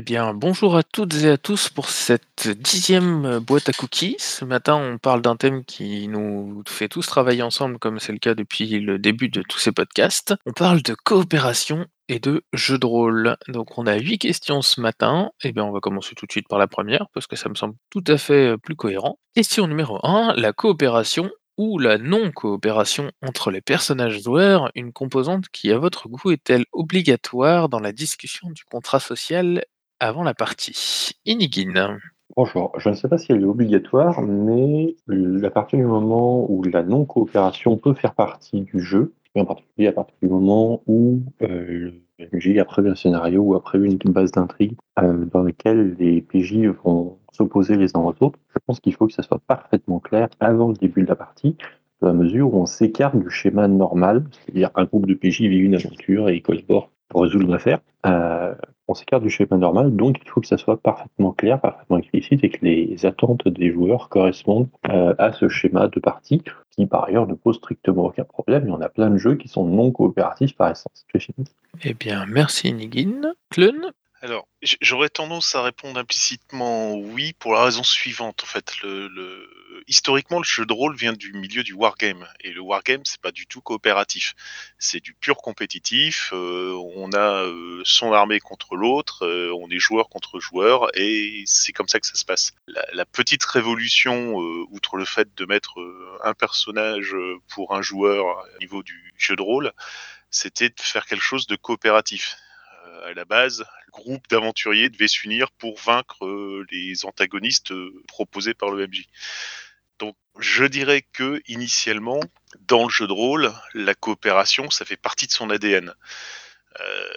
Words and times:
Eh 0.00 0.02
bien, 0.02 0.32
bonjour 0.32 0.78
à 0.78 0.82
toutes 0.82 1.12
et 1.24 1.28
à 1.28 1.36
tous 1.36 1.68
pour 1.68 1.90
cette 1.90 2.48
dixième 2.48 3.26
euh, 3.26 3.38
boîte 3.38 3.68
à 3.68 3.74
cookies. 3.74 4.16
Ce 4.18 4.46
matin, 4.46 4.76
on 4.76 4.96
parle 4.96 5.20
d'un 5.20 5.36
thème 5.36 5.62
qui 5.62 6.08
nous 6.08 6.62
fait 6.66 6.88
tous 6.88 7.06
travailler 7.06 7.42
ensemble, 7.42 7.78
comme 7.78 7.98
c'est 7.98 8.12
le 8.12 8.18
cas 8.18 8.34
depuis 8.34 8.80
le 8.80 8.98
début 8.98 9.28
de 9.28 9.42
tous 9.42 9.58
ces 9.58 9.72
podcasts. 9.72 10.34
On 10.46 10.52
parle 10.52 10.80
de 10.80 10.94
coopération 10.94 11.84
et 12.08 12.18
de 12.18 12.42
jeux 12.54 12.78
de 12.78 12.86
rôle. 12.86 13.36
Donc, 13.48 13.76
on 13.76 13.86
a 13.86 13.98
huit 13.98 14.16
questions 14.16 14.62
ce 14.62 14.80
matin. 14.80 15.32
Eh 15.44 15.52
bien, 15.52 15.64
on 15.64 15.70
va 15.70 15.80
commencer 15.80 16.14
tout 16.14 16.24
de 16.24 16.32
suite 16.32 16.48
par 16.48 16.58
la 16.58 16.66
première, 16.66 17.08
parce 17.12 17.26
que 17.26 17.36
ça 17.36 17.50
me 17.50 17.54
semble 17.54 17.74
tout 17.90 18.04
à 18.06 18.16
fait 18.16 18.52
euh, 18.52 18.56
plus 18.56 18.76
cohérent. 18.76 19.18
Question 19.34 19.66
numéro 19.66 20.00
1, 20.02 20.32
la 20.34 20.54
coopération 20.54 21.30
ou 21.58 21.78
la 21.78 21.98
non-coopération 21.98 23.12
entre 23.20 23.50
les 23.50 23.60
personnages 23.60 24.22
joueurs, 24.22 24.70
une 24.74 24.94
composante 24.94 25.50
qui, 25.52 25.70
à 25.70 25.76
votre 25.76 26.08
goût, 26.08 26.30
est-elle 26.30 26.64
obligatoire 26.72 27.68
dans 27.68 27.80
la 27.80 27.92
discussion 27.92 28.48
du 28.48 28.64
contrat 28.64 28.98
social 28.98 29.62
avant 30.00 30.22
la 30.22 30.34
partie 30.34 31.12
Inigine. 31.26 31.98
Bonjour, 32.34 32.72
je 32.78 32.88
ne 32.88 32.94
sais 32.94 33.08
pas 33.08 33.18
si 33.18 33.32
elle 33.32 33.42
est 33.42 33.46
obligatoire, 33.46 34.22
mais 34.22 34.96
à 35.44 35.50
partir 35.50 35.78
du 35.78 35.84
moment 35.84 36.50
où 36.50 36.62
la 36.62 36.82
non-coopération 36.82 37.76
peut 37.76 37.92
faire 37.92 38.14
partie 38.14 38.62
du 38.62 38.80
jeu, 38.80 39.12
en 39.34 39.44
particulier 39.44 39.88
à 39.88 39.92
partir 39.92 40.16
du 40.22 40.28
moment 40.28 40.82
où 40.86 41.20
euh, 41.42 41.92
le 42.18 42.26
PJ 42.26 42.56
a 42.58 42.64
prévu 42.64 42.90
un 42.90 42.94
scénario 42.94 43.42
ou 43.42 43.54
a 43.54 43.62
prévu 43.62 43.88
une 43.88 44.12
base 44.12 44.32
d'intrigue 44.32 44.74
euh, 44.98 45.24
dans 45.26 45.42
laquelle 45.42 45.96
les 45.98 46.22
PJ 46.22 46.66
vont 46.82 47.18
s'opposer 47.32 47.76
les 47.76 47.94
uns 47.94 48.00
aux 48.00 48.14
autres, 48.20 48.38
je 48.54 48.58
pense 48.66 48.80
qu'il 48.80 48.94
faut 48.94 49.06
que 49.06 49.12
ça 49.12 49.22
soit 49.22 49.40
parfaitement 49.46 50.00
clair 50.00 50.28
avant 50.40 50.68
le 50.68 50.74
début 50.74 51.02
de 51.02 51.08
la 51.08 51.16
partie, 51.16 51.56
dans 52.00 52.08
la 52.08 52.14
mesure 52.14 52.54
où 52.54 52.62
on 52.62 52.66
s'écarte 52.66 53.16
du 53.16 53.30
schéma 53.30 53.68
normal, 53.68 54.24
c'est-à-dire 54.32 54.70
un 54.74 54.84
groupe 54.84 55.06
de 55.06 55.14
PJ 55.14 55.42
vit 55.42 55.58
une 55.58 55.74
aventure 55.74 56.30
et 56.30 56.40
collabore 56.40 56.90
pour 57.10 57.22
résoudre 57.22 57.50
l'affaire. 57.50 57.80
Euh, 58.06 58.54
on 58.88 58.94
s'écarte 58.94 59.22
du 59.22 59.30
schéma 59.30 59.56
normal, 59.56 59.94
donc 59.94 60.16
il 60.22 60.28
faut 60.28 60.40
que 60.40 60.46
ça 60.46 60.56
soit 60.56 60.80
parfaitement 60.80 61.32
clair, 61.32 61.60
parfaitement 61.60 61.98
explicite 61.98 62.42
et 62.42 62.50
que 62.50 62.64
les 62.64 63.04
attentes 63.04 63.46
des 63.46 63.70
joueurs 63.70 64.08
correspondent 64.08 64.68
euh, 64.88 65.14
à 65.18 65.32
ce 65.32 65.48
schéma 65.48 65.88
de 65.88 66.00
partie, 66.00 66.42
qui 66.70 66.86
par 66.86 67.04
ailleurs 67.04 67.26
ne 67.26 67.34
pose 67.34 67.56
strictement 67.56 68.06
aucun 68.06 68.24
problème. 68.24 68.64
Il 68.66 68.70
y 68.70 68.72
en 68.72 68.80
a 68.80 68.88
plein 68.88 69.10
de 69.10 69.18
jeux 69.18 69.36
qui 69.36 69.48
sont 69.48 69.64
non 69.64 69.92
coopératifs 69.92 70.56
par 70.56 70.70
essence. 70.70 71.06
Eh 71.84 71.94
bien, 71.94 72.24
merci 72.26 72.72
Nigin. 72.72 73.34
Clun 73.50 73.92
alors, 74.22 74.48
j'aurais 74.82 75.08
tendance 75.08 75.54
à 75.54 75.62
répondre 75.62 75.98
implicitement 75.98 76.94
oui 76.94 77.32
pour 77.32 77.54
la 77.54 77.64
raison 77.64 77.82
suivante. 77.82 78.42
En 78.42 78.46
fait, 78.46 78.74
historiquement, 79.86 80.38
le 80.38 80.44
jeu 80.44 80.66
de 80.66 80.72
rôle 80.74 80.94
vient 80.94 81.14
du 81.14 81.32
milieu 81.32 81.62
du 81.62 81.72
wargame. 81.72 82.28
Et 82.40 82.52
le 82.52 82.60
wargame, 82.60 83.00
c'est 83.04 83.20
pas 83.20 83.32
du 83.32 83.46
tout 83.46 83.62
coopératif. 83.62 84.34
C'est 84.78 85.00
du 85.00 85.14
pur 85.14 85.38
compétitif. 85.38 86.30
Euh, 86.34 86.74
on 86.96 87.12
a 87.12 87.44
euh, 87.46 87.80
son 87.84 88.12
armée 88.12 88.40
contre 88.40 88.76
l'autre, 88.76 89.24
euh, 89.24 89.54
on 89.58 89.70
est 89.70 89.78
joueur 89.78 90.10
contre 90.10 90.38
joueur, 90.38 90.90
et 90.98 91.42
c'est 91.46 91.72
comme 91.72 91.88
ça 91.88 91.98
que 91.98 92.06
ça 92.06 92.14
se 92.14 92.26
passe. 92.26 92.52
La, 92.66 93.06
petite 93.06 93.44
révolution, 93.44 94.36
outre 94.70 94.96
le 94.96 95.04
fait 95.04 95.34
de 95.34 95.44
mettre 95.46 95.76
un 96.22 96.34
personnage 96.34 97.16
pour 97.48 97.74
un 97.74 97.82
joueur 97.82 98.44
au 98.54 98.58
niveau 98.60 98.82
du 98.82 99.12
jeu 99.16 99.34
de 99.34 99.42
rôle, 99.42 99.72
c'était 100.30 100.68
de 100.68 100.80
faire 100.80 101.06
quelque 101.06 101.24
chose 101.24 101.46
de 101.46 101.56
coopératif 101.56 102.36
à 103.04 103.12
la 103.14 103.24
base, 103.24 103.64
le 103.86 103.92
groupe 103.92 104.28
d'aventuriers 104.28 104.88
devait 104.88 105.08
s'unir 105.08 105.50
pour 105.52 105.78
vaincre 105.78 106.24
euh, 106.24 106.66
les 106.70 107.04
antagonistes 107.04 107.72
euh, 107.72 108.02
proposés 108.06 108.54
par 108.54 108.70
le 108.70 108.86
MJ. 108.86 109.06
Donc, 109.98 110.16
je 110.38 110.64
dirais 110.64 111.02
que 111.12 111.42
initialement, 111.46 112.20
dans 112.60 112.84
le 112.84 112.90
jeu 112.90 113.06
de 113.06 113.12
rôle, 113.12 113.52
la 113.74 113.94
coopération, 113.94 114.70
ça 114.70 114.84
fait 114.84 114.96
partie 114.96 115.26
de 115.26 115.32
son 115.32 115.50
ADN. 115.50 115.94
Euh, 116.80 117.08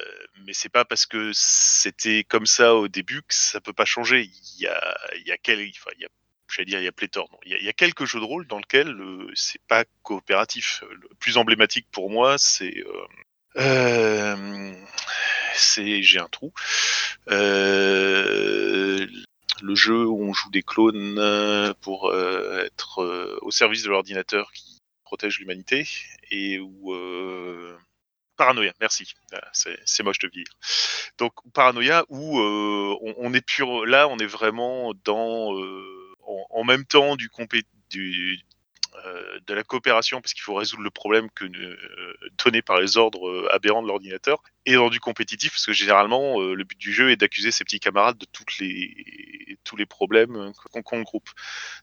mais 0.46 0.54
c'est 0.54 0.70
pas 0.70 0.84
parce 0.84 1.06
que 1.06 1.32
c'était 1.34 2.24
comme 2.24 2.48
ça 2.48 2.76
au 2.76 2.88
début 2.88 3.22
que 3.22 3.34
ça 3.34 3.62
peut 3.62 3.74
pas 3.74 3.86
changer. 3.86 4.24
Il 4.56 4.62
y 4.62 4.68
a, 4.68 4.98
il 5.16 5.28
y 5.28 5.32
a 5.32 5.38
quel, 5.38 5.60
enfin, 5.70 5.92
j'allais 6.50 6.66
dire, 6.66 6.80
il 6.80 6.86
y 6.86 6.88
a 6.88 6.92
pléthore. 6.92 7.30
Il, 7.46 7.64
y 7.64 7.70
a, 7.70 7.74
quelques 7.74 8.06
jeux 8.06 8.20
de 8.20 8.26
rôle 8.26 8.48
dans 8.48 8.58
lesquels 8.58 8.98
c'est 9.36 9.62
pas 9.68 9.86
coopératif. 10.02 10.84
Le 10.92 11.08
plus 11.20 11.38
emblématique 11.38 11.88
pour 11.92 12.10
moi, 12.10 12.38
c'est 12.38 12.84
euh, 13.58 14.74
j'ai 15.56 16.20
un 16.20 16.28
trou. 16.28 16.54
Euh, 17.30 19.06
le 19.62 19.76
jeu 19.76 20.06
où 20.06 20.24
on 20.24 20.34
joue 20.34 20.50
des 20.50 20.64
clones 20.64 21.18
euh, 21.20 21.74
pour 21.82 22.10
euh, 22.10 22.66
être 22.66 23.40
au 23.42 23.52
service 23.52 23.84
de 23.84 23.90
l'ordinateur 23.90 24.52
qui 24.52 24.80
protège 25.04 25.40
l'humanité 25.40 25.88
et 26.32 26.60
Paranoïa, 28.36 28.74
merci. 28.80 29.14
Ah, 29.32 29.50
c'est 29.54 30.04
moche 30.04 30.20
de 30.20 30.28
dire. 30.28 30.46
Donc 31.20 31.34
Paranoïa 31.54 32.04
où 32.10 32.40
on, 32.40 33.34
est 33.34 33.46
pur 33.46 33.86
là, 33.86 34.08
on 34.08 34.18
est 34.18 34.26
vraiment 34.26 34.94
dans 35.06 35.54
en, 36.50 36.64
même 36.64 36.86
temps 36.86 37.16
du, 37.16 37.30
compé 37.30 37.64
du, 37.92 38.40
de 39.48 39.54
la 39.54 39.64
coopération 39.64 40.22
parce 40.22 40.34
qu'il 40.34 40.44
faut 40.44 40.54
résoudre 40.54 40.84
le 40.84 40.90
problème 40.90 41.30
que 41.32 41.46
euh, 41.46 42.14
donné 42.44 42.62
par 42.62 42.80
les 42.80 42.98
ordres 42.98 43.28
euh, 43.28 43.54
aberrants 43.54 43.82
de 43.82 43.88
l'ordinateur 43.88 44.42
et 44.66 44.76
dans 44.76 44.90
du 44.90 45.00
compétitif 45.00 45.52
parce 45.52 45.66
que 45.66 45.74
généralement 45.74 46.40
le 46.42 46.64
but 46.64 46.78
du 46.78 46.94
jeu 46.94 47.12
est 47.12 47.18
d'accuser 47.18 47.52
ses 47.52 47.64
petits 47.64 47.80
camarades 47.80 48.18
de 48.18 48.28
les 48.60 49.58
tous 49.64 49.76
les 49.78 49.86
problèmes 49.86 50.52
qu'on 50.84 51.02
groupe. 51.02 51.30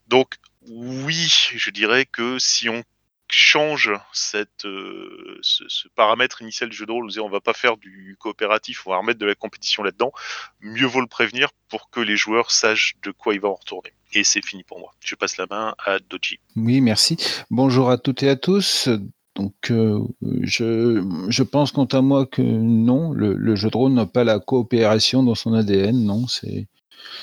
Donc 0.06 0.36
oui, 0.62 1.28
je 1.54 1.70
dirais 1.70 2.04
que 2.06 2.38
si 2.38 2.68
on 2.68 2.82
change 3.28 3.92
cette, 4.12 4.62
ce, 4.62 5.88
paramètre 5.94 6.42
initial 6.42 6.68
du 6.68 6.76
jeu 6.76 6.84
de 6.84 6.92
rôle, 6.92 7.10
on 7.20 7.28
va 7.28 7.40
pas 7.40 7.54
faire 7.54 7.76
du 7.76 8.16
coopératif, 8.18 8.86
on 8.86 8.90
va 8.90 8.98
remettre 8.98 9.18
de 9.18 9.26
la 9.26 9.34
compétition 9.34 9.82
là-dedans, 9.82 10.12
mieux 10.60 10.86
vaut 10.86 11.00
le 11.00 11.06
prévenir 11.06 11.50
pour 11.68 11.90
que 11.90 12.00
les 12.00 12.16
joueurs 12.16 12.50
sachent 12.50 12.96
de 13.02 13.10
quoi 13.12 13.34
ils 13.34 13.40
vont 13.40 13.52
en 13.52 13.54
retourner. 13.54 13.94
Et 14.12 14.24
c'est 14.24 14.44
fini 14.44 14.64
pour 14.64 14.78
moi. 14.78 14.92
Je 15.00 15.14
passe 15.14 15.36
la 15.36 15.46
main 15.48 15.74
à 15.84 15.98
Doji. 15.98 16.40
Oui, 16.56 16.80
merci. 16.80 17.16
Bonjour 17.50 17.90
à 17.90 17.98
toutes 17.98 18.22
et 18.22 18.28
à 18.28 18.36
tous. 18.36 18.88
Donc, 19.36 19.70
euh, 19.70 20.00
je, 20.42 21.02
je, 21.28 21.42
pense 21.42 21.70
quant 21.70 21.84
à 21.84 22.02
moi 22.02 22.26
que 22.26 22.42
non, 22.42 23.12
le, 23.12 23.54
jeu 23.54 23.70
de 23.70 23.76
rôle 23.76 23.92
n'a 23.92 24.06
pas 24.06 24.24
la 24.24 24.40
coopération 24.40 25.22
dans 25.22 25.36
son 25.36 25.54
ADN. 25.54 26.04
Non, 26.04 26.26
c'est 26.26 26.66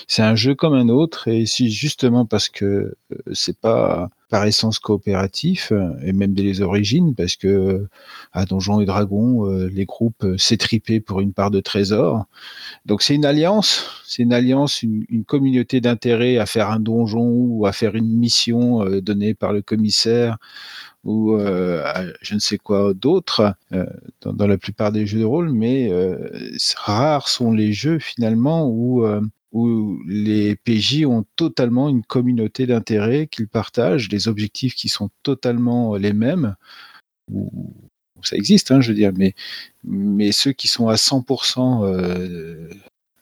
c'est 0.06 0.22
un 0.22 0.34
jeu 0.34 0.54
comme 0.54 0.74
un 0.74 0.88
autre. 0.88 1.28
Et 1.28 1.46
si 1.46 1.70
justement 1.70 2.24
parce 2.24 2.48
que 2.48 2.64
euh, 2.64 2.94
c'est 3.32 3.58
pas 3.58 4.08
par 4.28 4.44
essence 4.44 4.78
coopératif 4.78 5.72
et 6.02 6.12
même 6.12 6.34
dès 6.34 6.42
les 6.42 6.60
origines, 6.60 7.14
parce 7.14 7.36
que 7.36 7.86
à 8.32 8.44
Donjons 8.44 8.80
et 8.80 8.86
Dragons, 8.86 9.46
euh, 9.46 9.68
les 9.68 9.84
groupes 9.84 10.26
s'étripaient 10.36 11.00
pour 11.00 11.20
une 11.20 11.32
part 11.32 11.50
de 11.50 11.60
trésor. 11.60 12.26
Donc 12.86 13.02
c'est 13.02 13.14
une 13.14 13.24
alliance, 13.24 14.02
c'est 14.06 14.22
une 14.22 14.32
alliance, 14.32 14.82
une, 14.82 15.24
communauté 15.26 15.80
d'intérêt 15.80 16.38
à 16.38 16.46
faire 16.46 16.70
un 16.70 16.80
donjon 16.80 17.28
ou 17.28 17.66
à 17.66 17.72
faire 17.72 17.94
une 17.94 18.08
mission 18.08 18.84
euh, 18.84 19.00
donnée 19.00 19.34
par 19.34 19.52
le 19.52 19.62
commissaire 19.62 20.38
ou 21.04 21.34
euh, 21.34 22.12
je 22.20 22.34
ne 22.34 22.40
sais 22.40 22.58
quoi 22.58 22.92
d'autre 22.92 23.54
dans, 24.20 24.32
dans, 24.32 24.46
la 24.46 24.58
plupart 24.58 24.92
des 24.92 25.06
jeux 25.06 25.20
de 25.20 25.24
rôle, 25.24 25.52
mais 25.52 25.90
rares 26.76 27.28
sont 27.28 27.52
les 27.52 27.72
jeux 27.72 27.98
finalement 27.98 28.68
où 28.68 29.06
où 29.52 29.98
les 30.06 30.56
PJ 30.56 31.04
ont 31.06 31.24
totalement 31.36 31.88
une 31.88 32.04
communauté 32.04 32.66
d'intérêts 32.66 33.26
qu'ils 33.26 33.48
partagent, 33.48 34.08
des 34.08 34.28
objectifs 34.28 34.74
qui 34.74 34.88
sont 34.88 35.10
totalement 35.22 35.96
les 35.96 36.12
mêmes. 36.12 36.54
Ça 38.22 38.36
existe, 38.36 38.70
hein, 38.70 38.80
je 38.80 38.88
veux 38.88 38.94
dire, 38.94 39.12
mais, 39.14 40.32
ceux 40.32 40.52
qui 40.52 40.68
sont 40.68 40.88
à 40.88 40.96
100% 40.96 41.84
euh, 41.84 42.68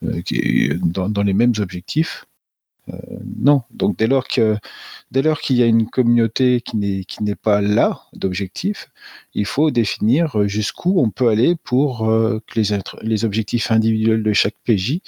euh, 0.03 0.79
dans, 0.81 1.23
les 1.23 1.33
mêmes 1.33 1.53
objectifs, 1.59 2.25
euh, 2.25 2.36
non. 3.37 3.63
Donc 3.71 3.97
dès 3.97 4.07
lors 4.07 4.27
que 4.27 4.57
dès 5.11 5.21
lors 5.21 5.39
qu'il 5.39 5.57
y 5.57 5.63
a 5.63 5.65
une 5.65 5.89
communauté 5.89 6.61
qui 6.61 6.77
n'est 6.77 7.03
qui 7.03 7.23
n'est 7.23 7.35
pas 7.35 7.61
là 7.61 8.03
d'objectifs, 8.13 8.89
il 9.33 9.45
faut 9.45 9.71
définir 9.71 10.47
jusqu'où 10.47 10.99
on 10.99 11.09
peut 11.09 11.27
aller 11.29 11.55
pour 11.63 12.09
euh, 12.09 12.39
que 12.47 12.59
les 12.59 12.77
les 13.01 13.25
objectifs 13.25 13.71
individuels 13.71 14.23
de 14.23 14.33
chaque 14.33 14.55
PJ 14.65 14.99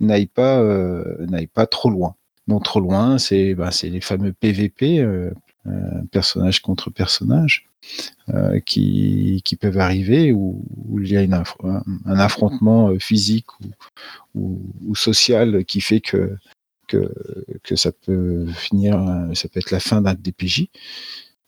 n'aillent 0.00 0.26
pas 0.26 0.60
euh, 0.60 1.26
pas 1.54 1.66
trop 1.66 1.90
loin. 1.90 2.14
Non 2.48 2.60
trop 2.60 2.80
loin, 2.80 3.18
c'est 3.18 3.54
ben, 3.54 3.70
c'est 3.70 3.88
les 3.88 4.00
fameux 4.00 4.32
PVP, 4.32 5.06
personnage 6.10 6.60
contre 6.60 6.90
personnage. 6.90 7.68
Euh, 8.28 8.60
qui, 8.60 9.42
qui, 9.44 9.56
peuvent 9.56 9.78
arriver 9.78 10.32
où, 10.32 10.64
où 10.86 11.00
il 11.00 11.10
y 11.10 11.16
a 11.16 11.20
un, 11.20 12.18
affrontement 12.18 12.96
physique 13.00 13.46
ou, 14.34 14.62
ou, 14.86 14.94
social 14.94 15.64
qui 15.64 15.80
fait 15.80 16.00
que 16.00 16.36
que, 17.62 17.76
ça 17.76 17.92
peut 17.92 18.46
finir, 18.54 19.00
ça 19.34 19.48
peut 19.48 19.60
être 19.60 19.70
la 19.70 19.80
fin 19.80 20.02
d'un 20.02 20.14
DPJ. 20.14 20.68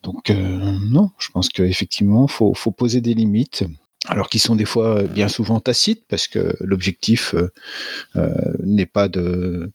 Donc 0.05 0.31
euh, 0.31 0.79
non, 0.91 1.11
je 1.19 1.31
pense 1.31 1.49
qu'effectivement, 1.49 2.27
il 2.29 2.33
faut, 2.33 2.71
poser 2.71 3.01
des 3.01 3.15
limites 3.15 3.65
alors 4.07 4.29
qui 4.29 4.39
sont 4.39 4.55
des 4.55 4.67
fois 4.67 5.03
bien 5.05 5.29
souvent 5.29 5.61
tacites 5.61 6.05
parce 6.07 6.29
que 6.29 6.55
l'objectif 6.61 7.35
euh, 7.35 7.51
euh, 8.17 8.53
n'est 8.63 8.85
pas 8.85 9.09
de 9.09 9.71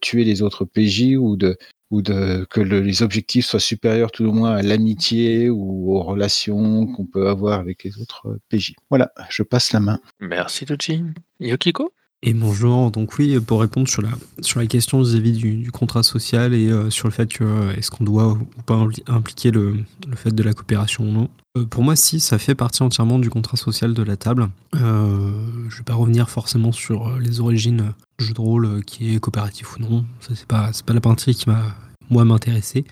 tuer 0.00 0.24
les 0.24 0.42
autres 0.42 0.64
PJ 0.64 1.14
ou 1.16 1.36
que 1.38 2.60
les 2.60 3.02
objectifs 3.02 3.46
soient 3.46 3.60
supérieurs 3.60 4.10
tout 4.10 4.24
au 4.24 4.32
moins 4.32 4.56
à 4.56 4.62
l'amitié 4.62 5.50
ou 5.50 5.94
aux 5.94 6.02
relations 6.02 6.88
qu'on 6.88 7.06
peut 7.06 7.28
avoir 7.28 7.60
avec 7.60 7.84
les 7.84 8.00
autres 8.00 8.38
PJ. 8.48 8.74
Voilà, 8.90 9.12
je 9.30 9.44
passe 9.44 9.72
la 9.72 9.78
main. 9.78 10.00
Merci 10.18 10.66
Tochi. 10.66 11.04
Yokiko? 11.38 11.92
Et 12.24 12.34
bonjour, 12.34 12.90
donc 12.90 13.16
oui, 13.18 13.38
pour 13.38 13.60
répondre 13.60 13.86
sur 13.86 14.02
la, 14.02 14.08
sur 14.40 14.58
la 14.58 14.66
question 14.66 15.00
vis-à-vis 15.00 15.32
du, 15.32 15.70
contrat 15.70 16.02
social 16.02 16.52
et 16.52 16.68
euh, 16.68 16.90
sur 16.90 17.06
le 17.06 17.12
fait 17.12 17.32
que 17.32 17.44
euh, 17.44 17.76
est-ce 17.76 17.92
qu'on 17.92 18.02
doit 18.02 18.32
ou 18.32 18.62
pas 18.66 18.84
impliquer 19.06 19.52
le, 19.52 19.76
le, 20.08 20.16
fait 20.16 20.34
de 20.34 20.42
la 20.42 20.52
coopération 20.52 21.04
ou 21.04 21.12
non, 21.12 21.28
euh, 21.56 21.64
pour 21.64 21.84
moi 21.84 21.94
si, 21.94 22.18
ça 22.18 22.40
fait 22.40 22.56
partie 22.56 22.82
entièrement 22.82 23.20
du 23.20 23.30
contrat 23.30 23.56
social 23.56 23.94
de 23.94 24.02
la 24.02 24.16
table. 24.16 24.48
je 24.72 24.78
ne 24.80 25.70
vais 25.70 25.84
pas 25.84 25.94
revenir 25.94 26.28
forcément 26.28 26.72
sur 26.72 27.20
les 27.20 27.38
origines 27.38 27.92
du 28.18 28.24
jeu 28.24 28.34
de 28.34 28.40
rôle 28.40 28.84
qui 28.84 29.14
est 29.14 29.20
coopératif 29.20 29.76
ou 29.76 29.82
non, 29.82 30.04
ça 30.18 30.34
c'est 30.34 30.46
pas, 30.46 30.72
pas 30.84 30.94
la 30.94 31.00
partie 31.00 31.36
qui 31.36 31.48
m'a 31.48 31.62
moi 32.10 32.24
m'intéresser. 32.24 32.84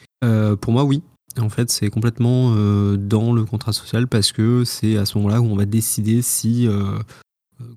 pour 0.60 0.72
moi 0.72 0.84
oui, 0.84 1.02
en 1.40 1.48
fait, 1.48 1.68
c'est 1.70 1.90
complètement 1.90 2.52
dans 2.96 3.32
le 3.32 3.44
contrat 3.44 3.72
social 3.72 4.06
parce 4.06 4.30
que 4.30 4.62
c'est 4.64 4.96
à 4.96 5.04
ce 5.04 5.18
moment-là 5.18 5.40
où 5.40 5.46
on 5.46 5.56
va 5.56 5.66
décider 5.66 6.22
si 6.22 6.68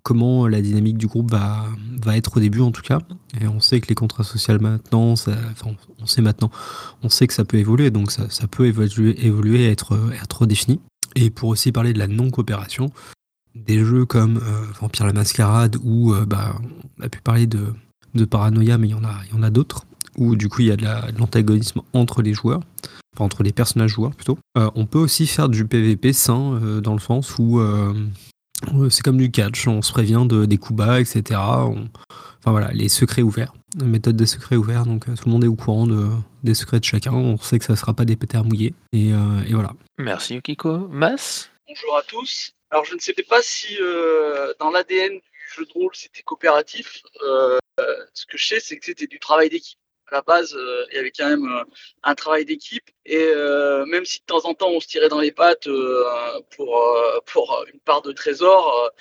comment 0.04 0.48
la 0.48 0.62
dynamique 0.62 0.98
du 0.98 1.08
groupe 1.08 1.32
va, 1.32 1.66
être 2.16 2.38
au 2.38 2.40
début 2.40 2.62
en 2.62 2.72
tout 2.72 2.82
cas. 2.82 3.00
Et 3.40 3.48
on 3.48 3.60
sait 3.60 3.80
que 3.80 3.88
les 3.88 3.96
contrats 3.96 4.24
sociaux 4.24 4.60
maintenant, 4.60 5.14
on 5.14 6.06
sait 6.06 6.22
maintenant, 6.22 6.52
on 7.04 7.10
sait 7.10 7.28
que 7.28 7.34
ça 7.34 7.46
peut 7.46 7.58
évoluer, 7.58 7.92
donc 7.92 8.12
ça, 8.12 8.48
peut 8.48 8.68
évoluer, 8.68 9.26
évoluer 9.26 9.66
et 9.66 9.72
être, 9.72 9.98
être 10.22 10.46
défini. 10.46 10.80
Et 11.16 11.30
pour 11.30 11.50
aussi 11.50 11.72
parler 11.72 11.94
de 11.94 12.00
la 12.00 12.08
non-coopération, 12.08 12.92
des 13.56 13.84
jeux 13.84 14.06
comme 14.06 14.38
euh, 14.38 14.66
Vampire 14.80 15.08
la 15.08 15.14
Mascarade, 15.14 15.78
où 15.84 16.14
euh, 16.14 16.26
bah, 16.26 16.56
on 17.00 17.04
a 17.04 17.10
pu 17.10 17.20
parler 17.22 17.48
de, 17.48 17.74
de 18.14 18.26
paranoïa, 18.26 18.78
mais 18.78 18.88
il 18.88 18.92
y 18.92 18.94
en 18.94 19.04
a, 19.04 19.46
a 19.46 19.50
d'autres, 19.50 19.86
où 20.18 20.36
du 20.36 20.50
coup 20.50 20.62
il 20.62 20.68
y 20.68 20.72
a 20.72 20.78
de 20.78 21.18
l'antagonisme 21.18 21.82
entre 21.94 22.22
les 22.22 22.34
joueurs, 22.34 22.62
entre 23.18 23.44
les 23.44 23.52
personnages 23.52 23.92
joueurs 23.92 24.14
plutôt. 24.14 24.38
Euh, 24.58 24.70
on 24.76 24.86
peut 24.86 25.00
aussi 25.00 25.26
faire 25.26 25.50
du 25.50 25.66
PVP 25.66 26.14
sain, 26.14 26.60
dans 26.82 26.94
le 26.94 27.00
sens 27.00 27.38
où 27.40 27.60
c'est 28.90 29.04
comme 29.04 29.18
du 29.18 29.32
catch, 29.32 29.68
on 29.68 29.82
se 29.82 29.92
prévient 29.92 30.26
de, 30.28 30.46
des 30.46 30.58
coups 30.58 30.78
bas, 30.78 31.00
etc. 31.00 31.40
Enfin 31.40 32.52
voilà, 32.52 32.72
les 32.72 32.90
secrets 32.90 33.22
ouverts, 33.22 33.54
la 33.78 33.86
méthode 33.86 34.16
des 34.16 34.26
secrets 34.26 34.56
ouverts, 34.56 34.86
donc 34.86 35.08
euh, 35.08 35.16
tout 35.16 35.26
le 35.26 35.32
monde 35.32 35.44
est 35.44 35.48
au 35.48 35.56
courant 35.56 35.88
de, 35.88 36.08
des 36.44 36.54
secrets 36.54 36.80
de 36.80 36.86
chacun, 36.86 37.14
on 37.14 37.38
sait 37.38 37.60
que 37.60 37.66
ça 37.66 37.74
ne 37.74 37.78
sera 37.78 37.94
pas 37.94 38.06
des 38.06 38.16
pétards 38.16 38.46
mouillés, 38.46 38.74
et, 38.94 39.14
euh, 39.14 39.44
et, 39.48 39.54
voilà. 39.54 39.72
Merci 39.98 40.36
Yukiko. 40.36 40.88
Mas? 40.90 41.50
Bonjour 41.68 41.98
à 41.98 42.02
tous. 42.04 42.52
Alors 42.72 42.86
je 42.86 42.96
ne 42.96 43.00
sais 43.00 43.14
pas 43.28 43.42
si 43.42 43.78
euh, 43.82 44.54
dans 44.60 44.72
l'ADN 44.72 45.14
du 45.14 45.54
jeu 45.56 45.66
de 45.66 45.72
rôle 45.74 45.92
c'était 45.94 46.22
coopératif. 46.22 47.02
ce 48.14 48.26
que 48.26 48.38
je 48.38 48.48
sais, 48.48 48.60
c'est 48.60 48.78
que 48.78 48.86
c'était 48.86 49.08
du 49.08 49.20
travail 49.20 49.50
d'équipe 49.50 49.79
à 50.12 50.16
la 50.16 50.22
base, 50.22 50.56
euh, 50.56 50.86
il 50.92 50.96
y 50.96 51.00
avait 51.00 51.12
quand 51.12 51.30
même 51.30 51.46
euh, 51.46 51.64
un 52.04 52.16
travail 52.16 52.46
d'équipe. 52.46 52.90
Et 53.06 53.18
euh, 53.18 53.86
même 53.86 54.06
si 54.06 54.20
de 54.20 54.26
temps 54.26 54.46
en 54.46 54.54
temps 54.54 54.70
on 54.70 54.80
se 54.80 54.88
tirait 54.88 55.10
dans 55.10 55.20
les 55.20 55.32
pattes 55.32 55.68
pour, 56.56 56.94
pour 57.26 57.66
une 57.74 57.80
part 57.80 58.02
de 58.02 58.12
trésor, 58.12 58.92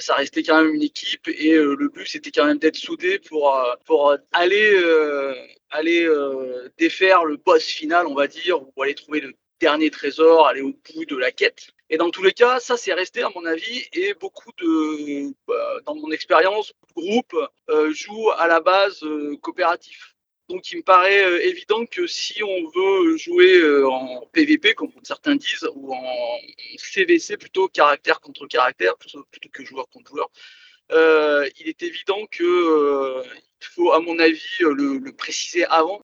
ça 0.00 0.14
restait 0.14 0.42
quand 0.42 0.62
même 0.62 0.74
une 0.74 0.82
équipe. 0.82 1.28
Et 1.28 1.52
le 1.54 1.88
but, 1.88 2.06
c'était 2.06 2.30
quand 2.30 2.46
même 2.46 2.58
d'être 2.58 2.76
soudé 2.76 3.18
pour, 3.18 3.54
pour 3.84 4.16
aller, 4.32 4.82
aller 5.70 6.08
défaire 6.78 7.24
le 7.24 7.36
boss 7.36 7.64
final, 7.64 8.06
on 8.06 8.14
va 8.14 8.28
dire, 8.28 8.62
ou 8.62 8.82
aller 8.82 8.94
trouver 8.94 9.20
le 9.20 9.34
dernier 9.60 9.90
trésor, 9.90 10.46
aller 10.46 10.62
au 10.62 10.72
bout 10.94 11.04
de 11.04 11.16
la 11.16 11.30
quête. 11.30 11.68
Et 11.90 11.98
dans 11.98 12.10
tous 12.10 12.22
les 12.22 12.32
cas, 12.32 12.60
ça 12.60 12.78
c'est 12.78 12.94
resté 12.94 13.22
à 13.22 13.30
mon 13.34 13.44
avis 13.44 13.84
et 13.92 14.14
beaucoup 14.14 14.52
de, 14.58 15.34
bah, 15.46 15.80
dans 15.84 15.96
mon 15.96 16.10
expérience, 16.12 16.72
groupe 16.96 17.36
jouent 17.90 18.30
à 18.38 18.46
la 18.46 18.60
base 18.60 19.04
coopératif. 19.42 20.14
Donc 20.50 20.72
il 20.72 20.78
me 20.78 20.82
paraît 20.82 21.24
euh, 21.24 21.46
évident 21.46 21.86
que 21.86 22.08
si 22.08 22.42
on 22.42 22.68
veut 22.74 23.16
jouer 23.16 23.60
euh, 23.60 23.88
en 23.88 24.26
PVP, 24.32 24.74
comme 24.74 24.90
certains 25.04 25.36
disent, 25.36 25.68
ou 25.76 25.94
en 25.94 26.38
CVC 26.76 27.36
plutôt, 27.36 27.68
caractère 27.68 28.20
contre 28.20 28.48
caractère, 28.48 28.96
plutôt, 28.96 29.24
que 29.52 29.64
joueur 29.64 29.88
contre 29.90 30.10
joueur, 30.10 30.28
euh, 30.90 31.48
il 31.60 31.68
est 31.68 31.84
évident 31.84 32.26
que 32.32 33.22
il 33.62 33.66
faut, 33.66 33.92
à 33.92 34.00
mon 34.00 34.18
avis, 34.18 34.42
le, 34.60 35.12
préciser 35.12 35.64
avant, 35.66 36.02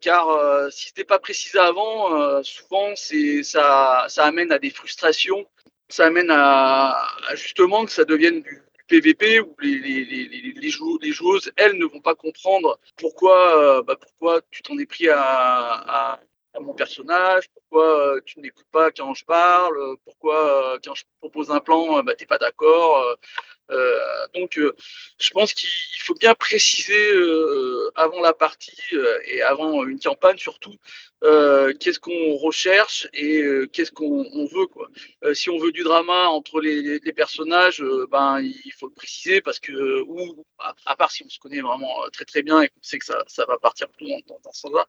car 0.00 0.70
si 0.70 0.90
ce 0.90 0.92
n'est 0.98 1.04
pas 1.04 1.18
précisé 1.18 1.58
avant, 1.58 2.42
souvent 2.44 2.94
ça, 2.94 4.06
ça 4.08 4.24
amène 4.24 4.52
à 4.52 4.60
des 4.60 4.70
frustrations, 4.70 5.46
ça 5.88 6.06
amène 6.06 6.30
à 6.30 7.08
justement 7.34 7.86
que 7.86 7.90
ça 7.90 8.04
devienne 8.04 8.42
du, 8.42 8.62
PVP 8.90 9.40
où 9.40 9.54
les, 9.60 9.78
les, 9.78 10.04
les, 10.04 10.52
les, 10.52 11.12
joueuses, 11.12 11.52
elles, 11.56 11.78
ne 11.78 11.86
vont 11.86 12.00
pas 12.00 12.16
comprendre 12.16 12.80
pourquoi, 12.96 13.78
euh, 13.78 13.82
bah, 13.84 13.94
pourquoi 13.94 14.40
tu 14.50 14.62
t'en 14.62 14.76
es 14.78 14.84
pris 14.84 15.08
à, 15.08 15.20
à, 15.22 16.20
mon 16.60 16.74
personnage, 16.74 17.44
pourquoi 17.54 18.16
euh, 18.16 18.20
tu 18.26 18.40
n'écoutes 18.40 18.66
pas 18.72 18.90
quand 18.90 19.14
je 19.14 19.24
parle, 19.24 19.78
pourquoi 20.04 20.74
euh, 20.74 20.78
quand 20.84 20.96
je 20.96 21.04
propose 21.20 21.52
un 21.52 21.60
plan, 21.60 22.02
bah, 22.02 22.16
tu 22.16 22.24
n'es 22.24 22.26
pas 22.26 22.38
d'accord. 22.38 23.16
Euh, 23.70 24.26
donc, 24.34 24.58
euh, 24.58 24.74
je 25.18 25.30
pense 25.30 25.54
qu'il 25.54 25.68
faut 26.00 26.14
bien 26.14 26.34
préciser 26.34 27.12
euh, 27.12 27.90
avant 27.94 28.20
la 28.20 28.32
partie 28.32 28.76
et 29.26 29.42
avant 29.42 29.84
une 29.84 30.00
campagne 30.00 30.38
surtout 30.38 30.74
qu'est-ce 31.80 32.00
qu'on 32.00 32.36
recherche 32.36 33.06
et 33.12 33.44
qu'est-ce 33.72 33.92
qu'on 33.92 34.48
veut. 34.52 35.34
Si 35.34 35.50
on 35.50 35.58
veut 35.58 35.70
du 35.72 35.82
drama 35.82 36.28
entre 36.28 36.60
les, 36.60 36.98
personnages, 37.12 37.84
ben 38.10 38.40
il 38.40 38.72
faut 38.78 38.86
le 38.88 38.94
préciser 38.94 39.42
parce 39.42 39.58
que 39.60 40.00
ou 40.02 40.44
à, 40.58 40.96
part 40.96 41.10
si 41.10 41.22
on 41.24 41.28
se 41.28 41.38
connaît 41.38 41.60
vraiment 41.60 42.08
très 42.10 42.24
très 42.24 42.42
bien 42.42 42.62
et 42.62 42.68
qu'on 42.68 42.82
sait 42.82 42.98
que 42.98 43.04
ça, 43.04 43.22
ça 43.26 43.44
va 43.44 43.58
partir 43.58 43.88
plus 43.90 44.08
dans, 44.08 44.40
dans 44.42 44.52
ce 44.52 44.60
sens-là, 44.62 44.86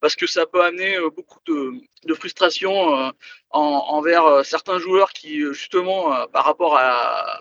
parce 0.00 0.16
que 0.16 0.26
ça 0.26 0.44
peut 0.44 0.62
amener 0.62 0.98
beaucoup 1.16 1.40
de, 1.46 2.14
frustration 2.14 2.72
en, 2.72 3.12
envers 3.50 4.44
certains 4.44 4.78
joueurs 4.78 5.12
qui 5.12 5.40
justement 5.54 6.26
par 6.26 6.44
rapport 6.44 6.76
à 6.76 7.38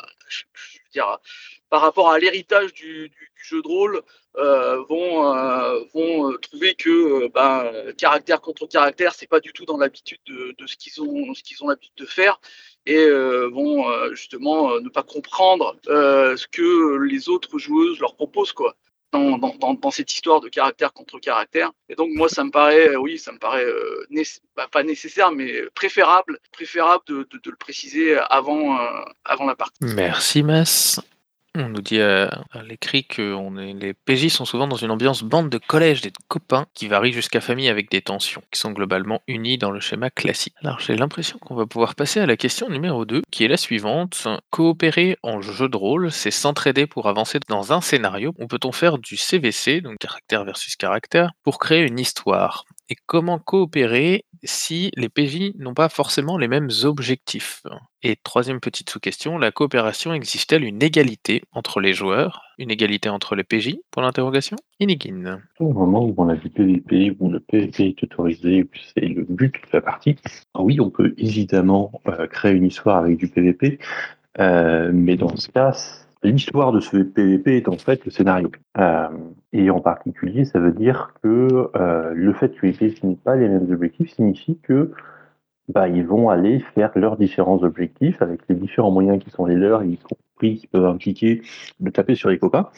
par 1.69 1.81
rapport 1.81 2.11
à 2.11 2.19
l'héritage 2.19 2.73
du, 2.73 3.11
jeu 3.43 3.61
de 3.61 3.67
rôle, 3.67 4.01
euh, 4.37 4.83
vont, 4.89 5.35
euh, 5.35 5.83
vont 5.93 6.37
trouver 6.37 6.75
que 6.75 6.89
euh, 7.25 7.29
ben, 7.33 7.93
caractère 7.97 8.41
contre 8.41 8.67
caractère, 8.67 9.13
c'est 9.13 9.27
pas 9.27 9.39
du 9.39 9.53
tout 9.53 9.65
dans 9.65 9.77
l'habitude 9.77 10.19
de, 10.27 10.55
ce 10.65 10.75
qu'ils 10.75 11.01
ont, 11.01 11.67
l'habitude 11.67 11.95
de 11.97 12.05
faire, 12.05 12.39
et 12.85 12.97
euh, 12.97 13.47
vont 13.47 13.85
justement 14.11 14.79
ne 14.79 14.89
pas 14.89 15.03
comprendre 15.03 15.75
ce 15.85 16.47
que 16.47 16.97
les 17.03 17.29
autres 17.29 17.57
joueuses 17.57 17.99
leur 17.99 18.15
proposent, 18.15 18.53
dans, 19.11 19.91
cette 19.91 20.13
histoire 20.13 20.39
de 20.39 20.49
caractère 20.49 20.93
contre 20.93 21.19
caractère. 21.19 21.71
Et 21.89 21.95
donc 21.95 22.09
moi, 22.13 22.29
ça 22.29 22.43
me 22.43 22.51
paraît, 22.51 22.95
oui, 22.95 23.17
ça 23.17 23.31
me 23.31 23.39
paraît 23.39 23.65
euh, 23.65 24.05
bah, 24.55 24.67
pas 24.71 24.83
nécessaire, 24.83 25.31
mais 25.31 25.63
préférable, 25.73 26.39
préférable 26.51 27.03
de, 27.07 27.25
le 27.45 27.55
préciser 27.55 28.17
avant, 28.29 28.79
euh, 28.79 29.01
avant 29.25 29.45
la 29.45 29.55
partie. 29.55 29.77
Merci 29.81 30.43
Mas. 30.43 31.01
On 31.55 31.69
nous 31.69 31.81
dit 31.81 31.99
à, 31.99 32.29
l'écrit 32.63 33.05
que 33.05 33.35
les 33.73 33.93
PJ 33.93 34.27
sont 34.29 34.45
souvent 34.45 34.67
dans 34.67 34.75
une 34.75 34.91
ambiance 34.91 35.23
bande 35.23 35.49
de 35.49 35.57
collège, 35.57 36.01
des 36.01 36.11
copains, 36.27 36.67
qui 36.73 36.87
varie 36.87 37.11
jusqu'à 37.11 37.41
famille 37.41 37.69
avec 37.69 37.89
des 37.89 38.01
tensions, 38.01 38.43
qui 38.51 38.59
sont 38.59 38.71
globalement 38.71 39.21
unis 39.27 39.57
dans 39.57 39.71
le 39.71 39.79
schéma 39.79 40.09
classique. 40.09 40.53
Alors 40.61 40.79
j'ai 40.79 40.95
l'impression 40.95 41.39
qu'on 41.39 41.55
va 41.55 41.65
pouvoir 41.65 41.95
passer 41.95 42.19
à 42.19 42.25
la 42.25 42.37
question 42.37 42.69
numéro 42.69 43.05
2, 43.05 43.23
qui 43.31 43.43
est 43.43 43.47
la 43.47 43.57
suivante. 43.57 44.27
Coopérer 44.51 45.17
en 45.23 45.41
jeu 45.41 45.69
de 45.69 45.77
rôle, 45.77 46.11
c'est 46.11 46.31
s'entraider 46.31 46.85
pour 46.85 47.07
avancer 47.07 47.39
dans 47.47 47.73
un 47.73 47.81
scénario, 47.81 48.33
ou 48.37 48.47
peut-on 48.47 48.71
faire 48.71 48.97
du 48.97 49.17
CVC, 49.17 49.81
donc 49.81 49.97
caractère 49.97 50.45
versus 50.45 50.75
caractère, 50.75 51.31
pour 51.43 51.57
créer 51.57 51.81
une 51.81 51.99
histoire? 51.99 52.65
Et 52.91 52.95
comment 53.05 53.37
coopérer 53.37 54.25
si 54.43 54.91
les 54.95 55.09
PJ 55.09 55.53
n'ont 55.57 55.73
pas 55.73 55.89
forcément 55.89 56.37
les 56.37 56.47
mêmes 56.47 56.69
objectifs. 56.83 57.63
Et 58.03 58.15
troisième 58.15 58.59
petite 58.59 58.89
sous-question, 58.89 59.37
la 59.37 59.51
coopération 59.51 60.13
existe-t-elle 60.13 60.63
une 60.63 60.81
égalité 60.81 61.43
entre 61.51 61.79
les 61.79 61.93
joueurs? 61.93 62.43
Une 62.57 62.71
égalité 62.71 63.09
entre 63.09 63.35
les 63.35 63.43
PJ 63.43 63.77
Pour 63.91 64.01
l'interrogation 64.01 64.57
Inigine. 64.79 65.41
Au 65.59 65.73
moment 65.73 66.05
où 66.05 66.13
on 66.17 66.29
a 66.29 66.35
du 66.35 66.49
PVP, 66.49 67.15
où 67.19 67.29
le 67.29 67.39
PVP 67.39 67.87
est 67.87 68.03
autorisé, 68.03 68.63
où 68.63 68.69
c'est 68.93 69.05
le 69.05 69.23
but 69.23 69.53
de 69.55 69.69
la 69.73 69.81
partie, 69.81 70.15
oui, 70.57 70.79
on 70.79 70.89
peut 70.89 71.13
évidemment 71.17 71.91
euh, 72.07 72.27
créer 72.27 72.53
une 72.53 72.65
histoire 72.65 72.97
avec 72.97 73.17
du 73.17 73.27
PVP, 73.27 73.79
euh, 74.39 74.91
mais 74.93 75.17
dans 75.17 75.35
ce 75.35 75.49
cas, 75.49 75.73
L'histoire 76.21 76.73
de 76.73 76.81
ce 76.81 76.97
PVP 76.97 77.57
est 77.57 77.69
en 77.69 77.77
fait 77.77 78.03
le 78.03 78.11
scénario. 78.11 78.51
Euh, 78.77 79.07
et 79.53 79.69
en 79.69 79.79
particulier, 79.79 80.43
ça 80.43 80.59
veut 80.59 80.73
dire 80.73 81.13
que 81.23 81.69
euh, 81.75 82.13
le 82.13 82.33
fait 82.33 82.49
que 82.55 82.65
les 82.65 82.73
PVP 82.73 83.07
n'aient 83.07 83.15
pas 83.15 83.35
les 83.35 83.47
mêmes 83.47 83.71
objectifs 83.71 84.13
signifie 84.13 84.59
que 84.61 84.91
bah, 85.69 85.87
ils 85.87 86.05
vont 86.05 86.29
aller 86.29 86.59
faire 86.59 86.91
leurs 86.95 87.15
différents 87.15 87.63
objectifs 87.63 88.21
avec 88.21 88.41
les 88.49 88.55
différents 88.55 88.91
moyens 88.91 89.23
qui 89.23 89.29
sont 89.29 89.45
les 89.45 89.55
leurs, 89.55 89.83
y 89.83 89.97
compris 89.97 90.57
qui 90.57 90.67
peuvent 90.67 90.85
impliquer 90.85 91.41
de 91.79 91.89
taper 91.89 92.15
sur 92.15 92.29
les 92.29 92.37
copains, 92.37 92.69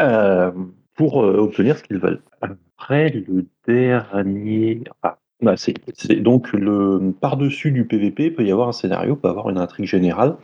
euh, 0.00 0.50
pour 0.96 1.16
obtenir 1.16 1.78
ce 1.78 1.84
qu'ils 1.84 1.98
veulent. 1.98 2.22
Après, 2.40 3.10
le 3.10 3.46
dernier, 3.66 4.82
enfin, 5.02 5.16
bah, 5.42 5.54
donc 6.18 6.52
le 6.52 7.12
par-dessus 7.20 7.70
du 7.72 7.84
PVP, 7.86 8.30
peut 8.30 8.44
y 8.44 8.52
avoir 8.52 8.68
un 8.68 8.72
scénario, 8.72 9.16
peut 9.16 9.28
avoir 9.28 9.48
une 9.50 9.58
intrigue 9.58 9.86
générale, 9.86 10.36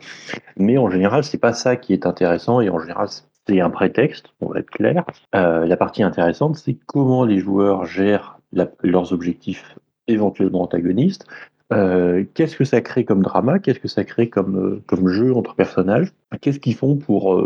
mais 0.57 0.77
en 0.77 0.89
général, 0.89 1.23
c'est 1.23 1.37
pas 1.37 1.53
ça 1.53 1.75
qui 1.75 1.93
est 1.93 2.05
intéressant 2.05 2.61
et 2.61 2.69
en 2.69 2.79
général, 2.79 3.07
c'est 3.47 3.61
un 3.61 3.69
prétexte, 3.69 4.27
on 4.41 4.47
va 4.47 4.59
être 4.59 4.69
clair. 4.69 5.05
Euh, 5.35 5.65
la 5.65 5.77
partie 5.77 6.03
intéressante, 6.03 6.57
c'est 6.57 6.77
comment 6.85 7.23
les 7.25 7.39
joueurs 7.39 7.85
gèrent 7.85 8.39
leurs 8.83 9.13
objectifs 9.13 9.77
éventuellement 10.07 10.63
antagonistes, 10.63 11.25
Euh, 11.73 12.23
qu'est-ce 12.33 12.55
que 12.55 12.63
ça 12.63 12.79
crée 12.79 13.03
comme 13.03 13.21
drama? 13.21 13.59
Qu'est-ce 13.59 13.81
que 13.81 13.89
ça 13.89 14.05
crée 14.05 14.29
comme, 14.29 14.55
euh, 14.57 15.07
jeu 15.09 15.35
entre 15.35 15.53
personnages? 15.53 16.13
Qu'est-ce 16.39 16.59
qu'ils 16.61 16.75
font 16.75 16.95
pour 16.95 17.37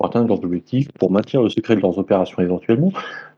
atteindre 0.00 0.28
leurs 0.28 0.44
objectifs, 0.44 0.92
pour 0.92 1.10
maintenir 1.10 1.42
le 1.42 1.48
secret 1.48 1.74
de 1.74 1.80
leurs 1.80 1.98
opérations 1.98 2.40
éventuellement? 2.40 2.92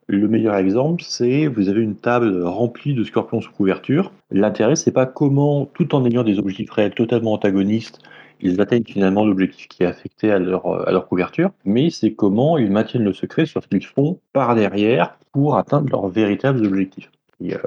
Le 0.09 0.29
meilleur 0.29 0.55
exemple, 0.57 1.03
c'est 1.03 1.47
vous 1.47 1.69
avez 1.69 1.81
une 1.81 1.97
table 1.97 2.43
remplie 2.45 2.95
de 2.95 3.05
scorpions 3.05 3.41
sous 3.41 3.53
couverture. 3.53 4.13
L'intérêt, 4.31 4.77
c'est 4.77 4.93
pas 4.93 5.07
comment, 5.07 5.67
tout 5.67 5.95
en 5.95 6.05
ayant 6.05 6.23
des 6.23 6.39
objectifs 6.39 6.71
réels 6.71 6.95
totalement 6.95 7.33
antagonistes, 7.33 7.99
ils 8.41 8.61
atteignent 8.61 8.85
finalement 8.85 9.25
l'objectif 9.25 9.67
qui 9.69 9.83
est 9.83 9.87
affecté 9.87 10.31
à 10.31 10.39
leur, 10.39 10.87
à 10.87 10.93
leur 10.93 11.09
couverture, 11.09 11.51
mais 11.65 11.91
c'est 11.91 12.13
comment 12.13 12.59
ils 12.59 12.71
maintiennent 12.71 13.05
le 13.05 13.15
secret 13.15 13.47
sur 13.47 13.63
ce 13.63 13.69
qu'ils 13.69 13.85
font 13.85 14.21
par 14.33 14.55
derrière 14.55 15.19
pour 15.33 15.57
atteindre 15.57 15.91
leurs 15.91 16.09
véritables 16.09 16.65
objectifs. 16.65 17.11
Et, 17.41 17.55
euh, 17.55 17.59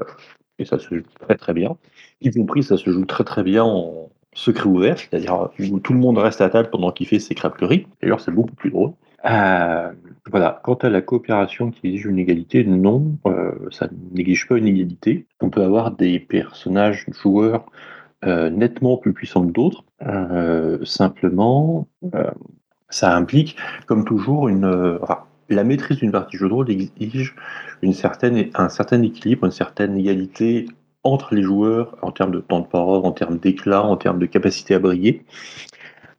et 0.60 0.66
ça 0.66 0.78
se 0.78 0.96
joue 0.96 1.04
très 1.20 1.36
très 1.36 1.54
bien. 1.54 1.76
Y 2.22 2.32
compris, 2.32 2.64
ça 2.64 2.78
se 2.78 2.90
joue 2.90 3.06
très 3.06 3.24
très 3.24 3.44
bien 3.44 3.64
en 3.64 4.10
secret 4.34 4.68
ouvert, 4.70 4.98
c'est-à-dire 4.98 5.50
où 5.72 5.80
tout 5.80 5.94
le 5.94 6.00
monde 6.00 6.18
reste 6.18 6.42
à 6.42 6.50
table 6.50 6.70
pendant 6.70 6.92
qu'il 6.92 7.08
fait 7.08 7.20
ses 7.20 7.36
crêperies. 7.36 7.88
D'ailleurs, 8.02 8.22
c'est 8.22 8.32
beaucoup 8.32 8.56
plus 8.56 8.70
drôle. 8.70 8.92
Euh, 9.26 9.92
voilà. 10.30 10.62
Quant 10.64 10.76
à 10.76 10.90
la 10.90 11.02
coopération 11.02 11.72
qui 11.72 11.88
exige 11.88 12.06
une 12.06 12.20
égalité, 12.20 12.64
non, 12.64 13.18
euh, 13.26 13.52
ça 13.72 13.88
n'exige 14.12 14.48
pas 14.48 14.58
une 14.58 14.68
égalité. 14.68 15.26
On 15.42 15.50
peut 15.50 15.64
avoir 15.64 15.92
des 15.92 16.20
personnages 16.20 17.06
joueurs 17.22 17.66
euh, 18.26 18.50
nettement 18.50 18.98
plus 18.98 19.14
puissants 19.14 19.46
que 19.46 19.52
d'autres. 19.52 19.84
Simplement, 20.86 21.88
ça 22.90 23.16
implique, 23.16 23.58
comme 23.86 24.06
toujours, 24.06 24.50
la 25.50 25.64
maîtrise 25.64 25.98
d'une 25.98 26.12
partie 26.12 26.38
jeu 26.38 26.48
de 26.48 26.54
rôle 26.54 26.72
exige 26.72 27.36
une 27.82 27.94
certaine, 27.94 28.50
un 28.54 28.70
certain 28.70 29.02
équilibre, 29.02 29.46
une 29.46 29.52
certaine 29.52 29.98
égalité 29.98 30.68
entre 31.04 31.34
les 31.34 31.44
joueurs 31.44 31.98
en 32.02 32.12
termes 32.12 32.32
de 32.32 32.40
temps 32.40 32.60
de 32.60 32.68
parole, 32.68 33.06
en 33.06 33.12
termes 33.12 33.38
d'éclat, 33.38 33.84
en 33.84 33.98
termes 33.98 34.20
de 34.20 34.26
capacité 34.26 34.76
à 34.76 34.80
briller. 34.80 35.26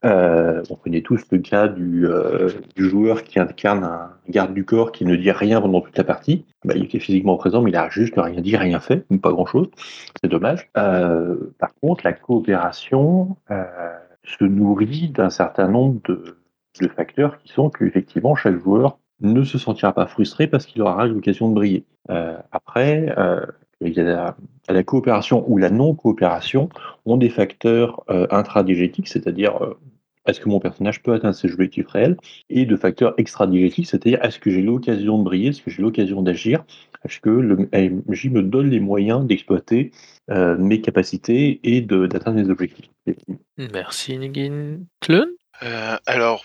Euh, 0.04 0.62
on 0.70 0.76
connaît 0.76 1.02
tous 1.02 1.22
le 1.30 1.38
cas 1.38 1.68
du, 1.68 2.06
euh, 2.06 2.48
du, 2.74 2.88
joueur 2.88 3.22
qui 3.22 3.38
incarne 3.38 3.84
un 3.84 4.10
garde 4.28 4.54
du 4.54 4.64
corps 4.64 4.92
qui 4.92 5.04
ne 5.04 5.14
dit 5.14 5.30
rien 5.30 5.60
pendant 5.60 5.82
toute 5.82 5.96
la 5.98 6.04
partie. 6.04 6.46
Bah, 6.64 6.74
il 6.74 6.84
était 6.84 6.98
physiquement 6.98 7.36
présent, 7.36 7.60
mais 7.60 7.70
il 7.70 7.76
a 7.76 7.90
juste 7.90 8.14
rien 8.16 8.40
dit, 8.40 8.56
rien 8.56 8.80
fait, 8.80 9.04
ou 9.10 9.18
pas 9.18 9.30
grand-chose. 9.30 9.68
C'est 10.22 10.30
dommage. 10.30 10.70
Euh, 10.78 11.36
par 11.58 11.74
contre, 11.82 12.04
la 12.04 12.14
coopération 12.14 13.36
euh, 13.50 13.64
se 14.24 14.44
nourrit 14.44 15.10
d'un 15.10 15.30
certain 15.30 15.68
nombre 15.68 16.00
de, 16.08 16.38
de 16.80 16.88
facteurs 16.88 17.38
qui 17.38 17.52
sont 17.52 17.68
qu'effectivement, 17.68 18.34
chaque 18.34 18.58
joueur 18.58 18.98
ne 19.20 19.44
se 19.44 19.58
sentira 19.58 19.92
pas 19.92 20.06
frustré 20.06 20.46
parce 20.46 20.66
qu'il 20.66 20.82
aura 20.82 21.06
l'occasion 21.06 21.48
de 21.48 21.54
briller. 21.54 21.84
Euh, 22.10 22.36
après, 22.52 23.14
euh, 23.18 23.44
il 23.80 23.92
y 23.92 24.00
a 24.00 24.04
la, 24.04 24.36
la, 24.68 24.82
coopération 24.82 25.44
ou 25.48 25.58
la 25.58 25.70
non-coopération 25.70 26.68
ont 27.06 27.16
des 27.16 27.30
facteurs 27.30 28.04
euh, 28.10 28.26
intradigétiques, 28.30 29.08
c'est-à-dire 29.08 29.62
euh, 29.62 29.78
est-ce 30.26 30.40
que 30.40 30.48
mon 30.48 30.60
personnage 30.60 31.02
peut 31.02 31.14
atteindre 31.14 31.34
ses 31.34 31.52
objectifs 31.52 31.88
réels, 31.88 32.16
et 32.50 32.66
de 32.66 32.76
facteurs 32.76 33.14
extradigétiques, 33.16 33.86
c'est-à-dire 33.86 34.22
est-ce 34.24 34.38
que 34.38 34.50
j'ai 34.50 34.62
l'occasion 34.62 35.18
de 35.18 35.24
briller, 35.24 35.48
est-ce 35.48 35.62
que 35.62 35.70
j'ai 35.70 35.82
l'occasion 35.82 36.22
d'agir, 36.22 36.64
est-ce 37.04 37.20
que 37.20 37.30
le 37.30 37.68
MJ 37.72 38.26
me 38.26 38.42
donne 38.42 38.68
les 38.68 38.80
moyens 38.80 39.24
d'exploiter 39.26 39.92
euh, 40.30 40.56
mes 40.58 40.80
capacités 40.80 41.60
et 41.64 41.80
d'atteindre 41.80 42.42
mes 42.42 42.50
objectifs. 42.50 42.86
Merci 43.56 44.18
Nigin. 44.18 44.80
Clun 45.00 45.28
euh, 45.62 45.98
alors, 46.06 46.44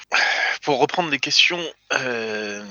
pour 0.62 0.80
reprendre 0.80 1.10
les 1.10 1.20
questions, 1.20 1.60
euh, 1.94 2.62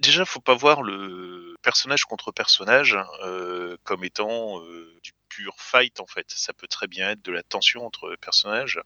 déjà, 0.00 0.24
faut 0.24 0.40
pas 0.40 0.56
voir 0.56 0.82
le 0.82 1.45
personnage 1.66 2.04
contre 2.04 2.30
personnage 2.30 2.96
euh, 3.24 3.76
comme 3.82 4.04
étant 4.04 4.60
euh, 4.60 4.96
du 5.02 5.10
pur 5.28 5.56
fight 5.58 5.98
en 5.98 6.06
fait. 6.06 6.26
Ça 6.28 6.52
peut 6.52 6.68
très 6.68 6.86
bien 6.86 7.10
être 7.10 7.22
de 7.22 7.32
la 7.32 7.42
tension 7.42 7.84
entre 7.84 8.14
personnages. 8.20 8.80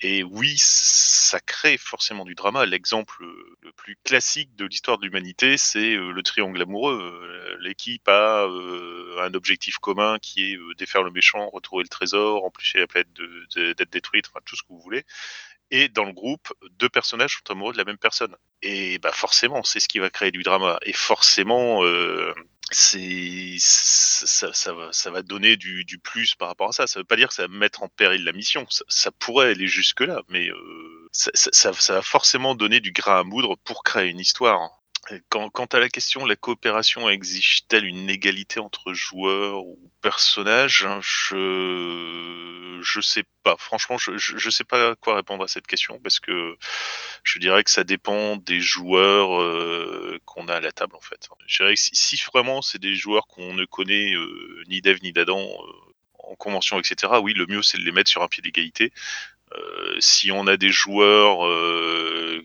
Et 0.00 0.22
oui, 0.22 0.54
ça 0.56 1.38
crée 1.38 1.76
forcément 1.76 2.24
du 2.24 2.34
drama. 2.34 2.64
L'exemple 2.64 3.26
le 3.60 3.72
plus 3.72 3.98
classique 4.04 4.56
de 4.56 4.64
l'histoire 4.64 4.96
de 4.96 5.04
l'humanité, 5.04 5.58
c'est 5.58 5.96
le 5.96 6.22
triangle 6.22 6.62
amoureux. 6.62 7.58
L'équipe 7.60 8.08
a 8.08 8.44
un 8.44 9.34
objectif 9.34 9.78
commun 9.78 10.18
qui 10.22 10.52
est 10.52 10.58
défaire 10.78 11.02
le 11.02 11.10
méchant, 11.10 11.50
retrouver 11.50 11.82
le 11.82 11.88
trésor, 11.88 12.44
empêcher 12.44 12.78
la 12.78 12.86
planète 12.86 13.12
d'être 13.56 13.90
détruite, 13.90 14.28
enfin 14.28 14.40
tout 14.46 14.54
ce 14.54 14.62
que 14.62 14.68
vous 14.68 14.80
voulez 14.80 15.04
et 15.70 15.88
dans 15.88 16.04
le 16.04 16.12
groupe, 16.12 16.52
deux 16.72 16.88
personnages 16.88 17.34
sont 17.36 17.52
amoureux 17.52 17.72
de 17.72 17.78
la 17.78 17.84
même 17.84 17.98
personne. 17.98 18.34
Et 18.62 18.98
bah 18.98 19.12
forcément, 19.12 19.62
c'est 19.62 19.80
ce 19.80 19.88
qui 19.88 19.98
va 19.98 20.10
créer 20.10 20.30
du 20.30 20.42
drama. 20.42 20.78
Et 20.82 20.92
forcément, 20.92 21.84
euh, 21.84 22.34
c'est 22.70 23.56
ça, 23.58 24.52
ça, 24.52 24.72
va, 24.72 24.92
ça 24.92 25.10
va 25.10 25.22
donner 25.22 25.56
du, 25.56 25.84
du, 25.84 25.98
plus 25.98 26.34
par 26.34 26.48
rapport 26.48 26.70
à 26.70 26.72
ça. 26.72 26.86
Ça 26.86 27.00
veut 27.00 27.04
pas 27.04 27.16
dire 27.16 27.28
que 27.28 27.34
ça 27.34 27.46
va 27.46 27.48
mettre 27.48 27.82
en 27.82 27.88
péril 27.88 28.24
la 28.24 28.32
mission. 28.32 28.66
Ça, 28.88 29.10
pourrait 29.12 29.50
aller 29.50 29.66
jusque 29.66 30.00
là, 30.00 30.22
mais 30.28 30.48
euh, 30.48 31.08
ça, 31.12 31.70
va 31.70 32.02
forcément 32.02 32.54
donner 32.54 32.80
du 32.80 32.92
grain 32.92 33.20
à 33.20 33.22
moudre 33.22 33.56
pour 33.64 33.82
créer 33.84 34.08
une 34.08 34.20
histoire. 34.20 34.77
Quant, 35.28 35.48
quant 35.50 35.66
à 35.66 35.78
la 35.78 35.88
question, 35.88 36.24
la 36.26 36.36
coopération 36.36 37.08
exige-t-elle 37.08 37.84
une 37.84 38.10
égalité 38.10 38.60
entre 38.60 38.92
joueurs 38.92 39.64
ou 39.64 39.78
personnages 40.02 40.86
Je 41.00 42.68
je 42.80 43.00
sais 43.00 43.24
pas. 43.42 43.56
Franchement, 43.58 43.98
je, 43.98 44.16
je, 44.16 44.50
sais 44.50 44.64
pas 44.64 44.94
quoi 44.96 45.16
répondre 45.16 45.44
à 45.44 45.48
cette 45.48 45.66
question 45.66 45.98
parce 46.02 46.20
que 46.20 46.56
je 47.22 47.38
dirais 47.38 47.64
que 47.64 47.70
ça 47.70 47.84
dépend 47.84 48.36
des 48.36 48.60
joueurs 48.60 49.40
euh, 49.40 50.18
qu'on 50.24 50.48
a 50.48 50.54
à 50.54 50.60
la 50.60 50.72
table 50.72 50.96
en 50.96 51.00
fait. 51.00 51.28
Je 51.46 51.62
dirais 51.62 51.74
que 51.74 51.80
si, 51.80 52.20
vraiment 52.32 52.62
c'est 52.62 52.80
des 52.80 52.94
joueurs 52.94 53.26
qu'on 53.26 53.54
ne 53.54 53.64
connaît 53.64 54.14
euh, 54.14 54.62
ni 54.68 54.80
d'Eve 54.80 55.02
ni 55.02 55.12
d'Adam 55.12 55.40
euh, 55.40 55.72
en 56.18 56.34
convention, 56.36 56.78
etc. 56.78 57.14
Oui, 57.22 57.34
le 57.34 57.46
mieux 57.46 57.62
c'est 57.62 57.78
de 57.78 57.84
les 57.84 57.92
mettre 57.92 58.10
sur 58.10 58.22
un 58.22 58.28
pied 58.28 58.42
d'égalité. 58.42 58.92
Si 59.98 60.30
on 60.30 60.46
a 60.46 60.58
des 60.58 60.68
joueurs 60.68 61.38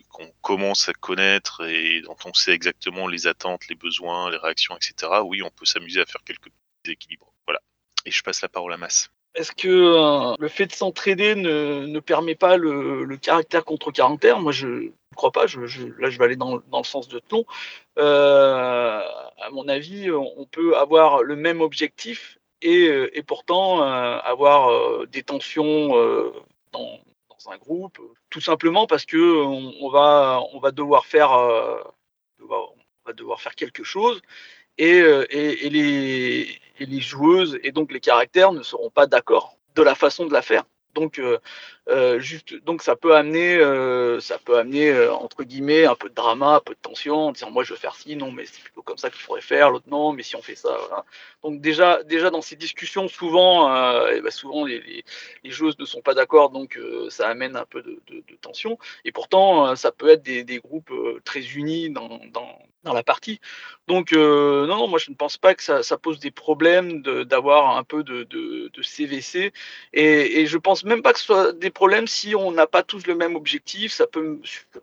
qu'on 0.08 0.32
commence 0.40 0.88
à 0.88 0.94
connaître 0.94 1.62
et 1.68 1.83
dont 2.04 2.16
on 2.24 2.32
sait 2.32 2.52
exactement 2.52 3.06
les 3.08 3.26
attentes, 3.26 3.68
les 3.68 3.74
besoins, 3.74 4.30
les 4.30 4.36
réactions, 4.36 4.76
etc., 4.76 5.12
oui, 5.24 5.42
on 5.42 5.50
peut 5.50 5.66
s'amuser 5.66 6.00
à 6.00 6.06
faire 6.06 6.22
quelques 6.24 6.50
équilibres. 6.86 7.32
Voilà. 7.46 7.60
Et 8.04 8.10
je 8.10 8.22
passe 8.22 8.42
la 8.42 8.48
parole 8.48 8.72
à 8.72 8.76
Masse. 8.76 9.10
Est-ce 9.34 9.50
que 9.50 9.68
euh, 9.68 10.34
le 10.38 10.48
fait 10.48 10.66
de 10.66 10.72
s'entraider 10.72 11.34
ne, 11.34 11.86
ne, 11.86 12.00
permet 12.00 12.36
pas 12.36 12.56
le, 12.56 13.16
caractère 13.16 13.64
contre 13.64 13.90
caractère 13.90 14.38
Moi, 14.38 14.52
je 14.52 14.66
ne 14.68 14.90
crois 15.16 15.32
pas. 15.32 15.48
Je, 15.48 15.60
là, 15.98 16.08
je 16.08 16.18
vais 16.18 16.24
aller 16.24 16.36
dans, 16.36 16.60
dans 16.70 16.78
le 16.78 16.84
sens 16.84 17.08
de 17.08 17.18
Tlon. 17.18 17.44
Euh, 17.98 19.00
à 19.00 19.50
mon 19.50 19.66
avis, 19.66 20.10
on 20.12 20.46
peut 20.46 20.76
avoir 20.76 21.24
le 21.24 21.34
même 21.34 21.60
objectif 21.60 22.38
et, 22.62 22.84
et 22.84 23.22
pourtant 23.24 23.82
euh, 23.82 24.18
avoir 24.18 25.06
des 25.08 25.24
tensions 25.24 25.88
dans, 26.70 27.00
dans, 27.44 27.52
un 27.52 27.58
groupe, 27.58 27.98
tout 28.30 28.40
simplement 28.40 28.86
parce 28.86 29.04
que 29.04 29.16
on, 29.16 29.90
va, 29.90 30.70
devoir 30.72 31.06
faire, 31.06 31.32
euh, 31.32 31.82
quelque 33.56 33.84
chose 33.84 34.20
et, 34.78 34.98
et, 34.98 35.66
et, 35.66 35.70
les, 35.70 36.60
et 36.78 37.00
joueuses 37.00 37.58
et 37.62 37.72
donc 37.72 37.92
les 37.92 38.00
caractères 38.00 38.52
ne 38.52 38.62
seront 38.62 38.90
pas 38.90 39.06
d'accord 39.06 39.56
de 39.74 39.82
la 39.82 39.94
façon 39.94 40.26
de 40.26 40.32
la 40.32 40.42
faire. 40.42 40.64
Donc, 40.94 41.18
euh, 41.18 41.38
euh, 41.90 42.18
juste, 42.18 42.54
donc 42.64 42.82
ça 42.82 42.96
peut 42.96 43.14
amener, 43.14 43.56
euh, 43.56 44.18
ça 44.18 44.38
peut 44.38 44.56
amener 44.56 44.88
euh, 44.90 45.12
entre 45.12 45.44
guillemets 45.44 45.84
un 45.84 45.94
peu 45.94 46.08
de 46.08 46.14
drama, 46.14 46.54
un 46.56 46.60
peu 46.60 46.72
de 46.72 46.78
tension, 46.80 47.26
en 47.26 47.32
disant 47.32 47.50
moi 47.50 47.62
je 47.62 47.74
veux 47.74 47.78
faire 47.78 47.94
ci, 47.94 48.16
non 48.16 48.32
mais 48.32 48.46
c'est 48.46 48.62
plutôt 48.62 48.80
comme 48.80 48.96
ça 48.96 49.10
qu'il 49.10 49.20
faudrait 49.20 49.42
faire, 49.42 49.70
l'autre 49.70 49.84
non, 49.90 50.12
mais 50.14 50.22
si 50.22 50.34
on 50.34 50.40
fait 50.40 50.54
ça, 50.54 50.74
voilà. 50.88 51.04
Donc 51.42 51.60
déjà, 51.60 52.02
déjà 52.02 52.30
dans 52.30 52.40
ces 52.40 52.56
discussions, 52.56 53.06
souvent, 53.08 53.68
et 54.06 54.22
ben 54.22 54.30
souvent 54.30 54.64
les, 54.64 55.04
les, 55.44 55.50
joueuses 55.50 55.78
ne 55.78 55.84
sont 55.84 56.00
pas 56.00 56.14
d'accord, 56.14 56.48
donc 56.48 56.78
ça 57.10 57.28
amène 57.28 57.54
un 57.54 57.66
peu 57.66 57.82
de, 57.82 58.00
de, 58.08 58.22
tension. 58.40 58.78
Et 59.04 59.12
pourtant, 59.12 59.76
ça 59.76 59.92
peut 59.92 60.08
être 60.08 60.22
des, 60.22 60.42
des 60.42 60.58
groupes 60.58 60.92
très 61.24 61.40
unis 61.40 61.90
dans, 61.90 62.20
dans, 62.32 62.58
dans 62.82 62.94
la 62.94 63.02
partie. 63.02 63.40
Donc 63.88 64.12
non, 64.12 64.66
non, 64.66 64.88
moi 64.88 64.98
je 64.98 65.10
ne 65.10 65.16
pense 65.16 65.36
pas 65.36 65.54
que 65.54 65.62
ça, 65.62 65.82
ça 65.82 65.98
pose 65.98 66.18
des 66.18 66.30
problèmes 66.30 67.02
d'avoir 67.02 67.76
un 67.76 67.84
peu 67.84 68.02
de 68.02 68.70
CVC, 68.82 69.52
et, 69.92 70.40
et 70.40 70.46
je 70.46 70.58
pense 70.58 70.84
même 70.84 71.02
pas 71.02 71.12
que 71.12 71.18
ce 71.18 71.26
soit 71.26 71.52
des 71.52 71.70
problèmes 71.74 72.06
si 72.06 72.34
on 72.34 72.52
n'a 72.52 72.66
pas 72.66 72.82
tous 72.82 73.06
le 73.06 73.14
même 73.14 73.36
objectif. 73.36 73.92
Ça 73.92 74.06
peut, 74.06 74.40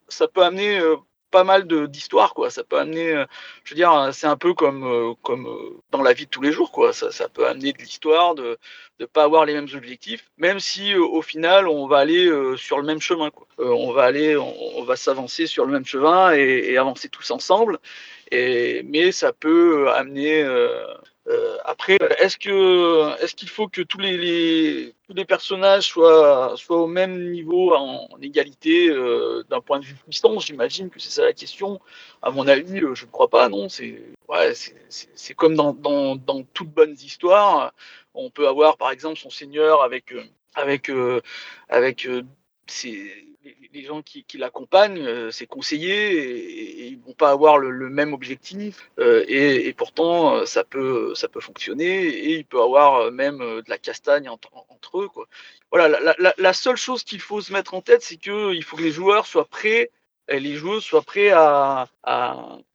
ça 0.07 0.27
peut 0.27 0.43
amener 0.43 0.79
euh, 0.79 0.97
pas 1.31 1.43
mal 1.43 1.65
d'histoires, 1.87 2.33
quoi. 2.33 2.49
Ça 2.49 2.63
peut 2.63 2.77
amener, 2.77 3.11
euh, 3.13 3.25
je 3.63 3.71
veux 3.71 3.75
dire, 3.75 4.09
c'est 4.11 4.27
un 4.27 4.37
peu 4.37 4.53
comme, 4.53 4.83
euh, 4.85 5.13
comme 5.23 5.47
dans 5.91 6.01
la 6.01 6.13
vie 6.13 6.25
de 6.25 6.29
tous 6.29 6.41
les 6.41 6.51
jours, 6.51 6.71
quoi. 6.71 6.93
Ça, 6.93 7.11
ça 7.11 7.29
peut 7.29 7.47
amener 7.47 7.73
de 7.73 7.79
l'histoire, 7.79 8.35
de 8.35 8.59
ne 8.99 9.05
pas 9.05 9.23
avoir 9.23 9.45
les 9.45 9.53
mêmes 9.53 9.69
objectifs, 9.73 10.29
même 10.37 10.59
si 10.59 10.93
au 10.95 11.21
final 11.21 11.67
on 11.67 11.87
va 11.87 11.97
aller 11.99 12.29
sur 12.57 12.77
le 12.77 12.83
même 12.83 13.01
chemin, 13.01 13.31
quoi. 13.31 13.47
on 13.57 13.91
va 13.93 14.03
aller, 14.03 14.37
on, 14.37 14.83
va 14.83 14.95
s'avancer 14.95 15.47
sur 15.47 15.65
le 15.65 15.71
même 15.71 15.85
chemin 15.85 16.35
et, 16.35 16.71
et, 16.71 16.77
avancer 16.77 17.09
tous 17.09 17.31
ensemble. 17.31 17.79
Et, 18.29 18.83
mais 18.83 19.11
ça 19.11 19.33
peut 19.33 19.89
amener 19.91 20.43
Euh, 21.31 21.57
après, 21.63 21.97
est-ce 22.19 22.37
que 22.37 23.21
est-ce 23.23 23.35
qu'il 23.35 23.47
faut 23.49 23.67
que 23.67 23.81
tous 23.81 23.99
les, 23.99 24.93
tous 25.07 25.13
les 25.13 25.25
personnages 25.25 25.87
soient 25.87 26.55
soient 26.57 26.81
au 26.81 26.87
même 26.87 27.31
niveau 27.31 27.73
en, 27.73 28.09
égalité 28.21 28.89
euh, 28.89 29.43
d'un 29.49 29.61
point 29.61 29.79
de 29.79 29.85
vue 29.85 29.95
puissance 29.95 30.45
J'imagine 30.47 30.89
que 30.89 30.99
c'est 30.99 31.09
ça 31.09 31.23
la 31.23 31.33
question. 31.33 31.79
À 32.21 32.31
mon 32.31 32.47
avis, 32.47 32.81
euh, 32.81 32.95
je 32.95 33.05
ne 33.05 33.11
crois 33.11 33.29
pas. 33.29 33.47
Non, 33.49 33.69
c'est 33.69 34.01
ouais, 34.27 34.53
c'est 34.89 35.33
comme 35.35 35.55
dans, 35.55 35.73
dans, 35.73 36.15
dans 36.17 36.43
toutes 36.53 36.69
bonnes 36.71 36.93
histoires. 36.93 37.73
On 38.13 38.29
peut 38.29 38.47
avoir 38.47 38.77
par 38.77 38.91
exemple 38.91 39.17
son 39.19 39.29
seigneur 39.29 39.83
avec 39.83 40.13
avec 40.55 40.91
avec 41.69 42.07
ses 42.67 43.30
les, 43.73 43.83
gens 43.83 44.01
qui, 44.01 44.25
l'accompagnent, 44.37 44.99
euh, 44.99 45.31
ses 45.31 45.47
conseillers, 45.47 46.11
et, 46.13 46.87
ils 46.87 46.99
vont 46.99 47.13
pas 47.13 47.31
avoir 47.31 47.57
le, 47.57 47.89
même 47.89 48.13
objectif. 48.13 48.89
Euh, 48.99 49.23
et, 49.27 49.73
pourtant, 49.73 50.35
euh, 50.35 50.45
ça 50.45 50.63
peut, 50.63 51.13
ça 51.15 51.27
peut 51.27 51.39
fonctionner. 51.39 52.07
Et 52.07 52.35
il 52.35 52.45
peut 52.45 52.61
avoir 52.61 53.11
même 53.11 53.39
de 53.39 53.69
la 53.69 53.77
castagne 53.77 54.29
entre, 54.29 54.49
eux. 54.99 55.07
Quoi. 55.07 55.27
Voilà, 55.71 56.15
la, 56.37 56.53
seule 56.53 56.77
chose 56.77 57.03
qu'il 57.03 57.21
faut 57.21 57.41
se 57.41 57.53
mettre 57.53 57.73
en 57.73 57.81
tête, 57.81 58.01
c'est 58.01 58.17
qu'il 58.17 58.63
faut 58.63 58.77
que 58.77 58.83
les 58.83 58.91
joueurs 58.91 59.25
soient 59.25 59.47
prêts, 59.47 59.91
et 60.27 60.39
les 60.39 60.55
joueuses 60.55 60.83
soient 60.83 61.01
prêts 61.01 61.31
à, 61.31 61.87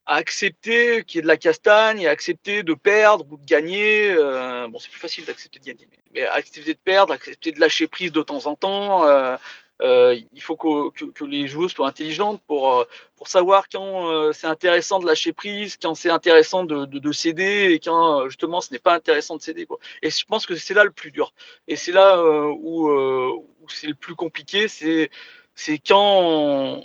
accepter 0.08 1.02
qu'il 1.02 1.16
y 1.16 1.18
ait 1.18 1.22
de 1.22 1.26
la 1.26 1.36
castagne, 1.36 2.00
et 2.00 2.06
à 2.06 2.10
accepter 2.10 2.62
de 2.62 2.74
perdre 2.74 3.26
ou 3.30 3.36
de 3.36 3.44
gagner. 3.44 4.14
bon, 4.68 4.78
c'est 4.78 4.90
plus 4.90 5.00
facile 5.00 5.24
d'accepter 5.24 5.58
de 5.58 5.64
gagner, 5.64 5.88
mais 6.14 6.22
accepter 6.24 6.74
de 6.74 6.78
perdre, 6.78 7.12
accepter 7.12 7.52
de 7.52 7.60
lâcher 7.60 7.86
prise 7.86 8.12
de 8.12 8.22
temps 8.22 8.46
en 8.46 8.54
temps, 8.54 9.06
euh, 9.06 9.36
il 9.82 10.40
faut 10.40 10.56
que, 10.56 11.24
les 11.24 11.46
joueuses 11.46 11.72
soient 11.72 11.88
intelligentes 11.88 12.40
pour, 12.46 12.72
euh, 12.72 12.84
pour 13.16 13.28
savoir 13.28 13.68
quand 13.68 14.10
euh, 14.10 14.32
c'est 14.32 14.46
intéressant 14.46 14.98
de 14.98 15.06
lâcher 15.06 15.32
prise, 15.32 15.76
quand 15.80 15.94
c'est 15.94 16.10
intéressant 16.10 16.64
de, 16.64 16.86
de, 16.86 17.12
céder 17.12 17.72
et 17.72 17.78
quand 17.78 18.28
justement 18.28 18.60
ce 18.60 18.72
n'est 18.72 18.78
pas 18.78 18.94
intéressant 18.94 19.36
de 19.36 19.42
céder. 19.42 19.66
Et 20.02 20.10
je 20.10 20.24
pense 20.24 20.46
que 20.46 20.56
c'est 20.56 20.74
là 20.74 20.84
le 20.84 20.90
plus 20.92 21.10
dur. 21.10 21.32
Et 21.68 21.76
c'est 21.76 21.92
là 21.92 22.22
où, 22.22 23.44
c'est 23.68 23.88
le 23.88 23.94
plus 23.94 24.14
compliqué, 24.14 24.68
c'est, 24.68 25.10
c'est 25.54 25.78
quand, 25.78 26.80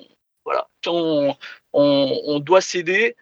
voilà, 0.45 0.67
quand 0.83 0.93
on, 0.93 1.35
on, 1.73 2.39
doit 2.39 2.61
céder 2.61 3.15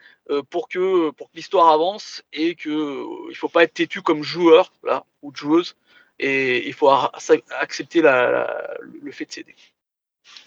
pour 0.50 0.70
que, 0.70 1.12
pour 1.12 1.30
que 1.30 1.36
l'histoire 1.36 1.70
avance 1.70 2.24
et 2.34 2.56
qu'il 2.56 2.72
ne 2.72 3.34
faut 3.34 3.50
pas 3.50 3.64
être 3.64 3.74
têtu 3.74 4.02
comme 4.02 4.24
joueur 4.24 4.72
là, 4.84 5.06
ou 5.22 5.34
joueuse 5.36 5.76
et 6.20 6.68
il 6.68 6.74
faut 6.74 6.90
accepter 7.60 8.02
le 8.02 9.12
fait 9.12 9.26
de 9.26 9.32
céder. 9.32 9.56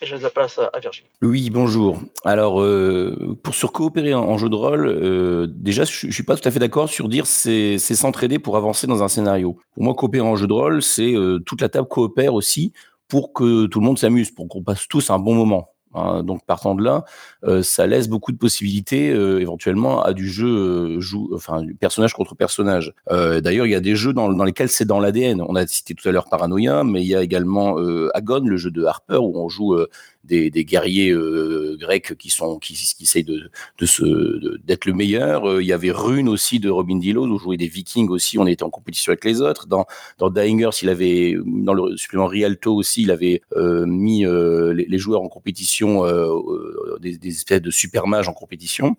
Je 0.00 0.14
laisse 0.14 0.23
la 0.23 0.31
place 0.31 0.59
à, 0.59 0.79
Virginie. 0.81 1.09
Oui, 1.23 1.49
bonjour. 1.50 2.00
Alors, 2.25 2.61
euh, 2.61 3.38
pour 3.43 3.55
se 3.55 3.67
coopérer 3.67 4.14
en, 4.14 4.37
jeu 4.37 4.49
de 4.49 4.55
rôle, 4.57 4.87
euh, 4.87 5.47
déjà, 5.49 5.85
je, 5.85 6.07
ne 6.09 6.12
suis 6.12 6.25
pas 6.25 6.37
tout 6.37 6.47
à 6.47 6.50
fait 6.50 6.59
d'accord 6.59 6.88
sur 6.88 7.09
dire 7.09 7.26
c'est 7.26 7.79
s'entraider 7.79 8.41
pour 8.41 8.57
avancer 8.57 8.88
dans 8.88 9.02
un 9.02 9.09
scénario. 9.09 9.59
Pour 9.75 9.85
moi, 9.85 9.95
coopérer 9.95 10.26
en 10.26 10.35
jeu 10.35 10.49
de 10.49 10.52
rôle, 10.52 10.83
c'est 10.83 11.14
euh, 11.14 11.38
toute 11.38 11.61
la 11.61 11.69
table 11.69 11.87
coopère 11.87 12.35
aussi 12.35 12.73
pour 13.07 13.33
que 13.33 13.67
tout 13.67 13.79
le 13.79 13.87
monde 13.87 13.99
s'amuse, 13.99 14.33
pour 14.33 14.49
qu'on 14.49 14.62
passe 14.62 14.88
tous 14.88 15.11
un 15.11 15.19
bon 15.19 15.35
moment. 15.35 15.72
Hein, 15.94 16.22
donc 16.22 16.44
partant 16.46 16.75
de 16.75 16.82
là, 16.82 17.04
euh, 17.44 17.62
ça 17.62 17.87
laisse 17.87 18.08
beaucoup 18.08 18.32
de 18.32 18.38
possibilités 18.38 19.11
euh, 19.11 19.40
éventuellement 19.40 20.02
à 20.02 20.14
du 20.14 20.28
jeu, 20.28 20.99
euh, 20.99 21.34
enfin 21.34 21.62
personnage 21.80 22.14
contre 22.14 22.34
personnage. 22.34 22.94
D'ailleurs, 23.11 23.66
il 23.66 23.70
y 23.70 23.75
a 23.75 23.80
des 23.80 23.96
jeux 23.96 24.12
dans, 24.12 24.32
dans 24.32 24.44
lesquels 24.44 24.68
c'est 24.68 24.84
dans 24.84 25.00
l'ADN. 25.00 25.42
On 25.42 25.54
a 25.54 25.66
cité 25.66 25.94
tout 25.94 26.08
à 26.08 26.12
l'heure 26.12 26.28
Paranoia, 26.28 26.84
mais 26.84 27.02
il 27.02 27.08
y 27.08 27.14
a 27.14 27.22
également 27.22 27.76
Agon, 28.14 28.40
le 28.44 28.56
jeu 28.56 28.70
de 28.70 28.84
Harper 28.84 29.16
où 29.16 29.32
on 29.37 29.49
joue 29.49 29.76
des, 30.25 30.50
guerriers 30.64 31.11
euh, 31.11 31.76
grecs 31.79 32.17
qui 32.17 32.31
sont 32.31 32.59
qui, 32.59 32.75
qui 32.75 33.02
essayent 33.02 33.25
de, 33.25 33.50
se 33.85 34.57
d'être 34.64 34.87
le 34.87 34.93
meilleur. 34.93 35.49
Euh, 35.49 35.62
il 35.62 35.67
y 35.67 35.73
avait 35.73 35.91
Rune 35.91 36.29
aussi 36.29 36.61
de 36.61 36.71
Robin 36.71 36.97
Dillo, 36.97 37.26
où 37.26 37.38
jouait 37.38 37.57
des 37.57 37.67
Vikings 37.67 38.09
aussi. 38.09 38.38
On 38.38 38.47
était 38.47 38.62
en 38.62 38.71
compétition 38.71 39.11
avec 39.11 39.25
les 39.25 39.41
autres. 39.41 39.67
Dans 39.67 39.87
dans 40.19 40.31
Dying 40.31 40.61
Earth, 40.61 40.83
il 40.83 40.88
avait 40.88 41.37
dans 41.45 41.75
le 41.75 41.97
supplément 41.97 42.26
Rialto 42.26 42.75
aussi, 42.75 43.02
il 43.02 43.11
avait 43.11 43.43
euh, 43.57 43.85
mis 43.87 44.25
les, 44.25 44.99
joueurs 44.99 45.23
en 45.23 45.29
compétition, 45.29 46.05
des, 47.00 47.19
espèces 47.25 47.62
de 47.62 47.71
super 47.71 48.07
mages 48.07 48.29
en 48.29 48.33
compétition. 48.33 48.97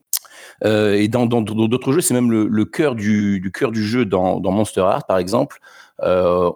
et 0.66 1.08
dans 1.08 1.26
d'autres 1.26 1.94
jeux, 1.94 2.02
c'est 2.02 2.14
même 2.14 2.32
le, 2.32 2.66
cœur 2.66 2.96
du, 2.96 3.52
cœur 3.54 3.72
du 3.72 3.84
jeu 3.84 4.06
dans, 4.06 4.40
dans 4.40 4.52
Monster 4.52 4.82
Heart, 4.82 5.08
par 5.08 5.18
exemple. 5.18 5.60
Euh, 6.02 6.50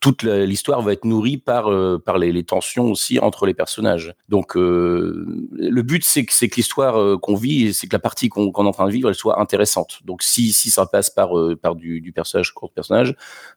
toute 0.00 0.22
l'histoire 0.22 0.82
va 0.82 0.92
être 0.92 1.04
nourrie 1.04 1.36
par, 1.36 1.70
euh, 1.70 1.98
par 2.04 2.18
les, 2.18 2.42
tensions 2.44 2.90
aussi 2.90 3.18
entre 3.18 3.46
les 3.46 3.54
personnages. 3.54 4.14
Donc, 4.28 4.56
euh, 4.56 5.48
le 5.52 5.82
but, 5.82 6.04
c'est 6.04 6.24
que, 6.24 6.32
l'histoire 6.56 7.20
qu'on 7.20 7.36
vit, 7.36 7.72
c'est 7.74 7.86
que 7.86 7.94
la 7.94 8.00
partie 8.00 8.28
qu'on 8.28 8.50
est 8.50 8.58
en 8.58 8.72
train 8.72 8.86
de 8.86 8.92
vivre, 8.92 9.08
elle 9.08 9.14
soit 9.14 9.40
intéressante. 9.40 10.00
Donc, 10.04 10.22
si, 10.22 10.52
si 10.52 10.70
ça 10.70 10.86
passe 10.86 11.10
par, 11.10 11.30
par 11.60 11.76
du, 11.76 12.12
personnage 12.14 12.52
contre 12.52 12.72
personnage, 12.74 13.14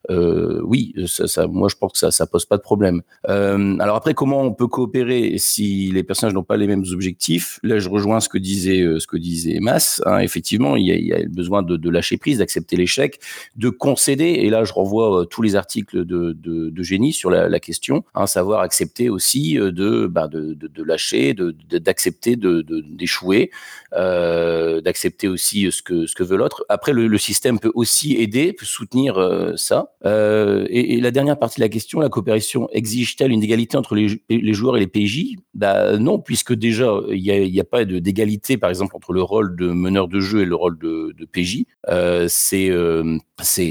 oui, 0.09 0.93
ça, 1.07 1.47
moi, 1.47 1.67
je 1.69 1.75
pense 1.75 1.93
que 1.93 1.97
ça, 1.97 2.11
ça 2.11 2.27
pose 2.27 2.45
pas 2.45 2.57
de 2.57 2.61
problème. 2.61 3.01
alors 3.23 3.95
après, 3.95 4.13
comment 4.13 4.41
on 4.41 4.53
peut 4.53 4.67
coopérer 4.67 5.35
si 5.37 5.91
les 5.91 6.03
personnages 6.03 6.33
n'ont 6.33 6.43
pas 6.43 6.57
les 6.57 6.67
mêmes 6.67 6.85
objectifs? 6.91 7.59
Là, 7.63 7.79
je 7.79 7.89
rejoins 7.89 8.19
ce 8.19 8.29
que 8.29 8.37
disait, 8.37 8.85
ce 8.99 9.07
que 9.07 9.17
disait 9.17 9.59
Mas. 9.59 10.01
Hein, 10.05 10.19
effectivement, 10.19 10.75
il 10.75 10.85
y, 10.85 10.91
a, 10.91 10.95
il 10.95 11.05
y 11.05 11.13
a 11.13 11.25
besoin 11.27 11.63
de 11.63 11.89
lâcher 11.89 12.17
prise, 12.17 12.37
d'accepter 12.39 12.75
l'échec, 12.75 13.19
de 13.55 13.69
concéder 13.69 14.24
et 14.31 14.49
là 14.49 14.63
je 14.63 14.73
renvoie 14.73 15.21
euh, 15.21 15.25
tous 15.25 15.41
les 15.41 15.55
articles 15.55 16.05
de, 16.05 16.33
de, 16.33 16.83
génie 16.83 17.13
sur 17.13 17.29
la, 17.29 17.59
question, 17.59 18.03
hein, 18.13 18.27
savoir 18.27 18.61
accepter 18.61 19.09
aussi 19.09 19.57
euh, 19.57 19.71
de, 19.71 20.05
bah, 20.05 20.27
de, 20.27 20.53
de, 20.53 20.83
lâcher, 20.83 21.33
d'accepter 21.71 22.35
d'échouer, 22.35 23.49
euh, 23.93 24.81
d'accepter 24.81 25.27
aussi 25.27 25.71
ce 25.71 25.81
que, 25.81 26.05
ce 26.05 26.13
que 26.13 26.23
veut 26.23 26.37
l'autre. 26.37 26.65
Après, 26.69 26.93
le, 26.93 27.17
système 27.17 27.59
peut 27.59 27.71
aussi 27.73 28.13
aider, 28.15 28.53
peut 28.53 28.65
soutenir 28.65 29.15
ça. 29.55 29.93
et, 30.03 30.99
la 31.01 31.11
dernière 31.11 31.39
partie 31.39 31.59
de 31.59 31.65
la 31.65 31.69
question, 31.69 31.99
la 31.99 32.09
coopération 32.09 32.69
exige-t-elle 32.71 33.31
une 33.31 33.41
égalité 33.41 33.77
entre 33.77 33.95
les, 33.95 34.21
les 34.29 34.53
joueurs 34.53 34.77
et 34.77 34.79
les 34.79 34.87
PJ 34.87 35.37
bah, 35.53 35.97
Non, 35.97 36.19
puisque 36.19 36.53
déjà, 36.53 36.99
il 37.09 37.21
n'y 37.21 37.59
a, 37.59 37.61
a, 37.61 37.65
pas 37.65 37.85
d'égalité, 37.85 38.57
par 38.57 38.69
exemple, 38.69 38.95
entre 38.95 39.13
le 39.13 39.23
rôle 39.23 39.55
de 39.55 39.67
meneur 39.69 40.07
de 40.07 40.19
jeu 40.19 40.41
et 40.41 40.45
le 40.45 40.55
rôle 40.55 40.77
de, 40.77 41.15
de 41.17 41.25
PJ. 41.25 41.63
c'est 42.27 42.71
c'est 43.41 43.65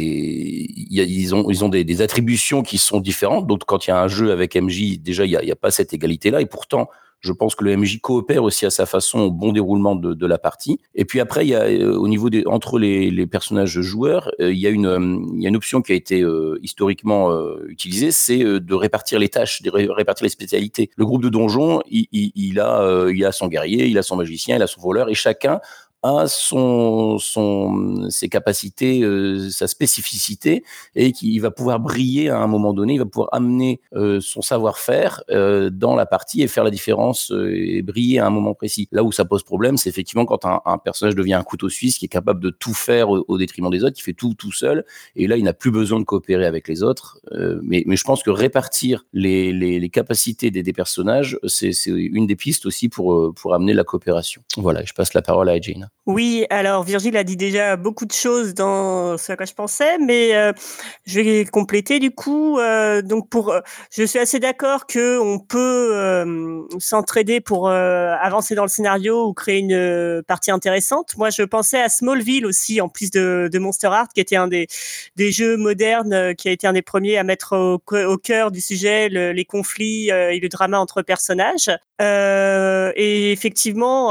ils 0.45 1.35
ont 1.35 1.51
ils 1.51 1.65
ont 1.65 1.69
des, 1.69 2.03
attributions 2.03 2.63
qui 2.63 2.79
sont 2.79 3.01
différentes. 3.01 3.47
Donc 3.47 3.65
quand 3.67 3.87
il 3.87 3.91
y 3.91 3.93
a 3.93 4.01
un 4.01 4.09
jeu 4.09 4.33
avec 4.33 4.57
MJ, 4.57 4.99
déjà 4.99 5.25
il 5.25 5.31
y 5.31 5.37
a, 5.37 5.45
y 5.45 5.53
a 5.53 5.57
pas 5.57 5.71
cette 5.71 5.93
égalité 5.93 6.31
là. 6.31 6.41
Et 6.41 6.47
pourtant, 6.47 6.89
je 7.25 7.33
pense 7.33 7.55
que 7.55 7.65
le 7.65 7.77
MJ 7.77 8.01
coopère 8.01 8.45
aussi 8.45 8.67
à 8.67 8.71
sa 8.71 8.85
façon 8.85 9.21
au 9.21 9.31
bon 9.31 9.53
déroulement 9.53 9.97
de, 9.97 10.27
la 10.27 10.39
partie. 10.39 10.79
Et 10.95 11.05
puis 11.05 11.21
après, 11.21 11.47
il 11.47 11.49
y 11.51 11.55
a 11.55 11.63
euh, 11.63 11.97
au 11.97 12.07
niveau 12.07 12.29
entre 12.47 12.79
les, 12.79 13.27
personnages 13.27 13.81
joueurs, 13.81 14.31
euh, 14.41 14.53
il 14.53 14.59
y 14.59 14.67
a 14.67 14.71
une 14.71 14.87
euh, 14.87 15.19
il 15.35 15.43
y 15.43 15.47
a 15.47 15.49
une 15.49 15.57
option 15.57 15.81
qui 15.81 15.93
a 15.93 15.95
été 15.95 16.25
historiquement 16.63 17.33
utilisée, 17.67 18.11
c'est 18.11 18.39
de 18.39 18.75
répartir 18.75 19.19
les 19.19 19.29
tâches, 19.29 19.63
de 19.63 19.71
répartir 19.71 20.25
les 20.25 20.31
spécialités. 20.31 20.91
Le 20.97 21.05
groupe 21.07 21.23
de 21.23 21.29
donjons, 21.29 21.81
a 21.81 21.85
il 21.91 22.61
a 22.61 23.33
son 23.33 23.49
guerrier, 23.49 23.87
il 23.87 23.99
a 23.99 24.03
son 24.03 24.17
magicien, 24.17 24.57
il 24.57 24.63
a 24.63 24.67
son 24.67 24.81
voleur, 24.81 25.09
et 25.09 25.15
chacun 25.15 25.61
a 26.05 26.27
son, 26.29 27.19
son, 27.19 28.11
ses 28.11 28.29
capacités, 28.29 29.03
euh, 29.03 29.49
sa 29.49 29.67
spécificité, 29.67 30.63
et 30.95 31.13
qu'il 31.13 31.41
va 31.41 31.51
pouvoir 31.51 31.81
briller 31.81 32.29
à 32.29 32.39
un 32.39 32.47
moment 32.47 32.75
donné, 32.75 32.95
il 32.95 32.99
va 32.99 33.07
pouvoir 33.07 33.31
amener 33.33 33.81
euh, 33.95 34.21
son 34.21 34.43
savoir-faire 34.43 35.23
euh, 35.31 35.71
dans 35.71 35.97
la 35.97 36.05
partie 36.05 36.43
et 36.43 36.47
faire 36.47 36.63
la 36.63 36.71
différence 36.71 37.33
et 37.49 37.81
briller 37.81 38.19
à 38.19 38.27
un 38.27 38.31
moment 38.31 38.55
précis. 38.55 38.87
Là 38.93 39.03
où 39.03 39.13
ça 39.13 39.25
pose 39.25 39.43
problème, 39.43 39.79
c'est 39.79 39.89
effectivement 39.89 40.27
quand 40.27 40.45
un, 40.45 40.61
un, 40.67 40.77
personnage 40.77 41.15
devient 41.15 41.35
un 41.35 41.43
couteau 41.43 41.71
suisse 41.71 41.97
qui 41.97 42.05
est 42.05 42.09
capable 42.09 42.41
de 42.41 42.51
tout 42.51 42.75
faire 42.75 43.09
au, 43.09 43.39
détriment 43.39 43.71
des 43.71 43.83
autres, 43.83 43.97
qui 43.97 44.03
fait 44.03 44.13
tout 44.13 44.35
tout 44.35 44.53
seul, 44.53 44.85
et 45.17 45.27
là 45.27 45.39
il 45.39 45.45
n'a 45.45 45.55
plus 45.55 45.71
besoin 45.71 45.99
de 45.99 46.05
coopérer 46.05 46.45
avec 46.45 46.69
les 46.69 46.83
autres. 46.83 47.19
mais, 47.63 47.83
mais 47.87 47.97
je 47.97 48.05
pense 48.05 48.23
que 48.23 48.31
répartir 48.31 49.07
les, 49.15 49.53
les, 49.53 49.81
les 49.81 49.89
capacités 49.89 50.51
des, 50.51 50.63
des 50.63 50.73
personnages, 50.73 51.39
c'est 51.47 51.73
une 51.87 52.27
des 52.27 52.37
pistes 52.37 52.67
aussi 52.67 52.89
pour, 52.91 53.33
pour 53.35 53.55
amener 53.55 53.73
la 53.73 53.85
coopération. 53.85 54.43
Voilà, 54.59 54.85
je 54.85 54.93
passe 54.93 55.15
la 55.15 55.23
parole 55.23 55.49
à 55.49 55.59
Jane. 55.61 55.89
Oui, 56.07 56.45
alors 56.51 56.85
Virgile 56.85 57.17
a 57.17 57.25
dit 57.25 57.37
déjà 57.39 57.77
beaucoup 57.77 58.05
de 58.05 58.13
choses 58.13 58.53
dans 58.53 59.17
ce 59.17 59.33
à 59.33 59.37
quoi 59.37 59.47
je 59.47 59.55
pensais, 59.55 59.97
mais 59.97 60.35
euh, 60.37 60.53
je 61.07 61.19
vais 61.19 61.45
compléter 61.47 61.99
du 61.99 62.11
coup. 62.11 62.59
Euh, 62.59 63.01
donc 63.01 63.31
pour, 63.31 63.51
euh, 63.51 63.61
je 63.91 64.05
suis 64.05 64.19
assez 64.19 64.39
d'accord 64.39 64.87
que 64.87 65.19
on 65.19 65.39
peut 65.39 66.27
s'entraider 66.79 67.41
pour 67.41 67.71
avancer 67.71 68.55
dans 68.55 68.65
le 68.65 68.69
scénario 68.69 69.29
ou 69.29 69.33
créer 69.33 69.61
une 69.61 70.23
partie 70.27 70.51
intéressante. 70.51 71.17
Moi, 71.17 71.31
je 71.31 71.43
pensais 71.43 71.81
à 71.81 71.89
Smallville 71.89 72.45
aussi, 72.45 72.83
en 72.83 72.91
plus 72.91 73.11
de, 73.11 73.49
Monster 73.59 73.87
Art, 73.87 74.09
qui 74.09 74.21
était 74.21 74.37
un 74.37 74.49
des, 74.49 74.67
jeux 75.17 75.57
modernes, 75.57 76.35
qui 76.35 76.49
a 76.49 76.53
été 76.53 76.67
un 76.67 76.75
des 76.75 76.83
premiers 76.83 77.17
à 77.17 77.25
mettre 77.25 77.57
au, 77.57 77.83
au 77.97 78.19
cœur 78.19 78.51
du 78.51 78.61
sujet 78.61 79.09
les 79.09 79.45
conflits 79.47 80.11
et 80.11 80.39
le 80.39 80.49
drama 80.51 80.79
entre 80.79 81.01
personnages. 81.01 81.71
et 82.01 83.33
effectivement, 83.33 84.11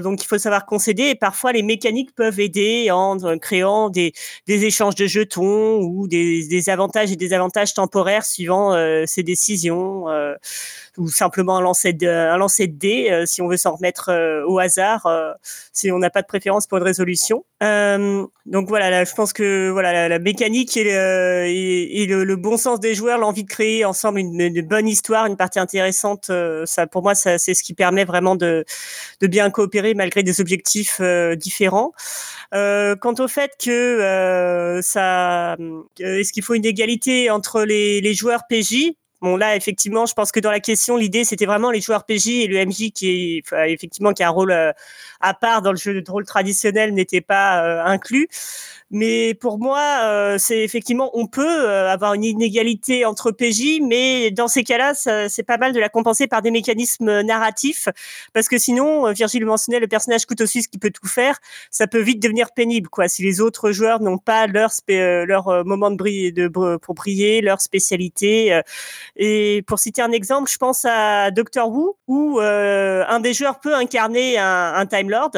donc 0.00 0.22
il 0.22 0.26
faut 0.26 0.38
savoir 0.38 0.66
concéder 0.66 1.14
parfois 1.20 1.52
les 1.52 1.62
mécaniques 1.62 2.14
peuvent 2.14 2.40
aider 2.40 2.90
en 2.90 3.18
créant 3.38 3.90
des, 3.90 4.12
échanges 4.48 4.94
de 4.94 5.06
jetons 5.06 5.80
ou 5.80 6.08
des, 6.08 6.46
des 6.48 6.70
avantages 6.70 7.12
et 7.12 7.16
des 7.16 7.32
avantages 7.32 7.74
temporaires 7.74 8.24
suivant 8.24 8.74
ces 9.06 9.22
décisions 9.22 10.06
ou 11.00 11.08
simplement 11.08 11.56
un 11.56 11.60
lancer 11.60 11.92
de, 11.92 12.06
un 12.06 12.36
lancer 12.36 12.66
de 12.66 12.78
dés 12.78 13.24
si 13.26 13.42
on 13.42 13.48
veut 13.48 13.56
s'en 13.56 13.74
remettre 13.74 14.10
au 14.46 14.58
hasard 14.58 15.08
si 15.72 15.90
on 15.90 15.98
n'a 15.98 16.10
pas 16.10 16.22
de 16.22 16.26
préférence 16.26 16.66
pour 16.66 16.78
une 16.78 16.84
résolution. 16.84 17.44
donc 17.60 18.68
voilà, 18.68 18.90
là, 18.90 19.04
je 19.04 19.14
pense 19.14 19.32
que 19.32 19.70
voilà 19.70 20.08
la, 20.08 20.18
mécanique 20.18 20.76
et, 20.76 20.84
le, 20.84 21.46
et, 21.46 22.06
le, 22.06 22.36
bon 22.36 22.56
sens 22.56 22.80
des 22.80 22.94
joueurs, 22.94 23.18
l'envie 23.18 23.44
de 23.44 23.48
créer 23.48 23.84
ensemble 23.84 24.20
une, 24.20 24.62
bonne 24.62 24.88
histoire, 24.88 25.26
une 25.26 25.36
partie 25.36 25.58
intéressante, 25.58 26.30
ça 26.64 26.86
pour 26.86 27.02
moi 27.02 27.14
ça 27.14 27.38
c'est 27.38 27.54
ce 27.54 27.62
qui 27.62 27.74
permet 27.74 28.04
vraiment 28.04 28.36
de, 28.36 28.64
de 29.20 29.26
bien 29.26 29.50
coopérer 29.50 29.94
malgré 29.94 30.22
des 30.22 30.40
objectifs 30.40 31.00
différents. 31.36 31.92
Euh, 32.52 32.96
quant 32.96 33.14
au 33.18 33.28
fait 33.28 33.52
que 33.62 33.70
euh, 33.70 34.82
ça, 34.82 35.56
est-ce 36.00 36.32
qu'il 36.32 36.42
faut 36.42 36.54
une 36.54 36.64
égalité 36.64 37.30
entre 37.30 37.62
les, 37.62 38.00
les 38.00 38.14
joueurs 38.14 38.42
PJ 38.48 38.92
Bon 39.20 39.36
là 39.36 39.54
effectivement, 39.54 40.06
je 40.06 40.14
pense 40.14 40.32
que 40.32 40.40
dans 40.40 40.50
la 40.50 40.60
question, 40.60 40.96
l'idée 40.96 41.24
c'était 41.24 41.44
vraiment 41.44 41.70
les 41.70 41.82
joueurs 41.82 42.04
PJ 42.04 42.28
et 42.28 42.46
le 42.46 42.64
MJ 42.64 42.90
qui 42.90 43.42
effectivement 43.66 44.14
qui 44.14 44.22
a 44.22 44.28
un 44.28 44.30
rôle 44.30 44.50
euh, 44.50 44.72
à 45.20 45.34
part 45.34 45.60
dans 45.60 45.72
le 45.72 45.76
jeu 45.76 46.00
de 46.00 46.10
rôle 46.10 46.24
traditionnel 46.24 46.94
n'était 46.94 47.20
pas 47.20 47.62
euh, 47.62 47.84
inclus. 47.84 48.28
Mais 48.92 49.34
pour 49.34 49.58
moi, 49.60 50.00
euh, 50.02 50.36
c'est 50.38 50.58
effectivement, 50.58 51.10
on 51.14 51.28
peut 51.28 51.46
euh, 51.46 51.88
avoir 51.88 52.14
une 52.14 52.24
inégalité 52.24 53.04
entre 53.04 53.30
PJ, 53.30 53.80
mais 53.80 54.32
dans 54.32 54.48
ces 54.48 54.64
cas-là, 54.64 54.94
c'est 54.94 55.44
pas 55.44 55.58
mal 55.58 55.72
de 55.72 55.78
la 55.78 55.88
compenser 55.88 56.26
par 56.26 56.42
des 56.42 56.50
mécanismes 56.50 57.20
narratifs, 57.20 57.88
parce 58.32 58.48
que 58.48 58.58
sinon, 58.58 59.06
euh, 59.06 59.12
Virgile 59.12 59.46
mentionnait 59.46 59.78
le 59.78 59.86
personnage 59.86 60.26
couteau 60.26 60.44
suisse 60.44 60.66
qui 60.66 60.78
peut 60.78 60.90
tout 60.90 61.06
faire, 61.06 61.38
ça 61.70 61.86
peut 61.86 62.00
vite 62.00 62.20
devenir 62.20 62.52
pénible, 62.52 62.88
quoi. 62.88 63.06
Si 63.06 63.22
les 63.22 63.40
autres 63.40 63.70
joueurs 63.70 64.00
n'ont 64.00 64.18
pas 64.18 64.48
leur 64.48 64.70
leur 64.88 65.64
moment 65.64 65.90
de, 65.90 65.96
briller, 65.96 66.32
de 66.32 66.48
pour 66.48 66.94
briller, 66.94 67.42
leur 67.42 67.60
spécialité. 67.60 68.60
Et 69.16 69.62
pour 69.66 69.78
citer 69.78 70.02
un 70.02 70.12
exemple, 70.12 70.50
je 70.50 70.58
pense 70.58 70.84
à 70.84 71.30
Doctor 71.30 71.70
Who, 71.70 71.96
où 72.08 72.40
un 72.40 73.20
des 73.20 73.34
joueurs 73.34 73.60
peut 73.60 73.74
incarner 73.74 74.38
un, 74.38 74.74
un 74.74 74.86
Time 74.86 75.10
Lord 75.10 75.32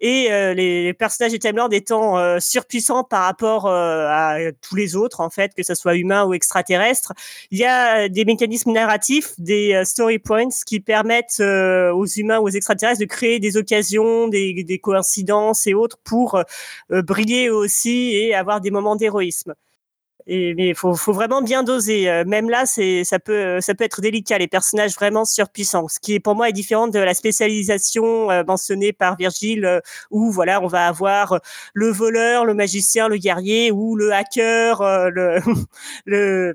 et 0.00 0.32
euh, 0.32 0.54
les 0.54 0.92
personnages 0.94 1.32
de 1.32 1.38
Time 1.38 1.58
étant 1.72 2.18
euh, 2.18 2.38
surpuissants 2.40 3.04
par 3.04 3.24
rapport 3.24 3.66
euh, 3.66 4.06
à 4.08 4.38
tous 4.60 4.74
les 4.74 4.96
autres 4.96 5.20
en 5.20 5.30
fait 5.30 5.52
que 5.54 5.62
ce 5.62 5.74
soit 5.74 5.96
humain 5.96 6.24
ou 6.24 6.34
extraterrestre 6.34 7.12
il 7.50 7.58
y 7.58 7.64
a 7.64 8.08
des 8.08 8.24
mécanismes 8.24 8.72
narratifs 8.72 9.32
des 9.38 9.82
story 9.84 10.18
points 10.18 10.48
qui 10.66 10.80
permettent 10.80 11.40
aux 11.40 12.06
humains 12.06 12.38
ou 12.38 12.44
aux 12.44 12.50
extraterrestres 12.50 13.00
de 13.00 13.06
créer 13.06 13.38
des 13.38 13.56
occasions 13.56 14.28
des, 14.28 14.64
des 14.64 14.78
coïncidences 14.78 15.66
et 15.66 15.74
autres 15.74 15.98
pour 16.04 16.42
briller 16.90 17.50
aussi 17.50 18.14
et 18.14 18.34
avoir 18.34 18.60
des 18.60 18.70
moments 18.70 18.96
d'héroïsme 18.96 19.54
et, 20.26 20.54
mais 20.54 20.68
il 20.68 20.74
faut, 20.74 20.94
faut, 20.94 21.12
vraiment 21.12 21.40
bien 21.42 21.62
doser. 21.62 22.10
Euh, 22.10 22.24
même 22.26 22.50
là, 22.50 22.66
c'est, 22.66 23.04
ça 23.04 23.18
peut, 23.18 23.60
être 23.78 24.00
délicat. 24.00 24.38
Les 24.38 24.48
personnages 24.48 24.94
vraiment 24.94 25.24
surpuissants, 25.24 25.88
ce 25.88 26.00
qui 26.00 26.18
pour 26.18 26.34
moi 26.34 26.48
est 26.48 26.52
différent 26.52 26.88
de 26.88 26.98
la 26.98 27.14
spécialisation 27.14 28.30
euh, 28.30 28.42
mentionnée 28.44 28.92
par 28.92 29.16
Virgile, 29.16 29.64
euh, 29.64 29.80
où 30.10 30.32
voilà, 30.32 30.60
on 30.62 30.66
va 30.66 30.88
avoir 30.88 31.40
le 31.74 31.90
voleur, 31.90 32.44
le 32.44 32.54
magicien, 32.54 33.08
le 33.08 33.18
guerrier 33.18 33.70
ou 33.70 33.96
le 33.96 34.12
hacker, 34.12 34.82
le 36.06 36.54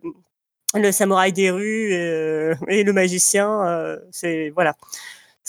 samouraï 0.91 1.31
des 1.31 1.51
rues 1.51 1.93
et 2.67 2.83
le 2.83 2.93
magicien. 2.93 3.97
c'est 4.11 4.49
voilà. 4.49 4.75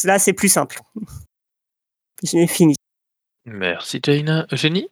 Là, 0.05 0.19
c'est 0.19 0.33
plus 0.33 0.49
simple. 0.49 0.81
J'ai 2.23 2.47
fini. 2.47 2.75
Merci 3.45 4.01
Jaina. 4.03 4.47
Eugénie 4.53 4.89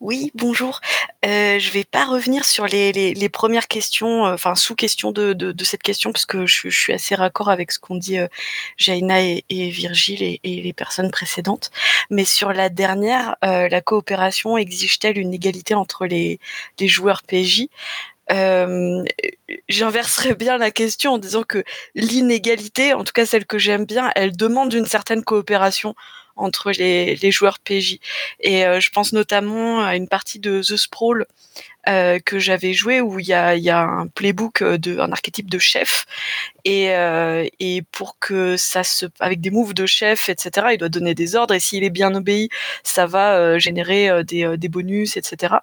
oui, 0.00 0.30
bonjour. 0.34 0.80
Euh, 1.24 1.58
je 1.58 1.70
vais 1.70 1.84
pas 1.84 2.04
revenir 2.04 2.44
sur 2.44 2.66
les, 2.66 3.28
premières 3.30 3.66
questions, 3.66 4.26
euh, 4.26 4.34
enfin 4.34 4.54
sous-questions 4.54 5.10
de, 5.10 5.54
cette 5.64 5.82
question, 5.82 6.12
parce 6.12 6.26
que 6.26 6.44
je, 6.46 6.68
suis 6.68 6.92
assez 6.92 7.14
raccord 7.14 7.48
avec 7.48 7.72
ce 7.72 7.78
qu'ont 7.78 7.96
dit 7.96 8.18
euh, 8.18 8.28
Jaina 8.76 9.22
et, 9.22 9.44
Virgile 9.48 10.22
et, 10.22 10.40
les 10.44 10.72
personnes 10.74 11.10
précédentes. 11.10 11.70
Mais 12.10 12.26
sur 12.26 12.52
la 12.52 12.68
dernière, 12.68 13.36
euh, 13.44 13.68
la 13.68 13.80
coopération 13.80 14.58
exige-t-elle 14.58 15.18
une 15.18 15.32
égalité 15.32 15.74
entre 15.74 16.04
les, 16.06 16.40
les 16.78 16.88
joueurs 16.88 17.22
PJ 17.22 17.68
euh, 18.32 19.02
J'inverserais 19.68 20.34
bien 20.34 20.58
la 20.58 20.70
question 20.70 21.14
en 21.14 21.18
disant 21.18 21.42
que 21.42 21.64
l'inégalité, 21.94 22.92
en 22.92 23.04
tout 23.04 23.12
cas 23.12 23.24
celle 23.24 23.46
que 23.46 23.58
j'aime 23.58 23.86
bien, 23.86 24.10
elle 24.14 24.36
demande 24.36 24.72
une 24.74 24.86
certaine 24.86 25.24
coopération 25.24 25.94
entre 26.36 26.70
les, 26.72 27.16
les 27.16 27.30
joueurs 27.30 27.58
PJ. 27.58 27.98
Et 28.40 28.64
euh, 28.66 28.80
je 28.80 28.90
pense 28.90 29.12
notamment 29.12 29.84
à 29.84 29.96
une 29.96 30.08
partie 30.08 30.38
de 30.38 30.62
The 30.62 30.76
Sprawl 30.76 31.26
euh, 31.88 32.18
que 32.18 32.40
j'avais 32.40 32.72
joué 32.72 33.00
où 33.00 33.20
il 33.20 33.26
y 33.26 33.32
a, 33.32 33.54
y 33.54 33.70
a, 33.70 33.80
un 33.80 34.08
playbook 34.08 34.62
de 34.62 34.98
un 34.98 35.12
archétype 35.12 35.48
de 35.48 35.58
chef. 35.58 36.04
Et, 36.64 36.90
euh, 36.90 37.46
et 37.60 37.82
pour 37.92 38.18
que 38.18 38.56
ça 38.56 38.82
se 38.82 39.06
avec 39.20 39.40
des 39.40 39.50
moves 39.50 39.72
de 39.74 39.86
chef 39.86 40.28
etc 40.28 40.68
il 40.72 40.78
doit 40.78 40.88
donner 40.88 41.14
des 41.14 41.36
ordres. 41.36 41.54
Et 41.54 41.60
s'il 41.60 41.84
est 41.84 41.90
bien 41.90 42.14
obéi 42.14 42.48
ça 42.82 43.06
va 43.06 43.36
euh, 43.36 43.58
générer 43.60 44.10
euh, 44.10 44.22
des, 44.24 44.56
des 44.56 44.68
bonus 44.68 45.16
etc 45.16 45.54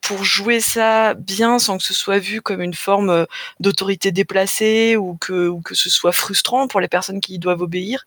pour 0.00 0.24
jouer 0.24 0.60
ça 0.60 1.14
bien 1.14 1.58
sans 1.58 1.78
que 1.78 1.84
ce 1.84 1.94
soit 1.94 2.18
vu 2.18 2.42
comme 2.42 2.60
une 2.60 2.74
forme 2.74 3.10
euh, 3.10 3.24
d'autorité 3.60 4.12
déplacée 4.12 4.96
ou 4.96 5.16
que, 5.16 5.48
ou 5.48 5.60
que 5.60 5.74
ce 5.74 5.88
soit 5.90 6.12
frustrant 6.12 6.68
pour 6.68 6.80
les 6.80 6.88
personnes 6.88 7.20
qui 7.20 7.38
doivent 7.38 7.62
obéir, 7.62 8.04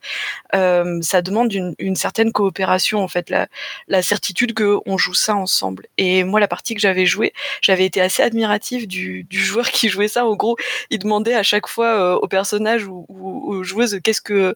euh, 0.54 1.00
ça 1.02 1.22
demande 1.22 1.52
une, 1.52 1.74
une, 1.78 1.96
certaine 1.96 2.32
coopération 2.32 3.02
en 3.02 3.08
fait, 3.08 3.30
la, 3.30 3.48
la 3.88 4.02
certitude 4.02 4.54
qu'on 4.54 4.96
joue 4.96 5.14
ça 5.14 5.34
ensemble. 5.34 5.86
Et 5.96 6.24
moi, 6.24 6.40
la 6.40 6.48
partie 6.48 6.74
que 6.74 6.80
j'avais 6.80 7.06
jouée, 7.06 7.32
j'avais 7.60 7.84
été 7.84 8.00
assez 8.00 8.22
admirative 8.22 8.86
du, 8.86 9.24
du, 9.24 9.40
joueur 9.40 9.70
qui 9.70 9.88
jouait 9.88 10.08
ça. 10.08 10.26
En 10.26 10.36
gros, 10.36 10.56
il 10.90 10.98
demandait 10.98 11.34
à 11.34 11.42
chaque 11.42 11.66
fois 11.66 11.86
euh, 11.86 12.14
au 12.16 12.28
personnage 12.28 12.86
ou, 12.86 13.06
ou 13.08 13.54
aux 13.54 13.64
joueuses 13.64 13.98
qu'est-ce 14.02 14.22
que 14.22 14.54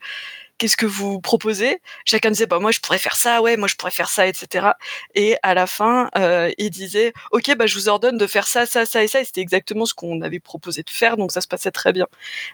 qu'est-ce 0.62 0.76
que 0.76 0.86
vous 0.86 1.20
proposez? 1.20 1.80
Chacun 2.04 2.30
disait, 2.30 2.46
bah 2.46 2.60
moi 2.60 2.70
je 2.70 2.78
pourrais 2.78 3.00
faire 3.00 3.16
ça, 3.16 3.42
ouais, 3.42 3.56
moi 3.56 3.66
je 3.66 3.74
pourrais 3.74 3.90
faire 3.90 4.08
ça, 4.08 4.28
etc. 4.28 4.68
Et 5.16 5.34
à 5.42 5.54
la 5.54 5.66
fin, 5.66 6.08
euh, 6.16 6.52
il 6.56 6.70
disait, 6.70 7.12
ok, 7.32 7.56
bah 7.56 7.66
je 7.66 7.74
vous 7.74 7.88
ordonne 7.88 8.16
de 8.16 8.28
faire 8.28 8.46
ça, 8.46 8.64
ça, 8.64 8.86
ça 8.86 9.02
et 9.02 9.08
ça. 9.08 9.20
Et 9.20 9.24
c'était 9.24 9.40
exactement 9.40 9.86
ce 9.86 9.94
qu'on 9.94 10.20
avait 10.20 10.38
proposé 10.38 10.84
de 10.84 10.90
faire, 10.90 11.16
donc 11.16 11.32
ça 11.32 11.40
se 11.40 11.48
passait 11.48 11.72
très 11.72 11.92
bien. 11.92 12.06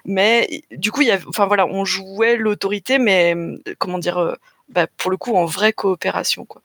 Mais 0.06 0.62
du 0.70 0.90
coup, 0.90 1.02
il 1.02 1.08
y 1.08 1.10
avait, 1.10 1.26
enfin 1.28 1.46
voilà, 1.46 1.66
on 1.66 1.84
jouait 1.84 2.36
l'autorité, 2.36 2.98
mais 2.98 3.34
comment 3.78 3.98
dire 3.98 4.16
euh, 4.16 4.34
bah, 4.70 4.86
pour 4.96 5.10
le 5.10 5.18
coup 5.18 5.36
en 5.36 5.44
vraie 5.44 5.74
coopération 5.74 6.46
quoi. 6.46 6.62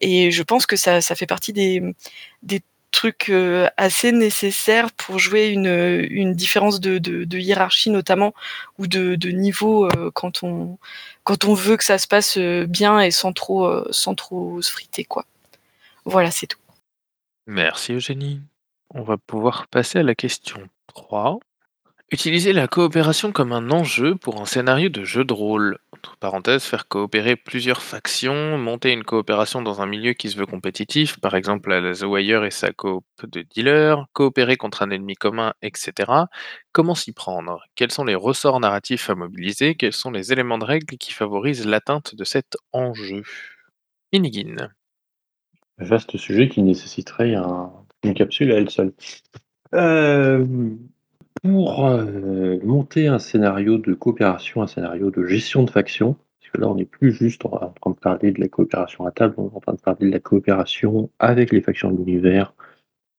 Et 0.00 0.30
je 0.30 0.42
pense 0.42 0.66
que 0.66 0.76
ça, 0.76 1.00
ça 1.00 1.14
fait 1.14 1.26
partie 1.26 1.54
des, 1.54 1.82
des 2.42 2.60
truc 2.92 3.30
euh, 3.30 3.68
assez 3.76 4.12
nécessaire 4.12 4.92
pour 4.92 5.18
jouer 5.18 5.48
une, 5.48 6.34
différence 6.34 6.78
de, 6.78 7.38
hiérarchie 7.38 7.90
notamment 7.90 8.32
ou 8.78 8.86
de, 8.86 9.16
niveau 9.30 9.86
euh, 9.86 10.12
quand 10.14 10.44
on 10.44 10.78
veut 11.54 11.76
que 11.76 11.84
ça 11.84 11.98
se 11.98 12.06
passe 12.06 12.36
euh, 12.38 12.66
bien 12.66 13.00
et 13.00 13.10
sans 13.10 13.32
trop 13.32 13.82
sans 13.90 14.14
se 14.16 14.70
friter 14.70 15.04
quoi. 15.04 15.24
Voilà, 16.04 16.30
c'est 16.30 16.46
tout. 16.46 16.58
Merci 17.46 17.94
Eugénie. 17.94 18.40
On 18.90 19.02
va 19.02 19.16
pouvoir 19.16 19.66
passer 19.68 19.98
à 19.98 20.02
la 20.02 20.14
question 20.14 20.68
3. 20.94 21.38
Utiliser 22.10 22.52
la 22.52 22.68
coopération 22.68 23.32
comme 23.32 23.52
un 23.52 23.70
enjeu 23.70 24.16
pour 24.16 24.40
un 24.40 24.44
scénario 24.44 24.90
de 24.90 25.04
jeu 25.04 25.24
de 25.24 25.32
rôle. 25.32 25.78
Entre 26.04 26.16
parenthèses, 26.16 26.64
faire 26.64 26.88
coopérer 26.88 27.36
plusieurs 27.36 27.80
factions, 27.80 28.58
monter 28.58 28.90
une 28.90 29.04
coopération 29.04 29.62
dans 29.62 29.82
un 29.82 29.86
milieu 29.86 30.14
qui 30.14 30.30
se 30.30 30.36
veut 30.36 30.46
compétitif, 30.46 31.20
par 31.20 31.36
exemple 31.36 31.72
à 31.72 31.94
The 31.94 32.02
Wire 32.02 32.44
et 32.44 32.50
sa 32.50 32.72
coop 32.72 33.04
de 33.22 33.42
dealers, 33.42 34.06
coopérer 34.12 34.56
contre 34.56 34.82
un 34.82 34.90
ennemi 34.90 35.14
commun, 35.14 35.54
etc. 35.62 36.10
Comment 36.72 36.96
s'y 36.96 37.12
prendre? 37.12 37.62
Quels 37.76 37.92
sont 37.92 38.02
les 38.02 38.16
ressorts 38.16 38.58
narratifs 38.58 39.10
à 39.10 39.14
mobiliser? 39.14 39.76
Quels 39.76 39.92
sont 39.92 40.10
les 40.10 40.32
éléments 40.32 40.58
de 40.58 40.64
règle 40.64 40.98
qui 40.98 41.12
favorisent 41.12 41.66
l'atteinte 41.66 42.16
de 42.16 42.24
cet 42.24 42.56
enjeu? 42.72 43.22
Inigine. 44.10 44.74
Vaste 45.78 46.16
sujet 46.16 46.48
qui 46.48 46.62
nécessiterait 46.62 47.36
un, 47.36 47.70
une 48.02 48.14
capsule 48.14 48.50
à 48.50 48.56
elle 48.56 48.70
seule. 48.70 48.92
Euh, 49.72 50.44
pour 51.42 51.86
euh, 51.86 52.58
monter 52.62 53.08
un 53.08 53.18
scénario 53.18 53.78
de 53.78 53.94
coopération, 53.94 54.62
un 54.62 54.66
scénario 54.66 55.10
de 55.10 55.26
gestion 55.26 55.64
de 55.64 55.70
faction, 55.70 56.16
parce 56.40 56.52
que 56.52 56.60
là 56.60 56.68
on 56.68 56.76
n'est 56.76 56.84
plus 56.84 57.12
juste 57.12 57.44
en, 57.44 57.50
train 57.80 57.90
de 57.90 57.96
parler 57.96 58.32
de 58.32 58.40
la 58.40 58.48
coopération 58.48 59.06
à 59.06 59.10
table, 59.10 59.34
on 59.38 59.48
est 59.48 59.56
en 59.56 59.60
train 59.60 59.74
de 59.74 59.80
parler 59.80 60.06
de 60.06 60.12
la 60.12 60.20
coopération 60.20 61.10
avec 61.18 61.52
les 61.52 61.60
factions 61.60 61.90
de 61.90 61.98
l'univers 61.98 62.54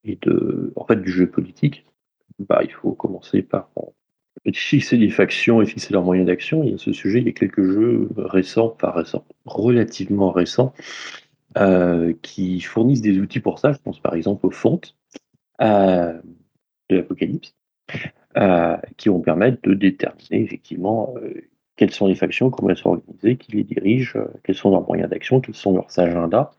et 0.04 0.18
de, 0.22 0.74
en 0.76 0.86
fait, 0.86 0.98
du 0.98 1.12
jeu 1.12 1.28
politique. 1.28 1.86
Bah, 2.40 2.62
il 2.64 2.72
faut 2.72 2.94
commencer 2.94 3.42
par 3.42 3.70
fixer 4.52 4.98
les 4.98 5.10
factions 5.10 5.62
et 5.62 5.66
fixer 5.66 5.94
leurs 5.94 6.04
moyens 6.04 6.28
d'action. 6.28 6.64
Et 6.64 6.74
à 6.74 6.78
ce 6.78 6.92
sujet, 6.92 7.20
il 7.20 7.26
y 7.26 7.30
a 7.30 7.34
quelques 7.34 7.64
jeux 7.64 8.10
récents, 8.18 8.74
enfin 8.76 8.92
récents, 8.92 9.26
relativement 9.46 10.32
récents, 10.32 10.74
euh, 11.58 12.14
qui 12.22 12.60
fournissent 12.62 13.02
des 13.02 13.20
outils 13.20 13.40
pour 13.40 13.60
ça. 13.60 13.72
Je 13.72 13.78
pense 13.80 14.00
par 14.00 14.16
exemple 14.16 14.46
aux 14.46 14.52
fontes 14.52 14.98
euh, 15.62 16.20
de 16.90 16.98
l'Apocalypse, 16.98 17.56
euh, 18.36 18.78
qui 18.98 19.10
vont 19.10 19.20
permettre 19.20 19.60
de 19.62 19.76
déterminer 19.76 20.42
effectivement 20.42 21.14
euh, 21.22 21.34
quelles 21.76 21.92
sont 21.92 22.08
les 22.08 22.16
factions, 22.16 22.50
comment 22.50 22.72
elles 22.72 22.78
sont 22.78 22.90
organisées, 22.90 23.38
qui 23.38 23.52
les 23.52 23.64
dirigent, 23.64 24.18
euh, 24.18 24.26
quels 24.44 24.56
sont 24.56 24.72
leurs 24.72 24.88
moyens 24.88 25.08
d'action, 25.08 25.40
quels 25.40 25.54
sont 25.54 25.76
leurs 25.76 26.00
agendas, 26.00 26.50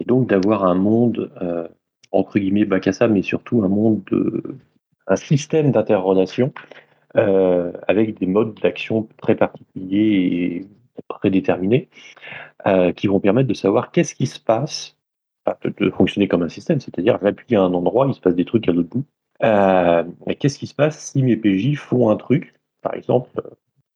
et 0.00 0.04
donc 0.04 0.28
d'avoir 0.28 0.64
un 0.64 0.74
monde 0.74 1.30
entre 2.10 2.40
guillemets 2.40 2.64
bac 2.64 2.88
à 2.88 2.92
sable, 2.92 3.14
mais 3.14 3.22
surtout 3.22 3.62
un 3.62 3.68
monde 3.68 4.02
de 4.10 4.42
un 5.06 5.14
système 5.14 5.70
d'interrelation 5.70 6.52
avec 7.14 8.18
des 8.18 8.26
modes 8.26 8.54
d'action 8.60 9.08
très 9.18 9.36
particuliers 9.36 9.98
et 10.56 10.66
prédéterminés 11.06 11.88
qui 12.96 13.06
vont 13.06 13.20
permettre 13.20 13.48
de 13.48 13.54
savoir 13.54 13.92
qu'est-ce 13.92 14.16
qui 14.16 14.26
se 14.26 14.40
passe, 14.40 14.96
de, 15.62 15.72
de 15.78 15.90
fonctionner 15.90 16.26
comme 16.26 16.42
un 16.42 16.48
système, 16.48 16.80
c'est-à-dire 16.80 17.18
j'appuie 17.22 17.54
à 17.54 17.62
un 17.62 17.72
endroit, 17.74 18.06
il 18.08 18.14
se 18.14 18.20
passe 18.20 18.34
des 18.34 18.44
trucs 18.44 18.68
à 18.68 18.72
l'autre 18.72 18.88
bout. 18.88 19.04
Euh, 19.42 20.04
qu'est-ce 20.38 20.58
qui 20.58 20.66
se 20.66 20.74
passe 20.74 20.98
si 20.98 21.22
mes 21.22 21.36
PJ 21.36 21.76
font 21.76 22.10
un 22.10 22.16
truc, 22.16 22.54
par 22.82 22.94
exemple, 22.94 23.30
euh, 23.38 23.50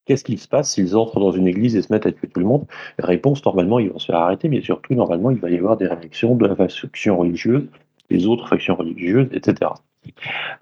qu'est-ce 0.05 0.25
qui 0.25 0.39
se 0.39 0.49
passe 0.49 0.71
s'ils 0.73 0.97
entrent 0.97 1.21
dans 1.21 1.33
une 1.33 1.47
église 1.47 1.77
et 1.77 1.83
se 1.83 1.93
mettent 1.93 2.07
à 2.07 2.13
tuer 2.13 2.29
tout 2.29 2.41
le 2.41 2.47
monde? 2.47 2.67
Réponse, 2.99 3.45
normalement, 3.45 3.79
ils 3.79 3.91
vont 3.91 3.99
se 3.99 4.07
faire 4.07 4.21
arrêter, 4.21 4.49
mais 4.49 4.61
surtout, 4.61 4.95
normalement, 4.95 5.31
il 5.31 5.39
va 5.39 5.51
y 5.51 5.57
avoir 5.57 5.77
des 5.77 5.87
réactions 5.87 6.35
de 6.35 6.47
la 6.47 6.57
faction 6.57 7.17
religieuse, 7.17 7.67
des 8.11 8.27
autres 8.27 8.49
factions 8.49 8.77
religieuses, 8.77 9.29
etc. 9.33 9.73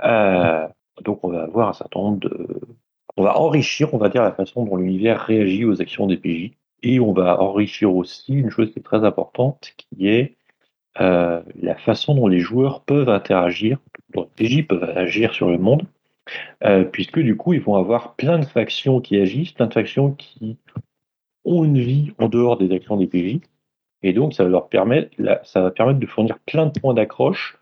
Euh, 0.05 0.67
donc, 1.05 1.25
on 1.25 1.29
va 1.29 1.45
avoir 1.45 1.69
un 1.69 1.73
certain 1.73 2.01
nombre 2.01 2.21
de. 2.21 2.61
On 3.17 3.25
va 3.25 3.39
enrichir, 3.39 3.93
on 3.95 3.99
va 3.99 4.09
dire, 4.09 4.23
la 4.23 4.33
façon 4.33 4.65
dont 4.65 4.77
l'univers 4.77 5.21
réagit 5.21 5.65
aux 5.65 5.83
actions 5.83 6.07
des 6.07 6.17
PJ. 6.17 6.53
Et 6.83 6.99
on 6.99 7.13
va 7.13 7.41
enrichir 7.41 7.95
aussi 7.95 8.33
une 8.33 8.51
chose 8.51 8.73
qui 8.73 8.81
est 8.81 8.83
très 8.83 9.05
importante, 9.05 9.75
qui 9.77 10.09
est 10.09 10.37
euh, 11.01 11.43
la 11.61 11.77
façon 11.77 12.15
dont 12.15 12.27
les 12.27 12.41
joueurs 12.41 12.83
peuvent 12.83 13.09
interagir, 13.09 13.79
les 14.15 14.49
PJ 14.49 14.67
peuvent 14.67 14.85
agir 14.97 15.35
sur 15.35 15.51
le 15.51 15.59
monde, 15.59 15.83
euh, 16.65 16.85
puisque 16.85 17.19
du 17.19 17.37
coup, 17.37 17.53
ils 17.53 17.61
vont 17.61 17.77
avoir 17.77 18.15
plein 18.15 18.39
de 18.39 18.45
factions 18.45 19.01
qui 19.01 19.17
agissent, 19.17 19.53
plein 19.53 19.67
de 19.67 19.75
factions 19.75 20.13
qui 20.13 20.57
ont 21.45 21.65
une 21.65 21.79
vie 21.79 22.13
en 22.19 22.29
dehors 22.29 22.57
des 22.57 22.73
actions 22.73 22.97
des 22.97 23.07
PJ, 23.07 23.41
et 24.03 24.13
donc 24.13 24.35
ça 24.35 24.45
va 24.45 24.51
leur 24.51 24.69
permettre 24.69 25.11
de 25.19 26.07
fournir 26.07 26.39
plein 26.47 26.67
de 26.67 26.79
points 26.79 26.95
d'accroche, 26.95 27.59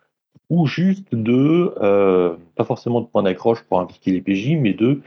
ou 0.48 0.66
juste 0.66 1.14
de, 1.14 1.74
euh, 1.80 2.36
pas 2.56 2.64
forcément 2.64 3.00
de 3.00 3.06
points 3.06 3.22
d'accroche 3.22 3.62
pour 3.62 3.80
impliquer 3.80 4.10
les 4.10 4.20
PJ, 4.20 4.56
mais 4.56 4.72
de, 4.72 5.00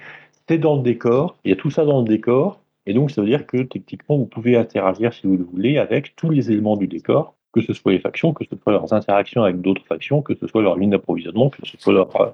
c'est 0.47 0.57
dans 0.57 0.77
le 0.77 0.81
décor, 0.81 1.37
il 1.43 1.49
y 1.49 1.53
a 1.53 1.55
tout 1.55 1.69
ça 1.69 1.85
dans 1.85 2.01
le 2.01 2.07
décor, 2.07 2.59
et 2.85 2.93
donc 2.93 3.11
ça 3.11 3.21
veut 3.21 3.27
dire 3.27 3.45
que 3.45 3.63
techniquement, 3.63 4.17
vous 4.17 4.25
pouvez 4.25 4.57
interagir, 4.57 5.13
si 5.13 5.27
vous 5.27 5.37
le 5.37 5.43
voulez, 5.43 5.77
avec 5.77 6.15
tous 6.15 6.29
les 6.29 6.51
éléments 6.51 6.77
du 6.77 6.87
décor, 6.87 7.35
que 7.53 7.61
ce 7.61 7.73
soit 7.73 7.91
les 7.91 7.99
factions, 7.99 8.33
que 8.33 8.43
ce 8.45 8.55
soit 8.61 8.73
leurs 8.73 8.93
interactions 8.93 9.43
avec 9.43 9.61
d'autres 9.61 9.85
factions, 9.85 10.21
que 10.21 10.35
ce 10.35 10.47
soit 10.47 10.61
leur 10.61 10.77
ligne 10.77 10.89
d'approvisionnement, 10.89 11.49
que 11.49 11.65
ce 11.65 11.77
soit 11.77 11.93
leur 11.93 12.19
euh, 12.19 12.29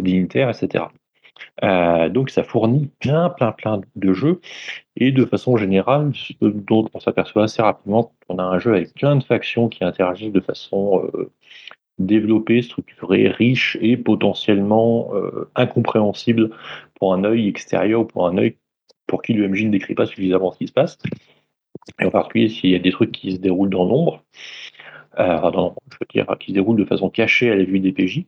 dignitaire, 0.00 0.50
etc. 0.50 0.84
Euh, 1.64 2.08
donc 2.08 2.30
ça 2.30 2.44
fournit 2.44 2.90
plein, 3.00 3.30
plein, 3.30 3.52
plein 3.52 3.80
de 3.94 4.12
jeux, 4.12 4.40
et 4.96 5.12
de 5.12 5.24
façon 5.24 5.56
générale, 5.56 6.12
dont 6.40 6.88
on 6.94 7.00
s'aperçoit 7.00 7.44
assez 7.44 7.62
rapidement 7.62 8.12
on 8.28 8.38
a 8.38 8.42
un 8.42 8.58
jeu 8.58 8.74
avec 8.74 8.94
plein 8.94 9.16
de 9.16 9.24
factions 9.24 9.68
qui 9.68 9.84
interagissent 9.84 10.32
de 10.32 10.40
façon 10.40 11.08
euh, 11.14 11.30
développée, 11.98 12.62
structurée, 12.62 13.28
riche 13.28 13.78
et 13.80 13.96
potentiellement 13.96 15.10
euh, 15.14 15.50
incompréhensible 15.54 16.50
pour 16.94 17.14
un 17.14 17.24
œil 17.24 17.48
extérieur 17.48 18.00
ou 18.00 18.04
pour 18.04 18.26
un 18.26 18.36
œil 18.38 18.56
pour 19.06 19.22
qui 19.22 19.34
l'UMJ 19.34 19.64
ne 19.64 19.70
décrit 19.70 19.94
pas 19.94 20.06
suffisamment 20.06 20.50
ce 20.50 20.58
qui 20.58 20.66
se 20.66 20.72
passe. 20.72 20.98
Et 22.00 22.04
en 22.04 22.10
particulier 22.10 22.48
s'il 22.48 22.70
y 22.70 22.74
a 22.74 22.78
des 22.78 22.90
trucs 22.92 23.12
qui 23.12 23.32
se 23.32 23.38
déroulent 23.38 23.70
dans 23.70 23.84
l'ombre, 23.84 24.24
euh, 25.18 25.50
dans- 25.50 25.74
je 25.90 25.96
veux 26.00 26.06
dire, 26.12 26.36
qui 26.40 26.48
se 26.48 26.54
déroulent 26.54 26.78
de 26.78 26.84
façon 26.84 27.10
cachée 27.10 27.50
à 27.50 27.56
la 27.56 27.64
vue 27.64 27.80
des 27.80 27.92
PJ, 27.92 28.26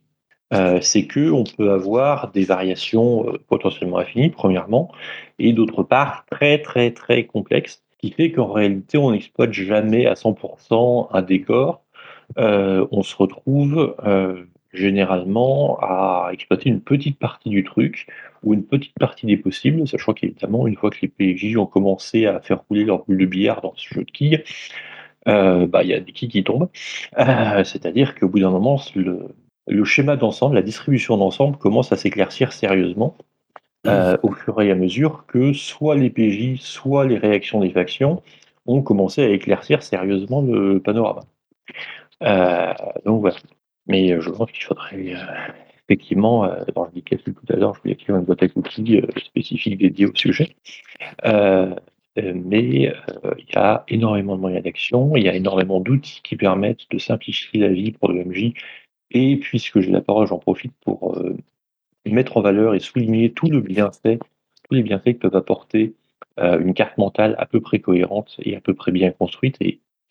euh, 0.53 0.81
c'est 0.81 1.05
que 1.07 1.31
on 1.31 1.43
peut 1.43 1.71
avoir 1.71 2.31
des 2.31 2.43
variations 2.43 3.27
euh, 3.29 3.37
potentiellement 3.47 3.99
infinies, 3.99 4.29
premièrement, 4.29 4.91
et 5.39 5.53
d'autre 5.53 5.83
part 5.83 6.25
très 6.31 6.59
très 6.61 6.91
très 6.91 7.25
complexes, 7.25 7.83
qui 7.99 8.11
fait 8.11 8.31
qu'en 8.31 8.51
réalité 8.51 8.97
on 8.97 9.11
n'exploite 9.11 9.53
jamais 9.53 10.05
à 10.07 10.15
100% 10.15 11.09
un 11.11 11.21
décor. 11.21 11.83
Euh, 12.39 12.87
on 12.91 13.03
se 13.03 13.15
retrouve 13.15 13.95
généralement 14.73 15.79
à 15.81 16.29
exploiter 16.31 16.69
une 16.69 16.81
petite 16.81 17.17
partie 17.17 17.49
du 17.49 17.63
truc 17.63 18.07
ou 18.43 18.53
une 18.53 18.63
petite 18.63 18.97
partie 18.99 19.25
des 19.25 19.37
possibles, 19.37 19.87
sachant 19.87 20.13
qu'évidemment 20.13 20.67
une 20.67 20.75
fois 20.75 20.89
que 20.91 20.99
les 21.01 21.07
PJ 21.07 21.57
ont 21.57 21.65
commencé 21.65 22.25
à 22.25 22.39
faire 22.39 22.61
rouler 22.69 22.85
leur 22.85 23.05
boule 23.05 23.17
de 23.17 23.25
billard 23.25 23.61
dans 23.61 23.73
ce 23.75 23.93
jeu 23.93 24.03
de 24.03 24.11
quilles, 24.11 24.43
euh, 25.27 25.67
bah, 25.67 25.83
il 25.83 25.89
y 25.89 25.93
a 25.93 25.99
des 25.99 26.11
quilles 26.11 26.29
qui 26.29 26.43
tombent. 26.43 26.69
Euh, 27.17 27.63
C'est-à-dire 27.63 28.15
qu'au 28.15 28.27
bout 28.29 28.39
d'un 28.39 28.51
moment, 28.51 28.79
le, 28.95 29.35
le 29.67 29.83
schéma 29.85 30.15
d'ensemble, 30.15 30.55
la 30.55 30.61
distribution 30.61 31.17
d'ensemble 31.17 31.57
commence 31.57 31.91
à 31.91 31.97
s'éclaircir 31.97 32.53
sérieusement 32.53 33.17
euh, 33.87 34.17
au 34.23 34.31
fur 34.33 34.61
et 34.61 34.71
à 34.71 34.75
mesure 34.75 35.25
que 35.27 35.53
soit 35.53 35.95
les 35.95 36.09
PJ, 36.09 36.59
soit 36.59 37.05
les 37.05 37.17
réactions 37.17 37.61
des 37.61 37.69
factions 37.71 38.21
ont 38.65 38.81
commencé 38.81 39.23
à 39.23 39.29
éclaircir 39.29 39.83
sérieusement 39.83 40.41
le 40.41 40.79
panorama. 40.79 41.21
Donc 43.05 43.21
voilà. 43.21 43.37
Mais 43.89 44.11
euh, 44.11 44.21
je 44.21 44.29
pense 44.29 44.51
qu'il 44.51 44.63
faudrait 44.63 45.15
euh, 45.15 45.51
effectivement, 45.83 46.45
euh, 46.45 46.63
dans 46.75 46.85
le 46.85 47.01
tout 47.01 47.33
à 47.49 47.55
l'heure, 47.55 47.73
je 47.73 47.81
voulais 47.81 47.95
écrire 47.95 48.15
une 48.15 48.23
boîte 48.23 48.43
à 48.43 48.47
cookies 48.47 49.01
spécifique 49.25 49.77
dédiée 49.77 50.05
au 50.05 50.15
sujet. 50.15 50.55
Mais 52.21 52.91
il 53.37 53.45
y 53.53 53.55
a 53.55 53.83
énormément 53.87 54.35
de 54.35 54.41
moyens 54.41 54.63
d'action, 54.63 55.15
il 55.15 55.23
y 55.23 55.29
a 55.29 55.35
énormément 55.35 55.79
d'outils 55.79 56.21
qui 56.21 56.35
permettent 56.35 56.89
de 56.91 56.97
simplifier 56.97 57.61
la 57.61 57.69
vie 57.69 57.91
pour 57.91 58.09
le 58.09 58.25
MJ. 58.25 58.53
Et 59.11 59.37
puisque 59.37 59.79
j'ai 59.79 59.91
la 59.91 60.01
parole, 60.01 60.27
j'en 60.27 60.37
profite 60.37 60.73
pour 60.81 61.17
mettre 62.05 62.37
en 62.37 62.41
valeur 62.41 62.75
et 62.75 62.79
souligner 62.79 63.31
tout 63.31 63.49
le 63.49 63.61
bienfait, 63.61 64.19
tous 64.67 64.75
les 64.75 64.83
bienfaits 64.83 65.13
que 65.13 65.27
peuvent 65.27 65.35
apporter 65.35 65.93
une 66.37 66.73
carte 66.73 66.97
mentale 66.97 67.35
à 67.37 67.45
peu 67.45 67.61
près 67.61 67.79
cohérente 67.79 68.35
et 68.43 68.55
à 68.55 68.61
peu 68.61 68.73
près 68.73 68.91
bien 68.91 69.11
construite 69.11 69.57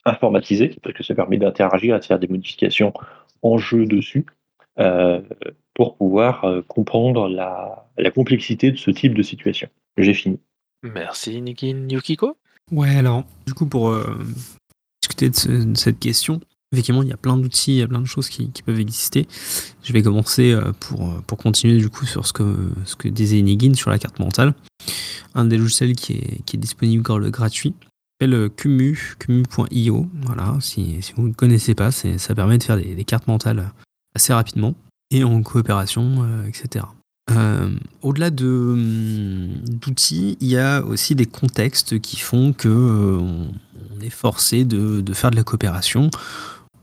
informatisée, 0.08 0.76
parce 0.82 0.94
que 0.94 1.02
ça 1.04 1.14
permet 1.14 1.36
d'interagir, 1.38 1.94
à 1.94 2.00
faire 2.00 2.18
des 2.18 2.28
modifications 2.28 2.92
en 3.42 3.58
jeu 3.58 3.86
dessus, 3.86 4.26
euh, 4.78 5.20
pour 5.74 5.96
pouvoir 5.96 6.44
euh, 6.44 6.62
comprendre 6.62 7.28
la, 7.28 7.86
la 7.96 8.10
complexité 8.10 8.70
de 8.72 8.76
ce 8.76 8.90
type 8.90 9.14
de 9.14 9.22
situation. 9.22 9.68
J'ai 9.96 10.14
fini. 10.14 10.38
Merci 10.82 11.40
Nikin 11.40 11.86
Yukiko. 11.88 12.36
Ouais, 12.70 12.94
alors, 12.96 13.24
du 13.46 13.54
coup, 13.54 13.66
pour 13.66 13.90
euh, 13.90 14.18
discuter 15.02 15.30
de, 15.30 15.34
ce- 15.36 15.48
de 15.48 15.76
cette 15.76 15.98
question, 15.98 16.40
effectivement, 16.72 17.02
il 17.02 17.08
y 17.08 17.12
a 17.12 17.16
plein 17.16 17.36
d'outils, 17.36 17.72
il 17.72 17.78
y 17.78 17.82
a 17.82 17.88
plein 17.88 18.00
de 18.00 18.06
choses 18.06 18.28
qui, 18.28 18.50
qui 18.52 18.62
peuvent 18.62 18.78
exister. 18.78 19.26
Je 19.82 19.92
vais 19.92 20.02
commencer 20.02 20.52
euh, 20.52 20.72
pour, 20.78 21.22
pour 21.26 21.38
continuer, 21.38 21.78
du 21.78 21.88
coup, 21.88 22.06
sur 22.06 22.26
ce 22.26 22.32
que, 22.32 22.44
ce 22.84 22.94
que 22.94 23.08
disait 23.08 23.38
Inigin 23.38 23.74
sur 23.74 23.90
la 23.90 23.98
carte 23.98 24.18
mentale. 24.18 24.54
Un 25.34 25.44
des 25.46 25.56
logiciels 25.58 25.94
qui 25.96 26.14
est, 26.14 26.42
qui 26.44 26.56
est 26.56 26.60
disponible 26.60 27.02
gra- 27.02 27.30
gratuit 27.30 27.74
s'appelle 28.18 28.34
euh, 28.34 28.48
Kumu, 28.48 29.16
kumu.io. 29.18 30.08
Voilà, 30.22 30.56
si, 30.60 31.00
si 31.02 31.12
vous 31.14 31.28
ne 31.28 31.32
connaissez 31.32 31.74
pas, 31.74 31.90
ça 31.92 32.34
permet 32.34 32.58
de 32.58 32.64
faire 32.64 32.76
des, 32.76 33.04
cartes 33.04 33.28
mentales 33.28 33.70
assez 34.14 34.32
rapidement 34.32 34.74
et 35.10 35.24
en 35.24 35.42
coopération, 35.42 36.24
euh, 36.24 36.46
etc. 36.46 36.84
Euh, 37.30 37.70
Au-delà 38.02 38.30
de, 38.30 38.46
hum, 38.46 39.48
d'outils, 39.64 40.36
il 40.40 40.48
y 40.48 40.58
a 40.58 40.82
aussi 40.82 41.14
des 41.14 41.26
contextes 41.26 42.00
qui 42.00 42.16
font 42.18 42.52
que 42.52 42.68
euh, 42.68 43.18
on, 43.18 44.00
est 44.00 44.10
forcé 44.10 44.64
de, 44.64 45.00
de 45.00 45.12
faire 45.12 45.30
de 45.30 45.36
la 45.36 45.44
coopération. 45.44 46.10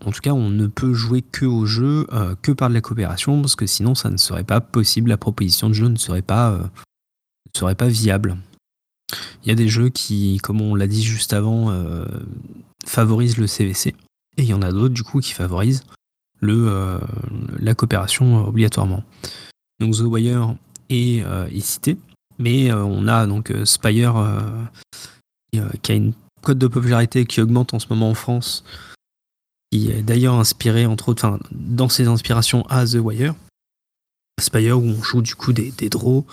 En 0.04 0.12
tout 0.12 0.20
cas, 0.20 0.32
on 0.32 0.50
ne 0.50 0.66
peut 0.66 0.92
jouer 0.94 1.22
que 1.22 1.44
au 1.44 1.66
jeu, 1.66 2.06
euh, 2.12 2.34
que 2.40 2.52
par 2.52 2.68
de 2.68 2.74
la 2.74 2.80
coopération, 2.80 3.40
parce 3.40 3.56
que 3.56 3.66
sinon, 3.66 3.94
ça 3.94 4.10
ne 4.10 4.16
serait 4.16 4.44
pas 4.44 4.60
possible. 4.60 5.08
La 5.08 5.16
proposition 5.16 5.68
de 5.68 5.74
jeu 5.74 5.88
ne 5.88 5.96
serait 5.96 6.22
pas, 6.22 6.50
euh, 6.50 6.58
ne 6.58 7.58
serait 7.58 7.74
pas 7.74 7.88
viable. 7.88 8.36
Il 9.42 9.48
y 9.48 9.52
a 9.52 9.54
des 9.54 9.68
jeux 9.68 9.88
qui, 9.88 10.38
comme 10.38 10.60
on 10.60 10.74
l'a 10.74 10.86
dit 10.86 11.02
juste 11.02 11.32
avant, 11.32 11.70
euh, 11.70 12.04
favorisent 12.84 13.38
le 13.38 13.46
CVC, 13.46 13.94
et 14.36 14.42
il 14.42 14.46
y 14.46 14.54
en 14.54 14.62
a 14.62 14.72
d'autres 14.72 14.94
du 14.94 15.02
coup 15.02 15.20
qui 15.20 15.32
favorisent 15.32 15.84
le, 16.40 16.66
euh, 16.68 16.98
la 17.58 17.74
coopération 17.74 18.46
obligatoirement. 18.46 19.04
Donc 19.80 19.94
The 19.94 20.00
Wire 20.00 20.56
est, 20.90 21.22
euh, 21.22 21.48
cité, 21.60 21.96
mais 22.38 22.72
on 22.72 23.06
a 23.06 23.26
donc 23.26 23.52
Spire 23.64 24.14
qui, 25.52 25.92
a 25.92 25.94
une 25.94 26.12
cote 26.42 26.58
de 26.58 26.66
popularité 26.66 27.24
qui 27.24 27.40
augmente 27.40 27.72
en 27.74 27.78
ce 27.78 27.86
moment 27.88 28.10
en 28.10 28.14
France, 28.14 28.64
qui 29.70 29.90
est 29.90 30.02
d'ailleurs 30.02 30.34
inspiré 30.34 30.86
entre 30.86 31.10
autres, 31.10 31.26
enfin, 31.26 31.38
dans 31.52 31.88
ses 31.88 32.08
inspirations 32.08 32.66
à 32.66 32.84
The 32.84 32.96
Wire. 32.96 33.34
Spire 34.38 34.78
où 34.78 34.82
on 34.82 35.02
joue 35.02 35.22
du 35.22 35.34
coup 35.34 35.54
des, 35.54 35.70
draws 35.88 36.26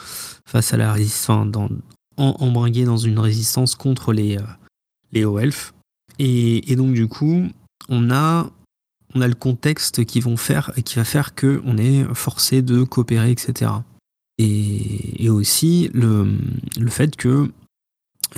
face 0.46 0.74
à 0.74 0.78
la 0.78 0.92
résistance, 0.92 1.48
dans, 1.50 1.70
en, 2.18 2.36
embringué 2.40 2.86
dans 2.86 2.98
une 2.98 3.20
résistance 3.20 3.76
contre 3.76 4.14
les, 4.14 4.38
euh, 4.38 4.44
les 5.12 5.26
hauts 5.26 5.40
elfes. 5.40 5.74
Et, 6.20 6.76
donc 6.76 6.94
du 6.94 7.08
coup, 7.08 7.48
on 7.90 8.12
a 8.12 8.50
on 9.16 9.22
a 9.22 9.28
le 9.28 9.36
contexte 9.36 10.06
qui 10.06 10.20
vont 10.20 10.38
faire 10.38 10.72
qui 10.86 10.96
va 10.96 11.04
faire 11.04 11.36
que 11.36 11.62
on 11.66 11.78
est 11.78 12.04
forcé 12.14 12.62
de 12.62 12.84
coopérer, 12.84 13.32
etc. 13.32 13.72
Et, 14.38 15.24
et 15.24 15.30
aussi 15.30 15.90
le, 15.94 16.38
le 16.80 16.90
fait 16.90 17.16
que 17.16 17.52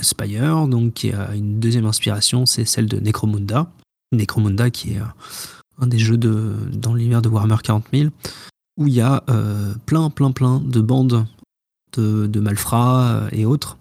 Spire, 0.02 0.68
donc 0.68 0.94
qui 0.94 1.12
a 1.12 1.34
une 1.36 1.60
deuxième 1.60 1.86
inspiration, 1.86 2.46
c'est 2.46 2.66
celle 2.66 2.88
de 2.88 3.00
Necromunda. 3.00 3.72
Necromunda 4.12 4.70
qui 4.70 4.94
est 4.94 5.00
euh, 5.00 5.06
un 5.80 5.88
des 5.88 6.00
jeux 6.00 6.18
de, 6.18 6.54
dans 6.74 6.94
l'univers 6.94 7.22
de 7.22 7.30
Warhammer 7.30 7.58
40 7.64 7.86
000, 7.94 8.10
où 8.78 8.88
il 8.88 8.94
y 8.94 9.02
a 9.02 9.24
euh, 9.30 9.74
plein, 9.86 10.10
plein, 10.10 10.32
plein 10.32 10.60
de 10.60 10.82
bandes 10.82 11.26
de, 12.00 12.40
malfrats 12.40 13.08
euh, 13.08 13.30
et 13.32 13.46
autres 13.46 13.78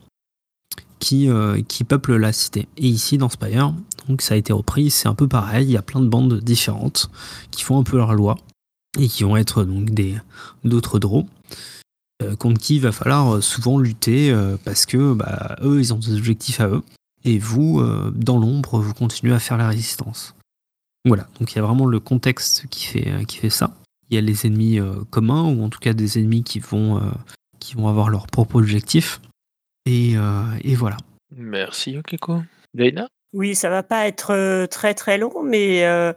qui, 0.98 1.28
euh, 1.28 1.60
qui 1.68 1.84
peuplent 1.84 2.16
la 2.16 2.32
cité. 2.32 2.68
Et 2.76 2.88
ici, 2.88 3.18
dans 3.18 3.28
Spire, 3.28 3.74
donc 4.08 4.22
ça 4.22 4.34
a 4.34 4.36
été 4.36 4.52
repris, 4.52 4.90
c'est 4.90 5.08
un 5.08 5.14
peu 5.14 5.28
pareil, 5.28 5.66
il 5.66 5.72
y 5.72 5.76
a 5.76 5.82
plein 5.82 6.00
de 6.00 6.08
bandes 6.08 6.40
différentes 6.40 7.10
qui 7.50 7.62
font 7.62 7.78
un 7.78 7.82
peu 7.82 7.96
leur 7.96 8.14
loi 8.14 8.36
et 8.98 9.08
qui 9.08 9.24
vont 9.24 9.36
être 9.36 9.64
donc 9.64 9.90
des 9.90 10.16
d'autres 10.62 10.98
draws 10.98 11.26
euh, 12.22 12.36
contre 12.36 12.60
qui 12.60 12.76
il 12.76 12.80
va 12.80 12.92
falloir 12.92 13.42
souvent 13.42 13.78
lutter 13.78 14.34
parce 14.64 14.86
que 14.86 15.14
bah, 15.14 15.56
eux, 15.62 15.80
ils 15.80 15.92
ont 15.92 15.98
des 15.98 16.16
objectifs 16.16 16.60
à 16.60 16.68
eux 16.68 16.82
et 17.24 17.38
vous, 17.38 17.82
dans 18.14 18.38
l'ombre, 18.38 18.78
vous 18.80 18.94
continuez 18.94 19.32
à 19.32 19.38
faire 19.38 19.56
la 19.56 19.68
résistance. 19.68 20.34
Voilà, 21.06 21.26
donc 21.40 21.52
il 21.52 21.56
y 21.56 21.58
a 21.58 21.62
vraiment 21.62 21.86
le 21.86 21.98
contexte 22.00 22.66
qui 22.68 22.86
fait, 22.86 23.24
qui 23.26 23.38
fait 23.38 23.50
ça. 23.50 23.74
Il 24.10 24.14
y 24.14 24.18
a 24.18 24.20
les 24.20 24.46
ennemis 24.46 24.78
communs 25.10 25.42
ou 25.42 25.64
en 25.64 25.70
tout 25.70 25.80
cas 25.80 25.94
des 25.94 26.18
ennemis 26.18 26.44
qui 26.44 26.60
vont, 26.60 27.00
qui 27.64 27.74
vont 27.74 27.88
avoir 27.88 28.10
leur 28.10 28.26
propre 28.26 28.56
objectif. 28.56 29.20
Et, 29.86 30.14
et 30.62 30.74
voilà. 30.74 30.96
Merci 31.36 31.92
Yokiko. 31.92 32.42
Daina 32.74 33.08
Oui, 33.32 33.54
ça 33.54 33.70
va 33.70 33.82
pas 33.82 34.06
être 34.06 34.32
euh, 34.32 34.66
très 34.66 34.94
très 34.94 35.18
long, 35.18 35.42
mais 35.42 35.84
euh, 35.84 36.12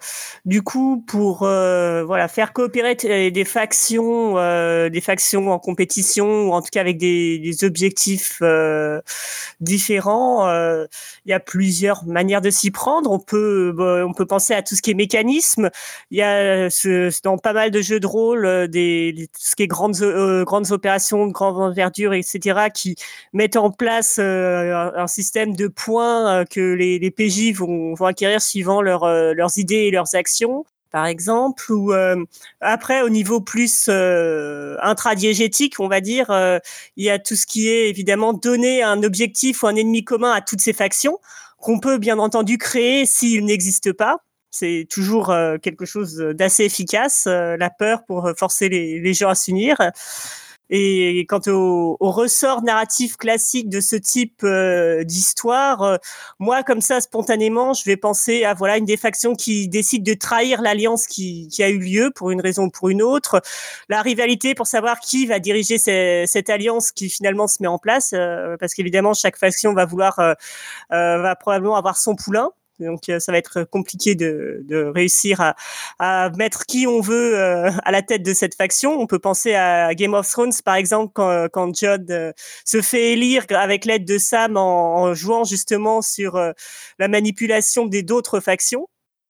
du 0.45 0.61
coup, 0.61 1.03
pour 1.07 1.43
euh, 1.43 2.03
voilà 2.03 2.27
faire 2.27 2.53
coopérer 2.53 2.95
des 2.95 3.45
factions, 3.45 4.37
euh, 4.37 4.89
des 4.89 5.01
factions 5.01 5.51
en 5.51 5.59
compétition 5.59 6.49
ou 6.49 6.53
en 6.53 6.61
tout 6.61 6.69
cas 6.71 6.81
avec 6.81 6.97
des, 6.97 7.39
des 7.39 7.63
objectifs 7.63 8.39
euh, 8.41 9.01
différents, 9.59 10.47
euh, 10.47 10.85
il 11.27 11.31
y 11.31 11.33
a 11.33 11.39
plusieurs 11.39 12.05
manières 12.05 12.41
de 12.41 12.49
s'y 12.49 12.71
prendre. 12.71 13.11
On 13.11 13.19
peut 13.19 13.73
bon, 13.75 14.09
on 14.09 14.13
peut 14.13 14.25
penser 14.25 14.53
à 14.53 14.61
tout 14.63 14.75
ce 14.75 14.81
qui 14.81 14.91
est 14.91 14.93
mécanisme. 14.93 15.69
Il 16.09 16.17
y 16.17 16.23
a 16.23 16.69
ce, 16.69 17.11
dans 17.23 17.37
pas 17.37 17.53
mal 17.53 17.69
de 17.71 17.81
jeux 17.81 17.99
de 17.99 18.07
rôle 18.07 18.45
euh, 18.45 18.67
des 18.67 19.27
tout 19.33 19.41
ce 19.41 19.55
qui 19.55 19.63
est 19.63 19.67
grandes 19.67 20.01
euh, 20.01 20.43
grandes 20.45 20.71
opérations 20.71 21.27
de 21.27 21.33
grande 21.33 21.57
envergure, 21.57 22.13
etc. 22.13 22.69
qui 22.73 22.95
mettent 23.33 23.57
en 23.57 23.71
place 23.71 24.17
euh, 24.19 24.91
un, 24.95 25.07
système 25.07 25.55
de 25.55 25.67
points 25.67 26.41
euh, 26.41 26.45
que 26.45 26.73
les, 26.73 26.99
les 26.99 27.11
PJ 27.11 27.53
vont, 27.53 27.93
vont 27.93 28.05
acquérir 28.05 28.41
suivant 28.41 28.81
leur, 28.81 29.03
euh, 29.03 29.33
leurs 29.33 29.57
idées 29.57 29.87
et 29.87 29.91
leurs 29.91 30.15
actions, 30.15 30.65
par 30.91 31.05
exemple. 31.05 31.71
Ou 31.71 31.93
euh, 31.93 32.23
après, 32.61 33.01
au 33.01 33.09
niveau 33.09 33.41
plus 33.41 33.87
euh, 33.89 34.77
intradiégétique, 34.81 35.79
on 35.79 35.87
va 35.87 36.01
dire, 36.01 36.29
euh, 36.31 36.59
il 36.95 37.05
y 37.05 37.09
a 37.09 37.19
tout 37.19 37.35
ce 37.35 37.45
qui 37.45 37.69
est 37.69 37.89
évidemment 37.89 38.33
donner 38.33 38.83
un 38.83 39.03
objectif 39.03 39.63
ou 39.63 39.67
un 39.67 39.75
ennemi 39.75 40.03
commun 40.03 40.31
à 40.31 40.41
toutes 40.41 40.61
ces 40.61 40.73
factions, 40.73 41.19
qu'on 41.59 41.79
peut 41.79 41.97
bien 41.97 42.19
entendu 42.19 42.57
créer 42.57 43.05
s'il 43.05 43.45
n'existe 43.45 43.93
pas. 43.93 44.17
C'est 44.49 44.87
toujours 44.89 45.29
euh, 45.29 45.57
quelque 45.57 45.85
chose 45.85 46.15
d'assez 46.17 46.63
efficace, 46.63 47.25
euh, 47.27 47.57
la 47.57 47.69
peur 47.69 48.05
pour 48.05 48.31
forcer 48.37 48.69
les, 48.69 48.99
les 48.99 49.13
gens 49.13 49.29
à 49.29 49.35
s'unir. 49.35 49.77
Et 50.69 51.25
quant 51.29 51.41
au, 51.47 51.97
au 51.99 52.11
ressort 52.11 52.63
narratif 52.63 53.17
classique 53.17 53.69
de 53.69 53.79
ce 53.79 53.95
type 53.95 54.41
euh, 54.43 55.03
d'histoire, 55.03 55.81
euh, 55.83 55.97
moi, 56.39 56.63
comme 56.63 56.81
ça, 56.81 57.01
spontanément, 57.01 57.73
je 57.73 57.83
vais 57.85 57.97
penser 57.97 58.43
à 58.43 58.53
voilà 58.53 58.77
une 58.77 58.85
des 58.85 58.97
factions 58.97 59.35
qui 59.35 59.67
décide 59.67 60.03
de 60.03 60.13
trahir 60.13 60.61
l'alliance 60.61 61.07
qui, 61.07 61.47
qui 61.49 61.63
a 61.63 61.69
eu 61.69 61.79
lieu 61.79 62.11
pour 62.15 62.31
une 62.31 62.41
raison 62.41 62.65
ou 62.65 62.69
pour 62.69 62.89
une 62.89 63.01
autre, 63.01 63.41
la 63.89 64.01
rivalité 64.01 64.55
pour 64.55 64.67
savoir 64.67 64.99
qui 64.99 65.25
va 65.25 65.39
diriger 65.39 65.77
cette 65.77 66.49
alliance 66.49 66.91
qui 66.91 67.09
finalement 67.09 67.47
se 67.47 67.57
met 67.61 67.67
en 67.67 67.77
place, 67.77 68.11
euh, 68.13 68.57
parce 68.59 68.73
qu'évidemment, 68.73 69.13
chaque 69.13 69.37
faction 69.37 69.73
va 69.73 69.85
vouloir, 69.85 70.19
euh, 70.19 70.33
euh, 70.91 71.17
va 71.21 71.35
probablement 71.35 71.75
avoir 71.75 71.97
son 71.97 72.15
poulain. 72.15 72.49
Donc, 72.79 73.09
euh, 73.09 73.19
ça 73.19 73.31
va 73.31 73.37
être 73.37 73.63
compliqué 73.63 74.15
de, 74.15 74.63
réussir 74.93 75.53
à, 75.99 76.29
mettre 76.37 76.65
qui 76.65 76.87
on 76.87 77.01
veut 77.01 77.37
euh, 77.37 77.71
à 77.83 77.91
la 77.91 78.01
tête 78.01 78.23
de 78.23 78.33
cette 78.33 78.55
faction. 78.55 78.99
On 78.99 79.07
peut 79.07 79.19
penser 79.19 79.55
à 79.55 79.93
Game 79.95 80.13
of 80.13 80.29
Thrones, 80.29 80.53
par 80.63 80.75
exemple, 80.75 81.11
quand, 81.13 81.47
quand 81.51 81.71
euh, 81.83 82.31
se 82.65 82.81
fait 82.81 83.13
élire 83.13 83.45
avec 83.49 83.85
l'aide 83.85 84.05
de 84.05 84.17
Sam 84.17 84.57
en, 84.57 85.01
en 85.01 85.13
jouant 85.13 85.43
justement 85.43 86.01
sur 86.01 86.35
euh, 86.35 86.51
la 86.99 87.07
manipulation 87.07 87.85
des 87.85 88.03
d'autres 88.03 88.39
factions. 88.39 88.87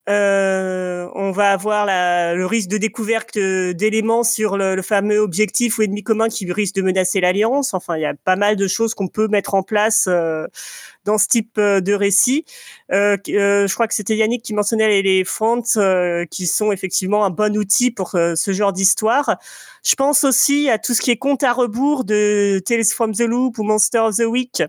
Euh, 0.09 1.09
on 1.15 1.31
va 1.31 1.51
avoir 1.51 1.85
la, 1.85 2.33
le 2.33 2.45
risque 2.45 2.69
de 2.69 2.77
découverte 2.77 3.35
euh, 3.35 3.73
d'éléments 3.73 4.23
sur 4.23 4.57
le, 4.57 4.75
le 4.75 4.81
fameux 4.81 5.19
objectif 5.19 5.77
ou 5.77 5.81
ennemi 5.81 6.01
commun 6.01 6.29
qui 6.29 6.49
risque 6.51 6.75
de 6.75 6.81
menacer 6.81 7.19
l'alliance. 7.19 7.73
Enfin, 7.73 7.97
il 7.97 8.01
y 8.01 8.05
a 8.05 8.13
pas 8.13 8.37
mal 8.37 8.55
de 8.55 8.67
choses 8.67 8.93
qu'on 8.93 9.09
peut 9.09 9.27
mettre 9.27 9.53
en 9.53 9.63
place 9.63 10.05
euh, 10.07 10.47
dans 11.07 11.17
ce 11.17 11.27
type 11.27 11.57
euh, 11.57 11.81
de 11.81 11.93
récit. 11.93 12.45
Euh, 12.91 13.17
euh, 13.29 13.67
je 13.67 13.73
crois 13.73 13.87
que 13.87 13.93
c'était 13.93 14.15
Yannick 14.15 14.43
qui 14.43 14.53
mentionnait 14.53 14.87
les, 14.87 15.01
les 15.01 15.23
fonts 15.23 15.63
qui 16.29 16.47
sont 16.47 16.71
effectivement 16.71 17.25
un 17.25 17.29
bon 17.29 17.57
outil 17.57 17.91
pour 17.91 18.11
ce 18.11 18.53
genre 18.53 18.73
d'histoire. 18.73 19.37
Je 19.83 19.95
pense 19.95 20.23
aussi 20.23 20.69
à 20.69 20.77
tout 20.77 20.93
ce 20.93 21.01
qui 21.01 21.11
est 21.11 21.17
compte 21.17 21.43
à 21.43 21.53
rebours 21.53 22.03
de 22.03 22.61
Tales 22.65 22.85
from 22.85 23.13
the 23.13 23.21
Loop 23.21 23.57
ou 23.57 23.63
Monster 23.63 23.99
of 23.99 24.17
the 24.17 24.25
Week 24.25 24.61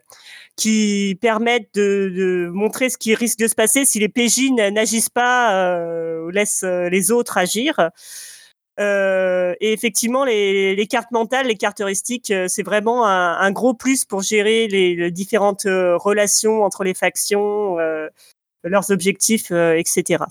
qui 0.58 1.16
permettent 1.20 1.74
de, 1.74 2.50
montrer 2.52 2.90
ce 2.90 2.98
qui 2.98 3.14
risque 3.14 3.38
de 3.38 3.46
se 3.46 3.54
passer 3.54 3.84
si 3.84 4.00
les 4.00 4.08
PJ 4.08 4.50
n'agissent 4.50 5.08
pas 5.08 5.54
euh, 5.54 6.24
ou 6.24 6.30
laissent 6.30 6.64
euh, 6.64 6.88
les 6.90 7.12
autres 7.12 7.38
agir. 7.38 7.90
Euh, 8.80 9.54
et 9.60 9.72
effectivement, 9.72 10.24
les, 10.24 10.86
cartes 10.90 11.12
mentales, 11.12 11.46
les 11.46 11.56
cartes 11.56 11.80
heuristiques, 11.80 12.32
c'est 12.48 12.62
vraiment 12.62 13.06
un, 13.06 13.50
gros 13.52 13.74
plus 13.74 14.04
pour 14.04 14.22
gérer 14.22 14.66
les, 14.68 15.10
différentes 15.10 15.64
relations 15.64 16.64
entre 16.64 16.84
les 16.84 16.94
factions, 16.94 17.76
leurs 18.62 18.90
objectifs, 18.90 19.50
etc. 19.50 20.24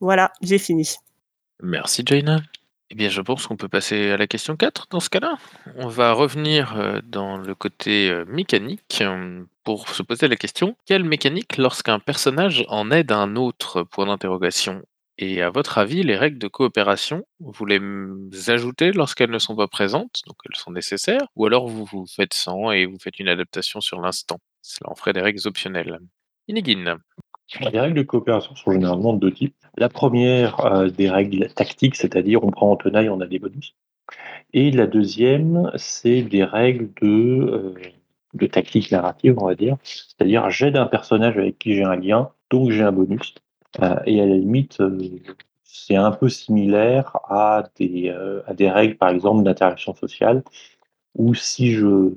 Voilà, 0.00 0.32
j'ai 0.42 0.58
fini. 0.58 0.96
Merci 1.62 2.02
Jaina. 2.04 2.42
Eh 2.90 2.96
bien, 2.96 3.08
je 3.08 3.20
pense 3.20 3.46
qu'on 3.46 3.56
peut 3.56 3.68
passer 3.68 4.10
à 4.10 4.16
la 4.16 4.26
question 4.26 4.56
4 4.56 4.86
dans 4.90 5.00
ce 5.00 5.08
cas-là. 5.08 5.36
On 5.76 5.86
va 5.86 6.12
revenir 6.12 7.00
dans 7.04 7.36
le 7.36 7.54
côté 7.54 8.12
mécanique 8.26 9.00
pour 9.66 9.88
se 9.88 10.04
poser 10.04 10.28
la 10.28 10.36
question 10.36 10.76
quelle 10.86 11.02
mécanique 11.02 11.56
lorsqu'un 11.56 11.98
personnage 11.98 12.64
en 12.68 12.92
aide 12.92 13.10
un 13.10 13.34
autre 13.34 13.82
Point 13.82 14.06
d'interrogation? 14.06 14.82
Et 15.18 15.42
à 15.42 15.50
votre 15.50 15.78
avis, 15.78 16.04
les 16.04 16.16
règles 16.16 16.38
de 16.38 16.46
coopération, 16.46 17.26
vous 17.40 17.66
les 17.66 17.80
ajoutez 18.48 18.92
lorsqu'elles 18.92 19.30
ne 19.30 19.40
sont 19.40 19.56
pas 19.56 19.66
présentes, 19.66 20.20
donc 20.28 20.36
elles 20.48 20.56
sont 20.56 20.70
nécessaires, 20.70 21.26
ou 21.34 21.46
alors 21.46 21.66
vous 21.66 21.84
vous 21.84 22.06
faites 22.06 22.32
sans 22.32 22.70
et 22.70 22.86
vous 22.86 22.98
faites 23.00 23.18
une 23.18 23.26
adaptation 23.26 23.80
sur 23.80 24.00
l'instant? 24.00 24.38
Cela 24.62 24.92
en 24.92 24.94
ferait 24.94 25.12
des 25.12 25.20
règles 25.20 25.40
optionnelles. 25.46 25.98
Inigine. 26.46 26.98
Les 27.60 27.80
règles 27.80 27.98
de 27.98 28.02
coopération 28.04 28.54
sont 28.54 28.70
généralement 28.70 29.14
de 29.14 29.18
deux 29.18 29.32
types. 29.32 29.56
La 29.76 29.88
première, 29.88 30.60
euh, 30.60 30.90
des 30.90 31.10
règles 31.10 31.48
tactiques, 31.54 31.96
c'est-à-dire 31.96 32.44
on 32.44 32.52
prend 32.52 32.70
en 32.70 32.76
tenaille, 32.76 33.08
on 33.08 33.20
a 33.20 33.26
des 33.26 33.40
bonus. 33.40 33.74
Et 34.52 34.70
la 34.70 34.86
deuxième, 34.86 35.72
c'est 35.74 36.22
des 36.22 36.44
règles 36.44 36.90
de, 37.02 37.08
euh, 37.08 37.74
de 38.36 38.46
tactique 38.46 38.90
narrative, 38.90 39.36
on 39.38 39.46
va 39.46 39.54
dire. 39.54 39.76
C'est-à-dire 39.82 40.50
j'aide 40.50 40.76
un 40.76 40.86
personnage 40.86 41.36
avec 41.36 41.58
qui 41.58 41.74
j'ai 41.74 41.84
un 41.84 41.96
lien, 41.96 42.30
donc 42.50 42.70
j'ai 42.70 42.82
un 42.82 42.92
bonus. 42.92 43.34
Euh, 43.82 43.96
et 44.06 44.20
à 44.20 44.26
la 44.26 44.36
limite, 44.36 44.80
euh, 44.80 44.98
c'est 45.64 45.96
un 45.96 46.12
peu 46.12 46.28
similaire 46.28 47.16
à 47.28 47.64
des, 47.76 48.10
euh, 48.10 48.42
à 48.46 48.54
des 48.54 48.70
règles, 48.70 48.96
par 48.96 49.10
exemple, 49.10 49.42
d'interaction 49.44 49.94
sociale, 49.94 50.42
où 51.14 51.34
si 51.34 51.72
je, 51.72 52.12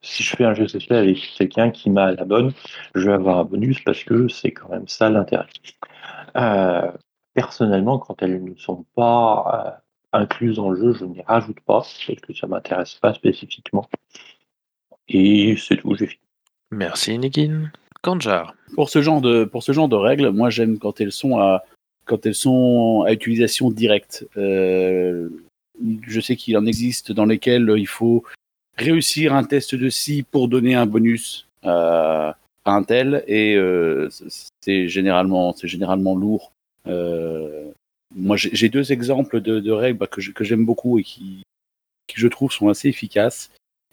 si 0.00 0.22
je 0.22 0.36
fais 0.36 0.44
un 0.44 0.54
jeu 0.54 0.68
social 0.68 0.98
avec 0.98 1.18
quelqu'un 1.36 1.70
qui 1.70 1.90
m'a 1.90 2.12
la 2.12 2.24
bonne, 2.24 2.52
je 2.94 3.06
vais 3.08 3.14
avoir 3.14 3.38
un 3.38 3.44
bonus 3.44 3.80
parce 3.84 4.04
que 4.04 4.28
c'est 4.28 4.52
quand 4.52 4.68
même 4.70 4.88
ça 4.88 5.10
l'intérêt. 5.10 5.46
Personnellement, 7.34 7.98
quand 7.98 8.22
elles 8.22 8.42
ne 8.44 8.54
sont 8.54 8.84
pas 8.94 9.82
incluses 10.12 10.56
dans 10.56 10.70
le 10.70 10.80
jeu, 10.80 10.92
je 10.92 11.04
n'y 11.04 11.22
rajoute 11.22 11.60
pas 11.60 11.80
parce 11.80 12.06
que 12.22 12.32
ça 12.32 12.46
m'intéresse 12.46 12.94
pas 12.94 13.12
spécifiquement. 13.12 13.86
Et 15.08 15.56
c'est 15.56 15.76
tout, 15.76 15.94
j'ai 15.96 16.06
fini. 16.06 16.20
Merci 16.70 17.14
Inigine. 17.14 17.70
Kanjar. 18.02 18.54
Pour 18.74 18.90
ce 18.90 19.00
genre 19.02 19.20
de, 19.20 19.44
pour 19.44 19.62
ce 19.62 19.72
genre 19.72 19.88
de 19.88 19.96
règles, 19.96 20.30
moi 20.30 20.50
j'aime 20.50 20.78
quand 20.78 21.00
elles 21.00 21.12
sont 21.12 21.38
à, 21.38 21.64
quand 22.04 22.26
elles 22.26 22.34
sont 22.34 23.04
à 23.06 23.12
utilisation 23.12 23.70
directe. 23.70 24.26
Euh, 24.36 25.28
je 26.06 26.20
sais 26.20 26.36
qu'il 26.36 26.56
en 26.56 26.66
existe 26.66 27.12
dans 27.12 27.24
lesquelles 27.26 27.72
il 27.76 27.86
faut 27.86 28.24
réussir 28.76 29.34
un 29.34 29.44
test 29.44 29.74
de 29.74 29.88
scie 29.88 30.22
pour 30.22 30.48
donner 30.48 30.74
un 30.74 30.86
bonus 30.86 31.46
à, 31.62 32.36
à 32.64 32.72
un 32.72 32.82
tel, 32.82 33.24
et 33.26 33.54
euh, 33.54 34.08
c'est 34.60 34.88
généralement, 34.88 35.54
c'est 35.54 35.68
généralement 35.68 36.14
lourd. 36.14 36.52
Euh, 36.86 37.70
moi, 38.14 38.36
j'ai 38.36 38.68
deux 38.68 38.92
exemples 38.92 39.40
de, 39.40 39.60
de 39.60 39.70
règles 39.72 39.98
bah, 39.98 40.06
que 40.06 40.44
j'aime 40.44 40.64
beaucoup 40.64 40.98
et 40.98 41.02
qui, 41.02 41.42
qui, 42.06 42.20
je 42.20 42.28
trouve, 42.28 42.52
sont 42.52 42.68
assez 42.68 42.88
efficaces. 42.88 43.50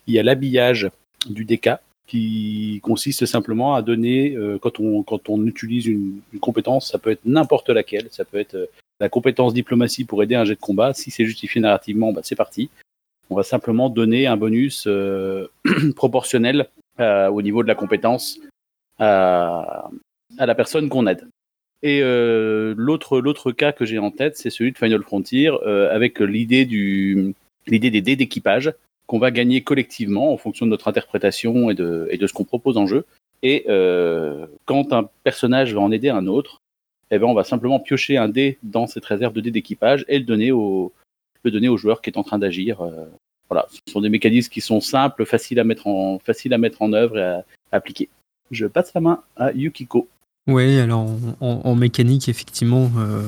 Il 0.08 0.14
y 0.14 0.20
a 0.20 0.24
l'habillage 0.24 0.90
du 1.30 1.46
DK, 1.46 1.72
qui 2.08 2.80
consiste 2.84 3.26
simplement 3.26 3.76
à 3.76 3.82
donner, 3.82 4.36
euh, 4.36 4.58
quand, 4.60 4.80
on, 4.80 5.04
quand 5.04 5.30
on 5.30 5.46
utilise 5.46 5.86
une, 5.88 6.20
une 6.34 6.40
compétence, 6.40 6.92
ça 6.92 6.98
peut 6.98 7.12
être 7.12 7.26
n'importe 7.26 7.70
laquelle, 7.70 8.08
ça 8.12 8.26
peut 8.26 8.40
être 8.40 8.56
euh, 8.56 8.66
la 9.00 9.10
compétence 9.10 9.54
diplomatie 9.54 10.06
pour 10.06 10.22
aider 10.24 10.36
un 10.36 10.46
jet 10.46 10.56
de 10.56 10.60
combat. 10.60 10.94
Si 10.94 11.12
c'est 11.12 11.26
justifié 11.26 11.62
narrativement, 11.62 12.14
bah, 12.14 12.22
c'est 12.24 12.36
parti. 12.36 12.70
On 13.30 13.36
va 13.36 13.44
simplement 13.44 13.90
donner 13.90 14.28
un 14.28 14.38
bonus 14.38 14.86
euh, 14.88 15.48
proportionnel 15.96 16.68
euh, 17.00 17.30
au 17.30 17.42
niveau 17.42 17.64
de 17.64 17.68
la 17.68 17.76
compétence 17.76 18.40
à, 19.00 19.90
à 20.38 20.46
la 20.46 20.56
personne 20.56 20.90
qu'on 20.90 21.08
aide. 21.08 21.28
Et 21.84 22.02
euh, 22.04 22.76
l'autre 22.78 23.20
l'autre 23.20 23.52
cas 23.52 23.72
que 23.72 23.86
j'ai 23.86 23.98
en 23.98 24.12
tête, 24.12 24.38
c'est 24.38 24.52
celui 24.52 24.72
de 24.72 24.78
Final 24.78 25.02
Frontier, 25.02 25.50
euh, 25.50 25.94
avec 25.94 26.20
l'idée 26.20 26.66
du 26.66 27.34
l'idée 27.66 27.90
des 27.90 28.02
dés 28.02 28.16
d'équipage 28.16 28.74
qu'on 29.12 29.20
va 29.20 29.30
gagner 29.30 29.62
collectivement 29.62 30.32
en 30.32 30.38
fonction 30.38 30.66
de 30.66 30.72
notre 30.72 30.88
interprétation 30.88 31.70
et 31.70 31.76
de, 31.76 32.08
ce 32.26 32.32
qu'on 32.32 32.46
propose 32.46 32.78
en 32.78 32.88
jeu. 32.88 33.06
Et 33.44 33.66
euh, 33.68 34.48
quand 34.64 34.94
un 34.94 35.10
personnage 35.26 35.74
va 35.74 35.82
en 35.82 35.92
aider 35.92 36.08
un 36.08 36.28
autre, 36.28 36.62
eh 37.12 37.20
ben, 37.20 37.28
on 37.28 37.34
va 37.34 37.44
simplement 37.44 37.82
piocher 37.82 38.16
un 38.16 38.30
dé 38.30 38.58
dans 38.64 38.88
cette 38.88 39.04
réserve 39.04 39.34
de 39.34 39.42
dés 39.42 39.52
d'équipage 39.52 40.06
et 40.08 40.18
le 40.18 40.24
donner 40.24 40.54
au, 40.54 40.94
le 41.44 41.52
donner 41.52 41.68
au 41.68 41.76
joueur 41.76 42.02
qui 42.02 42.10
est 42.10 42.18
en 42.18 42.24
train 42.24 42.40
d'agir. 42.40 42.80
Euh, 42.80 43.04
voilà, 43.50 43.68
ce 43.70 43.92
sont 43.92 44.00
des 44.00 44.08
mécanismes 44.08 44.50
qui 44.50 44.62
sont 44.62 44.80
simples, 44.80 45.26
faciles 45.26 45.60
à 45.60 45.66
mettre 45.66 45.88
en, 45.88 46.18
faciles 46.20 46.54
à 46.54 46.58
mettre 46.58 46.82
en 46.82 46.94
œuvre 46.94 47.18
et 47.18 47.22
à, 47.22 47.44
appliquer. 47.74 48.08
Je 48.50 48.66
passe 48.66 48.94
la 48.94 49.02
main 49.02 49.24
à 49.36 49.52
Yukiko. 49.52 50.08
Oui, 50.48 50.80
alors 50.80 51.10
en, 51.42 51.76
mécanique, 51.76 52.30
effectivement, 52.30 52.90
euh, 52.98 53.24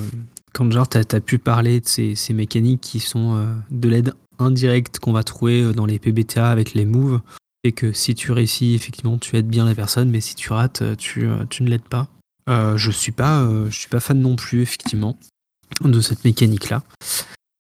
quand 0.54 0.70
tu 0.70 0.98
as, 0.98 1.20
pu 1.20 1.40
parler 1.40 1.82
de 1.82 1.88
ces, 1.88 2.16
ces 2.16 2.34
mécaniques 2.34 2.80
qui 2.80 3.02
sont 3.02 3.36
euh, 3.36 3.46
de 3.70 3.90
l'aide 3.90 4.14
indirecte 4.40 5.00
qu'on 5.00 5.14
va 5.14 5.24
trouver 5.24 5.64
euh, 5.64 5.74
dans 5.74 5.86
les 5.86 6.00
PBTA 6.00 6.50
avec 6.50 6.74
les 6.74 6.86
moves, 6.86 7.22
et 7.64 7.72
que 7.72 7.94
si 7.94 8.16
tu 8.16 8.32
réussis, 8.32 8.74
effectivement, 8.74 9.18
tu 9.18 9.38
aides 9.38 9.48
bien 9.48 9.66
la 9.66 9.76
personne, 9.76 10.10
mais 10.10 10.22
si 10.22 10.36
tu 10.36 10.52
rates, 10.52 10.82
euh, 10.82 10.96
tu, 10.96 11.26
euh, 11.26 11.46
tu 11.50 11.64
ne 11.64 11.70
l'aides 11.70 11.82
pas. 11.82 12.08
Je 12.48 12.92
suis 12.92 13.14
pas, 13.14 13.48
suis 13.72 13.88
pas 13.88 14.02
fan 14.02 14.20
non 14.20 14.36
plus, 14.36 14.64
effectivement, 14.64 15.18
de 15.82 16.02
cette 16.02 16.26
mécanique-là. 16.26 16.84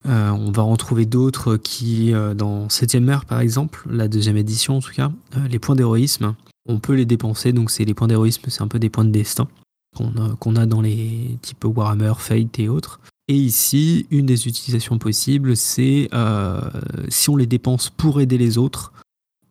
On 0.03 0.51
va 0.51 0.63
en 0.63 0.76
trouver 0.76 1.05
d'autres 1.05 1.55
qui, 1.55 2.11
dans 2.11 2.67
7ème 2.67 3.09
ère 3.09 3.24
par 3.24 3.39
exemple, 3.39 3.86
la 3.89 4.09
deuxième 4.09 4.36
édition 4.36 4.76
en 4.76 4.82
tout 4.82 4.91
cas, 4.91 5.09
les 5.49 5.57
points 5.57 5.76
d'héroïsme, 5.76 6.36
on 6.67 6.80
peut 6.80 6.95
les 6.95 7.05
dépenser, 7.05 7.53
donc 7.53 7.71
c'est 7.71 7.86
les 7.86 7.93
points 7.93 8.09
d'héroïsme, 8.09 8.41
c'est 8.49 8.61
un 8.61 8.67
peu 8.67 8.78
des 8.78 8.89
points 8.89 9.05
de 9.05 9.11
destin 9.11 9.47
qu'on 9.93 10.55
a, 10.55 10.65
dans 10.65 10.81
les 10.81 11.37
types 11.41 11.65
Warhammer, 11.65 12.13
Fate 12.17 12.59
et 12.59 12.69
autres. 12.69 12.99
Et 13.27 13.35
ici, 13.35 14.05
une 14.11 14.25
des 14.25 14.47
utilisations 14.47 14.97
possibles, 14.97 15.55
c'est 15.55 16.09
euh, 16.13 16.59
si 17.07 17.29
on 17.29 17.37
les 17.37 17.45
dépense 17.45 17.89
pour 17.89 18.19
aider 18.19 18.37
les 18.37 18.57
autres, 18.57 18.91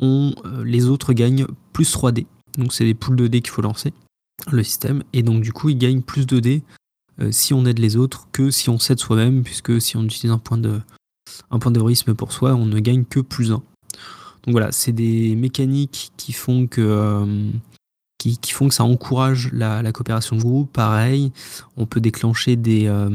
euh, 0.02 0.32
les 0.64 0.88
autres 0.88 1.12
gagnent 1.12 1.46
plus 1.72 1.94
3D. 1.94 2.26
Donc 2.58 2.72
c'est 2.74 2.84
des 2.84 2.94
poules 2.94 3.16
de 3.16 3.28
dés 3.28 3.40
qu'il 3.40 3.50
faut 3.50 3.62
lancer, 3.62 3.94
le 4.50 4.62
système. 4.62 5.02
Et 5.12 5.22
donc 5.22 5.42
du 5.42 5.52
coup, 5.52 5.70
ils 5.70 5.78
gagnent 5.78 6.02
plus 6.02 6.26
de 6.26 6.38
dés 6.38 6.62
euh, 7.20 7.30
si 7.32 7.54
on 7.54 7.64
aide 7.64 7.78
les 7.78 7.96
autres 7.96 8.28
que 8.32 8.50
si 8.50 8.68
on 8.68 8.78
s'aide 8.78 8.98
soi-même, 8.98 9.42
puisque 9.42 9.80
si 9.80 9.96
on 9.96 10.04
utilise 10.04 10.32
un 10.32 10.38
point 10.38 10.58
de 10.58 10.80
un 11.50 11.58
point 11.58 11.72
d'héroïsme 11.72 12.14
pour 12.14 12.32
soi, 12.32 12.54
on 12.54 12.66
ne 12.66 12.78
gagne 12.78 13.04
que 13.04 13.20
plus 13.20 13.52
1. 13.52 13.54
Donc 13.54 13.64
voilà, 14.48 14.72
c'est 14.72 14.92
des 14.92 15.34
mécaniques 15.34 16.12
qui 16.16 16.32
font 16.32 16.66
que 16.66 17.50
qui, 18.40 18.52
font 18.52 18.68
que 18.68 18.74
ça 18.74 18.84
encourage 18.84 19.50
la, 19.52 19.90
coopération 19.92 20.36
de 20.36 20.42
groupe. 20.42 20.72
Pareil, 20.72 21.32
on 21.76 21.86
peut 21.86 22.00
déclencher 22.00 22.56
des 22.56 22.86
euh, 22.86 23.10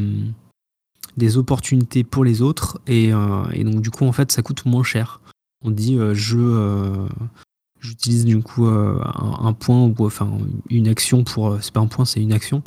opportunités 1.35 2.03
pour 2.03 2.23
les 2.23 2.41
autres 2.41 2.79
et, 2.87 3.13
euh, 3.13 3.45
et 3.53 3.63
donc 3.63 3.81
du 3.81 3.89
coup 3.89 4.05
en 4.05 4.11
fait 4.11 4.31
ça 4.31 4.41
coûte 4.41 4.65
moins 4.65 4.83
cher. 4.83 5.21
On 5.63 5.71
dit 5.71 5.97
euh, 5.97 6.13
je 6.13 7.07
j'utilise 7.79 8.25
du 8.25 8.41
coup 8.41 8.65
un, 8.65 9.53
point 9.53 9.83
ou 9.83 9.95
enfin 9.99 10.29
une 10.69 10.87
action 10.87 11.23
pour 11.23 11.57
c'est 11.61 11.71
pas 11.71 11.79
un 11.79 11.87
point 11.87 12.05
c'est 12.05 12.21
une 12.21 12.33
action 12.33 12.63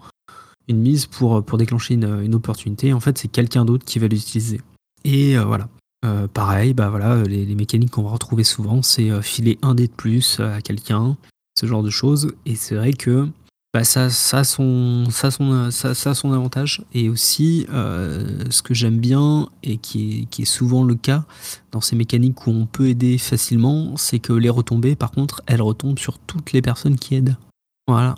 une 0.68 0.78
mise 0.78 1.07
pour, 1.07 1.43
déclencher 1.59 1.95
une, 1.95 2.32
opportunité. 2.32 2.93
En 2.93 3.01
fait, 3.01 3.18
c'est 3.18 3.26
quelqu'un 3.26 3.64
d'autre 3.64 3.84
qui 3.84 3.99
va 3.99 4.07
l'utiliser. 4.07 4.61
Et 5.03 5.36
voilà. 5.36 5.68
Pareil, 6.32 6.74
bah 6.74 6.91
voilà, 6.91 7.24
les, 7.24 7.57
mécaniques 7.57 7.91
qu'on 7.91 8.05
va 8.05 8.11
retrouver 8.11 8.45
souvent, 8.45 8.80
c'est 8.80 9.20
filer 9.20 9.59
un 9.62 9.74
dé 9.74 9.88
de 9.88 9.93
plus 9.93 10.38
à 10.38 10.61
quelqu'un, 10.62 11.16
genre 11.66 11.82
de 11.82 11.90
choses. 11.90 12.32
Et 12.46 12.54
c'est 12.54 12.74
vrai 12.74 12.92
que 12.92 13.28
bah, 13.72 13.84
ça, 13.84 14.11
ça, 14.11 14.42
son, 14.42 15.06
ça, 15.11 15.30
son, 15.30 15.70
ça, 15.70 16.14
son 16.14 16.32
avantage. 16.32 16.82
Et 16.92 17.08
aussi, 17.08 17.66
euh, 17.72 18.44
ce 18.50 18.62
que 18.62 18.74
j'aime 18.74 18.98
bien, 18.98 19.48
et 19.62 19.76
qui 19.76 20.22
est, 20.22 20.24
qui 20.26 20.42
est 20.42 20.46
souvent 20.46 20.82
le 20.82 20.96
cas 20.96 21.24
dans 21.70 21.80
ces 21.80 21.94
mécaniques 21.94 22.46
où 22.46 22.50
on 22.50 22.66
peut 22.66 22.88
aider 22.88 23.16
facilement, 23.18 23.96
c'est 23.96 24.18
que 24.18 24.32
les 24.32 24.50
retombées, 24.50 24.96
par 24.96 25.12
contre, 25.12 25.42
elles 25.46 25.62
retombent 25.62 25.98
sur 25.98 26.18
toutes 26.18 26.52
les 26.52 26.62
personnes 26.62 26.98
qui 26.98 27.14
aident. 27.14 27.36
Voilà. 27.86 28.16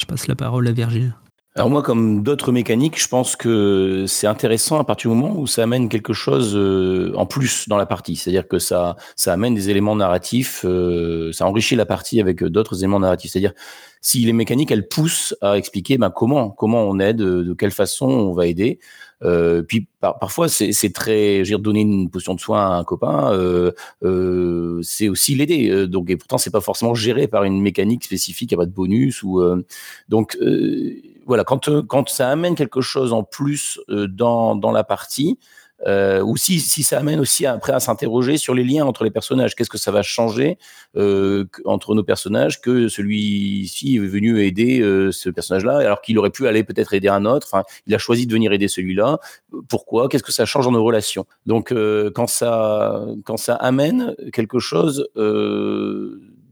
Je 0.00 0.06
passe 0.06 0.26
la 0.26 0.34
parole 0.34 0.66
à 0.68 0.72
Virgile. 0.72 1.14
Alors 1.56 1.70
moi, 1.70 1.82
comme 1.82 2.24
d'autres 2.24 2.50
mécaniques, 2.50 3.00
je 3.00 3.06
pense 3.06 3.36
que 3.36 4.06
c'est 4.08 4.26
intéressant 4.26 4.80
à 4.80 4.84
partir 4.84 5.12
du 5.12 5.16
moment 5.16 5.38
où 5.38 5.46
ça 5.46 5.62
amène 5.62 5.88
quelque 5.88 6.12
chose 6.12 6.56
euh, 6.56 7.12
en 7.14 7.26
plus 7.26 7.68
dans 7.68 7.76
la 7.76 7.86
partie. 7.86 8.16
C'est-à-dire 8.16 8.48
que 8.48 8.58
ça, 8.58 8.96
ça 9.14 9.32
amène 9.32 9.54
des 9.54 9.70
éléments 9.70 9.94
narratifs, 9.94 10.64
euh, 10.64 11.30
ça 11.30 11.46
enrichit 11.46 11.76
la 11.76 11.86
partie 11.86 12.20
avec 12.20 12.42
d'autres 12.42 12.78
éléments 12.82 12.98
narratifs. 12.98 13.30
C'est-à-dire 13.30 13.52
si 14.00 14.18
les 14.24 14.32
mécaniques, 14.32 14.72
elles 14.72 14.88
poussent 14.88 15.36
à 15.40 15.56
expliquer 15.56 15.96
ben, 15.96 16.10
comment, 16.10 16.50
comment 16.50 16.82
on 16.82 16.98
aide, 16.98 17.18
de 17.18 17.54
quelle 17.54 17.70
façon 17.70 18.06
on 18.06 18.32
va 18.34 18.48
aider. 18.48 18.80
Euh, 19.22 19.62
puis 19.62 19.86
par, 20.00 20.18
parfois 20.18 20.48
c'est 20.48 20.72
c'est 20.72 20.92
très, 20.92 21.42
dire, 21.42 21.58
donner 21.58 21.80
une 21.80 22.10
potion 22.10 22.34
de 22.34 22.40
soin 22.40 22.66
à 22.66 22.74
un 22.78 22.84
copain, 22.84 23.32
euh, 23.32 23.72
euh, 24.02 24.80
c'est 24.82 25.08
aussi 25.08 25.34
l'aider. 25.34 25.70
Euh, 25.70 25.86
Donc 25.86 26.10
et 26.10 26.16
pourtant 26.16 26.36
c'est 26.36 26.50
pas 26.50 26.60
forcément 26.60 26.94
géré 26.94 27.28
par 27.28 27.44
une 27.44 27.62
mécanique 27.62 28.04
spécifique, 28.04 28.50
il 28.50 28.54
y 28.54 28.56
a 28.56 28.58
pas 28.58 28.66
de 28.66 28.72
bonus 28.72 29.22
ou 29.22 29.40
donc 30.08 30.36
voilà 31.26 31.44
quand 31.44 31.68
euh, 31.68 31.82
quand 31.82 32.08
ça 32.08 32.30
amène 32.30 32.54
quelque 32.54 32.80
chose 32.80 33.12
en 33.12 33.22
plus 33.22 33.80
euh, 33.88 34.06
dans 34.08 34.54
dans 34.56 34.72
la 34.72 34.84
partie. 34.84 35.38
Euh, 35.86 36.22
ou 36.22 36.36
si, 36.38 36.60
si 36.60 36.82
ça 36.82 36.98
amène 36.98 37.20
aussi 37.20 37.44
après 37.44 37.72
à 37.72 37.80
s'interroger 37.80 38.38
sur 38.38 38.54
les 38.54 38.64
liens 38.64 38.86
entre 38.86 39.04
les 39.04 39.10
personnages. 39.10 39.54
Qu'est-ce 39.54 39.68
que 39.68 39.76
ça 39.76 39.90
va 39.90 40.02
changer 40.02 40.56
entre 40.94 41.94
nos 41.94 42.04
personnages 42.04 42.62
que 42.62 42.88
celui-ci 42.88 43.96
est 43.96 43.98
venu 43.98 44.40
aider 44.40 44.80
ce 45.10 45.28
personnage-là 45.28 45.78
alors 45.78 46.00
qu'il 46.00 46.16
aurait 46.18 46.30
pu 46.30 46.46
aller 46.46 46.64
peut-être 46.64 46.94
aider 46.94 47.08
un 47.08 47.26
autre. 47.26 47.64
Il 47.86 47.94
a 47.94 47.98
choisi 47.98 48.26
de 48.26 48.32
venir 48.32 48.52
aider 48.52 48.68
celui-là. 48.68 49.18
Pourquoi? 49.68 50.08
Qu'est-ce 50.08 50.22
que 50.22 50.32
ça 50.32 50.46
change 50.46 50.64
dans 50.64 50.72
nos 50.72 50.84
relations? 50.84 51.26
Donc, 51.44 51.74
quand 52.14 52.28
ça 52.28 53.04
quand 53.24 53.36
ça 53.36 53.56
amène 53.56 54.14
quelque 54.32 54.60
chose. 54.60 55.06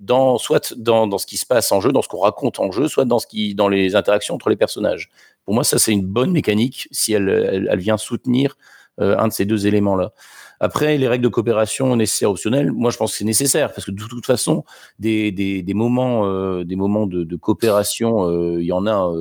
Dans, 0.03 0.37
soit 0.37 0.75
dans, 0.77 1.07
dans 1.07 1.19
ce 1.19 1.27
qui 1.27 1.37
se 1.37 1.47
passe 1.47 1.71
en 1.71 1.81
jeu, 1.81 1.93
dans 1.93 2.03
ce 2.03 2.09
qu'on 2.09 2.19
raconte 2.19 2.59
en 2.59 2.73
jeu, 2.73 2.89
soit 2.89 3.05
dans, 3.05 3.21
ce 3.21 3.27
qui, 3.29 3.55
dans 3.55 3.69
les 3.69 3.95
interactions 3.95 4.35
entre 4.35 4.51
les 4.51 4.57
personnages. 4.57 5.11
Pour 5.45 5.55
moi, 5.55 5.65
ça, 5.65 5.79
c'est 5.79 5.93
une 5.93 6.07
bonne 6.07 6.33
mécanique 6.33 6.89
si 6.91 7.13
elle, 7.13 7.29
elle, 7.71 7.79
vient 7.79 7.97
soutenir 7.97 8.57
euh, 9.01 9.17
un 9.19 9.29
de 9.29 9.33
ces 9.33 9.45
deux 9.45 9.67
éléments-là. 9.67 10.13
Après, 10.61 10.97
les 10.99 11.09
règles 11.09 11.25
de 11.25 11.29
coopération 11.29 11.97
nécessaires 11.97 12.31
optionnelles, 12.31 12.71
moi 12.71 12.91
je 12.91 12.97
pense 12.97 13.13
que 13.13 13.19
c'est 13.19 13.25
nécessaire 13.25 13.73
parce 13.73 13.85
que 13.85 13.91
de 13.91 14.05
toute 14.05 14.27
façon, 14.27 14.65
des, 15.01 15.33
des, 15.33 15.75
moments, 15.75 16.27
euh, 16.27 16.65
des 16.65 16.77
moments 16.77 17.07
de, 17.07 17.37
coopération, 17.37 18.29
euh, 18.29 18.61
il 18.61 18.67
y 18.67 18.73
en 18.73 18.87
a 18.87 19.13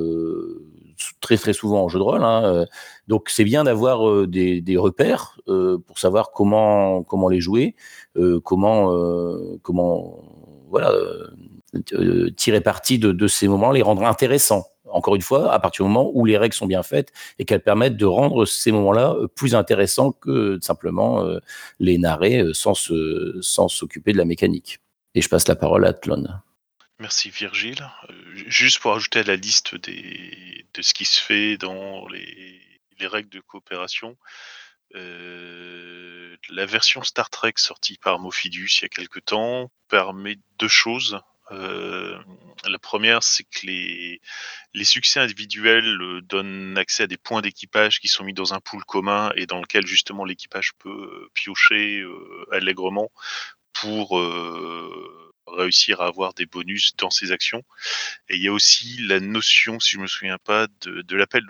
très 1.20 1.36
très 1.36 1.52
souvent 1.52 1.84
en 1.84 1.88
jeu 1.88 1.98
de 1.98 2.04
rôle. 2.04 2.22
Hein, 2.22 2.66
donc 3.08 3.28
c'est 3.28 3.44
bien 3.44 3.64
d'avoir 3.64 4.28
des, 4.28 4.76
repères 4.76 5.36
pour 5.46 5.98
savoir 5.98 6.30
comment 6.30 7.02
comment 7.02 7.28
les 7.28 7.40
jouer, 7.40 7.74
comment 8.44 8.92
comment 9.62 10.41
voilà 10.72 10.90
euh, 10.90 11.28
euh, 11.92 12.30
tirer 12.30 12.60
parti 12.60 12.98
de, 12.98 13.12
de 13.12 13.26
ces 13.28 13.46
moments, 13.46 13.70
les 13.70 13.82
rendre 13.82 14.04
intéressants. 14.04 14.66
Encore 14.90 15.14
une 15.14 15.22
fois, 15.22 15.52
à 15.52 15.60
partir 15.60 15.84
du 15.84 15.90
moment 15.90 16.10
où 16.12 16.24
les 16.24 16.36
règles 16.36 16.54
sont 16.54 16.66
bien 16.66 16.82
faites 16.82 17.12
et 17.38 17.44
qu'elles 17.44 17.62
permettent 17.62 17.96
de 17.96 18.06
rendre 18.06 18.44
ces 18.46 18.72
moments-là 18.72 19.14
euh, 19.14 19.28
plus 19.28 19.54
intéressants 19.54 20.12
que 20.12 20.58
simplement 20.60 21.24
les 21.78 21.98
narrer 21.98 22.42
sans 22.52 22.74
se, 22.74 23.38
sans 23.40 23.68
s'occuper 23.68 24.12
de 24.12 24.18
la 24.18 24.24
mécanique. 24.24 24.80
Et 25.14 25.22
je 25.22 25.28
passe 25.28 25.46
la 25.46 25.56
parole 25.56 25.84
à 25.84 25.92
Tlon. 25.92 26.24
Merci 26.98 27.30
Virgile. 27.30 27.86
Juste 28.46 28.80
pour 28.80 28.94
ajouter 28.94 29.20
à 29.20 29.24
la 29.24 29.36
liste 29.36 29.74
des, 29.76 30.66
de 30.74 30.82
ce 30.82 30.94
qui 30.94 31.04
se 31.04 31.20
fait 31.20 31.56
dans 31.56 32.06
les, 32.08 32.60
les 32.98 33.06
règles 33.06 33.30
de 33.30 33.40
coopération, 33.40 34.16
euh, 34.94 36.36
la 36.50 36.66
version 36.66 37.02
Star 37.02 37.30
Trek 37.30 37.54
sortie 37.56 37.98
par 37.98 38.18
Mofidus 38.18 38.78
il 38.78 38.82
y 38.82 38.84
a 38.84 38.88
quelque 38.88 39.20
temps 39.20 39.70
permet 39.88 40.38
deux 40.58 40.68
choses. 40.68 41.18
Euh, 41.50 42.18
la 42.66 42.78
première, 42.78 43.22
c'est 43.22 43.44
que 43.44 43.66
les, 43.66 44.20
succès 44.84 45.20
individuels 45.20 46.00
euh, 46.00 46.20
donnent 46.22 46.78
accès 46.78 47.02
à 47.02 47.06
des 47.06 47.16
points 47.16 47.42
d'équipage 47.42 48.00
qui 48.00 48.08
sont 48.08 48.24
mis 48.24 48.32
dans 48.32 48.54
un 48.54 48.60
pool 48.60 48.84
commun 48.84 49.32
et 49.36 49.46
dans 49.46 49.60
lequel 49.60 49.86
justement 49.86 50.24
l'équipage 50.24 50.72
peut 50.78 51.28
piocher 51.34 52.04
allègrement 52.52 53.10
pour 53.72 54.20
réussir 55.46 56.00
à 56.00 56.06
avoir 56.06 56.34
des 56.34 56.46
bonus 56.46 56.94
dans 56.96 57.10
ses 57.10 57.32
actions. 57.32 57.62
Et 58.28 58.36
il 58.36 58.42
y 58.42 58.48
a 58.48 58.52
aussi 58.52 58.98
la 59.02 59.20
notion, 59.20 59.80
si 59.80 59.90
je 59.92 59.98
me 59.98 60.06
souviens 60.06 60.38
pas, 60.38 60.68
de, 60.82 61.02
de 61.02 61.16
l'appel 61.16 61.44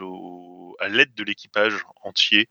à 0.80 0.88
l'aide 0.88 1.14
de 1.14 1.24
l'équipage 1.24 1.74
entier, 2.03 2.49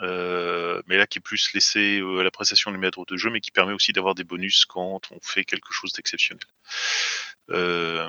mais 0.00 0.96
là 0.96 1.06
qui 1.06 1.18
est 1.18 1.22
plus 1.22 1.52
laissé 1.54 2.00
euh, 2.00 2.20
à 2.20 2.22
l'appréciation 2.22 2.70
du 2.70 2.78
maître 2.78 3.04
de 3.04 3.16
jeu, 3.16 3.30
mais 3.30 3.40
qui 3.40 3.50
permet 3.50 3.72
aussi 3.72 3.92
d'avoir 3.92 4.14
des 4.14 4.24
bonus 4.24 4.64
quand 4.64 5.00
on 5.10 5.18
fait 5.22 5.44
quelque 5.44 5.72
chose 5.72 5.92
d'exceptionnel. 5.92 6.44
Euh, 7.50 8.08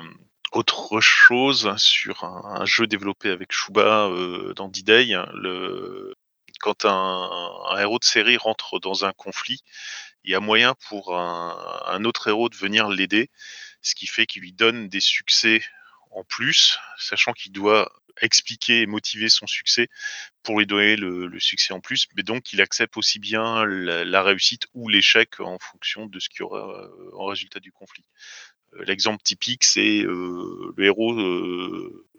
autre 0.52 1.00
chose 1.00 1.74
sur 1.76 2.24
un, 2.24 2.64
jeu 2.64 2.86
développé 2.86 3.30
avec 3.30 3.52
Shuba 3.52 4.06
euh, 4.06 4.54
dans 4.54 4.68
D-Day, 4.68 5.14
le, 5.34 6.14
quand 6.60 6.84
un, 6.84 7.76
héros 7.78 7.98
de 7.98 8.04
série 8.04 8.36
rentre 8.36 8.78
dans 8.78 9.04
un 9.04 9.12
conflit, 9.12 9.62
il 10.22 10.30
y 10.30 10.34
a 10.34 10.40
moyen 10.40 10.74
pour 10.88 11.14
un 11.14 12.04
autre 12.04 12.28
héros 12.28 12.48
de 12.48 12.56
venir 12.56 12.88
l'aider, 12.88 13.30
ce 13.82 13.94
qui 13.94 14.06
fait 14.06 14.26
qu'il 14.26 14.42
lui 14.42 14.52
donne 14.52 14.88
des 14.88 15.00
succès 15.00 15.62
en 16.12 16.24
plus, 16.24 16.78
sachant 16.96 17.32
qu'il 17.32 17.52
doit 17.52 17.92
expliquer 18.20 18.82
et 18.82 18.86
motiver 18.86 19.28
son 19.28 19.46
succès 19.46 19.88
pour 20.42 20.58
lui 20.58 20.66
donner 20.66 20.96
le, 20.96 21.38
succès 21.40 21.72
en 21.72 21.80
plus. 21.80 22.06
Mais 22.16 22.22
donc, 22.22 22.52
il 22.52 22.60
accepte 22.60 22.96
aussi 22.96 23.18
bien 23.18 23.64
la, 23.64 24.22
réussite 24.22 24.66
ou 24.74 24.88
l'échec 24.88 25.40
en 25.40 25.58
fonction 25.58 26.06
de 26.06 26.18
ce 26.18 26.28
qu'il 26.28 26.40
y 26.40 26.42
aura 26.42 26.84
euh, 26.84 27.10
en 27.14 27.26
résultat 27.26 27.60
du 27.60 27.72
conflit. 27.72 28.04
Euh, 28.74 28.84
L'exemple 28.84 29.22
typique, 29.22 29.64
c'est 29.64 30.02
euh, 30.02 30.72
le 30.76 30.84
héros 30.84 31.14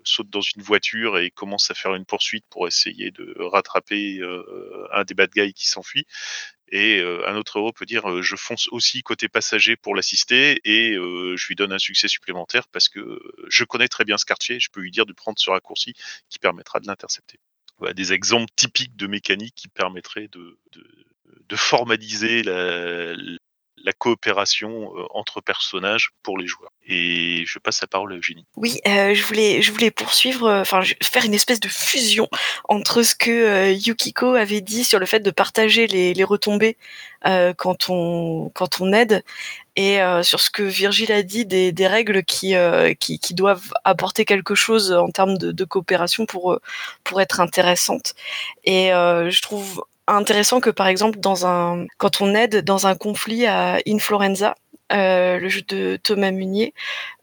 saute 0.03 0.29
dans 0.29 0.41
une 0.41 0.61
voiture 0.61 1.17
et 1.17 1.31
commence 1.31 1.71
à 1.71 1.73
faire 1.73 1.95
une 1.95 2.05
poursuite 2.05 2.45
pour 2.51 2.67
essayer 2.67 3.09
de 3.09 3.35
rattraper 3.39 4.21
un 4.91 5.03
des 5.03 5.15
bad 5.15 5.31
guys 5.31 5.51
qui 5.53 5.67
s'enfuit. 5.67 6.05
Et 6.69 6.99
euh, 6.99 7.27
un 7.27 7.35
autre 7.35 7.57
héros 7.57 7.71
peut 7.71 7.85
dire 7.85 8.09
euh, 8.09 8.21
je 8.21 8.35
fonce 8.35 8.67
aussi 8.71 9.03
côté 9.03 9.27
passager 9.27 9.75
pour 9.75 9.95
l'assister 9.95 10.59
et 10.65 10.95
euh, 10.95 11.35
je 11.37 11.47
lui 11.47 11.55
donne 11.55 11.71
un 11.71 11.79
succès 11.79 12.07
supplémentaire 12.07 12.67
parce 12.69 12.89
que 12.89 13.19
je 13.47 13.63
connais 13.63 13.87
très 13.87 14.03
bien 14.03 14.17
ce 14.17 14.25
quartier, 14.25 14.59
je 14.59 14.69
peux 14.71 14.81
lui 14.81 14.91
dire 14.91 15.05
de 15.05 15.13
prendre 15.13 15.37
ce 15.37 15.49
raccourci 15.49 15.93
qui 16.29 16.39
permettra 16.39 16.79
de 16.79 16.87
l'intercepter. 16.87 17.39
Voilà 17.77 17.93
des 17.93 18.13
exemples 18.13 18.51
typiques 18.55 18.95
de 18.95 19.05
mécaniques 19.05 19.55
qui 19.55 19.67
permettraient 19.67 20.29
de, 20.29 20.57
de, 20.71 20.87
de 21.47 21.55
formaliser 21.55 22.41
la, 22.41 23.15
la 23.85 23.93
coopération 23.93 24.91
euh, 24.95 25.05
entre 25.11 25.41
personnages 25.41 26.09
pour 26.23 26.37
les 26.37 26.47
joueurs. 26.47 26.71
Et 26.87 27.43
je 27.45 27.59
passe 27.59 27.81
la 27.81 27.87
parole 27.87 28.13
à 28.13 28.15
Eugénie. 28.17 28.45
Oui, 28.55 28.79
euh, 28.87 29.13
je 29.13 29.23
voulais, 29.23 29.61
je 29.61 29.71
voulais 29.71 29.91
poursuivre, 29.91 30.47
euh, 30.47 30.61
enfin 30.61 30.81
faire 31.03 31.23
une 31.23 31.35
espèce 31.35 31.59
de 31.59 31.67
fusion 31.67 32.27
entre 32.67 33.03
ce 33.03 33.15
que 33.15 33.71
Yukiko 33.73 34.33
avait 34.33 34.61
dit 34.61 34.83
sur 34.83 34.99
le 34.99 35.05
fait 35.05 35.19
de 35.19 35.31
partager 35.31 35.87
les, 35.87 36.23
retombées 36.23 36.77
quand 37.57 37.89
on 37.89 38.49
quand 38.55 38.81
on 38.81 38.91
aide, 38.91 39.23
et 39.75 39.99
sur 40.23 40.39
ce 40.39 40.49
que 40.49 40.63
Virgile 40.63 41.11
a 41.11 41.21
dit 41.21 41.45
des, 41.45 41.87
règles 41.87 42.23
qui, 42.23 42.55
qui 42.99 43.33
doivent 43.33 43.73
apporter 43.83 44.25
quelque 44.25 44.55
chose 44.55 44.91
en 44.91 45.09
termes 45.09 45.37
de, 45.37 45.63
coopération 45.65 46.25
pour 46.25 46.59
pour 47.03 47.21
être 47.21 47.39
intéressantes. 47.39 48.15
Et 48.63 48.87
je 48.89 49.41
trouve 49.41 49.83
intéressant 50.07 50.59
que 50.59 50.69
par 50.69 50.87
exemple 50.87 51.19
dans 51.19 51.45
un 51.47 51.85
quand 51.97 52.21
on 52.21 52.35
aide 52.35 52.63
dans 52.63 52.87
un 52.87 52.95
conflit 52.95 53.45
à 53.45 53.79
Influenza, 53.87 54.55
euh, 54.91 55.39
le 55.39 55.49
jeu 55.49 55.61
de 55.67 55.97
Thomas 56.01 56.31
Munier, 56.31 56.73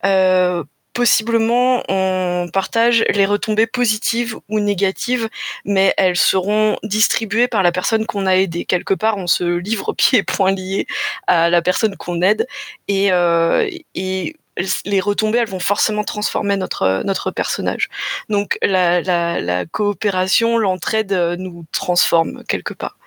euh, 0.05 0.65
possiblement 0.93 1.83
on 1.89 2.49
partage 2.53 3.05
les 3.11 3.27
retombées 3.27 3.67
positives 3.67 4.37
ou 4.49 4.61
négatives, 4.61 5.29
mais 5.65 5.95
elles 5.97 6.17
seront 6.17 6.77
distribuées 6.83 7.49
par 7.49 7.63
la 7.63 7.73
personne 7.73 8.07
qu'on 8.07 8.27
a 8.27 8.37
aidée. 8.37 8.65
Quelque 8.65 8.95
part, 8.95 9.17
on 9.17 9.27
se 9.27 9.45
livre 9.45 9.93
pieds 9.95 10.21
et 10.21 10.23
poings 10.23 10.53
liés 10.53 10.87
à 11.27 11.51
la 11.51 11.63
personne 11.63 11.97
qu'on 11.97 12.21
aide 12.23 12.47
et, 12.89 13.13
euh, 13.13 13.69
et 13.95 14.37
les 14.85 15.01
retombées, 15.01 15.39
elles 15.39 15.49
vont 15.49 15.61
forcément 15.61 16.05
transformer 16.05 16.57
notre 16.57 17.03
notre 17.05 17.31
personnage. 17.31 17.89
Donc 18.29 18.59
la, 18.63 19.65
coopération, 19.67 20.59
l'entraide 20.59 21.13
euh, 21.13 21.37
nous 21.37 21.65
transforme 21.73 22.45
quelque 22.45 22.75
part. 22.75 22.99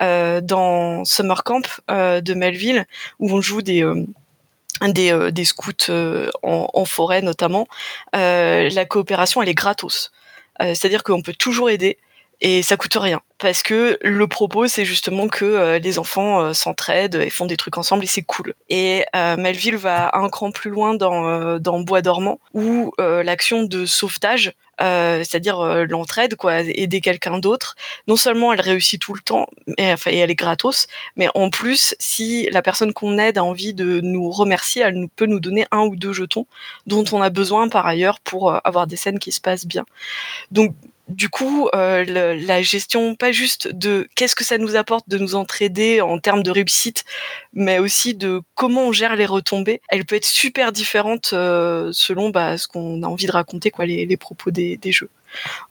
Euh, 0.00 0.40
dans 0.40 1.04
Summer 1.04 1.44
Camp 1.44 1.80
euh, 1.90 2.20
de 2.20 2.34
Melville, 2.34 2.86
où 3.18 3.30
on 3.30 3.40
joue 3.40 3.62
des 3.62 3.82
euh, 3.82 4.04
des, 4.88 5.12
euh, 5.12 5.44
scouts 5.44 5.90
euh, 5.90 6.30
en, 6.42 6.68
en 6.72 6.84
forêt 6.84 7.20
notamment, 7.20 7.66
euh, 8.14 8.70
la 8.70 8.84
coopération 8.84 9.42
elle 9.42 9.48
est 9.48 9.54
gratos. 9.54 10.12
Euh, 10.62 10.74
C'est-à-dire 10.74 11.02
qu'on 11.02 11.22
peut 11.22 11.34
toujours 11.34 11.70
aider 11.70 11.98
et 12.40 12.62
ça 12.62 12.76
coûte 12.76 12.94
rien 12.94 13.20
parce 13.38 13.62
que 13.62 13.98
le 14.02 14.26
propos 14.26 14.66
c'est 14.66 14.84
justement 14.84 15.28
que 15.28 15.44
euh, 15.44 15.78
les 15.78 15.98
enfants 15.98 16.40
euh, 16.40 16.52
s'entraident 16.52 17.16
et 17.16 17.30
font 17.30 17.46
des 17.46 17.56
trucs 17.56 17.78
ensemble 17.78 18.04
et 18.04 18.06
c'est 18.06 18.22
cool. 18.22 18.54
Et 18.68 19.04
euh, 19.16 19.36
Melville 19.36 19.76
va 19.76 20.10
un 20.16 20.28
cran 20.28 20.50
plus 20.50 20.70
loin 20.70 20.94
dans, 20.94 21.58
Bois 21.80 22.02
dormant 22.02 22.40
où 22.54 22.92
l'action 22.98 23.62
de 23.62 23.86
sauvetage, 23.86 24.52
c'est-à-dire 24.78 25.86
l'entraide 25.86 26.34
quoi, 26.34 26.60
aider 26.60 27.00
quelqu'un 27.00 27.38
d'autre, 27.38 27.76
non 28.08 28.16
seulement 28.16 28.52
elle 28.52 28.60
réussit 28.60 29.00
tout 29.00 29.14
le 29.14 29.20
temps 29.20 29.46
et, 29.76 29.92
enfin, 29.92 30.10
et 30.10 30.18
elle 30.18 30.30
est 30.30 30.34
gratos, 30.34 30.86
mais 31.16 31.28
en 31.34 31.50
plus 31.50 31.94
si 31.98 32.48
la 32.50 32.62
personne 32.62 32.92
qu'on 32.92 33.18
aide 33.18 33.38
a 33.38 33.44
envie 33.44 33.74
de 33.74 34.00
nous 34.00 34.30
remercier, 34.30 34.82
elle 34.82 35.08
peut 35.14 35.26
nous 35.26 35.40
donner 35.40 35.66
un 35.70 35.82
ou 35.82 35.94
deux 35.94 36.12
jetons 36.12 36.46
dont 36.86 37.04
on 37.12 37.22
a 37.22 37.30
besoin 37.30 37.68
par 37.68 37.86
ailleurs 37.86 38.18
pour 38.20 38.58
avoir 38.66 38.86
des 38.86 38.96
scènes 38.96 39.18
qui 39.18 39.32
se 39.32 39.40
passent 39.40 39.66
bien. 39.66 39.84
Donc 40.50 40.74
du 41.08 41.30
coup, 41.30 41.68
euh, 41.74 42.04
la 42.36 42.62
gestion, 42.62 43.14
pas 43.14 43.32
juste 43.32 43.68
de 43.68 44.08
qu'est-ce 44.14 44.36
que 44.36 44.44
ça 44.44 44.58
nous 44.58 44.76
apporte 44.76 45.08
de 45.08 45.16
nous 45.16 45.34
entraider 45.34 46.00
en 46.00 46.18
termes 46.18 46.42
de 46.42 46.50
réussite, 46.50 47.04
mais 47.54 47.78
aussi 47.78 48.14
de 48.14 48.42
comment 48.54 48.88
on 48.88 48.92
gère 48.92 49.16
les 49.16 49.26
retombées, 49.26 49.80
elle 49.88 50.04
peut 50.04 50.16
être 50.16 50.26
super 50.26 50.70
différente 50.70 51.30
euh, 51.32 51.90
selon 51.92 52.28
bah, 52.28 52.58
ce 52.58 52.68
qu'on 52.68 53.02
a 53.02 53.06
envie 53.06 53.26
de 53.26 53.32
raconter, 53.32 53.70
quoi, 53.70 53.86
les, 53.86 54.04
les 54.04 54.16
propos 54.16 54.50
des, 54.50 54.78
jeux. 54.92 55.10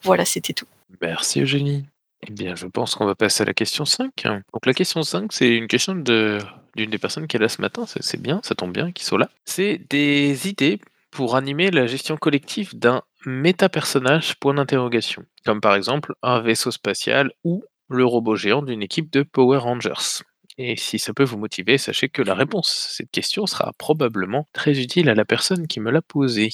Voilà, 0.01 0.25
c'était 0.25 0.53
tout. 0.53 0.67
Merci 1.01 1.41
Eugénie. 1.41 1.85
Eh 2.27 2.31
bien, 2.31 2.55
je 2.55 2.65
pense 2.65 2.95
qu'on 2.95 3.05
va 3.05 3.15
passer 3.15 3.43
à 3.43 3.45
la 3.45 3.53
question 3.53 3.85
5. 3.85 4.11
Donc 4.23 4.65
la 4.65 4.73
question 4.73 5.03
5, 5.03 5.31
c'est 5.31 5.55
une 5.55 5.67
question 5.67 5.95
de 5.95 6.39
d'une 6.75 6.91
des 6.91 6.99
personnes 6.99 7.25
qui 7.25 7.37
est 7.37 7.39
là 7.39 7.49
ce 7.49 7.59
matin, 7.59 7.85
c'est 7.87 8.21
bien, 8.21 8.39
ça 8.43 8.53
tombe 8.53 8.71
bien 8.71 8.91
qu'ils 8.91 9.05
soient 9.05 9.17
là. 9.17 9.31
C'est 9.45 9.81
des 9.89 10.47
idées 10.47 10.79
pour 11.09 11.35
animer 11.35 11.71
la 11.71 11.87
gestion 11.87 12.17
collective 12.17 12.77
d'un 12.77 13.01
méta-personnage 13.25 14.39
point 14.39 14.53
d'interrogation, 14.53 15.23
comme 15.45 15.61
par 15.61 15.75
exemple 15.75 16.13
un 16.21 16.39
vaisseau 16.41 16.71
spatial 16.71 17.31
ou 17.43 17.63
le 17.89 18.05
robot 18.05 18.35
géant 18.35 18.61
d'une 18.61 18.83
équipe 18.83 19.11
de 19.11 19.23
Power 19.23 19.57
Rangers. 19.57 20.23
Et 20.57 20.75
si 20.75 20.97
ça 20.99 21.13
peut 21.13 21.23
vous 21.23 21.37
motiver, 21.37 21.77
sachez 21.77 22.09
que 22.09 22.21
la 22.21 22.33
réponse 22.33 22.87
à 22.89 22.95
cette 22.95 23.11
question 23.11 23.45
sera 23.45 23.73
probablement 23.77 24.47
très 24.53 24.79
utile 24.79 25.09
à 25.09 25.15
la 25.15 25.25
personne 25.25 25.67
qui 25.67 25.79
me 25.79 25.91
l'a 25.91 26.01
posée. 26.01 26.49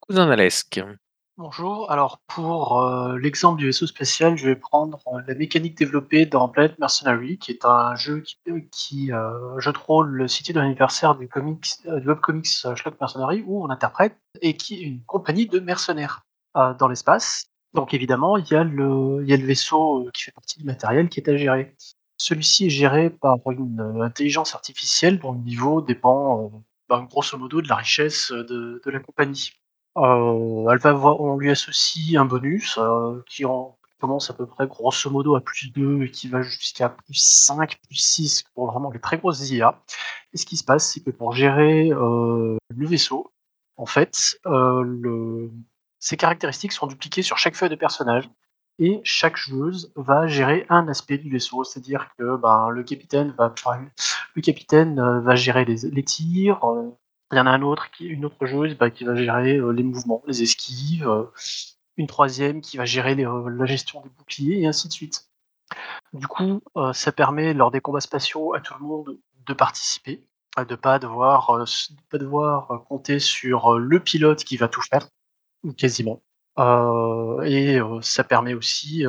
Cousin 0.00 0.30
Alesque. 0.30 0.80
Bonjour, 1.38 1.90
alors 1.90 2.18
pour 2.26 2.82
euh, 2.82 3.16
l'exemple 3.16 3.58
du 3.58 3.64
vaisseau 3.64 3.86
spatial, 3.86 4.36
je 4.36 4.48
vais 4.48 4.54
prendre 4.54 4.98
euh, 5.06 5.22
la 5.26 5.34
mécanique 5.34 5.78
développée 5.78 6.26
dans 6.26 6.46
Planet 6.46 6.78
Mercenary, 6.78 7.38
qui 7.38 7.52
est 7.52 7.64
un 7.64 7.96
jeu 7.96 8.20
qui, 8.20 8.36
euh, 8.48 8.60
qui 8.70 9.12
euh, 9.12 9.58
jeu 9.58 9.72
de 9.72 10.58
l'anniversaire 10.58 11.14
du, 11.14 11.28
comics, 11.28 11.64
du 11.86 12.06
webcomics 12.06 12.66
Schlock 12.76 13.00
Mercenary, 13.00 13.42
où 13.46 13.64
on 13.64 13.70
interprète 13.70 14.18
et 14.42 14.58
qui 14.58 14.74
est 14.74 14.82
une 14.82 15.02
compagnie 15.04 15.46
de 15.46 15.58
mercenaires 15.58 16.22
dans 16.54 16.86
l'espace. 16.86 17.46
Donc 17.72 17.94
évidemment, 17.94 18.36
il 18.36 18.46
y, 18.48 18.54
a 18.54 18.62
le, 18.62 19.24
vaisseau 19.24 20.10
qui 20.12 20.24
fait 20.24 20.32
partie 20.32 20.58
du 20.58 20.66
matériel 20.66 21.08
qui 21.08 21.18
est 21.18 21.30
à 21.30 21.36
gérer. 21.38 21.74
Celui-ci 22.18 22.66
est 22.66 22.70
géré 22.70 23.08
par 23.08 23.38
une 23.50 24.02
intelligence 24.02 24.54
artificielle 24.54 25.18
dont 25.18 25.32
le 25.32 25.38
niveau 25.38 25.80
dépend 25.80 26.52
ben, 26.90 27.04
grosso 27.04 27.38
modo 27.38 27.62
de 27.62 27.68
la 27.68 27.76
richesse 27.76 28.32
de 28.32 28.82
la 28.84 29.00
compagnie. 29.00 29.52
Euh, 29.98 30.68
elle 30.70 30.78
va 30.78 30.94
on 30.94 31.36
lui 31.36 31.50
associe 31.50 32.16
un 32.16 32.24
bonus 32.24 32.78
euh, 32.78 33.22
qui 33.26 33.44
en, 33.44 33.76
commence 34.02 34.30
à 34.30 34.34
peu 34.34 34.46
près 34.46 34.66
grosso 34.66 35.08
modo 35.10 35.36
à 35.36 35.40
plus 35.40 35.70
2 35.72 36.02
et 36.02 36.10
qui 36.10 36.26
va 36.28 36.42
jusqu'à 36.42 36.88
plus 36.88 37.14
5, 37.14 37.78
plus 37.86 37.96
6 37.96 38.44
pour 38.54 38.70
vraiment 38.70 38.90
les 38.90 38.98
très 38.98 39.16
grosses 39.16 39.48
IA. 39.50 39.80
Et 40.32 40.38
ce 40.38 40.44
qui 40.44 40.56
se 40.56 40.64
passe, 40.64 40.92
c'est 40.92 41.00
que 41.00 41.10
pour 41.10 41.32
gérer 41.32 41.92
euh, 41.92 42.56
le 42.68 42.86
vaisseau, 42.86 43.32
en 43.76 43.86
fait, 43.86 44.38
euh, 44.46 45.48
caractéristiques 46.18 46.72
sont 46.72 46.88
dupliquées 46.88 47.22
sur 47.22 47.38
chaque 47.38 47.54
feuille 47.54 47.70
de 47.70 47.76
personnage 47.76 48.28
et 48.80 49.00
chaque 49.04 49.36
joueuse 49.36 49.92
va 49.94 50.26
gérer 50.26 50.66
un 50.68 50.88
aspect 50.88 51.18
du 51.18 51.30
vaisseau, 51.30 51.62
c'est-à-dire 51.62 52.08
que 52.18 52.36
ben, 52.36 52.70
le 52.70 52.82
capitaine 52.82 53.32
va, 53.38 53.54
le 54.34 54.42
capitaine 54.42 55.20
va 55.20 55.34
gérer 55.36 55.64
les, 55.64 55.88
les 55.90 56.02
tirs, 56.02 56.58
il 57.32 57.36
y 57.38 57.40
en 57.40 57.46
a 57.46 57.50
un 57.50 57.62
autre, 57.62 57.90
qui, 57.90 58.06
une 58.06 58.26
autre 58.26 58.46
joueuse 58.46 58.76
bah, 58.76 58.90
qui 58.90 59.04
va 59.04 59.14
gérer 59.14 59.56
euh, 59.56 59.70
les 59.72 59.82
mouvements, 59.82 60.22
les 60.26 60.42
esquives, 60.42 61.08
euh, 61.08 61.24
une 61.96 62.06
troisième 62.06 62.60
qui 62.60 62.76
va 62.76 62.84
gérer 62.84 63.16
euh, 63.24 63.48
la 63.48 63.64
gestion 63.64 64.02
des 64.02 64.10
boucliers, 64.10 64.60
et 64.60 64.66
ainsi 64.66 64.86
de 64.88 64.92
suite. 64.92 65.28
Du 66.12 66.26
coup, 66.26 66.60
ça 66.92 67.12
permet 67.12 67.54
lors 67.54 67.70
des 67.70 67.80
combats 67.80 68.02
spatiaux 68.02 68.52
à 68.52 68.60
tout 68.60 68.74
le 68.78 68.84
monde 68.84 69.18
de 69.46 69.54
participer, 69.54 70.20
de 70.58 70.74
pas 70.74 70.98
pas 70.98 72.18
devoir 72.18 72.84
compter 72.86 73.18
sur 73.18 73.78
le 73.78 73.98
pilote 73.98 74.44
qui 74.44 74.58
va 74.58 74.68
tout 74.68 74.82
faire, 74.82 75.08
quasiment. 75.78 76.20
Et 77.46 77.78
ça 78.02 78.24
permet 78.24 78.52
aussi, 78.52 79.06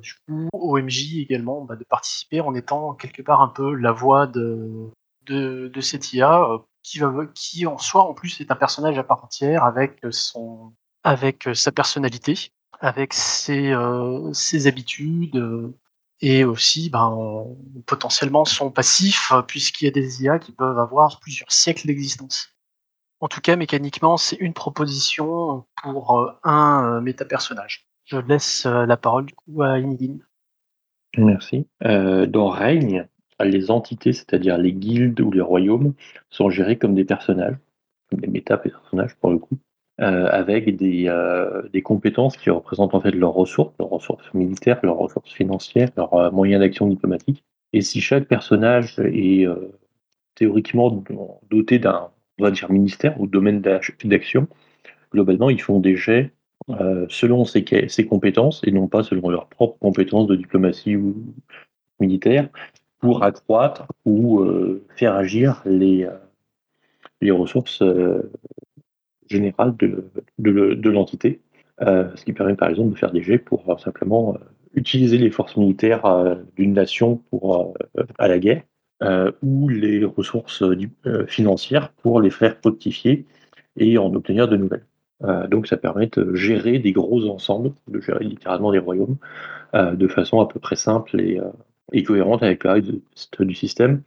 du 0.00 0.14
coup, 0.26 0.48
au 0.54 0.78
MJ 0.78 1.18
également 1.18 1.66
bah, 1.66 1.76
de 1.76 1.84
participer 1.84 2.40
en 2.40 2.54
étant 2.54 2.94
quelque 2.94 3.20
part 3.20 3.42
un 3.42 3.48
peu 3.48 3.74
la 3.74 3.92
voix 3.92 4.26
de, 4.26 4.90
de, 5.26 5.68
de 5.68 5.80
cette 5.82 6.14
IA 6.14 6.62
qui, 6.82 7.66
en 7.66 7.78
soi 7.78 8.02
en 8.02 8.14
plus 8.14 8.40
est 8.40 8.50
un 8.50 8.56
personnage 8.56 8.98
à 8.98 9.04
part 9.04 9.24
entière 9.24 9.64
avec 9.64 10.00
son 10.10 10.72
avec 11.04 11.48
euh, 11.48 11.54
sa 11.54 11.72
personnalité, 11.72 12.52
avec 12.80 13.12
ses, 13.12 13.72
euh, 13.72 14.32
ses 14.32 14.66
habitudes 14.66 15.36
euh, 15.36 15.76
et 16.20 16.44
aussi 16.44 16.90
ben, 16.90 17.46
potentiellement 17.86 18.44
son 18.44 18.70
passif 18.70 19.32
puisqu'il 19.46 19.86
y 19.86 19.88
a 19.88 19.90
des 19.90 20.22
IA 20.22 20.38
qui 20.38 20.52
peuvent 20.52 20.78
avoir 20.78 21.20
plusieurs 21.20 21.50
siècles 21.50 21.86
d'existence. 21.86 22.48
En 23.20 23.28
tout 23.28 23.40
cas, 23.40 23.56
mécaniquement, 23.56 24.16
c'est 24.16 24.36
une 24.36 24.54
proposition 24.54 25.64
pour 25.82 26.18
euh, 26.18 26.32
un 26.42 27.00
méta-personnage. 27.00 27.86
Je 28.04 28.16
laisse 28.16 28.64
la 28.66 28.96
parole 28.96 29.26
du 29.26 29.34
coup 29.34 29.62
à 29.62 29.78
Inigine. 29.78 30.26
Merci. 31.16 31.68
Dans 31.80 32.48
Règne, 32.48 33.06
les 33.44 33.70
entités, 33.70 34.12
c'est-à-dire 34.12 34.58
les 34.58 34.72
guildes 34.72 35.20
ou 35.20 35.30
les 35.30 35.40
royaumes, 35.40 35.94
sont 36.30 36.50
gérés 36.50 36.78
comme 36.78 36.94
des 36.94 37.04
personnages, 37.04 37.56
des 38.12 38.26
méta-personnages 38.28 39.16
pour 39.16 39.30
le 39.30 39.38
coup. 39.38 39.58
euh, 40.00 40.28
avec 40.30 40.76
des, 40.76 41.08
euh, 41.08 41.68
des 41.74 41.82
compétences 41.82 42.38
qui 42.38 42.48
représentent 42.48 42.94
en 42.94 43.02
fait 43.02 43.10
leurs 43.10 43.34
ressources, 43.34 43.74
leurs 43.78 43.90
ressources 43.90 44.32
militaires, 44.32 44.80
leurs 44.82 44.96
ressources 44.96 45.30
financières, 45.30 45.90
leurs 45.94 46.14
euh, 46.14 46.30
moyens 46.30 46.60
d'action 46.60 46.86
diplomatique. 46.86 47.44
Et 47.74 47.82
si 47.82 48.00
chaque 48.00 48.24
personnage 48.24 48.98
est 48.98 49.46
théoriquement 50.34 51.04
doté 51.50 51.78
d'un, 51.78 52.10
ministère 52.68 53.20
ou 53.20 53.26
domaine 53.28 53.60
d'action, 53.60 54.48
globalement, 55.12 55.50
ils 55.50 55.60
font 55.60 55.78
des 55.78 55.94
jets 55.94 56.32
selon 57.08 57.44
ses, 57.44 57.64
ses 57.88 58.06
compétences 58.06 58.62
et 58.64 58.72
non 58.72 58.88
pas 58.88 59.04
selon 59.04 59.28
leurs 59.28 59.48
propres 59.48 59.78
compétences 59.78 60.26
de 60.26 60.34
diplomatie 60.34 60.96
ou 60.96 61.14
militaire 62.00 62.48
pour 63.00 63.24
accroître 63.24 63.86
ou 64.04 64.40
euh, 64.40 64.84
faire 64.96 65.14
agir 65.14 65.62
les, 65.64 66.04
euh, 66.04 66.10
les 67.20 67.30
ressources 67.30 67.82
euh, 67.82 68.30
générales 69.28 69.74
de, 69.76 70.10
de, 70.38 70.90
l'entité. 70.90 71.40
Ce 71.80 72.24
qui 72.24 72.34
permet 72.34 72.56
par 72.56 72.68
exemple 72.68 72.90
de 72.90 72.98
faire 72.98 73.10
des 73.10 73.22
jets 73.22 73.38
pour 73.38 73.80
simplement 73.80 74.36
utiliser 74.74 75.16
les 75.16 75.30
forces 75.30 75.56
militaires 75.56 76.02
d'une 76.56 76.74
nation 76.74 77.22
pour, 77.30 77.74
à 78.18 78.28
la 78.28 78.38
guerre 78.38 78.64
ou 79.40 79.68
les 79.68 80.04
ressources 80.04 80.62
financières 81.26 81.92
pour 82.02 82.20
les 82.20 82.28
faire 82.28 82.56
fructifier 82.58 83.24
et 83.78 83.96
en 83.96 84.12
obtenir 84.12 84.46
de 84.48 84.56
nouvelles. 84.58 84.84
Donc 85.48 85.68
ça 85.68 85.78
permet 85.78 86.08
de 86.08 86.34
gérer 86.34 86.80
des 86.80 86.92
gros 86.92 87.26
ensembles, 87.30 87.72
de 87.88 88.00
gérer 88.00 88.24
littéralement 88.24 88.72
des 88.72 88.78
royaumes 88.78 89.16
de 89.72 90.08
façon 90.08 90.40
à 90.40 90.48
peu 90.48 90.58
près 90.58 90.76
simple 90.76 91.18
et, 91.18 91.40
et 91.92 92.02
cohérente 92.02 92.42
avec 92.42 92.64
le 92.64 92.70
reste 92.70 93.42
du 93.42 93.54
système. 93.54 94.02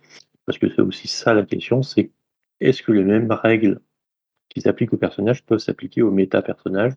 Parce 0.45 0.57
que 0.57 0.69
c'est 0.69 0.81
aussi 0.81 1.07
ça 1.07 1.33
la 1.33 1.43
question, 1.43 1.83
c'est 1.83 2.11
est-ce 2.59 2.83
que 2.83 2.91
les 2.91 3.03
mêmes 3.03 3.31
règles 3.31 3.79
qui 4.49 4.61
s'appliquent 4.61 4.93
aux 4.93 4.97
personnages 4.97 5.43
peuvent 5.43 5.59
s'appliquer 5.59 6.01
aux 6.01 6.11
méta-personnages? 6.11 6.93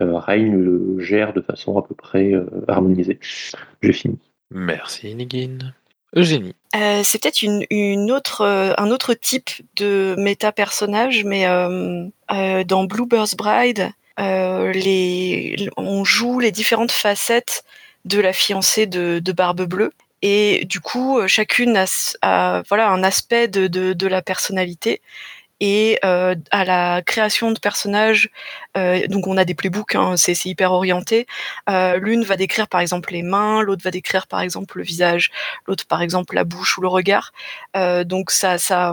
Euh, 0.00 0.18
Règne 0.18 0.56
le 0.56 0.98
gère 0.98 1.32
de 1.32 1.40
façon 1.40 1.78
à 1.78 1.82
peu 1.82 1.94
près 1.94 2.32
euh, 2.32 2.46
harmonisée. 2.68 3.18
J'ai 3.82 3.92
fini. 3.94 4.18
Merci 4.50 5.14
Nigin. 5.14 5.72
Eugénie. 6.14 6.54
Euh, 6.74 7.00
c'est 7.02 7.20
peut-être 7.20 7.42
une, 7.42 7.64
une 7.70 8.10
autre, 8.10 8.42
euh, 8.42 8.72
un 8.78 8.90
autre 8.90 9.14
type 9.14 9.50
de 9.76 10.14
méta-personnage, 10.18 11.24
mais 11.24 11.46
euh, 11.46 12.06
euh, 12.30 12.64
dans 12.64 12.84
Bluebird's 12.84 13.36
Bride, 13.36 13.90
euh, 14.20 14.72
les, 14.72 15.56
on 15.76 16.04
joue 16.04 16.38
les 16.40 16.52
différentes 16.52 16.92
facettes 16.92 17.64
de 18.04 18.20
la 18.20 18.32
fiancée 18.32 18.86
de, 18.86 19.18
de 19.18 19.32
Barbe 19.32 19.62
Bleue. 19.66 19.92
Et 20.28 20.64
du 20.64 20.80
coup, 20.80 21.20
euh, 21.20 21.28
chacune 21.28 21.76
a, 21.76 22.62
voilà, 22.68 22.90
un 22.90 23.04
aspect 23.04 23.46
de, 23.46 23.68
de, 23.68 24.06
la 24.08 24.22
personnalité. 24.22 25.00
Et 25.60 26.00
euh, 26.04 26.34
à 26.50 26.64
la 26.64 27.00
création 27.00 27.52
de 27.52 27.60
personnages, 27.60 28.30
euh, 28.76 29.06
donc 29.06 29.28
on 29.28 29.36
a 29.36 29.44
des 29.44 29.54
playbooks, 29.54 29.94
hein, 29.94 30.16
c'est 30.16 30.44
hyper 30.44 30.72
orienté. 30.72 31.28
L'une 31.68 32.24
va 32.24 32.36
décrire 32.36 32.66
par 32.66 32.80
exemple 32.80 33.12
les 33.12 33.22
mains, 33.22 33.62
l'autre 33.62 33.84
va 33.84 33.92
décrire 33.92 34.26
par 34.26 34.40
exemple 34.40 34.78
le 34.78 34.82
visage, 34.84 35.30
l'autre 35.68 35.86
par 35.86 36.02
exemple 36.02 36.34
la 36.34 36.42
bouche 36.42 36.76
ou 36.76 36.80
le 36.80 36.88
regard. 36.88 37.32
Donc 38.04 38.32
ça, 38.32 38.58
ça, 38.58 38.92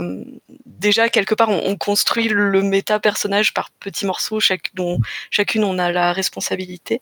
déjà 0.68 1.10
quelque 1.10 1.34
part 1.34 1.50
on, 1.50 1.64
on 1.66 1.76
construit 1.76 2.30
le 2.30 2.62
méta 2.62 3.00
personnage 3.00 3.54
par 3.56 3.72
petits 3.72 4.06
morceaux, 4.06 4.40
chaque, 4.40 4.70
dont 4.76 5.00
chacune 5.32 5.64
on 5.64 5.80
a 5.80 5.92
la 5.92 6.14
responsabilité. 6.14 7.02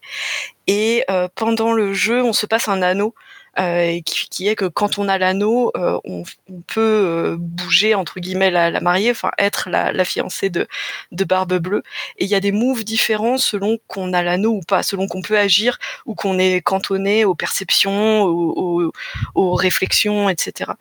Et 0.68 1.06
pendant 1.36 1.74
le 1.74 1.94
jeu, 1.94 2.24
on 2.24 2.34
se 2.34 2.46
passe 2.46 2.70
un 2.70 2.82
anneau. 2.82 3.14
Euh, 3.60 4.00
qui, 4.06 4.48
est 4.48 4.56
que 4.56 4.64
quand 4.64 4.98
on 4.98 5.10
a 5.10 5.18
l'anneau, 5.18 5.74
euh, 5.76 6.00
on, 6.06 6.24
peut 6.68 6.80
euh, 6.80 7.36
bouger 7.38 7.96
entre 7.96 8.22
guillemets 8.22 8.50
la, 8.50 8.80
mariée, 8.80 9.12
enfin 9.12 9.32
être 9.38 9.70
la, 9.70 10.06
fiancée 10.06 10.50
de, 10.50 10.68
Barbe 11.12 11.58
Bleue. 11.58 11.84
Et 12.18 12.24
il 12.26 12.30
y 12.30 12.36
a 12.36 12.40
des 12.40 12.54
moves 12.54 12.86
différents 12.86 13.38
selon 13.38 13.78
qu'on 13.88 14.14
a 14.14 14.24
l'anneau 14.24 14.52
ou 14.52 14.62
pas, 14.62 14.84
selon 14.84 15.08
qu'on 15.08 15.22
peut 15.22 15.38
agir 15.38 15.80
ou 16.06 16.16
qu'on 16.16 16.40
est 16.40 16.62
cantonné 16.62 17.26
aux 17.26 17.36
perceptions, 17.36 18.24
aux, 18.24 19.54
réflexions, 19.54 20.30
etc. 20.30 20.72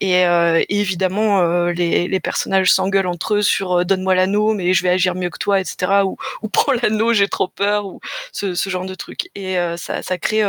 Et, 0.00 0.22
évidemment, 0.68 1.66
les, 1.68 2.20
personnages 2.20 2.72
s'engueulent 2.72 3.06
entre 3.06 3.36
eux 3.36 3.42
sur 3.42 3.84
donne-moi 3.86 4.14
l'anneau, 4.14 4.52
mais 4.52 4.74
je 4.74 4.82
vais 4.82 4.90
agir 4.90 5.14
mieux 5.14 5.30
que 5.30 5.38
toi, 5.38 5.60
etc. 5.60 6.02
Ou, 6.04 6.16
prends 6.48 6.72
l'anneau, 6.72 7.12
j'ai 7.12 7.28
trop 7.28 7.48
peur, 7.48 7.86
ou 7.86 8.00
ce, 8.32 8.54
genre 8.54 8.84
de 8.84 8.94
truc. 8.94 9.30
Et 9.34 9.56
ça, 9.76 10.18
crée 10.18 10.42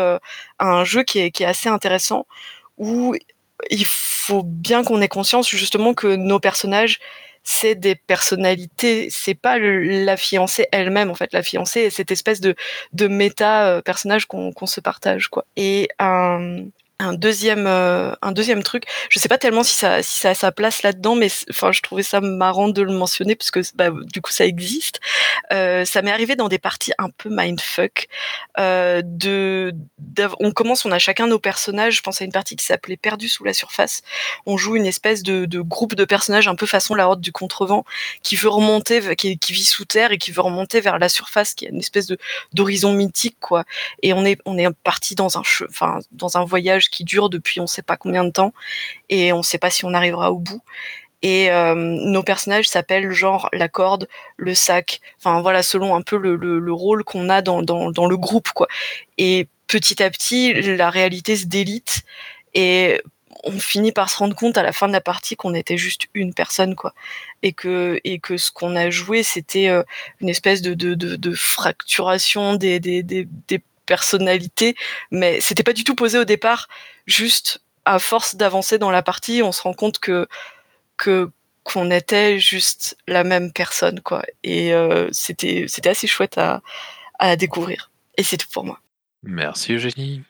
un 0.60 0.84
jeu 0.84 1.04
qui 1.04 1.20
est, 1.20 1.32
qui 1.32 1.44
est 1.44 1.46
assez 1.48 1.69
intéressant 1.70 2.28
où 2.78 3.16
il 3.70 3.86
faut 3.86 4.44
bien 4.44 4.84
qu'on 4.84 5.02
ait 5.02 5.08
conscience 5.08 5.50
justement 5.50 5.94
que 5.94 6.16
nos 6.16 6.40
personnages 6.40 7.00
c'est 7.44 7.76
des 7.76 7.96
personnalités, 7.96 9.08
c'est 9.10 9.34
pas 9.34 9.58
la 9.58 10.18
fiancée 10.18 10.68
elle-même 10.72 11.10
en 11.10 11.16
fait. 11.16 11.34
La 11.34 11.42
fiancée 11.42 11.82
est 11.82 11.90
cette 11.90 12.12
espèce 12.12 12.42
de, 12.42 12.56
de 12.94 13.08
méta 13.08 13.68
euh, 13.68 13.82
personnage 13.82 14.26
qu'on 14.28 14.52
qu 14.52 14.68
se 14.68 14.82
partage 14.82 15.30
quoi. 15.30 15.46
Et 15.56 15.90
un, 16.00 16.66
un 17.00 17.14
deuxième 17.14 17.66
euh, 17.66 18.12
un 18.22 18.34
deuxième 18.34 18.62
truc. 18.62 18.84
Je 19.10 19.20
sais 19.20 19.30
pas 19.30 19.38
tellement 19.38 19.64
si 19.64 19.74
ça 19.76 20.04
si 20.04 20.18
ça 20.18 20.32
a 20.32 20.34
sa 20.34 20.52
place 20.52 20.84
là 20.84 20.92
dedans 20.92 21.16
mais 21.16 21.30
enfin 21.50 21.72
je 21.72 21.82
trouvais 21.82 22.04
ça 22.04 22.20
marrant 22.20 22.68
de 22.68 22.82
le 22.82 22.92
mentionner 22.92 23.36
parce 23.36 23.52
que 23.52 23.62
bah, 23.76 23.90
du 23.92 24.22
coup 24.22 24.32
ça 24.32 24.46
existe. 24.46 25.00
Euh, 25.54 25.86
ça 25.86 26.02
m'est 26.02 26.12
arrivé 26.12 26.36
dans 26.36 26.50
des 26.50 26.60
parties 26.60 26.92
un 26.98 27.10
peu 27.10 27.30
mindfuck 27.32 28.08
euh, 28.60 29.02
de 29.04 29.74
on 30.40 30.52
commence 30.52 30.86
on 30.86 30.92
a 30.92 31.00
chacun 31.00 31.28
nos 31.28 31.40
personnages. 31.40 31.96
Je 31.96 32.02
pense 32.02 32.22
à 32.22 32.26
une 32.26 32.34
partie 32.34 32.58
qui 32.58 32.66
s'appelait 32.66 32.98
perdu 32.98 33.30
sous 33.30 33.46
la 33.46 33.54
surface. 33.54 34.02
On 34.46 34.58
joue 34.58 34.76
une 34.76 34.86
espèce 34.86 35.24
de, 35.24 35.46
de, 35.46 35.62
groupe 35.62 35.96
de 35.96 36.04
personnages 36.04 36.48
un 36.50 36.56
peu 36.56 36.66
façon 36.66 36.96
la 36.96 37.08
horde 37.08 37.22
du 37.22 37.32
contrevent 37.32 37.86
qui 38.24 38.36
veut 38.36 38.50
remonter 38.50 39.16
qui, 39.16 39.38
qui 39.38 39.54
vit 39.54 39.64
sous 39.64 39.86
terre 39.86 40.12
et 40.12 40.18
qui 40.18 40.32
veut 40.32 40.42
remonter 40.42 40.82
vers 40.82 41.00
la 41.00 41.08
surface 41.08 41.54
qui 41.54 41.66
est 41.66 41.70
une 41.70 41.80
espèce 41.80 42.08
de 42.08 42.18
d'horizon 42.54 42.92
mythique 42.94 43.38
quoi. 43.40 43.64
Et 44.04 44.12
on 44.12 44.26
est 44.26 44.38
on 44.46 44.58
est 44.58 44.70
parti 44.84 45.16
dans 45.16 45.38
un 45.38 45.44
enfin 45.70 46.00
dans 46.12 46.38
un 46.38 46.44
voyage 46.44 46.89
qui 46.90 47.04
dure 47.04 47.30
depuis 47.30 47.60
on 47.60 47.68
sait 47.68 47.82
pas 47.82 47.98
combien 47.98 48.24
de 48.24 48.32
temps 48.32 48.54
et 49.10 49.34
on 49.34 49.44
sait 49.44 49.58
pas 49.58 49.70
si 49.70 49.86
on 49.86 49.94
arrivera 49.94 50.32
au 50.32 50.40
bout. 50.40 50.62
Et 51.22 51.52
euh, 51.52 51.76
nos 51.76 52.24
personnages 52.24 52.68
s'appellent 52.68 53.12
genre 53.12 53.50
la 53.52 53.68
corde, 53.68 54.08
le 54.38 54.56
sac, 54.56 55.02
enfin 55.18 55.42
voilà, 55.42 55.64
selon 55.64 55.96
un 55.96 56.02
peu 56.02 56.18
le, 56.18 56.36
le, 56.36 56.60
le 56.60 56.74
rôle 56.74 57.04
qu'on 57.04 57.30
a 57.30 57.42
dans, 57.42 57.62
dans, 57.62 58.08
le 58.08 58.18
groupe, 58.18 58.50
quoi. 58.50 58.68
Et 59.18 59.48
petit 59.68 60.02
à 60.02 60.10
petit, 60.10 60.54
la 60.54 60.90
réalité 60.90 61.36
se 61.36 61.46
délite 61.46 62.04
et 62.54 63.02
on 63.44 63.52
finit 63.60 63.92
par 63.92 64.10
se 64.10 64.18
rendre 64.18 64.36
compte 64.36 64.58
à 64.58 64.64
la 64.64 64.72
fin 64.72 64.88
de 64.88 64.94
la 64.94 65.02
partie 65.02 65.36
qu'on 65.36 65.54
était 65.54 65.78
juste 65.78 66.08
une 66.14 66.34
personne, 66.34 66.76
quoi. 66.76 66.94
Et 67.44 67.52
que, 67.52 68.00
et 68.06 68.20
que 68.20 68.38
ce 68.38 68.52
qu'on 68.52 68.76
a 68.78 68.90
joué, 68.90 69.24
c'était 69.24 69.70
euh, 69.70 69.84
une 70.22 70.30
espèce 70.30 70.62
de, 70.62 70.74
de, 70.74 70.96
de, 70.96 71.32
fracturation 71.34 72.56
des, 72.56 72.80
des 72.80 73.28
personnalité, 73.94 74.76
mais 75.12 75.42
c'était 75.42 75.64
pas 75.70 75.74
du 75.74 75.84
tout 75.84 75.96
posé 75.96 76.18
au 76.20 76.26
départ. 76.26 76.68
Juste 77.08 77.60
à 77.86 77.98
force 77.98 78.36
d'avancer 78.36 78.78
dans 78.78 78.92
la 78.92 79.02
partie, 79.02 79.42
on 79.44 79.52
se 79.52 79.64
rend 79.64 79.74
compte 79.74 79.98
que 80.00 80.28
que 80.96 81.30
qu'on 81.64 81.92
était 81.92 82.40
juste 82.40 82.98
la 83.08 83.24
même 83.24 83.52
personne, 83.52 84.00
quoi. 84.00 84.22
Et 84.44 84.74
euh, 84.74 85.10
c'était 85.12 85.66
c'était 85.68 85.90
assez 85.90 86.08
chouette 86.08 86.38
à, 86.38 86.62
à 87.18 87.36
découvrir. 87.36 87.90
Et 88.18 88.24
c'est 88.24 88.38
tout 88.38 88.52
pour 88.54 88.64
moi. 88.64 88.78
Merci 89.24 89.74
Eugénie. 89.74 90.22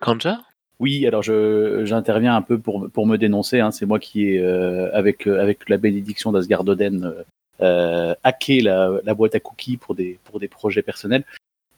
Kanja? 0.00 0.38
Oui, 0.80 1.06
alors 1.08 1.22
je 1.22 1.82
j'interviens 1.84 2.36
un 2.36 2.42
peu 2.42 2.56
pour, 2.58 2.88
pour 2.94 3.04
me 3.06 3.16
dénoncer. 3.16 3.58
Hein. 3.60 3.72
C'est 3.72 3.86
moi 3.86 3.98
qui 3.98 4.28
ai, 4.28 4.38
euh, 4.38 4.88
avec, 4.94 5.26
avec 5.26 5.68
la 5.68 5.76
bénédiction 5.76 6.30
d'Asgard 6.32 6.66
Oden, 6.68 7.14
euh, 7.60 8.14
hacké 8.22 8.60
la, 8.60 8.90
la 9.02 9.14
boîte 9.14 9.34
à 9.34 9.40
cookies 9.40 9.76
pour 9.76 9.94
des, 9.96 10.18
pour 10.24 10.38
des 10.38 10.48
projets 10.48 10.82
personnels. 10.82 11.24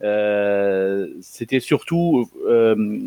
Euh, 0.02 1.08
c'était 1.20 1.60
surtout 1.60 2.28
euh, 2.46 2.98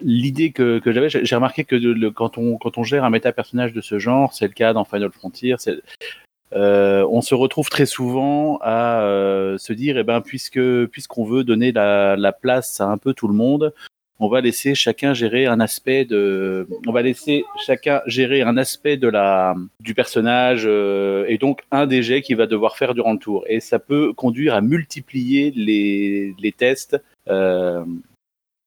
l'idée 0.00 0.52
que, 0.52 0.78
que 0.78 0.92
j'avais. 0.92 1.08
J'ai 1.08 1.34
remarqué 1.34 1.64
que 1.64 2.08
quand, 2.10 2.38
on, 2.38 2.56
quand 2.56 2.78
on 2.78 2.84
gère 2.84 3.04
un 3.04 3.10
méta 3.10 3.32
personnage 3.32 3.72
de 3.72 3.80
ce 3.80 3.98
genre, 3.98 4.32
c'est 4.32 4.46
le 4.46 4.52
cas 4.52 4.72
dans 4.72 4.84
Final 4.84 5.12
Frontier, 5.12 5.56
euh, 6.54 7.06
on 7.10 7.22
se 7.22 7.34
retrouve 7.34 7.70
très 7.70 7.86
souvent 7.86 8.58
à 8.60 9.02
euh, 9.02 9.56
se 9.56 9.72
dire, 9.72 9.96
eh 9.96 10.02
ben, 10.02 10.20
puisque 10.20 10.60
puisqu'on 10.86 11.24
veut 11.24 11.44
donner 11.44 11.72
la, 11.72 12.16
la, 12.16 12.32
place 12.32 12.80
à 12.80 12.86
un 12.88 12.98
peu 12.98 13.14
tout 13.14 13.26
le 13.26 13.34
monde, 13.34 13.72
on 14.22 14.28
va 14.28 14.40
laisser 14.40 14.74
chacun 14.74 15.14
gérer 15.14 15.46
un 15.46 15.58
aspect 15.60 16.04
de, 16.04 16.66
on 16.86 16.92
du 19.80 19.94
personnage 19.94 20.62
euh, 20.64 21.24
et 21.28 21.38
donc 21.38 21.62
un 21.72 21.86
des 21.86 22.02
jets 22.02 22.22
qu'il 22.22 22.36
va 22.36 22.46
devoir 22.46 22.76
faire 22.76 22.94
durant 22.94 23.12
le 23.12 23.18
tour. 23.18 23.44
Et 23.48 23.58
ça 23.58 23.78
peut 23.80 24.12
conduire 24.12 24.54
à 24.54 24.60
multiplier 24.60 25.50
les, 25.50 26.54
tests 26.56 26.96
euh, 27.28 27.84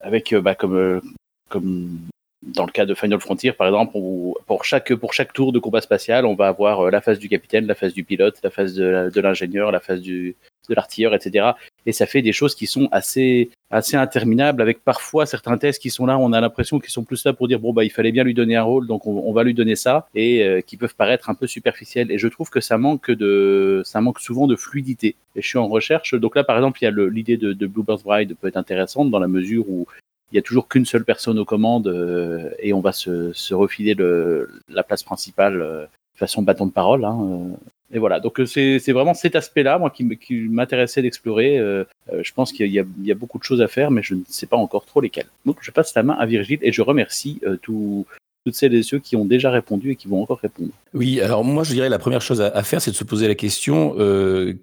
avec 0.02 0.34
bah, 0.36 0.56
comme 0.56 1.02
comme 1.50 2.00
dans 2.44 2.66
le 2.66 2.72
cas 2.72 2.86
de 2.86 2.94
Final 2.94 3.20
Frontier, 3.20 3.54
par 3.54 3.68
exemple, 3.68 3.94
on, 3.96 4.34
pour 4.46 4.66
chaque 4.66 4.94
pour 4.94 5.14
chaque 5.14 5.32
tour 5.32 5.54
de 5.54 5.60
combat 5.60 5.82
spatial, 5.82 6.26
on 6.26 6.36
va 6.36 6.48
avoir 6.48 6.92
la 6.92 7.02
phase 7.02 7.18
du 7.18 7.30
capitaine, 7.30 7.66
la 7.66 7.76
phase 7.76 7.94
du 7.94 8.04
pilote, 8.04 8.40
la 8.44 8.50
phase 8.50 8.76
de, 8.76 9.10
de 9.14 9.22
l'ingénieur, 9.22 9.72
la 9.72 9.80
phase 9.80 10.02
du 10.02 10.36
de 10.68 10.76
l'artilleur, 10.76 11.14
etc. 11.14 11.52
Et 11.86 11.92
ça 11.92 12.06
fait 12.06 12.22
des 12.22 12.32
choses 12.32 12.56
qui 12.56 12.68
sont 12.68 12.88
assez, 12.92 13.50
assez 13.72 13.96
interminables, 13.96 14.62
avec 14.62 14.84
parfois 14.84 15.26
certains 15.26 15.58
tests 15.58 15.82
qui 15.82 15.90
sont 15.90 16.06
là, 16.06 16.18
on 16.18 16.34
a 16.34 16.42
l'impression 16.42 16.80
qu'ils 16.80 16.92
sont 16.92 17.04
plus 17.04 17.24
là 17.26 17.34
pour 17.34 17.48
dire 17.48 17.60
bon 17.60 17.74
bah 17.74 17.84
il 17.84 17.92
fallait 17.92 18.12
bien 18.12 18.24
lui 18.24 18.34
donner 18.34 18.56
un 18.56 18.64
rôle, 18.64 18.88
donc 18.88 19.08
on, 19.08 19.34
va 19.34 19.44
lui 19.44 19.54
donner 19.54 19.76
ça, 19.76 20.08
et 20.16 20.44
euh, 20.44 20.62
qui 20.62 20.78
peuvent 20.78 20.96
paraître 20.96 21.30
un 21.30 21.36
peu 21.36 21.48
superficiels. 21.48 22.12
Et 22.12 22.18
je 22.18 22.28
trouve 22.28 22.50
que 22.50 22.62
ça 22.62 22.78
manque 22.78 23.12
de, 23.12 23.82
ça 23.86 24.02
manque 24.02 24.20
souvent 24.20 24.48
de 24.48 24.56
fluidité. 24.56 25.16
Et 25.36 25.42
je 25.42 25.48
suis 25.48 25.58
en 25.58 25.68
recherche. 25.68 26.14
Donc 26.16 26.36
là, 26.36 26.44
par 26.44 26.56
exemple, 26.56 26.80
il 26.82 26.86
y 26.86 26.88
a 26.88 26.92
l'idée 26.92 27.38
de, 27.38 27.54
de 27.54 27.68
Bluebird's 27.68 28.04
Bride 28.04 28.36
peut 28.40 28.48
être 28.48 28.58
intéressante 28.58 29.12
dans 29.12 29.20
la 29.20 29.28
mesure 29.28 29.70
où 29.70 29.86
il 30.32 30.36
y 30.36 30.40
a 30.40 30.42
toujours 30.42 30.68
qu'une 30.68 30.86
seule 30.86 31.06
personne 31.06 31.40
aux 31.40 31.46
commandes 31.46 31.88
euh, 31.88 32.50
et 32.60 32.74
on 32.74 32.82
va 32.82 32.92
se, 32.92 33.54
refiler 33.54 33.94
le, 33.94 34.50
la 34.70 34.84
place 34.84 35.04
principale 35.04 35.62
euh, 35.62 35.86
façon 36.16 36.42
bâton 36.42 36.66
de 36.66 36.72
parole. 36.72 37.06
Hein, 37.06 37.18
euh. 37.22 37.56
Et 37.94 38.00
voilà, 38.00 38.20
donc 38.20 38.40
euh, 38.40 38.46
c'est 38.46 38.92
vraiment 38.92 39.14
cet 39.14 39.36
aspect-là, 39.36 39.78
moi, 39.78 39.92
qui, 39.92 40.04
m'intéressait 40.50 41.02
d'explorer. 41.02 41.60
Euh, 41.60 41.84
euh, 42.12 42.22
je 42.24 42.34
pense 42.34 42.52
qu'il 42.52 42.72
y, 42.72 42.80
a- 42.80 43.16
beaucoup 43.16 43.38
de 43.38 43.44
choses 43.44 43.62
à 43.62 43.68
faire, 43.68 43.92
mais 43.92 44.02
je 44.04 44.16
ne 44.16 44.22
sais 44.28 44.48
pas 44.48 44.58
encore 44.58 44.86
trop 44.86 45.02
lesquelles. 45.02 45.28
Donc 45.46 45.58
je 45.62 45.72
passe 45.72 45.94
la 45.96 46.04
main 46.04 46.16
à 46.20 46.26
Virgile 46.26 46.60
et 46.62 46.72
je 46.72 46.82
remercie 46.82 47.40
toutes 47.62 48.06
celles 48.52 48.76
et 48.76 48.84
ceux 48.84 49.00
qui 49.00 49.16
ont 49.16 49.26
déjà 49.26 49.50
répondu 49.50 49.92
et 49.92 49.96
qui 49.96 50.08
vont 50.08 50.22
encore 50.22 50.40
répondre. 50.40 50.70
Oui, 50.94 51.22
alors 51.22 51.44
moi 51.44 51.64
je 51.64 51.74
dirais 51.74 51.90
la 51.90 51.98
première 51.98 52.22
chose 52.22 52.42
à, 52.42 52.64
faire, 52.64 52.82
c'est 52.82 52.92
de 52.92 52.96
se 52.96 53.04
poser 53.04 53.28
la 53.28 53.36
question 53.36 53.96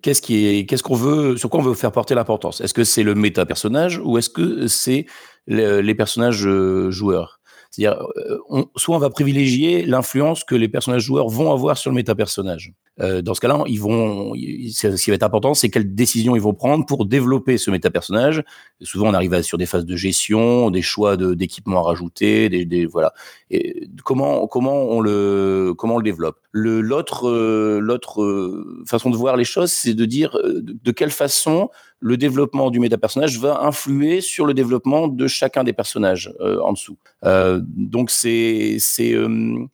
qu'est-ce 0.02 0.82
qu'on 0.82 0.94
veut, 0.94 1.36
sur 1.36 1.50
quoi 1.50 1.60
on 1.60 1.64
veut 1.64 1.74
faire 1.74 1.92
porter 1.92 2.14
l'importance? 2.14 2.60
Est-ce 2.60 2.74
que 2.74 2.84
c'est 2.84 3.02
le 3.02 3.14
méta 3.14 3.46
personnage 3.46 4.00
ou 4.04 4.18
est-ce 4.18 4.30
que 4.30 4.66
c'est 4.66 5.06
le- 5.46 5.80
les 5.80 5.94
personnages 5.94 6.46
joueurs? 6.90 7.40
C'est-à-dire, 7.72 8.06
euh, 8.18 8.38
on- 8.50 8.66
soit 8.76 8.94
on 8.94 8.98
va 8.98 9.08
privilégier 9.08 9.86
l'influence 9.86 10.44
que 10.44 10.54
les 10.54 10.68
personnages 10.68 11.02
joueurs 11.02 11.28
vont 11.28 11.50
avoir 11.52 11.78
sur 11.78 11.90
le 11.90 11.94
méta 11.96 12.14
personnage. 12.14 12.74
Euh, 13.00 13.22
dans 13.22 13.32
ce 13.32 13.40
cas-là, 13.40 13.64
ils 13.66 13.80
vont, 13.80 14.34
ce 14.34 15.02
qui 15.02 15.10
va 15.10 15.14
être 15.16 15.22
important, 15.22 15.54
c'est 15.54 15.70
quelles 15.70 15.94
décisions 15.94 16.36
ils 16.36 16.42
vont 16.42 16.52
prendre 16.52 16.84
pour 16.84 17.06
développer 17.06 17.56
ce 17.56 17.70
méta 17.70 17.88
personnage. 17.90 18.44
Souvent, 18.82 19.08
on 19.08 19.14
arrive 19.14 19.40
sur 19.40 19.56
des 19.56 19.64
phases 19.64 19.86
de 19.86 19.96
gestion, 19.96 20.70
des 20.70 20.82
choix 20.82 21.16
d'équipements 21.16 21.80
à 21.80 21.88
rajouter, 21.88 22.50
des, 22.50 22.66
des- 22.66 22.84
voilà. 22.84 23.14
Et 23.50 23.88
comment 24.04 24.46
comment 24.46 24.82
on 24.82 25.00
le 25.00 25.72
comment 25.78 25.94
on 25.94 25.98
le 25.98 26.04
développe? 26.04 26.36
L'autre 26.52 27.30
euh, 27.30 27.80
euh, 28.18 28.84
façon 28.86 29.08
de 29.08 29.16
voir 29.16 29.38
les 29.38 29.44
choses 29.44 29.72
c'est 29.72 29.94
de 29.94 30.04
dire 30.04 30.36
de 30.44 30.90
quelle 30.92 31.10
façon 31.10 31.70
le 32.02 32.16
développement 32.16 32.70
du 32.70 32.80
méta-personnage 32.80 33.38
va 33.38 33.62
influer 33.62 34.20
sur 34.20 34.44
le 34.44 34.54
développement 34.54 35.06
de 35.06 35.26
chacun 35.28 35.62
des 35.62 35.72
personnages 35.72 36.32
euh, 36.40 36.60
en 36.60 36.72
dessous. 36.72 36.98
Euh, 37.24 37.60
donc 37.62 38.10
c'est 38.10 38.76
c'est 38.80 39.14
euh, 39.14 39.64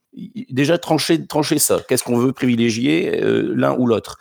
déjà 0.50 0.76
trancher 0.76 1.26
trancher 1.26 1.58
ça. 1.58 1.80
Qu'est-ce 1.88 2.04
qu'on 2.04 2.18
veut 2.18 2.32
privilégier 2.32 3.18
l'un 3.22 3.74
ou 3.78 3.86
l'autre? 3.86 4.18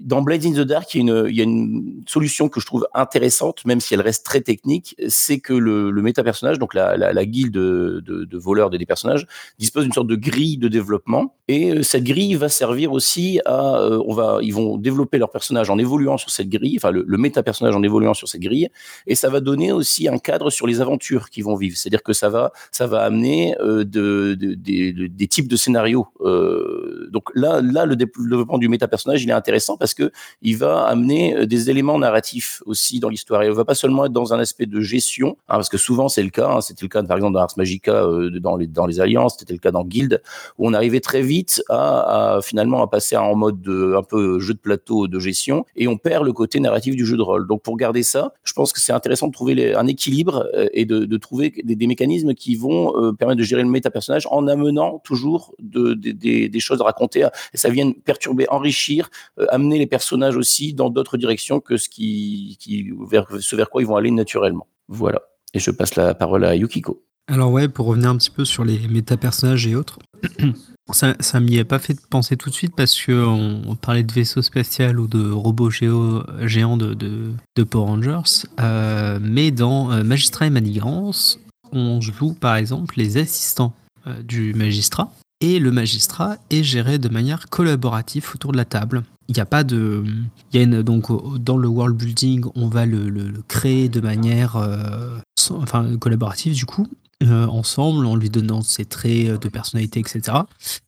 Dans 0.00 0.22
Blades 0.22 0.44
in 0.44 0.52
the 0.52 0.60
Dark, 0.60 0.94
il 0.94 1.06
y, 1.06 1.40
a 1.40 1.44
une, 1.44 2.02
solution 2.06 2.48
que 2.48 2.60
je 2.60 2.66
trouve 2.66 2.86
intéressante, 2.94 3.64
même 3.64 3.80
si 3.80 3.94
elle 3.94 4.00
reste 4.00 4.24
très 4.26 4.40
technique, 4.40 4.96
c'est 5.08 5.38
que 5.38 5.52
le, 5.52 5.92
méta-personnage, 6.02 6.58
donc 6.58 6.74
la, 6.74 6.96
la, 6.96 7.24
guilde 7.24 7.52
de, 7.52 8.02
de, 8.04 8.24
de 8.24 8.38
voleurs 8.38 8.70
des 8.70 8.84
personnages, 8.84 9.26
dispose 9.58 9.84
d'une 9.84 9.92
sorte 9.92 10.08
de 10.08 10.16
grille 10.16 10.58
de 10.58 10.68
développement. 10.68 11.36
Et 11.48 11.70
euh, 11.70 11.82
cette 11.82 12.04
grille 12.04 12.34
va 12.34 12.48
servir 12.48 12.92
aussi 12.92 13.40
à, 13.46 13.76
euh, 13.76 14.38
ils 14.42 14.54
vont 14.54 14.76
développer 14.78 15.18
leur 15.18 15.30
personnage 15.30 15.70
en 15.70 15.78
évoluant 15.78 16.16
sur 16.16 16.30
cette 16.30 16.48
grille, 16.48 16.76
enfin 16.76 16.90
le, 16.90 17.04
méta-personnage 17.16 17.76
en 17.76 17.82
évoluant 17.82 18.14
sur 18.14 18.28
cette 18.28 18.40
grille, 18.40 18.68
et 19.06 19.14
ça 19.14 19.28
va 19.28 19.40
donner 19.40 19.70
aussi 19.70 20.08
un 20.08 20.18
cadre 20.18 20.50
sur 20.50 20.66
les 20.66 20.80
aventures 20.80 21.30
qu'ils 21.30 21.44
vont 21.44 21.54
vivre. 21.54 21.76
C'est-à-dire 21.76 22.02
que 22.02 22.12
ça 22.12 22.28
va, 22.28 22.52
amener 22.80 23.54
euh, 23.60 23.84
de, 23.84 24.36
de, 24.38 24.54
de- 24.54 24.92
de- 24.92 25.06
des 25.06 25.28
types 25.28 25.48
de 25.48 25.56
scénarios. 25.56 26.08
Euh, 26.20 27.08
donc 27.12 27.24
là, 27.34 27.60
le 27.60 27.94
développement 27.94 28.58
du 28.58 28.68
méta-personnage, 28.68 29.22
il 29.22 29.30
est 29.30 29.32
intéressant 29.32 29.51
parce 29.78 29.94
que 29.94 30.10
il 30.42 30.56
va 30.56 30.84
amener 30.84 31.36
euh, 31.36 31.46
des 31.46 31.70
éléments 31.70 31.98
narratifs 31.98 32.62
aussi 32.66 33.00
dans 33.00 33.08
l'histoire. 33.08 33.42
Et 33.42 33.50
on 33.50 33.54
va 33.54 33.64
pas 33.64 33.74
seulement 33.74 34.04
être 34.06 34.12
dans 34.12 34.32
un 34.34 34.38
aspect 34.38 34.66
de 34.66 34.80
gestion, 34.80 35.36
hein, 35.48 35.54
parce 35.54 35.68
que 35.68 35.78
souvent 35.78 36.08
c'est 36.08 36.22
le 36.22 36.30
cas. 36.30 36.48
hein, 36.48 36.60
c'était 36.60 36.84
le 36.84 36.88
cas 36.88 37.02
par 37.02 37.16
exemple 37.16 37.34
dans 37.34 37.40
Ars 37.40 37.54
Magica, 37.56 37.92
euh, 37.92 38.30
dans 38.40 38.56
les 38.56 38.66
dans 38.66 38.86
les 38.86 39.00
alliances, 39.00 39.36
c'était 39.38 39.52
le 39.52 39.58
cas 39.58 39.70
dans 39.70 39.84
Guild, 39.84 40.22
où 40.58 40.68
on 40.68 40.74
arrivait 40.74 41.00
très 41.00 41.22
vite 41.22 41.62
à, 41.68 42.38
finalement 42.42 42.82
à 42.82 42.86
passer 42.88 43.16
en 43.16 43.34
mode 43.34 43.60
de, 43.60 43.94
un 43.96 44.02
peu 44.02 44.38
jeu 44.40 44.54
de 44.54 44.58
plateau 44.58 45.08
de 45.08 45.18
gestion, 45.18 45.64
et 45.76 45.88
on 45.88 45.96
perd 45.96 46.24
le 46.24 46.32
côté 46.32 46.60
narratif 46.60 46.96
du 46.96 47.04
jeu 47.06 47.16
de 47.16 47.22
rôle. 47.22 47.46
Donc 47.46 47.62
pour 47.62 47.76
garder 47.76 48.02
ça, 48.02 48.32
je 48.44 48.52
pense 48.52 48.72
que 48.72 48.80
c'est 48.80 48.92
intéressant 48.92 49.28
de 49.28 49.32
trouver 49.32 49.74
un 49.74 49.86
équilibre 49.86 50.48
euh, 50.54 50.68
et 50.72 50.84
de, 50.84 51.16
trouver 51.16 51.54
des, 51.64 51.86
mécanismes 51.86 52.34
qui 52.34 52.54
vont 52.54 53.14
permettre 53.14 53.38
de 53.38 53.42
gérer 53.44 53.62
le 53.62 53.68
méta-personnage 53.68 54.26
en 54.30 54.46
amenant 54.48 55.00
toujours 55.04 55.54
de, 55.58 55.94
de- 55.94 56.12
des- 56.12 56.60
choses 56.60 56.80
à 56.80 56.84
raconter, 56.84 57.26
et 57.52 57.56
ça 57.56 57.68
vient 57.70 57.92
perturber, 58.04 58.46
enrichir, 58.48 59.10
amener 59.48 59.78
les 59.78 59.86
personnages 59.86 60.36
aussi 60.36 60.74
dans 60.74 60.90
d'autres 60.90 61.16
directions 61.16 61.60
que 61.60 61.76
ce 61.76 61.88
qui, 61.88 62.56
qui 62.60 62.90
vers, 63.10 63.26
ce 63.40 63.56
quoi 63.64 63.82
ils 63.82 63.86
vont 63.86 63.96
aller 63.96 64.10
naturellement. 64.10 64.66
Voilà. 64.88 65.22
Et 65.54 65.58
je 65.58 65.70
passe 65.70 65.96
la 65.96 66.14
parole 66.14 66.44
à 66.44 66.54
Yukiko. 66.54 67.02
Alors 67.28 67.50
ouais, 67.52 67.68
pour 67.68 67.86
revenir 67.86 68.10
un 68.10 68.16
petit 68.16 68.30
peu 68.30 68.44
sur 68.44 68.64
les 68.64 68.88
méta-personnages 68.88 69.66
et 69.66 69.76
autres, 69.76 69.98
ça, 70.92 71.14
ça 71.20 71.40
m'y 71.40 71.56
est 71.56 71.64
pas 71.64 71.78
fait 71.78 71.96
penser 72.08 72.36
tout 72.36 72.50
de 72.50 72.54
suite 72.54 72.74
parce 72.76 73.00
que 73.00 73.12
on, 73.12 73.76
parlait 73.76 74.02
de 74.02 74.12
vaisseau 74.12 74.42
spatial 74.42 74.98
ou 74.98 75.06
de 75.06 75.30
robots 75.30 75.70
géo- 75.70 76.24
géants 76.46 76.76
de, 76.76 77.32
Power 77.64 77.86
Rangers, 77.86 78.46
euh, 78.60 79.18
mais 79.22 79.50
dans 79.50 79.92
euh, 79.92 80.02
Magistrat 80.02 80.46
et 80.46 80.50
Manigance, 80.50 81.38
on 81.70 82.00
joue 82.00 82.34
par 82.34 82.56
exemple 82.56 82.94
les 82.98 83.16
assistants 83.16 83.72
euh, 84.06 84.22
du 84.22 84.52
magistrat 84.54 85.12
et 85.40 85.58
le 85.58 85.70
magistrat 85.70 86.36
est 86.50 86.62
géré 86.62 86.98
de 86.98 87.08
manière 87.08 87.48
collaborative 87.48 88.30
autour 88.34 88.52
de 88.52 88.56
la 88.56 88.64
table. 88.64 89.02
Il 89.32 89.36
n'y 89.36 89.40
a 89.40 89.46
pas 89.46 89.64
de, 89.64 90.04
y 90.52 90.58
a 90.58 90.62
une, 90.62 90.82
donc 90.82 91.06
dans 91.42 91.56
le 91.56 91.66
world 91.66 91.96
building, 91.96 92.44
on 92.54 92.68
va 92.68 92.84
le, 92.84 93.32
créer 93.48 93.88
de 93.88 93.98
manière, 94.02 94.56
euh, 94.56 95.16
enfin 95.52 95.96
collaborative 95.96 96.54
du 96.54 96.66
coup, 96.66 96.86
euh, 97.22 97.46
ensemble 97.46 98.04
en 98.04 98.14
lui 98.14 98.28
donnant 98.28 98.60
ses 98.60 98.84
traits 98.84 99.28
euh, 99.30 99.38
de 99.38 99.48
personnalité, 99.48 100.00
etc. 100.00 100.36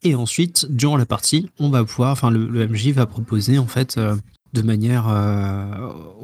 Et 0.03 0.14
ensuite, 0.14 0.66
durant 0.68 0.99
la 0.99 1.07
partie, 1.07 1.49
on 1.59 1.70
va 1.70 1.84
pouvoir, 1.84 2.12
enfin 2.12 2.30
le, 2.30 2.68
MJ 2.68 2.88
va 2.88 3.07
proposer 3.07 3.57
en 3.59 3.66
fait 3.66 3.99
de 4.53 4.61
manière 4.62 5.07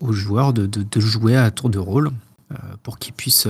aux 0.02 0.12
joueurs 0.12 0.52
de, 0.52 0.66
de- 0.66 0.84
de 0.88 1.00
jouer 1.00 1.38
à 1.38 1.50
tour 1.50 1.70
de 1.70 1.78
rôle 1.78 2.10
pour 2.82 2.98
qu'ils 2.98 3.14
puissent, 3.14 3.48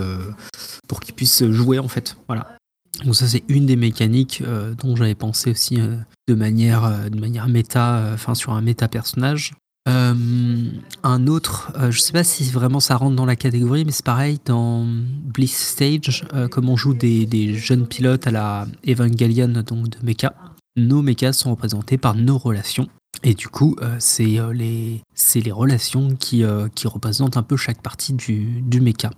pour 0.86 1.00
qu'ils 1.00 1.14
puissent 1.14 1.44
jouer 1.50 1.80
en 1.80 1.88
fait. 1.88 2.16
Voilà. 2.28 2.56
Donc 3.04 3.16
ça 3.16 3.26
c'est 3.26 3.44
une 3.48 3.66
des 3.66 3.76
mécaniques 3.76 4.42
euh, 4.46 4.74
dont 4.74 4.96
j'avais 4.96 5.14
pensé 5.14 5.50
aussi 5.50 5.80
euh, 5.80 5.96
de 6.28 6.34
manière, 6.34 6.84
euh, 6.84 7.08
de 7.08 7.18
manière 7.18 7.48
méta, 7.48 8.10
enfin 8.12 8.34
sur 8.34 8.52
un 8.52 8.60
méta 8.60 8.88
personnage. 8.88 9.52
Un 9.86 11.26
autre, 11.26 11.72
je 11.90 11.98
sais 11.98 12.12
pas 12.12 12.22
si 12.22 12.44
vraiment 12.44 12.78
ça 12.78 12.96
rentre 12.96 13.16
dans 13.16 13.26
la 13.26 13.34
catégorie, 13.34 13.84
mais 13.84 13.90
c'est 13.90 14.04
pareil 14.04 14.38
dans 14.44 14.86
Bliss 14.86 15.56
Stage, 15.56 16.24
comme 16.52 16.68
on 16.68 16.76
joue 16.76 16.94
des, 16.94 17.26
des 17.26 17.54
jeunes 17.54 17.88
pilotes 17.88 18.24
à 18.28 18.30
la 18.30 18.68
Evangelion 18.86 19.48
donc 19.48 19.88
de 19.88 19.96
mecha. 20.04 20.32
Nos 20.76 21.02
mechas 21.02 21.32
sont 21.32 21.50
représentés 21.50 21.98
par 21.98 22.14
nos 22.14 22.38
relations. 22.38 22.86
Et 23.24 23.34
du 23.34 23.48
coup, 23.48 23.74
c'est 23.98 24.38
les, 24.52 25.02
les 25.34 25.52
relations 25.52 26.14
qui, 26.14 26.44
qui 26.76 26.86
représentent 26.86 27.36
un 27.36 27.42
peu 27.42 27.56
chaque 27.56 27.82
partie 27.82 28.12
du, 28.12 28.62
du 28.62 28.80
mecha. 28.80 29.10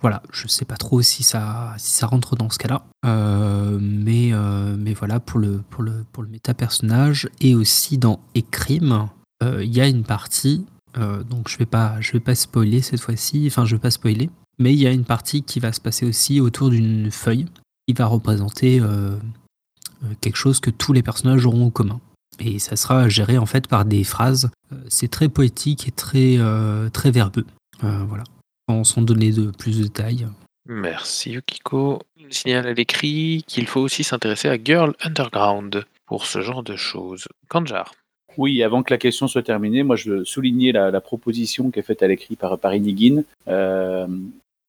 Voilà, 0.00 0.22
je 0.32 0.46
sais 0.46 0.64
pas 0.64 0.76
trop 0.76 1.02
si 1.02 1.22
ça, 1.22 1.76
rentre 2.02 2.36
dans 2.36 2.50
ce 2.50 2.58
cas-là. 2.58 2.84
Euh, 3.04 3.78
mais, 3.80 4.30
euh, 4.32 4.76
mais 4.78 4.94
voilà, 4.94 5.20
pour 5.20 5.38
le, 5.38 5.62
méta-personnage. 6.28 7.28
Et 7.40 7.54
aussi 7.54 7.98
dans 7.98 8.20
Ecrime, 8.34 9.08
euh, 9.42 9.64
il 9.64 9.74
y 9.74 9.80
a 9.80 9.88
une 9.88 10.04
partie, 10.04 10.66
donc 11.30 11.48
je 11.48 11.58
vais 11.58 11.66
vais 12.12 12.20
pas 12.20 12.34
spoiler 12.34 12.82
cette 12.82 13.00
fois-ci, 13.00 13.44
enfin 13.46 13.64
je 13.64 13.76
vais 13.76 13.80
pas 13.80 13.92
spoiler, 13.92 14.30
mais 14.58 14.72
il 14.72 14.80
y 14.80 14.86
a 14.86 14.90
une 14.90 15.04
partie 15.04 15.42
qui 15.42 15.60
va 15.60 15.72
se 15.72 15.80
passer 15.80 16.04
aussi 16.04 16.40
autour 16.40 16.70
d'une 16.70 17.12
feuille 17.12 17.46
qui 17.86 17.94
va 17.94 18.06
représenter 18.06 18.82
quelque 20.20 20.36
chose 20.36 20.58
que 20.58 20.70
tous 20.70 20.92
les 20.92 21.02
personnages 21.02 21.46
auront 21.46 21.66
en 21.66 21.70
commun. 21.70 22.00
Et 22.40 22.58
ça 22.58 22.74
sera 22.74 23.08
géré 23.08 23.38
en 23.38 23.46
fait 23.46 23.68
par 23.68 23.84
des 23.84 24.02
phrases. 24.02 24.50
C'est 24.88 25.08
très 25.08 25.28
poétique 25.28 25.86
et 25.86 25.92
très, 25.92 26.36
verbeux. 27.10 27.46
Voilà. 27.80 28.24
Sans, 28.68 28.84
sans 28.84 29.02
donner 29.02 29.32
de 29.32 29.50
plus 29.50 29.78
de 29.78 29.84
détails. 29.84 30.26
Merci 30.66 31.30
Yukiko. 31.32 32.02
Il 32.18 32.34
signale 32.34 32.66
à 32.66 32.74
l'écrit 32.74 33.42
qu'il 33.46 33.66
faut 33.66 33.80
aussi 33.80 34.04
s'intéresser 34.04 34.48
à 34.48 34.62
Girl 34.62 34.94
Underground 35.00 35.86
pour 36.04 36.26
ce 36.26 36.42
genre 36.42 36.62
de 36.62 36.76
choses. 36.76 37.28
Kanjar. 37.48 37.94
Oui, 38.36 38.62
avant 38.62 38.82
que 38.82 38.92
la 38.92 38.98
question 38.98 39.26
soit 39.26 39.42
terminée, 39.42 39.82
moi 39.82 39.96
je 39.96 40.10
veux 40.10 40.24
souligner 40.24 40.72
la, 40.72 40.90
la 40.90 41.00
proposition 41.00 41.70
qui 41.70 41.78
est 41.78 41.82
faite 41.82 42.02
à 42.02 42.08
l'écrit 42.08 42.36
par, 42.36 42.58
par 42.58 42.74
Inigine 42.74 43.24
euh, 43.48 44.06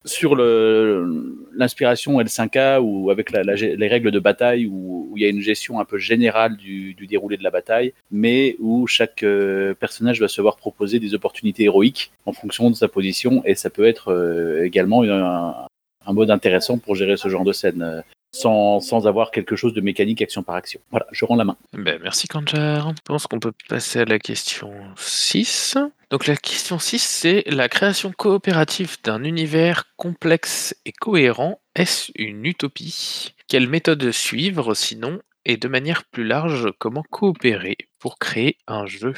sur 0.05 0.35
l'inspiration 0.35 2.19
L5A 2.21 2.79
ou 2.79 3.09
avec 3.09 3.31
les 3.31 3.87
règles 3.87 4.11
de 4.11 4.19
bataille 4.19 4.65
où, 4.65 5.13
il 5.15 5.23
y 5.23 5.25
a 5.25 5.29
une 5.29 5.41
gestion 5.41 5.79
un 5.79 5.85
peu 5.85 5.97
générale 5.97 6.55
du, 6.55 6.95
déroulé 7.09 7.35
de 7.35 7.43
la 7.43 7.51
bataille, 7.51 7.93
mais 8.11 8.55
où 8.59 8.87
chaque 8.87 9.23
euh, 9.23 9.73
personnage 9.73 10.21
va 10.21 10.27
se 10.27 10.41
voir 10.41 10.55
proposer 10.55 10.99
des 10.99 11.13
opportunités 11.13 11.63
héroïques 11.63 12.11
en 12.25 12.31
fonction 12.31 12.69
de 12.69 12.75
sa 12.75 12.87
position 12.87 13.41
et 13.45 13.55
ça 13.55 13.69
peut 13.69 13.85
être 13.85 14.13
euh, 14.13 14.63
également 14.63 15.03
un, 15.03 16.13
mode 16.13 16.31
intéressant 16.31 16.77
pour 16.77 16.95
gérer 16.95 17.17
ce 17.17 17.27
genre 17.27 17.43
de 17.43 17.51
scène. 17.51 17.81
euh, 17.81 18.01
Sans, 18.31 18.79
sans 18.79 19.07
avoir 19.07 19.31
quelque 19.31 19.55
chose 19.55 19.73
de 19.73 19.81
mécanique 19.81 20.21
action 20.21 20.43
par 20.43 20.55
action. 20.55 20.79
Voilà, 20.91 21.07
je 21.11 21.25
rends 21.25 21.35
la 21.35 21.45
main. 21.45 21.57
Ben, 21.73 21.99
merci 22.01 22.27
Kanjar. 22.27 22.89
Je 22.89 23.01
pense 23.03 23.25
qu'on 23.25 23.39
peut 23.39 23.53
passer 23.67 24.01
à 24.01 24.05
la 24.05 24.19
question 24.19 24.71
6. 24.95 25.77
Donc 26.09 26.25
la 26.25 26.35
question 26.35 26.79
6, 26.79 26.99
c'est 26.99 27.43
la 27.45 27.69
création 27.69 28.11
coopérative 28.11 28.97
d'un 29.03 29.23
univers 29.23 29.83
complexe 29.95 30.75
et 30.85 30.91
cohérent, 30.91 31.61
est-ce 31.75 32.11
une 32.15 32.45
utopie? 32.45 33.35
Quelle 33.47 33.69
méthode 33.69 34.11
suivre 34.11 34.73
sinon 34.73 35.19
Et 35.45 35.57
de 35.57 35.67
manière 35.67 36.03
plus 36.05 36.23
large, 36.23 36.69
comment 36.79 37.03
coopérer 37.11 37.77
pour 37.99 38.17
créer 38.17 38.57
un 38.65 38.87
jeu? 38.87 39.13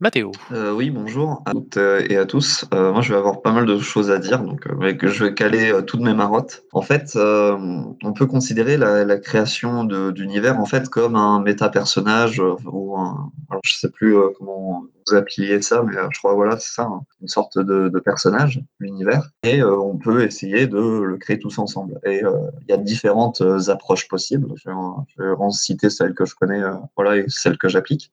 Mathéo. 0.00 0.32
Euh, 0.52 0.72
oui, 0.72 0.90
bonjour 0.90 1.42
à 1.46 1.52
toutes 1.52 1.78
euh, 1.78 2.04
et 2.10 2.16
à 2.16 2.26
tous. 2.26 2.66
Euh, 2.74 2.92
moi, 2.92 3.00
je 3.00 3.12
vais 3.12 3.18
avoir 3.18 3.40
pas 3.40 3.52
mal 3.52 3.64
de 3.64 3.78
choses 3.78 4.10
à 4.10 4.18
dire, 4.18 4.42
donc 4.42 4.68
je 5.02 5.24
vais 5.24 5.34
caler 5.34 5.72
toutes 5.86 6.00
mes 6.00 6.12
marottes. 6.12 6.64
En 6.72 6.82
fait, 6.82 7.16
on 7.16 8.12
peut 8.14 8.26
considérer 8.26 8.76
la, 8.76 9.16
création 9.16 9.84
d'univers 9.84 10.60
en 10.60 10.66
fait 10.66 10.90
comme 10.90 11.16
un 11.16 11.40
méta-personnage 11.40 12.42
ou 12.66 12.98
un, 12.98 13.30
alors 13.48 13.62
je 13.64 13.76
sais 13.76 13.90
plus 13.90 14.14
comment 14.36 14.84
vous 15.06 15.14
appuyez 15.16 15.60
ça, 15.62 15.82
mais 15.82 15.96
euh, 15.96 16.08
je 16.10 16.18
crois 16.18 16.34
voilà, 16.34 16.58
c'est 16.58 16.72
ça, 16.72 16.82
hein. 16.82 17.02
une 17.20 17.28
sorte 17.28 17.58
de, 17.58 17.88
personnage, 18.04 18.60
l'univers, 18.80 19.30
et 19.42 19.60
euh, 19.60 19.78
on 19.78 19.96
peut 19.96 20.24
essayer 20.24 20.66
de 20.66 20.78
le 20.78 21.16
créer 21.16 21.38
tous 21.38 21.58
ensemble. 21.58 21.98
Et 22.04 22.22
euh, 22.22 22.50
il 22.62 22.70
y 22.70 22.74
a 22.74 22.76
différentes 22.76 23.42
approches 23.68 24.08
possibles. 24.08 24.48
Je 24.56 24.68
vais, 24.68 25.30
en 25.38 25.50
citer 25.50 25.90
celles 25.90 26.14
que 26.14 26.24
je 26.24 26.34
connais, 26.34 26.60
voilà, 26.96 27.16
et 27.16 27.24
celles 27.28 27.58
que 27.58 27.68
j'applique. 27.68 28.12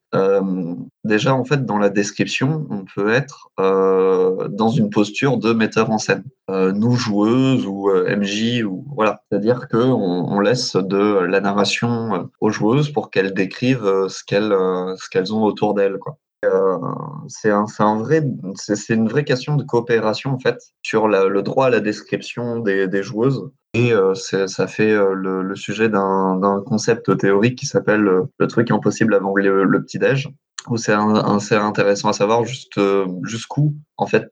déjà, 1.03 1.33
en 1.33 1.43
fait, 1.43 1.65
dans 1.65 1.77
la 1.77 1.89
description, 1.89 2.65
on 2.69 2.85
peut 2.85 3.11
être 3.11 3.49
dans 3.57 4.69
une 4.69 4.89
posture 4.89 5.37
de 5.37 5.53
metteur 5.53 5.91
en 5.91 5.97
scène, 5.97 6.23
nous 6.49 6.95
joueuses 6.95 7.65
ou 7.65 7.89
MJ 7.91 8.63
ou 8.63 8.85
voilà, 8.95 9.21
c'est-à-dire 9.29 9.67
que 9.67 9.77
on, 9.77 10.31
on, 10.31 10.39
laisse 10.39 10.75
de 10.75 11.19
la 11.19 11.41
narration 11.41 12.29
aux 12.39 12.49
joueuses 12.49 12.91
pour 12.91 13.11
qu'elles 13.11 13.33
décrivent 13.33 14.07
ce 14.07 14.23
qu'elles 14.23 14.53
ce 14.97 15.09
qu'elles 15.09 15.33
ont 15.33 15.43
autour 15.43 15.73
d'elles, 15.73 15.97
quoi. 15.97 16.17
Euh, 16.43 16.77
c'est 17.27 17.51
un, 17.51 17.97
vrai, 17.97 18.23
c'est 18.55 18.93
une 18.93 19.07
vraie 19.07 19.23
question 19.23 19.55
de 19.55 19.63
coopération 19.63 20.31
en 20.31 20.39
fait 20.39 20.57
sur 20.81 21.07
le 21.07 21.41
droit 21.41 21.67
à 21.67 21.69
la 21.69 21.79
description 21.79 22.59
des, 22.59 23.03
joueuses. 23.03 23.51
Et 23.73 23.93
euh, 23.93 24.15
ça 24.15 24.67
fait 24.67 24.91
euh, 24.91 25.13
le, 25.13 25.55
sujet 25.55 25.87
d'un 25.89 26.63
concept 26.65 27.15
théorique 27.17 27.57
qui 27.57 27.67
s'appelle 27.67 28.01
le 28.01 28.47
truc 28.47 28.71
impossible 28.71 29.13
avant 29.13 29.35
le, 29.35 29.81
petit 29.83 29.99
déj 29.99 30.29
où 30.69 30.77
c'est 30.77 30.93
intéressant 30.93 32.09
à 32.09 32.13
savoir 32.13 32.43
jusqu'où 32.45 33.75
en 33.97 34.05
fait 34.05 34.29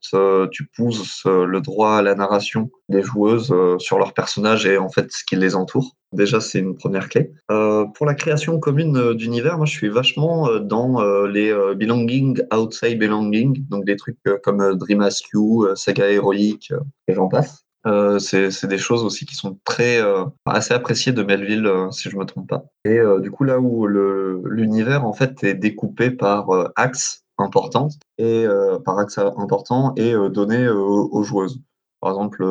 tu 0.52 0.68
pousses 0.76 1.26
le 1.26 1.60
droit 1.60 1.98
à 1.98 2.02
la 2.04 2.14
narration 2.14 2.70
des 2.88 3.02
joueuses 3.02 3.54
sur 3.80 3.98
leurs 3.98 4.14
personnages 4.14 4.66
et 4.66 4.78
en 4.78 4.90
fait 4.90 5.12
ce 5.12 5.24
qui 5.24 5.36
les 5.36 5.56
entoure. 5.56 5.96
Déjà 6.14 6.40
c'est 6.40 6.60
une 6.60 6.76
première 6.76 7.08
clé. 7.10 7.32
pour 7.48 8.06
la 8.06 8.16
création 8.16 8.60
commune 8.60 9.14
d'univers, 9.14 9.58
moi 9.58 9.66
je 9.66 9.74
suis 9.74 9.90
vachement 9.90 10.60
dans 10.60 11.02
les 11.26 11.54
belonging 11.76 12.42
outside 12.54 12.98
belonging, 12.98 13.66
donc 13.70 13.86
des 13.86 13.96
trucs 13.96 14.18
comme 14.44 14.76
Dream 14.76 15.08
You, 15.34 15.68
Saga 15.76 16.10
héroïque 16.10 16.74
et 17.08 17.14
j'en 17.14 17.28
passe. 17.28 17.64
Euh, 17.88 18.20
c'est 18.20 18.68
des 18.68 18.78
choses 18.78 19.04
aussi 19.04 19.26
qui 19.26 19.36
sont 19.36 19.58
très 19.64 20.02
euh, 20.02 20.26
assez 20.46 20.74
appréciées 20.74 21.14
de 21.14 21.24
Melville, 21.24 21.66
euh, 21.66 21.90
si 21.92 22.10
je 22.10 22.18
me 22.18 22.26
trompe 22.26 22.50
pas. 22.50 22.66
Et 22.84 23.00
du 23.22 23.32
coup, 23.32 23.44
là 23.44 23.60
où 23.60 23.88
l'univers 23.88 25.06
en 25.06 25.14
fait 25.14 25.44
est 25.44 25.54
découpé 25.54 26.12
par 26.12 26.50
axes 26.76 27.24
importants 27.38 27.90
et 28.18 28.46
par 28.86 29.00
axes 29.00 29.18
importants 29.18 29.94
et 29.96 30.14
donné 30.30 30.68
aux, 30.70 31.24
joueuses. 31.24 31.62
Par 32.02 32.12
exemple, 32.12 32.44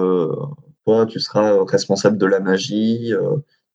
toi, 0.88 1.04
tu 1.04 1.20
seras 1.20 1.64
responsable 1.66 2.16
de 2.16 2.24
la 2.24 2.40
magie. 2.40 3.12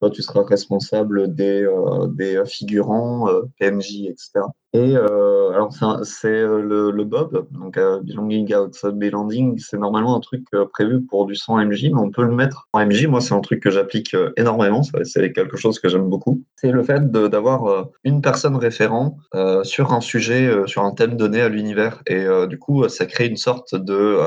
toi, 0.00 0.10
tu 0.10 0.20
seras 0.22 0.42
responsable 0.44 1.32
des, 1.32 1.64
des 2.08 2.42
figurants, 2.44 3.28
PNJ, 3.60 4.06
etc. 4.08 4.40
Et 4.74 4.96
euh, 4.96 5.52
alors 5.52 5.72
c'est 6.02 6.26
euh, 6.26 6.90
le, 6.90 7.04
Bob, 7.04 7.46
donc 7.52 7.78
euh, 7.78 8.00
Belonging 8.00 8.52
Outside 8.56 8.98
Belonging, 8.98 9.56
c'est 9.58 9.78
normalement 9.78 10.16
un 10.16 10.20
truc 10.20 10.46
prévu 10.72 11.00
pour 11.02 11.26
du 11.26 11.36
100 11.36 11.66
MJ, 11.66 11.90
mais 11.92 12.00
on 12.00 12.10
peut 12.10 12.24
le 12.24 12.34
mettre 12.34 12.68
en 12.72 12.84
MJ. 12.84 13.06
Moi, 13.06 13.20
c'est 13.20 13.34
un 13.34 13.40
truc 13.40 13.60
que 13.60 13.70
j'applique 13.70 14.16
énormément, 14.36 14.82
c'est 15.04 15.32
quelque 15.32 15.56
chose 15.56 15.78
que 15.78 15.88
j'aime 15.88 16.08
beaucoup. 16.08 16.42
C'est 16.56 16.72
le 16.72 16.82
fait 16.82 17.08
d'avoir 17.12 17.88
une 18.02 18.20
personne 18.20 18.56
référent 18.56 19.16
sur 19.62 19.92
un 19.92 20.00
sujet, 20.00 20.50
sur 20.66 20.82
un 20.82 20.92
thème 20.92 21.16
donné 21.16 21.40
à 21.40 21.48
l'univers. 21.48 22.02
Et 22.06 22.26
du 22.48 22.58
coup, 22.58 22.88
ça 22.88 23.06
crée 23.06 23.26
une 23.26 23.36
sorte 23.36 23.76
de, 23.76 24.18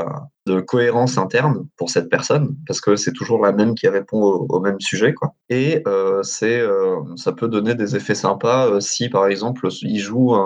de 0.45 0.61
cohérence 0.61 1.17
interne 1.17 1.67
pour 1.77 1.89
cette 1.89 2.09
personne, 2.09 2.55
parce 2.67 2.79
que 2.79 2.95
c'est 2.95 3.11
toujours 3.11 3.43
la 3.43 3.51
même 3.51 3.75
qui 3.75 3.87
répond 3.87 4.21
au, 4.21 4.45
au 4.47 4.59
même 4.61 4.79
sujet. 4.79 5.13
Quoi. 5.13 5.33
Et 5.49 5.83
c'est 6.21 6.63
ça 7.15 7.31
peut 7.31 7.47
donner 7.47 7.75
des 7.75 7.95
effets 7.95 8.15
sympas 8.15 8.79
si, 8.79 9.09
par 9.09 9.27
exemple, 9.27 9.67
il 9.81 9.99
joue 9.99 10.36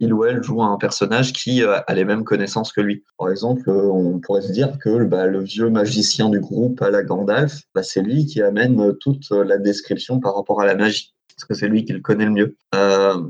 il 0.00 0.12
ou 0.12 0.24
elle 0.24 0.42
joue 0.42 0.62
un 0.62 0.76
personnage 0.76 1.32
qui 1.32 1.62
euh, 1.62 1.80
a 1.86 1.94
les 1.94 2.04
mêmes 2.04 2.24
connaissances 2.24 2.72
que 2.72 2.80
lui. 2.80 3.04
Par 3.18 3.30
exemple, 3.30 3.68
euh, 3.68 3.90
on 3.90 4.20
pourrait 4.20 4.42
se 4.42 4.52
dire 4.52 4.78
que 4.78 5.04
bah, 5.04 5.26
le 5.26 5.42
vieux 5.42 5.70
magicien 5.70 6.28
du 6.28 6.40
groupe 6.40 6.80
à 6.82 6.90
la 6.90 7.02
Gandalf, 7.02 7.62
bah, 7.74 7.82
c'est 7.82 8.02
lui 8.02 8.26
qui 8.26 8.40
amène 8.42 8.94
toute 8.98 9.30
la 9.30 9.58
description 9.58 10.20
par 10.20 10.36
rapport 10.36 10.60
à 10.60 10.66
la 10.66 10.74
magie, 10.74 11.14
parce 11.34 11.44
que 11.46 11.54
c'est 11.54 11.68
lui 11.68 11.84
qui 11.84 11.92
le 11.92 12.00
connaît 12.00 12.26
le 12.26 12.30
mieux. 12.30 12.56
Euh, 12.74 13.20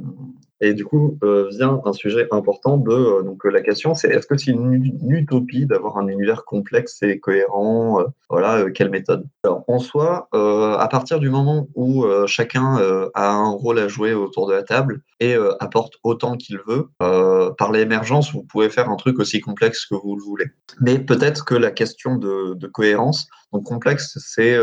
et 0.61 0.75
du 0.75 0.85
coup, 0.85 1.19
euh, 1.23 1.49
vient 1.51 1.81
un 1.85 1.93
sujet 1.93 2.27
important 2.33 2.79
de 2.79 2.91
euh, 2.91 3.23
donc 3.23 3.45
la 3.45 3.61
question, 3.61 3.95
c'est 3.95 4.09
est-ce 4.09 4.27
que 4.27 4.37
c'est 4.37 4.51
une, 4.51 4.75
utopie 5.09 5.67
d'avoir 5.67 5.99
un 5.99 6.09
univers 6.09 6.45
complexe 6.45 7.03
et 7.03 7.21
cohérent 7.21 8.01
euh, 8.01 8.05
Voilà, 8.29 8.69
quelle 8.73 8.91
méthode? 8.91 9.25
Alors, 9.45 9.65
en 9.69 9.79
soi, 9.79 10.29
à 10.33 10.89
partir 10.91 11.21
du 11.21 11.31
moment 11.31 11.69
où 11.75 12.05
chacun 12.27 12.77
a 13.15 13.31
un 13.31 13.51
rôle 13.51 13.79
à 13.79 13.89
jouer 13.89 14.15
autour 14.15 14.47
de 14.47 14.53
la 14.53 14.63
table 14.63 15.03
et 15.21 15.35
apporte 15.61 15.95
autant 16.03 16.37
qu'il 16.37 16.59
veut, 16.67 16.89
par 16.99 17.73
l'émergence, 17.73 18.33
vous 18.33 18.43
pouvez 18.43 18.69
faire 18.69 18.91
un 18.91 18.97
truc 18.97 19.19
aussi 19.19 19.41
complexe 19.41 19.87
que 19.87 19.95
vous 19.95 20.17
le 20.17 20.23
voulez. 20.23 20.47
Mais 20.81 20.99
peut-être 20.99 21.45
que 21.45 21.55
la 21.55 21.71
question 21.71 22.17
de, 22.17 22.67
cohérence, 22.67 23.29
donc 23.53 23.65
complexe, 23.65 24.19
c'est 24.21 24.57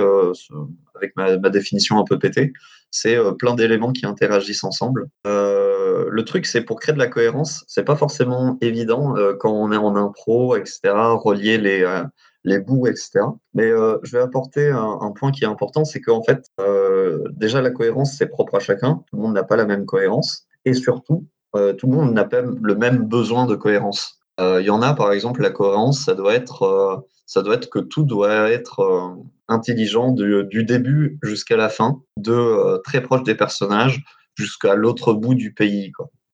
avec 0.96 1.16
ma, 1.16 1.38
définition 1.50 2.00
un 2.00 2.04
peu 2.04 2.20
pétée, 2.20 2.54
c'est 2.96 3.18
plein 3.38 3.56
d'éléments 3.56 3.92
qui 3.92 4.06
interagissent 4.06 4.64
ensemble. 4.64 5.08
Euh, 5.28 5.76
euh, 5.96 6.10
le 6.10 6.26
truc, 6.26 6.46
c'est 6.46 6.62
pour 6.62 6.80
créer 6.80 6.94
de 6.94 7.00
la 7.00 7.08
cohérence, 7.08 7.64
c'est 7.68 7.84
pas 7.84 7.96
forcément 7.96 8.58
évident 8.62 9.16
euh, 9.18 9.34
quand 9.40 9.52
on 9.52 9.72
est 9.72 9.78
en 9.78 9.96
impro, 9.96 10.56
etc., 10.56 10.80
relier 10.84 11.58
les, 11.58 11.84
euh, 11.84 12.04
les 12.44 12.60
bouts, 12.60 12.88
etc. 12.88 13.22
Mais 13.54 13.70
je 13.70 14.12
vais 14.12 14.22
apporter 14.22 14.70
un, 14.70 15.12
point 15.16 15.32
qui 15.32 15.44
est 15.44 15.48
important, 15.48 15.84
c'est 15.84 16.00
qu'en 16.00 16.22
fait, 16.22 16.46
déjà 17.32 17.60
la 17.60 17.72
cohérence, 17.72 18.16
c'est 18.18 18.28
propre 18.28 18.56
à 18.56 18.60
chacun. 18.60 19.04
Tout 19.10 19.16
le 19.16 19.24
monde 19.24 19.34
n'a 19.34 19.44
pas 19.44 19.56
la 19.56 19.66
même 19.66 19.86
cohérence. 19.86 20.46
Et 20.64 20.74
surtout, 20.74 21.26
tout 21.54 21.88
le 21.88 21.92
monde 21.92 22.14
n'a 22.14 22.26
pas 22.26 22.42
le 22.42 22.76
même 22.76 23.08
besoin 23.08 23.48
de 23.48 23.56
cohérence. 23.56 24.15
Il 24.40 24.66
y 24.66 24.70
en 24.70 24.82
a, 24.82 24.94
par 24.94 25.12
exemple, 25.14 25.42
la 25.42 25.50
cohérence, 25.50 26.04
ça 26.04 26.14
doit 26.14 26.34
être, 26.34 27.06
être 27.36 27.70
que 27.70 27.80
tout 27.80 28.04
doit 28.04 28.50
être 28.50 29.16
intelligent 29.48 30.12
du, 30.12 30.64
début 30.66 31.18
jusqu'à 31.24 31.56
la 31.56 31.70
fin, 31.70 32.02
de 32.18 32.82
très 32.84 33.02
proche 33.02 33.24
des 33.24 33.36
personnages, 33.36 34.04
jusqu'à 34.36 34.76
l'autre 34.76 35.14
bout 35.14 35.36
du 35.36 35.54
pays. 35.54 35.92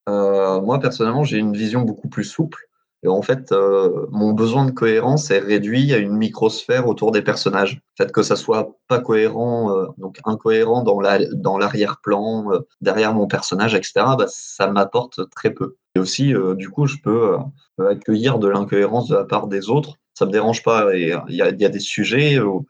Euh, 0.09 0.61
moi, 0.61 0.79
personnellement, 0.79 1.23
j'ai 1.23 1.37
une 1.37 1.55
vision 1.55 1.81
beaucoup 1.81 2.09
plus 2.09 2.23
souple. 2.23 2.67
Et 3.03 3.07
en 3.07 3.21
fait, 3.23 3.51
euh, 3.51 4.05
mon 4.11 4.31
besoin 4.33 4.65
de 4.65 4.71
cohérence 4.71 5.31
est 5.31 5.39
réduit 5.39 5.91
à 5.93 5.97
une 5.97 6.15
microsphère 6.15 6.87
autour 6.87 7.11
des 7.11 7.23
personnages. 7.23 7.81
Le 7.97 8.05
fait 8.05 8.11
que 8.11 8.21
ça 8.21 8.35
soit 8.35 8.75
pas 8.87 8.99
cohérent, 8.99 9.75
euh, 9.75 9.87
donc 9.97 10.19
incohérent 10.23 10.83
dans 10.83 10.99
la, 10.99 11.17
dans 11.33 11.57
l'arrière-plan, 11.57 12.53
euh, 12.53 12.59
derrière 12.81 13.13
mon 13.15 13.25
personnage, 13.25 13.73
etc. 13.73 13.91
Bah, 14.17 14.25
ça 14.27 14.67
m'apporte 14.67 15.27
très 15.31 15.51
peu. 15.51 15.77
Et 15.95 15.99
aussi, 15.99 16.33
euh, 16.33 16.55
du 16.55 16.69
coup, 16.69 16.87
je 16.87 16.97
peux 17.03 17.37
euh, 17.79 17.89
accueillir 17.89 18.39
de 18.39 18.47
l'incohérence 18.47 19.07
de 19.07 19.15
la 19.15 19.25
part 19.25 19.47
des 19.47 19.69
autres. 19.69 19.97
Ça 20.13 20.25
me 20.25 20.31
dérange 20.31 20.63
pas. 20.63 20.95
Et 20.95 21.13
il 21.29 21.35
y 21.35 21.41
a, 21.41 21.51
des 21.51 21.79
sujets 21.79 22.39
où, 22.39 22.65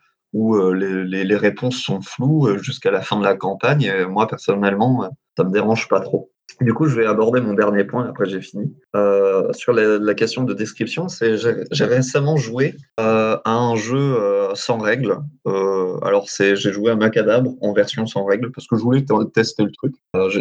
les, 0.74 1.36
réponses 1.36 1.78
sont 1.78 2.02
floues 2.02 2.58
jusqu'à 2.60 2.92
la 2.92 3.02
fin 3.02 3.20
de 3.20 3.24
la 3.24 3.36
campagne. 3.36 3.92
Moi, 4.06 4.28
personnellement, 4.28 5.10
ça 5.36 5.44
me 5.44 5.52
dérange 5.52 5.88
pas 5.88 6.00
trop. 6.00 6.32
Du 6.60 6.74
coup, 6.74 6.86
je 6.86 6.96
vais 6.96 7.06
aborder 7.06 7.42
mon 7.42 7.54
dernier 7.54 7.84
point, 7.84 8.08
après 8.08 8.26
j'ai 8.26 8.42
fini. 8.42 8.74
Euh, 8.96 9.52
sur 9.54 9.74
la, 9.74 10.14
question 10.14 10.44
de 10.44 10.54
description, 10.54 11.08
c'est 11.08 11.38
j'ai 11.38 11.86
récemment 11.86 12.38
joué 12.38 12.76
euh, 13.00 13.38
à 13.46 13.54
un 13.54 13.76
jeu 13.76 13.98
euh, 13.98 14.54
sans 14.56 14.78
règles. 14.78 15.18
Euh, 15.48 15.98
alors, 16.02 16.30
c'est 16.30 16.56
j'ai 16.56 16.72
joué 16.72 16.92
à 16.92 16.96
Macadabre 16.96 17.52
en 17.62 17.74
version 17.74 18.06
sans 18.06 18.26
règles 18.26 18.52
parce 18.52 18.68
que 18.68 18.76
je 18.76 18.82
voulais 18.82 19.06
tester 19.34 19.64
le 19.64 19.72
truc. 19.72 19.96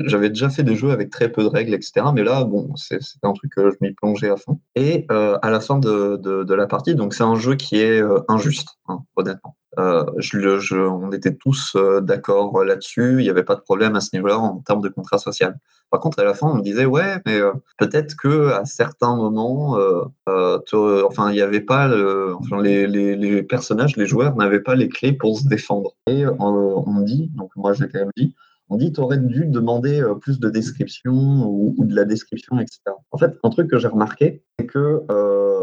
J'avais 0.06 0.28
déjà 0.28 0.50
fait 0.50 0.62
des 0.62 0.76
jeux 0.76 0.90
avec 0.90 1.10
très 1.10 1.30
peu 1.30 1.42
de 1.42 1.48
règles, 1.48 1.74
etc. 1.74 2.06
Mais 2.14 2.24
là, 2.24 2.44
bon, 2.44 2.74
c'est 2.76 3.00
un 3.22 3.32
truc 3.32 3.52
que 3.54 3.70
je 3.70 3.76
m'y 3.80 3.92
plongeais 3.92 4.30
à 4.30 4.36
fond. 4.36 4.60
Et 4.74 5.06
euh, 5.10 5.38
à 5.42 5.50
la 5.50 5.60
fin 5.60 5.78
de, 5.78 6.16
de, 6.16 6.44
de 6.44 6.54
la 6.54 6.66
partie, 6.66 6.94
donc 6.94 7.14
c'est 7.14 7.22
un 7.22 7.36
jeu 7.36 7.54
qui 7.54 7.80
est 7.80 8.00
euh, 8.00 8.20
injuste, 8.28 8.68
hein, 8.88 9.00
honnêtement. 9.16 9.56
Euh, 9.78 10.04
je, 10.18 10.58
je, 10.58 10.76
on 10.76 11.12
était 11.12 11.34
tous 11.34 11.74
euh, 11.76 12.00
d'accord 12.00 12.64
là-dessus, 12.64 13.16
il 13.18 13.22
n'y 13.22 13.30
avait 13.30 13.44
pas 13.44 13.54
de 13.54 13.60
problème 13.60 13.94
à 13.94 14.00
ce 14.00 14.10
niveau-là 14.14 14.38
en 14.38 14.58
termes 14.58 14.82
de 14.82 14.88
contrat 14.88 15.18
social. 15.18 15.58
Par 15.90 15.98
contre, 15.98 16.20
à 16.20 16.24
la 16.24 16.34
fin, 16.34 16.46
on 16.48 16.54
me 16.54 16.62
disait 16.62 16.86
ouais, 16.86 17.20
mais 17.26 17.40
euh, 17.40 17.52
peut-être 17.78 18.16
que 18.16 18.52
à 18.52 18.64
certains 18.64 19.16
moments, 19.16 19.76
euh, 19.76 20.04
euh, 20.28 21.02
enfin, 21.04 21.30
il 21.30 21.34
n'y 21.34 21.40
avait 21.40 21.60
pas, 21.60 21.88
les, 21.88 23.42
personnages, 23.42 23.96
les 23.96 24.06
joueurs 24.06 24.36
n'avaient 24.36 24.60
pas 24.60 24.76
les 24.76 24.88
clés 24.88 25.12
pour 25.12 25.38
se 25.38 25.48
défendre. 25.48 25.96
Et 26.06 26.24
on 26.26 26.92
me 26.92 27.04
dit, 27.04 27.30
donc 27.34 27.50
moi 27.56 27.72
j'ai 27.72 27.88
quand 27.88 27.98
même 27.98 28.12
dit, 28.16 28.34
On 28.72 28.76
dit, 28.76 28.92
tu 28.92 29.00
aurais 29.00 29.18
dû 29.18 29.46
demander 29.46 30.00
euh, 30.00 30.14
plus 30.14 30.38
de 30.38 30.48
description 30.48 31.12
ou, 31.12 31.74
de 31.84 31.94
la 31.94 32.04
description, 32.04 32.60
etc. 32.60 32.80
En 33.10 33.18
fait, 33.18 33.36
un 33.42 33.50
truc 33.50 33.68
que 33.68 33.78
j'ai 33.78 33.88
remarqué, 33.88 34.44
c'est 34.58 34.66
que, 34.66 35.02
euh, 35.10 35.60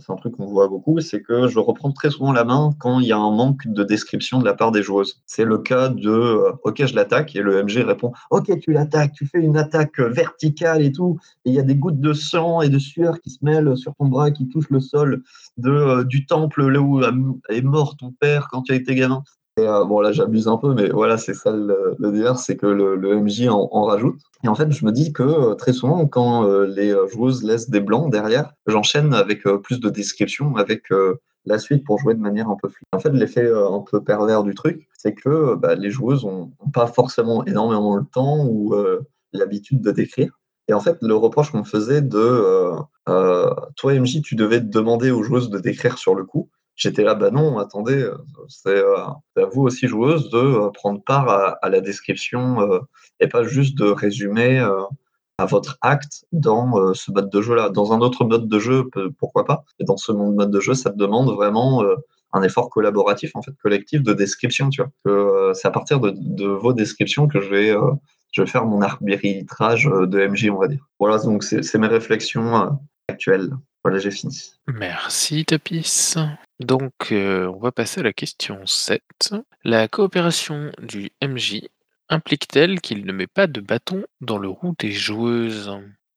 c'est 0.00 0.10
un 0.10 0.16
truc 0.16 0.36
qu'on 0.36 0.46
voit 0.46 0.66
beaucoup, 0.66 0.98
c'est 1.00 1.20
que 1.20 1.48
je 1.48 1.58
reprends 1.58 1.92
très 1.92 2.10
souvent 2.10 2.32
la 2.32 2.44
main 2.44 2.70
quand 2.78 3.00
il 3.00 3.08
y 3.08 3.12
a 3.12 3.18
un 3.18 3.30
manque 3.30 3.66
de 3.66 3.84
description 3.84 4.38
de 4.38 4.46
la 4.46 4.54
part 4.54 4.72
des 4.72 4.82
joueuses. 4.82 5.22
C'est 5.26 5.44
le 5.44 5.58
cas 5.58 5.90
de, 5.90 6.08
euh, 6.08 6.52
OK, 6.64 6.82
je 6.82 6.94
l'attaque, 6.94 7.36
et 7.36 7.42
le 7.42 7.62
MG 7.62 7.84
répond, 7.84 8.12
OK, 8.30 8.50
tu 8.58 8.72
l'attaques, 8.72 9.12
tu 9.12 9.26
fais 9.26 9.40
une 9.40 9.58
attaque 9.58 10.00
verticale 10.00 10.82
et 10.82 10.92
tout, 10.92 11.18
et 11.44 11.50
il 11.50 11.54
y 11.54 11.58
a 11.58 11.62
des 11.62 11.76
gouttes 11.76 12.00
de 12.00 12.14
sang 12.14 12.62
et 12.62 12.70
de 12.70 12.78
sueur 12.78 13.20
qui 13.20 13.28
se 13.28 13.44
mêlent 13.44 13.76
sur 13.76 13.94
ton 13.96 14.06
bras, 14.06 14.30
qui 14.30 14.48
touchent 14.48 14.70
le 14.70 14.80
sol 14.80 15.22
du 15.58 16.24
temple 16.24 16.68
là 16.68 16.80
où 16.80 17.02
est 17.02 17.62
mort 17.62 17.96
ton 17.98 18.12
père 18.12 18.48
quand 18.50 18.62
tu 18.62 18.72
as 18.72 18.76
été 18.76 18.94
gamin. 18.94 19.22
Et, 19.58 19.66
euh, 19.66 19.84
bon, 19.84 20.00
là, 20.00 20.12
j'abuse 20.12 20.48
un 20.48 20.58
peu, 20.58 20.74
mais 20.74 20.90
voilà, 20.90 21.16
c'est 21.16 21.32
ça 21.32 21.50
le, 21.50 21.96
le 21.98 22.34
c'est 22.36 22.58
que 22.58 22.66
le, 22.66 23.16
MJ 23.16 23.48
en, 23.48 23.84
rajoute. 23.84 24.20
Et 24.44 24.48
en 24.48 24.54
fait, 24.54 24.70
je 24.70 24.84
me 24.84 24.92
dis 24.92 25.14
que 25.14 25.22
euh, 25.22 25.54
très 25.54 25.72
souvent, 25.72 26.06
quand 26.06 26.44
euh, 26.44 26.66
les 26.66 26.94
joueuses 27.10 27.42
laissent 27.42 27.70
des 27.70 27.80
blancs 27.80 28.12
derrière, 28.12 28.52
j'enchaîne 28.66 29.14
avec 29.14 29.44
plus 29.62 29.80
de 29.80 29.88
description, 29.88 30.56
avec 30.56 30.90
la 31.46 31.58
suite 31.58 31.84
pour 31.84 31.98
jouer 31.98 32.14
de 32.14 32.20
manière 32.20 32.50
un 32.50 32.56
peu 32.60 32.68
fluide. 32.68 32.84
En 32.92 32.98
fait, 32.98 33.10
l'effet 33.10 33.50
un 33.50 33.80
peu 33.80 34.04
pervers 34.04 34.42
du 34.42 34.54
truc, 34.54 34.88
c'est 34.98 35.14
que 35.14 35.54
bah, 35.54 35.74
les 35.74 35.90
joueuses 35.90 36.24
ont, 36.24 36.52
ont 36.58 36.70
pas 36.70 36.86
forcément 36.86 37.44
énormément 37.46 37.96
le 37.96 38.04
temps 38.04 38.44
ou 38.44 38.74
l'habitude 39.32 39.80
de 39.80 39.90
décrire. 39.90 40.38
Et 40.68 40.74
en 40.74 40.80
fait, 40.80 40.98
le 41.00 41.14
reproche 41.14 41.50
qu'on 41.50 41.60
me 41.60 41.64
faisait 41.64 42.02
de 42.02 42.72
toi, 43.06 43.94
MJ, 43.94 44.20
tu 44.20 44.34
devais 44.34 44.60
demander 44.60 45.10
aux 45.10 45.22
joueuses 45.22 45.48
de 45.48 45.58
décrire 45.58 45.96
sur 45.96 46.14
le 46.14 46.24
coup. 46.24 46.50
J'étais 46.76 47.02
là, 47.02 47.14
bah 47.14 47.30
non, 47.30 47.58
attendez, 47.58 48.02
euh, 48.02 48.18
c'est 48.48 48.68
euh, 48.68 48.96
c'est 49.34 49.42
à 49.42 49.46
vous 49.46 49.62
aussi, 49.62 49.88
joueuses, 49.88 50.28
de 50.28 50.36
euh, 50.36 50.70
prendre 50.70 51.02
part 51.02 51.28
à, 51.62 51.68
la 51.70 51.80
description 51.80 52.58
et 53.18 53.28
pas 53.28 53.44
juste 53.44 53.76
de 53.78 53.86
résumer 53.86 54.58
à 55.38 55.46
votre 55.46 55.78
acte 55.80 56.26
dans 56.32 56.94
ce 56.94 57.10
mode 57.10 57.30
de 57.30 57.40
jeu-là. 57.40 57.70
Dans 57.70 57.92
un 57.92 58.00
autre 58.00 58.24
mode 58.24 58.48
de 58.48 58.58
jeu, 58.58 58.84
pourquoi 59.18 59.44
pas 59.44 59.64
Et 59.78 59.84
dans 59.84 59.96
ce 59.96 60.12
mode 60.12 60.50
de 60.50 60.60
jeu, 60.60 60.74
ça 60.74 60.90
te 60.90 60.96
demande 60.96 61.30
vraiment 61.34 61.84
un 62.32 62.42
effort 62.42 62.70
collaboratif, 62.70 63.34
en 63.34 63.42
fait, 63.42 63.52
collectif 63.62 64.02
de 64.02 64.12
description, 64.12 64.68
tu 64.70 64.82
vois. 64.82 65.54
C'est 65.54 65.68
à 65.68 65.70
partir 65.70 66.00
de, 66.00 66.46
vos 66.46 66.72
descriptions 66.72 67.26
que 67.26 67.40
je 67.40 67.48
vais, 67.48 67.74
je 68.32 68.42
vais 68.42 68.48
faire 68.48 68.66
mon 68.66 68.82
arbitrage 68.82 69.84
de 69.84 70.26
MJ, 70.26 70.50
on 70.50 70.58
va 70.58 70.68
dire. 70.68 70.86
Voilà, 71.00 71.18
donc 71.18 71.42
c'est 71.42 71.78
mes 71.78 71.88
réflexions 71.88 72.78
actuelles. 73.08 73.50
Voilà, 73.86 74.00
j'ai 74.00 74.10
fini. 74.10 74.50
Merci 74.66 75.44
Tapis. 75.44 76.16
Donc, 76.58 77.12
euh, 77.12 77.46
on 77.46 77.60
va 77.60 77.70
passer 77.70 78.00
à 78.00 78.02
la 78.02 78.12
question 78.12 78.66
7. 78.66 79.00
La 79.62 79.86
coopération 79.86 80.72
du 80.82 81.10
MJ 81.22 81.60
implique-t-elle 82.08 82.80
qu'il 82.80 83.06
ne 83.06 83.12
met 83.12 83.28
pas 83.28 83.46
de 83.46 83.60
bâton 83.60 84.04
dans 84.20 84.38
le 84.38 84.48
roue 84.48 84.74
des 84.76 84.90
joueuses? 84.90 85.70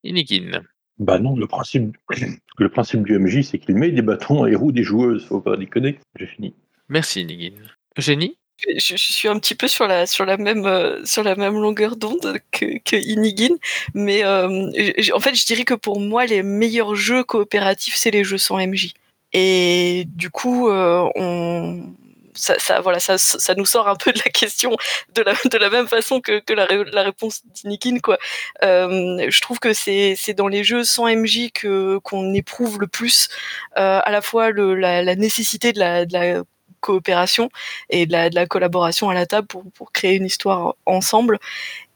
Inigine. 0.03 0.63
Bah 0.97 1.19
non, 1.19 1.35
le 1.35 1.45
principe, 1.45 1.95
le 2.57 2.69
principe 2.69 3.03
du 3.03 3.19
MJ, 3.19 3.43
c'est 3.43 3.59
qu'il 3.59 3.75
met 3.75 3.91
des 3.91 4.01
bâtons 4.01 4.33
dans 4.33 4.45
les 4.45 4.55
roues 4.55 4.71
des 4.71 4.81
joueuses. 4.81 5.27
Faut 5.27 5.39
pas 5.39 5.55
déconner. 5.55 5.99
J'ai 6.15 6.25
fini. 6.25 6.55
Merci 6.87 7.21
Inigine. 7.21 7.67
Eugénie? 7.99 8.39
Je, 8.77 8.95
suis 8.95 9.27
un 9.27 9.39
petit 9.39 9.55
peu 9.55 9.67
sur 9.67 9.87
la 9.87 10.03
euh, 10.03 11.35
même 11.37 11.59
longueur 11.59 11.95
d'onde 11.95 12.39
que, 12.51 12.77
que 12.79 12.95
Inigine, 12.95 13.57
mais 13.93 14.23
euh, 14.23 14.69
en 15.13 15.19
fait 15.19 15.35
je 15.35 15.45
dirais 15.45 15.63
que 15.63 15.73
pour 15.73 15.99
moi 15.99 16.25
les 16.25 16.43
meilleurs 16.43 16.95
jeux 16.95 17.23
coopératifs 17.23 17.95
c'est 17.95 18.11
les 18.11 18.23
jeux 18.23 18.37
sans 18.37 18.57
MJ. 18.57 18.93
Et 19.31 20.05
du 20.07 20.29
coup 20.29 20.69
euh, 20.69 21.07
ça, 22.33 22.81
voilà 22.81 22.99
ça, 22.99 23.17
nous 23.55 23.65
sort 23.65 23.87
un 23.87 23.95
peu 23.95 24.11
de 24.11 24.19
la 24.19 24.31
question 24.31 24.75
de 25.13 25.57
la 25.57 25.69
même 25.69 25.87
façon 25.87 26.21
que, 26.21 26.41
la, 26.53 26.65
ré- 26.65 26.83
la 26.91 27.03
réponse 27.03 27.41
d'Inigine 27.45 28.01
quoi. 28.01 28.17
Euh, 28.63 29.29
je 29.29 29.41
trouve 29.41 29.59
que 29.59 29.73
c'est 29.73 30.33
dans 30.35 30.47
les 30.47 30.63
jeux 30.63 30.83
sans 30.83 31.07
MJ 31.07 31.51
que 31.53 31.99
qu'on 31.99 32.33
éprouve 32.33 32.79
le 32.79 32.87
plus 32.87 33.29
à 33.75 34.11
la 34.11 34.21
fois 34.21 34.51
la 34.51 35.15
nécessité 35.15 35.73
de 35.73 35.79
la, 35.79 36.05
de 36.05 36.13
la 36.13 36.43
coopération 36.79 37.49
et 37.89 38.05
de 38.05 38.13
la, 38.13 38.47
collaboration 38.47 39.09
à 39.09 39.13
la 39.13 39.25
table 39.25 39.47
pour, 39.47 39.63
pour 39.73 39.91
créer 39.91 40.15
une 40.15 40.25
histoire 40.25 40.75
ensemble 40.85 41.39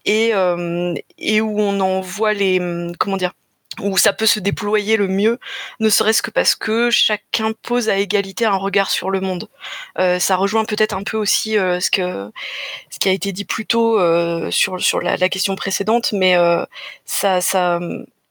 et, 0.06 0.32
euh, 0.34 0.94
et 1.18 1.42
où 1.42 1.60
on 1.60 1.80
en 1.80 2.02
voit 2.02 2.34
les 2.34 2.60
comment 3.00 3.18
dire 3.18 3.34
où 3.82 3.98
ça 3.98 4.14
peut 4.14 4.28
se 4.28 4.40
déployer 4.40 4.98
le 4.98 5.08
mieux, 5.08 5.40
ne 5.80 5.90
serait-ce 5.90 6.22
que 6.22 6.30
parce 6.30 6.54
que 6.54 6.92
chacun 6.92 7.54
pose 7.64 7.90
à 7.90 7.98
égalité 7.98 8.46
un 8.46 8.56
regard 8.56 8.92
sur 8.92 9.10
le 9.10 9.20
monde. 9.20 9.50
Euh, 9.98 10.20
ça 10.20 10.36
rejoint 10.36 10.64
peut-être 10.64 10.96
un 10.96 11.02
peu 11.02 11.18
aussi 11.18 11.58
euh, 11.58 11.80
ce 11.80 11.90
que 11.90 12.32
ce 12.92 13.00
qui 13.00 13.10
a 13.10 13.12
été 13.12 13.32
dit 13.32 13.46
plus 13.46 13.66
tôt 13.66 14.00
sur 14.52 14.80
sur 14.80 15.02
la, 15.02 15.18
question 15.30 15.56
précédente, 15.56 16.12
mais 16.14 16.36
ça 17.06 17.80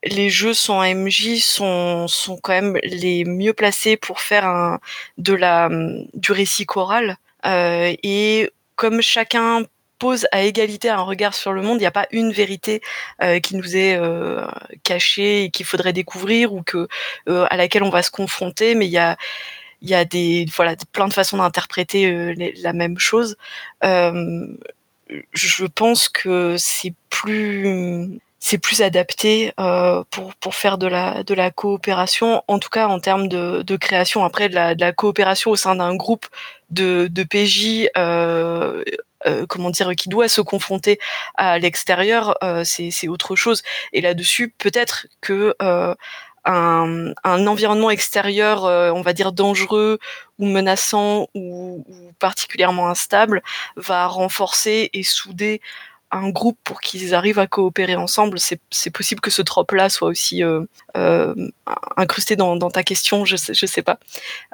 les 0.05 0.31
jeux 0.31 0.55
sans 0.55 0.83
MJ 0.83 1.39
sont, 1.41 2.09
sont 2.09 2.37
quand 2.37 2.53
même 2.53 2.79
les 2.83 3.25
mieux 3.25 3.53
placés 3.53 3.97
pour 3.97 4.21
faire 4.21 4.79
de 5.19 5.33
la, 5.33 5.69
du 6.15 6.33
récit 6.33 6.67
choral. 6.67 7.17
Euh, 7.47 7.95
et 8.03 8.51
comme 8.77 9.03
chacun 9.03 9.63
pose 9.99 10.27
à 10.33 10.43
égalité 10.43 10.89
un 10.89 11.03
regard 11.03 11.35
sur 11.35 11.53
le 11.53 11.63
monde, 11.63 11.77
il 11.79 11.83
n'y 11.83 11.87
a 11.87 11.93
pas 11.93 12.09
une 12.11 12.33
vérité 12.33 12.81
euh, 13.23 13.39
qui 13.39 13.57
nous 13.57 13.77
est 13.77 13.97
euh, 13.97 14.45
cachée 14.83 15.45
et 15.45 15.51
qu'il 15.51 15.67
faudrait 15.67 15.93
découvrir 15.93 16.53
ou 16.53 16.63
que, 16.63 16.89
à 17.29 17.57
laquelle 17.57 17.85
on 17.85 17.91
va 17.91 18.03
se 18.03 18.11
confronter, 18.11 18.75
mais 18.75 18.87
il 18.87 18.93
y 18.93 18.99
a, 18.99 19.17
y 19.83 19.95
a 19.95 20.05
des, 20.05 20.47
voilà, 20.57 20.75
plein 20.93 21.07
de 21.07 21.13
façons 21.13 21.39
d'interpréter 21.39 22.35
la 22.57 22.73
même 22.73 22.99
chose. 22.99 23.37
Je 23.83 25.67
pense 25.67 26.09
que 26.09 26.57
c'est 26.59 26.95
plus 27.11 28.21
c'est 28.45 28.59
plus 28.59 28.83
adapté 28.83 29.53
euh, 29.61 30.03
pour 30.11 30.35
pour 30.35 30.57
faire 30.57 30.77
de 30.77 30.89
la 30.89 31.23
de 31.23 31.33
la 31.33 31.53
coopération 31.53 32.43
en 32.49 32.59
tout 32.59 32.71
cas 32.71 32.89
en 32.89 32.99
termes 32.99 33.29
de, 33.29 33.63
de 33.63 33.77
création. 33.77 34.25
Après 34.25 34.49
de 34.49 34.55
la, 34.57 34.93
coopération 34.93 35.53
au 35.53 35.57
sein 35.57 35.77
d'un 35.77 35.95
groupe 35.95 36.27
de 36.71 37.07
de 37.09 37.23
PJ 37.23 37.89
euh, 37.97 38.83
euh, 39.27 39.47
comment 39.49 39.71
dire 39.71 39.95
qui 39.97 40.09
doit 40.09 40.29
se 40.29 40.41
confronter 40.41 40.99
à 41.37 41.61
l'extérieur 41.61 42.37
c'est 42.65 43.07
autre 43.07 43.37
chose. 43.37 43.63
Et 43.93 44.01
là-dessus 44.01 44.49
peut-être 44.59 45.07
que 45.21 45.55
un, 46.45 47.13
un 47.23 47.47
environnement 47.47 47.91
extérieur, 47.91 48.65
on 48.65 49.03
va 49.03 49.13
dire 49.13 49.31
dangereux 49.31 50.01
ou 50.41 50.47
menaçant 50.47 51.29
ou, 51.35 51.85
ou 51.89 52.13
particulièrement 52.19 52.89
instable, 52.89 53.41
va 53.77 54.09
renforcer 54.09 54.91
et 54.93 55.05
souder 55.05 55.61
un 56.13 56.29
groupe 56.29 56.59
pour 56.63 56.81
qu'ils 56.81 57.15
arrivent 57.15 57.39
à 57.39 57.47
coopérer 57.47 57.97
ensemble. 57.97 58.39
C'est 58.39 58.91
possible 58.91 59.21
que 59.21 59.31
ce 59.31 59.43
trope-là 59.43 59.89
soit 59.89 60.09
aussi 60.09 60.45
euh, 60.45 60.65
euh, 60.97 61.35
incrusté 61.97 62.37
dans, 62.37 62.71
ta 62.71 62.83
question, 62.83 63.25
je 63.25 63.37
sais, 63.37 63.55
je 63.55 63.67
sais 63.67 63.83
pas. 63.83 63.99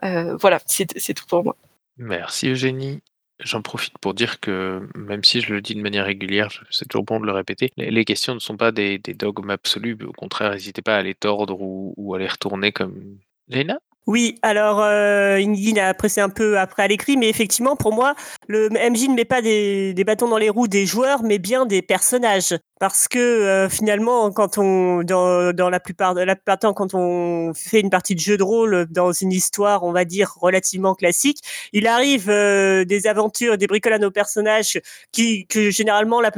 Euh, 0.04 0.36
voilà, 0.36 0.61
c'est 0.66 0.86
tout 0.86 1.26
pour 1.26 1.44
moi. 1.44 1.56
Merci 1.98 2.48
Eugénie. 2.48 3.02
J'en 3.40 3.62
profite 3.62 3.96
pour 3.98 4.14
dire 4.14 4.40
que, 4.40 4.88
même 4.96 5.22
si 5.22 5.40
je 5.40 5.52
le 5.52 5.61
dis 5.61 5.74
de 5.74 5.80
manière 5.80 6.06
régulière, 6.06 6.48
c'est 6.70 6.88
toujours 6.88 7.04
bon 7.04 7.20
de 7.20 7.26
le 7.26 7.32
répéter, 7.32 7.72
les, 7.76 8.04
questions 8.04 8.34
ne 8.34 8.40
sont 8.40 8.56
pas 8.56 8.72
des, 8.72 8.98
des 8.98 9.14
dogmes 9.14 9.50
absolus, 9.50 9.96
au 10.04 10.12
contraire, 10.12 10.52
n'hésitez 10.52 10.82
pas 10.82 10.96
à 10.96 11.02
les 11.02 11.14
tordre 11.14 11.61
ou, 11.61 11.94
ou 11.96 12.14
à 12.14 12.18
les 12.18 12.26
retourner 12.26 12.72
comme... 12.72 13.18
Léna 13.48 13.78
Oui, 14.09 14.38
alors 14.40 14.80
euh, 14.80 15.36
Ingrid 15.36 15.78
a 15.78 15.92
pressé 15.92 16.22
un 16.22 16.30
peu 16.30 16.59
après 16.59 16.82
à 16.82 16.88
l'écrit, 16.88 17.18
mais 17.18 17.28
effectivement, 17.28 17.76
pour 17.76 17.92
moi, 17.92 18.14
le 18.46 18.70
MJ 18.70 19.06
ne 19.11 19.14
met 19.14 19.26
pas 19.26 19.42
des, 19.42 19.92
des 19.92 20.02
bâtons 20.02 20.28
dans 20.28 20.38
les 20.38 20.48
roues 20.48 20.66
des 20.66 20.86
joueurs, 20.86 21.22
mais 21.22 21.38
bien 21.38 21.66
des 21.66 21.82
personnages. 21.82 22.56
Parce 22.80 23.06
que 23.06 23.18
euh, 23.18 23.68
finalement, 23.68 24.30
quand 24.30 24.56
on, 24.56 25.02
dans, 25.02 25.52
dans 25.52 25.68
la 25.68 25.78
plupart 25.78 26.14
de 26.14 26.22
la 26.22 26.36
plupart 26.36 26.59
temps, 26.59 26.72
quand 26.72 26.94
on 26.94 27.52
fait 27.52 27.80
une 27.80 27.90
partie 27.90 28.14
de 28.14 28.20
jeu 28.20 28.38
de 28.38 28.42
rôle 28.42 28.86
dans 28.88 29.12
une 29.12 29.32
histoire, 29.32 29.82
on 29.82 29.92
va 29.92 30.06
dire 30.06 30.32
relativement 30.40 30.94
classique, 30.94 31.40
il 31.74 31.86
arrive 31.86 32.30
euh, 32.30 32.86
des 32.86 33.09
aventures, 33.09 33.59
des 33.59 33.66
bricolades 33.66 34.04
aux 34.04 34.11
personnages 34.11 34.80
qui, 35.12 35.46
que 35.48 35.70
généralement, 35.70 36.22
la, 36.22 36.30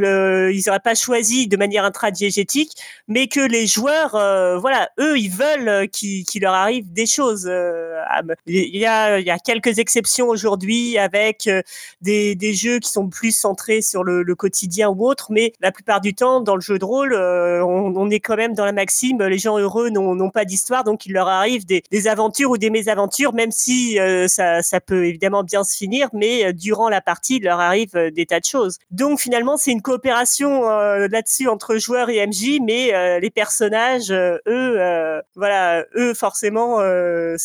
ils 0.50 0.62
n'auraient 0.66 0.80
pas 0.80 0.96
choisi 0.96 1.46
de 1.46 1.56
manière 1.56 1.84
intradiégétique, 1.84 2.72
mais 3.06 3.28
que 3.28 3.40
les 3.40 3.66
joueurs, 3.68 4.14
euh, 4.16 4.58
voilà, 4.58 4.88
eux, 4.98 5.18
ils 5.18 5.30
veulent 5.30 5.68
euh, 5.68 5.86
qu'il 5.86 6.24
leur 6.40 6.54
arrive 6.54 6.90
des 6.92 7.06
choses. 7.06 7.50
Euh, 7.60 8.34
Il 8.46 8.76
y 8.76 8.86
a, 8.86 9.38
quelques 9.38 9.78
exceptions 9.78 10.28
aujourd'hui 10.28 10.98
avec 10.98 11.46
euh, 11.46 11.62
des, 12.00 12.54
jeux 12.54 12.78
qui 12.78 12.90
sont 12.90 13.08
plus 13.08 13.32
centrés 13.32 13.82
sur 13.82 14.04
le, 14.04 14.34
quotidien 14.34 14.88
ou 14.88 15.06
autre, 15.06 15.26
mais 15.30 15.52
la 15.60 15.72
plupart 15.72 16.00
du 16.00 16.14
temps, 16.14 16.40
dans 16.40 16.54
le 16.54 16.60
jeu 16.60 16.78
de 16.78 16.84
rôle, 16.84 17.12
euh, 17.12 17.64
on, 17.64 18.10
est 18.10 18.20
quand 18.20 18.36
même 18.36 18.54
dans 18.54 18.64
la 18.64 18.72
maxime, 18.72 19.22
les 19.22 19.38
gens 19.38 19.58
heureux 19.58 19.90
n'ont 19.90 20.30
pas 20.30 20.44
d'histoire, 20.44 20.84
donc 20.84 21.06
il 21.06 21.12
leur 21.12 21.28
arrive 21.28 21.66
des, 21.66 21.82
aventures 22.08 22.50
ou 22.50 22.58
des 22.58 22.70
mésaventures, 22.70 23.34
même 23.34 23.50
si 23.50 23.98
ça, 24.28 24.80
peut 24.80 25.06
évidemment 25.06 25.44
bien 25.44 25.62
se 25.64 25.76
finir, 25.76 26.08
mais 26.12 26.52
durant 26.52 26.88
la 26.88 27.00
partie, 27.00 27.36
il 27.36 27.44
leur 27.44 27.60
arrive 27.60 27.92
des 27.94 28.26
tas 28.26 28.40
de 28.40 28.44
choses. 28.44 28.78
Donc 28.90 29.20
finalement, 29.20 29.56
c'est 29.56 29.72
une 29.72 29.82
coopération 29.82 30.62
là-dessus 30.62 31.48
entre 31.48 31.76
joueurs 31.76 32.08
et 32.08 32.26
MJ, 32.26 32.58
mais 32.62 33.20
les 33.20 33.30
personnages, 33.30 34.10
eux, 34.10 35.20
voilà, 35.36 35.84
eux 35.96 36.14
forcément, 36.14 36.78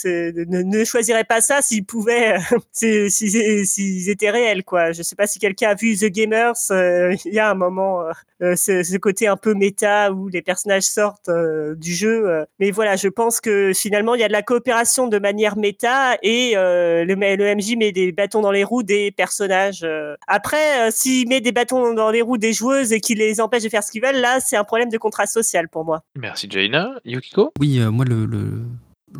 ne, 0.03 0.61
ne 0.63 0.83
choisiraient 0.83 1.23
pas 1.23 1.39
ça 1.39 1.61
s'ils 1.61 1.85
pouvaient, 1.85 2.33
euh, 2.51 2.57
si- 2.73 3.09
si- 3.11 3.65
s'ils 3.65 4.09
étaient 4.09 4.31
réels, 4.31 4.63
quoi. 4.63 4.91
Je 4.91 5.01
sais 5.03 5.15
pas 5.15 5.27
si 5.27 5.39
quelqu'un 5.39 5.69
a 5.69 5.75
vu 5.75 5.95
The 5.97 6.05
Gamers. 6.05 6.53
euh, 6.71 7.15
Il 7.25 7.33
y 7.33 7.39
a 7.39 7.49
un 7.49 7.55
moment, 7.55 8.01
euh, 8.01 8.11
euh, 8.41 8.55
ce, 8.55 8.83
ce 8.83 8.97
côté 8.97 9.27
un 9.27 9.37
peu 9.37 9.53
méta 9.53 10.11
où 10.11 10.27
les 10.27 10.41
personnages 10.41 10.83
sortent 10.83 11.29
euh, 11.29 11.75
du 11.75 11.93
jeu. 11.93 12.27
euh. 12.29 12.45
Mais 12.59 12.71
voilà, 12.71 12.95
je 12.95 13.07
pense 13.07 13.39
que 13.39 13.71
finalement, 13.73 14.15
il 14.15 14.21
y 14.21 14.23
a 14.23 14.27
de 14.27 14.33
la 14.33 14.41
coopération 14.43 15.07
de 15.07 15.19
manière 15.19 15.57
méta 15.57 16.17
et 16.23 16.53
euh, 16.55 17.05
le, 17.05 17.15
le 17.15 17.55
MJ 17.55 17.75
met 17.77 17.91
des 17.91 18.11
bâtons 18.11 18.41
dans 18.41 18.51
les 18.51 18.63
roues 18.63 18.83
des 18.83 19.11
personnages. 19.11 19.81
euh. 19.83 20.15
Après, 20.27 20.87
euh, 20.87 20.91
s'il 20.91 21.27
met 21.29 21.41
des 21.41 21.51
bâtons 21.51 21.93
dans 21.93 22.09
les 22.11 22.21
roues 22.21 22.37
des 22.37 22.53
joueuses 22.53 22.91
et 22.93 22.99
qu'il 22.99 23.19
les 23.19 23.39
empêche 23.39 23.63
de 23.63 23.69
faire 23.69 23.83
ce 23.83 23.91
qu'ils 23.91 24.01
veulent, 24.01 24.15
là, 24.21 24.39
c'est 24.39 24.57
un 24.57 24.63
problème 24.63 24.89
de 24.89 24.97
contrat 24.97 25.27
social 25.27 25.69
pour 25.69 25.85
moi. 25.85 26.03
Merci 26.17 26.47
Jaina. 26.49 26.95
Yukiko? 27.05 27.51
Oui, 27.59 27.79
euh, 27.79 27.91
moi, 27.91 28.05
le, 28.05 28.25
le- 28.25 28.63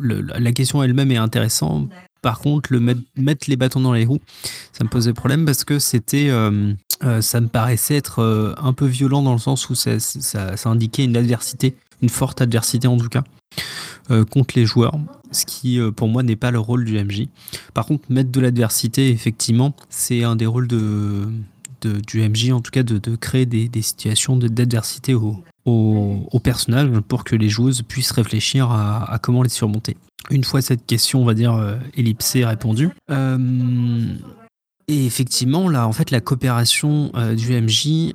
la 0.00 0.52
question 0.52 0.82
elle-même 0.82 1.10
est 1.10 1.16
intéressante. 1.16 1.90
Par 2.22 2.40
contre, 2.40 2.72
le 2.72 2.80
mettre, 2.80 3.46
les 3.48 3.56
bâtons 3.56 3.80
dans 3.80 3.92
les 3.92 4.04
roues, 4.04 4.20
ça 4.72 4.82
me 4.82 4.88
posait 4.88 5.12
problème 5.12 5.44
parce 5.44 5.64
que 5.64 5.78
c'était, 5.78 6.28
euh, 6.28 6.72
euh, 7.04 7.20
ça 7.20 7.40
me 7.40 7.46
paraissait 7.46 7.94
être 7.94 8.20
euh, 8.20 8.52
un 8.58 8.72
peu 8.72 8.86
violent 8.86 9.22
dans 9.22 9.32
le 9.32 9.38
sens 9.38 9.70
où 9.70 9.76
ça, 9.76 9.92
indiquait 10.64 11.04
une 11.04 11.16
adversité, 11.16 11.76
une 12.02 12.08
forte 12.08 12.40
adversité 12.40 12.88
en 12.88 12.96
tout 12.96 13.08
cas, 13.08 13.22
contre 14.30 14.54
les 14.56 14.66
joueurs, 14.66 14.98
ce 15.30 15.46
qui 15.46 15.78
pour 15.94 16.08
moi 16.08 16.24
n'est 16.24 16.36
pas 16.36 16.50
le 16.50 16.58
rôle 16.58 16.84
du 16.84 16.98
MJ. 16.98 17.28
Par 17.74 17.86
contre, 17.86 18.04
mettre 18.08 18.32
de 18.32 18.40
l'adversité, 18.40 19.10
effectivement, 19.10 19.74
c'est 19.88 20.24
un 20.24 20.34
des 20.36 20.46
rôles 20.46 20.66
de, 20.66 21.28
du 21.82 22.28
MJ, 22.28 22.50
en 22.50 22.60
tout 22.60 22.70
cas 22.70 22.82
de, 22.82 23.16
créer 23.16 23.46
des, 23.46 23.82
situations 23.82 24.36
d'adversité 24.36 25.14
au, 25.14 25.42
au, 25.66 26.28
au 26.30 26.38
personnage 26.38 26.88
pour 27.00 27.24
que 27.24 27.36
les 27.36 27.48
joueuses 27.48 27.82
puissent 27.82 28.12
réfléchir 28.12 28.70
à, 28.70 29.18
comment 29.20 29.42
les 29.42 29.48
surmonter. 29.48 29.96
Une 30.30 30.44
fois 30.44 30.62
cette 30.62 30.86
question, 30.86 31.20
on 31.20 31.24
va 31.24 31.34
dire, 31.34 31.54
euh, 31.54 31.76
ellipsée 31.96 32.44
répondue. 32.44 32.90
euh, 33.10 34.14
et 34.88 35.04
effectivement, 35.04 35.68
là, 35.68 35.88
en 35.88 35.92
fait, 35.92 36.12
la 36.12 36.20
coopération 36.20 37.10
euh, 37.16 37.34
du 37.34 37.52
MJ, 37.60 38.12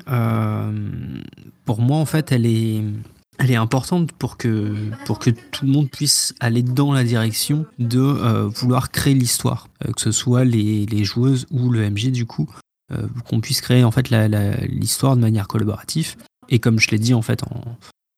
pour 1.66 1.82
moi, 1.82 1.98
en 1.98 2.06
fait, 2.06 2.32
elle 2.32 2.46
est, 2.46 2.82
elle 3.40 3.52
est 3.52 3.58
importante 3.58 4.14
pour 4.14 4.38
que, 4.38 4.74
pour 5.06 5.20
que 5.20 5.32
tout 5.32 5.66
le 5.66 5.72
monde 5.72 5.90
puisse 5.90 6.34
aller 6.40 6.64
dans 6.64 6.94
la 6.94 7.04
direction 7.04 7.66
de 7.78 8.00
vouloir 8.56 8.90
créer 8.90 9.14
l'histoire, 9.14 9.68
que 9.82 10.02
ce 10.02 10.14
soit 10.14 10.46
les, 10.46 10.86
les 10.86 11.04
joueuses 11.04 11.46
ou 11.52 11.72
le 11.72 11.90
MJ, 11.90 12.10
du 12.10 12.26
coup, 12.26 12.48
qu'on 13.28 13.42
puisse 13.42 13.60
créer 13.60 13.84
en 13.84 13.92
fait 13.92 14.10
l'histoire 14.70 15.18
de 15.18 15.22
manière 15.22 15.50
collaborative. 15.50 16.16
Et 16.52 16.60
comme 16.60 16.80
je 16.80 16.92
l'ai 16.92 17.00
dit 17.00 17.14
en 17.14 17.22
fait 17.22 17.44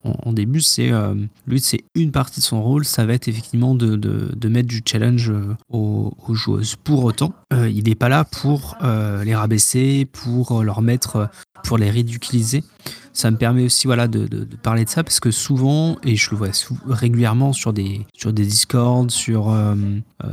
en, 0.04 0.34
début, 0.34 0.60
c'est 0.60 0.92
euh, 0.92 1.16
lui, 1.48 1.62
c'est 1.62 1.86
une 1.96 2.12
partie 2.12 2.42
de 2.42 2.46
son 2.46 2.62
rôle, 2.62 2.84
ça 2.84 3.06
va 3.06 3.14
être 3.14 3.30
effectivement 3.30 3.74
de, 3.74 3.96
de, 3.96 4.50
mettre 4.50 4.68
du 4.68 4.82
challenge 4.86 5.30
euh, 5.30 5.56
aux, 5.70 6.14
joueuses. 6.32 6.76
Pour 6.76 7.06
autant, 7.06 7.34
euh, 7.54 7.70
il 7.70 7.86
n'est 7.86 7.96
pas 7.96 8.10
là 8.10 8.26
pour 8.26 8.76
les 8.82 9.34
rabaisser, 9.34 10.06
pour 10.12 10.62
leur 10.62 10.82
mettre, 10.82 11.30
pour 11.64 11.78
les 11.78 11.90
ridiculiser. 11.90 12.66
Ça 13.14 13.32
me 13.32 13.38
permet 13.38 13.64
aussi 13.64 13.88
voilà 13.88 14.10
de, 14.10 14.28
parler 14.62 14.84
de 14.84 14.90
ça 14.90 15.04
parce 15.04 15.22
que 15.22 15.32
souvent 15.32 15.98
et 16.04 16.18
je 16.18 16.32
le 16.32 16.38
vois 16.38 16.50
régulièrement 16.88 17.54
sur 17.54 17.72
des 17.72 18.06
sur 18.14 18.34
des 18.34 18.46
discords, 18.46 19.10
sur 19.10 19.56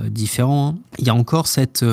différents, 0.09 0.71
hein, 0.71 0.79
il 0.99 1.07
y 1.07 1.11
a 1.11 1.15
encore 1.15 1.47
cette 1.47 1.85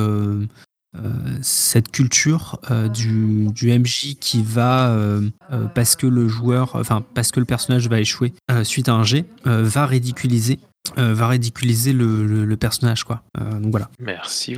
cette 1.41 1.91
culture 1.91 2.59
euh, 2.71 2.87
du, 2.87 3.51
MJ 3.61 4.15
qui 4.19 4.41
va, 4.43 4.89
euh, 4.89 5.29
euh, 5.51 5.65
parce 5.65 5.95
que 5.95 6.07
le 6.07 6.27
joueur, 6.27 6.75
enfin, 6.75 7.03
parce 7.13 7.31
que 7.31 7.39
le 7.39 7.45
personnage 7.45 7.87
va 7.87 7.99
échouer 7.99 8.33
euh, 8.51 8.63
suite 8.63 8.89
à 8.89 8.93
un 8.93 9.03
jet, 9.03 9.25
euh, 9.45 9.63
va 9.63 9.85
ridiculiser, 9.85 10.59
euh, 10.97 11.13
va 11.13 11.27
ridiculiser 11.27 11.93
le, 11.93 12.55
personnage, 12.55 13.03
quoi. 13.03 13.21
Euh, 13.39 13.59
donc 13.59 13.71
voilà. 13.71 13.89
Merci. 13.99 14.57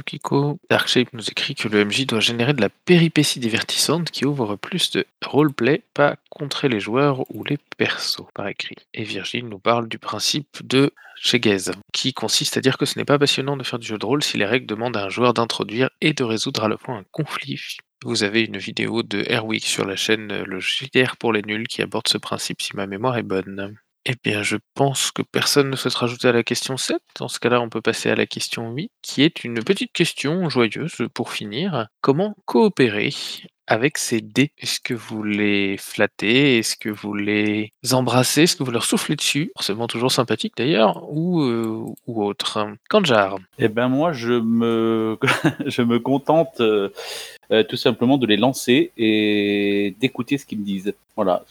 Darkshape 0.70 1.14
nous 1.14 1.30
écrit 1.30 1.56
que 1.56 1.68
le 1.68 1.84
MJ 1.84 2.06
doit 2.06 2.20
générer 2.20 2.54
de 2.54 2.62
la 2.62 2.70
péripétie 2.70 3.40
divertissante 3.40 4.10
qui 4.10 4.26
ouvre 4.26 4.56
plus 4.56 4.92
de 4.92 5.06
roleplay, 5.26 5.84
pas 5.94 6.16
contrer 6.30 6.70
les 6.70 6.80
joueurs 6.80 7.30
ou 7.34 7.44
les 7.44 7.58
persos, 7.78 8.24
par 8.34 8.48
écrit. 8.48 8.76
Et 8.94 9.04
Virgile 9.04 9.48
nous 9.48 9.60
parle 9.60 9.90
du 9.90 10.00
principe 10.00 10.66
de 10.66 10.92
Cheguez, 11.22 11.72
qui 11.92 12.14
consiste 12.14 12.56
à 12.56 12.62
dire 12.62 12.78
que 12.78 12.86
ce 12.86 12.98
n'est 12.98 13.06
pas 13.06 13.20
passionnant 13.20 13.58
de 13.58 13.64
faire 13.64 13.80
du 13.80 13.88
jeu 13.88 13.98
de 13.98 14.06
rôle 14.06 14.24
si 14.24 14.38
les 14.38 14.46
règles 14.46 14.68
demandent 14.68 14.96
à 14.96 15.04
un 15.04 15.10
joueur 15.10 15.34
d'introduire 15.34 15.90
et 16.00 16.14
de 16.14 16.24
résoudre 16.24 16.64
à 16.64 16.70
la 16.70 16.78
fois 16.78 16.96
un 16.96 17.04
conflit. 17.12 17.78
Vous 18.06 18.24
avez 18.24 18.44
une 18.44 18.58
vidéo 18.58 19.04
de 19.04 19.26
Airwick 19.28 19.66
sur 19.66 19.86
la 19.86 19.98
chaîne 19.98 20.44
Le 20.44 20.60
JDR 20.62 21.18
pour 21.18 21.34
les 21.34 21.42
nuls 21.42 21.68
qui 21.68 21.82
aborde 21.82 22.08
ce 22.08 22.18
principe 22.18 22.62
si 22.62 22.74
ma 22.78 22.88
mémoire 22.88 23.18
est 23.18 23.24
bonne. 23.24 23.76
Eh 24.06 24.16
bien, 24.24 24.44
je 24.44 24.58
pense 24.76 25.12
que 25.12 25.22
personne 25.22 25.70
ne 25.70 25.76
souhaite 25.76 25.94
rajouter 25.94 26.30
à 26.30 26.32
la 26.32 26.44
question 26.44 26.78
7. 26.78 26.98
Dans 27.18 27.28
ce 27.28 27.40
cas-là, 27.40 27.62
on 27.62 27.70
peut 27.70 27.82
passer 27.82 28.10
à 28.10 28.16
la 28.16 28.26
question 28.26 28.72
8, 28.72 28.92
qui 29.02 29.24
est 29.24 29.44
une 29.44 29.64
petite 29.64 29.92
question 29.94 30.50
joyeuse 30.50 31.08
pour 31.14 31.32
finir. 31.32 31.88
Comment 32.02 32.36
coopérer 32.46 33.10
avec 33.70 33.98
ces 33.98 34.20
dés? 34.20 34.52
Est-ce 34.58 34.82
que 34.82 34.94
vous 34.94 35.24
les 35.24 35.78
flattez? 35.78 36.58
Est-ce 36.58 36.76
que 36.76 36.90
vous 36.90 37.14
les 37.14 37.72
embrassez? 37.92 38.44
Est-ce 38.44 38.58
que 38.58 38.64
vous 38.64 38.72
leur 38.72 38.84
soufflez 38.84 39.16
dessus? 39.16 39.52
Forcément 39.56 39.88
toujours 39.88 40.12
sympathique 40.12 40.54
d'ailleurs, 40.58 41.10
ou, 41.10 41.42
ou 42.08 42.24
autre. 42.24 42.68
Kanjar. 42.90 43.38
Eh 43.60 43.70
ben 43.70 43.88
moi, 43.88 44.12
je 44.12 44.34
me, 44.34 45.18
je 45.66 45.82
me 45.84 46.00
contente 46.00 46.60
euh, 46.60 46.90
tout 47.70 47.78
simplement 47.78 48.18
de 48.18 48.26
les 48.26 48.38
lancer 48.38 48.92
et 48.98 49.96
d'écouter 50.00 50.38
ce 50.38 50.46
qu'ils 50.46 50.60
me 50.60 50.66
disent. 50.66 50.94
Voilà. 51.16 51.46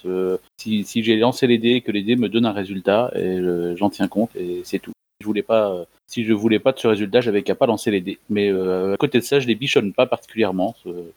Si 0.57 0.85
si 0.85 1.03
j'ai 1.03 1.17
lancé 1.17 1.47
les 1.47 1.59
dés, 1.59 1.77
et 1.77 1.81
que 1.81 1.93
les 1.93 2.03
dés 2.03 2.17
me 2.17 2.29
donnent 2.29 2.47
un 2.47 2.53
résultat, 2.53 3.13
j'en 3.77 3.91
tiens 3.91 4.09
compte 4.09 4.35
et 4.37 4.61
c'est 4.65 4.79
tout. 4.79 4.93
Je 5.21 5.27
voulais 5.27 5.43
pas, 5.43 5.85
si 6.09 6.25
je 6.25 6.33
voulais 6.33 6.59
pas 6.59 6.73
de 6.73 6.79
ce 6.79 6.89
résultat, 6.89 7.21
j'avais 7.21 7.43
qu'à 7.43 7.55
pas 7.55 7.67
lancer 7.67 7.91
les 7.91 8.01
dés. 8.01 8.19
Mais 8.31 8.51
euh, 8.51 8.95
à 8.95 8.97
côté 8.97 9.19
de 9.19 9.25
ça, 9.25 9.41
je 9.41 9.47
les 9.47 9.55
bichonne 9.55 9.93
pas 9.93 10.07
particulièrement. 10.07 10.75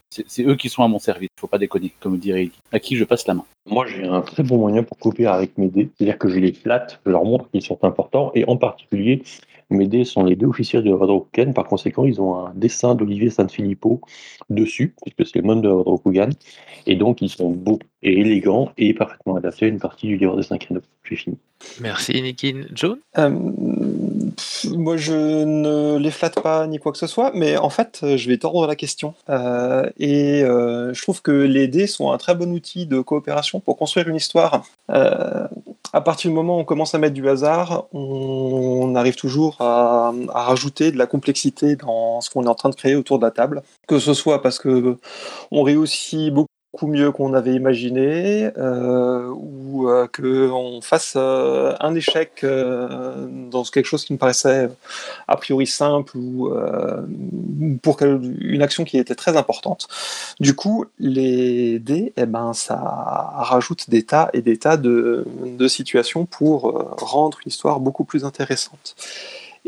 C'est 0.10 0.44
eux 0.44 0.56
qui 0.56 0.70
sont 0.70 0.84
à 0.84 0.88
mon 0.88 1.00
service. 1.00 1.30
Faut 1.39 1.48
pas 1.48 1.58
déconner, 1.58 1.94
comme 2.02 2.18
dirait 2.18 2.42
Ellie. 2.42 2.52
À 2.74 2.80
qui 2.80 2.98
je 2.98 3.06
passe 3.06 3.26
la 3.26 3.34
main. 3.34 3.46
Moi, 3.70 3.86
j'ai 3.88 4.04
un 4.04 4.22
très 4.22 4.44
bon 4.44 4.58
moyen 4.58 4.84
pour 4.84 4.98
coopérer 4.98 5.34
avec 5.34 5.58
mes 5.58 5.70
dés. 5.70 5.89
C'est-à-dire 5.96 6.18
que 6.18 6.28
je 6.28 6.39
les 6.39 6.52
flatte, 6.52 7.00
je 7.06 7.12
leur 7.12 7.24
montre 7.24 7.50
qu'ils 7.50 7.62
sont 7.62 7.82
importants, 7.84 8.32
et 8.36 8.44
en 8.48 8.58
particulier, 8.58 9.24
mes 9.70 9.88
dés 9.88 10.04
sont 10.04 10.26
les 10.26 10.36
deux 10.36 10.48
officiers 10.48 10.82
de 10.82 10.92
Rodrokugan. 10.92 11.54
Par 11.54 11.66
conséquent, 11.66 12.04
ils 12.04 12.22
ont 12.22 12.36
un 12.36 12.52
dessin 12.54 12.94
d'Olivier 12.94 13.30
Sanfilippo 13.30 14.02
dessus, 14.50 14.94
puisque 15.02 15.32
c'est 15.32 15.39
le 15.39 15.48
monde 15.48 15.64
de 15.64 15.70
Rodrokugan. 15.70 16.30
Et 16.86 16.96
donc, 16.96 17.22
ils 17.22 17.30
sont 17.30 17.50
beaux 17.50 17.80
et 18.04 18.20
élégants 18.20 18.74
et 18.78 18.94
parfaitement 18.94 19.38
adaptés 19.38 19.66
à 19.66 19.70
une 19.70 19.80
partie 19.80 20.08
du 20.08 20.18
livre 20.18 20.36
des 20.36 20.44
cinq 20.44 20.68
anneaux. 20.70 20.82
J'ai 21.04 21.16
fini. 21.16 21.38
Merci 21.80 22.22
Nikin. 22.22 22.64
John 22.74 22.98
Euh, 23.18 23.30
moi, 24.69 24.97
je 24.97 25.43
ne 25.43 25.97
les 25.97 26.11
flatte 26.11 26.41
pas 26.41 26.67
ni 26.67 26.79
quoi 26.79 26.91
que 26.91 26.97
ce 26.97 27.07
soit, 27.07 27.32
mais 27.34 27.57
en 27.57 27.69
fait, 27.69 27.99
euh, 28.03 28.17
je 28.17 28.29
vais 28.29 28.38
tordre 28.38 28.67
la 28.67 28.75
question. 28.75 29.13
Euh, 29.29 29.89
et 29.97 30.43
euh, 30.43 30.93
je 30.93 31.01
trouve 31.01 31.21
que 31.21 31.32
les 31.32 31.67
dés 31.67 31.88
sont 31.88 32.11
un 32.11 32.17
très 32.17 32.36
bon 32.36 32.51
outil 32.51 32.86
de 32.86 32.99
coopération 33.01 33.59
pour 33.59 33.77
construire 33.77 34.07
une 34.07 34.15
histoire. 34.15 34.63
À 35.93 36.01
partir 36.01 36.29
du 36.29 36.36
moment 36.36 36.57
où 36.57 36.59
on 36.61 36.65
commence 36.65 36.95
à 36.95 36.97
mettre 36.97 37.13
du 37.13 37.27
hasard, 37.27 37.86
on 37.93 38.95
arrive 38.95 39.15
toujours 39.15 39.57
à, 39.59 40.13
rajouter 40.29 40.91
de 40.91 40.97
la 40.97 41.05
complexité 41.05 41.75
dans 41.75 42.21
ce 42.21 42.29
qu'on 42.29 42.45
est 42.45 42.49
en 42.49 42.55
train 42.55 42.69
de 42.69 42.75
créer 42.75 42.95
autour 42.95 43.19
de 43.19 43.25
la 43.25 43.32
table. 43.32 43.61
Que 43.88 43.99
ce 43.99 44.13
soit 44.13 44.41
parce 44.41 44.59
que 44.59 44.97
on 45.51 45.63
réussit 45.63 46.34
beaucoup 46.34 46.47
mieux 46.84 47.11
qu'on 47.11 47.34
avait 47.34 47.53
imaginé, 47.53 48.49
euh, 48.57 49.28
ou 49.30 49.89
euh, 49.89 50.07
qu'on 50.07 50.80
fasse 50.82 51.13
euh, 51.17 51.76
un 51.80 51.95
échec 51.95 52.43
euh, 52.43 53.28
dans 53.51 53.63
quelque 53.63 53.86
chose 53.86 54.05
qui 54.05 54.13
me 54.13 54.17
paraissait 54.17 54.69
a 55.28 55.36
priori 55.36 55.67
simple 55.67 56.17
ou 56.17 56.51
pour 57.82 58.01
une 58.01 58.61
action 58.61 58.84
qui 58.84 58.97
était 58.97 59.15
très 59.15 59.38
importante. 59.38 59.88
Du 60.39 60.55
coup, 60.55 60.86
les 60.99 61.80
dés, 61.80 62.13
eh 62.17 62.26
ben, 62.26 62.53
ça 62.53 62.78
rajoute 62.78 63.89
des 63.89 64.03
tas 64.03 64.30
et 64.34 64.41
des 64.41 64.57
tas 64.57 64.78
de, 64.78 65.26
de 65.45 65.67
situations 65.67 66.26
pour 66.26 66.95
rendre 66.97 67.39
l'histoire 67.45 67.80
beaucoup 67.80 68.03
plus 68.03 68.26
intéressante. 68.26 68.95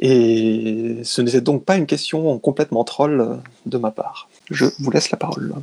Et 0.01 1.01
ce 1.04 1.22
n'était 1.22 1.41
donc 1.41 1.66
pas 1.66 1.76
une 1.76 1.86
question 1.86 2.38
complètement 2.39 2.84
troll 2.84 3.39
de 3.66 3.78
ma 3.78 3.91
part. 3.91 4.28
Je 4.49 4.66
vous 4.80 4.91
laisse 4.91 5.12
la 5.12 5.18
parole. 5.18 5.54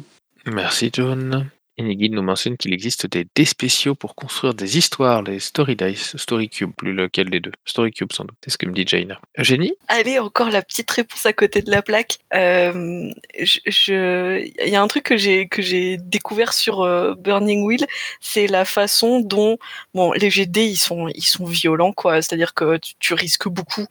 Merci 0.47 0.91
John. 0.93 1.51
Enigid 1.81 2.13
nous 2.13 2.23
mentionne 2.23 2.57
qu'il 2.57 2.75
existe 2.75 3.07
des 3.07 3.27
dés 3.35 3.45
spéciaux 3.45 3.95
pour 3.95 4.15
construire 4.15 4.55
des 4.55 4.77
histoires, 4.77 5.23
les 5.23 5.39
Story 5.39 5.77
Dice, 5.77 6.17
Story 6.17 6.49
Cube, 6.49 6.73
plus 6.77 6.93
lequel 6.93 7.31
des 7.31 7.41
deux 7.41 7.53
Story 7.65 7.91
Cube 7.91 8.13
sans 8.13 8.25
doute, 8.25 8.37
c'est 8.45 8.51
ce 8.51 8.59
que 8.59 8.67
me 8.67 8.73
dit 8.73 8.85
Jaina. 8.87 9.19
Eugénie? 9.39 9.73
Allez, 9.89 10.19
encore 10.19 10.51
la 10.51 10.63
petite 10.63 10.91
réponse 10.91 11.25
à 11.25 11.33
côté 11.33 11.63
de 11.63 11.71
la 11.71 11.81
plaque. 11.83 12.19
Euh, 12.35 13.11
il 13.35 14.69
y 14.69 14.77
a 14.77 14.83
un 14.83 14.89
truc 14.89 15.05
que 15.05 15.17
j'ai 15.17 15.97
découvert 15.97 16.53
sur 16.53 16.83
euh, 16.83 17.15
Burning 17.15 17.65
Wheel, 17.65 17.87
c'est 18.21 18.47
la 18.47 18.65
façon 18.65 19.21
dont 19.21 19.59
bon 19.95 20.13
les 20.13 20.31
GD 20.31 20.67
ils 20.67 20.77
sont 20.77 21.09
ils 21.09 21.25
sont 21.25 21.47
violents 21.47 21.93
quoi. 21.93 22.21
C'est-à-dire 22.21 22.55
que 22.55 22.79
tu 22.99 23.15
risques 23.15 23.49
beaucoup 23.49 23.87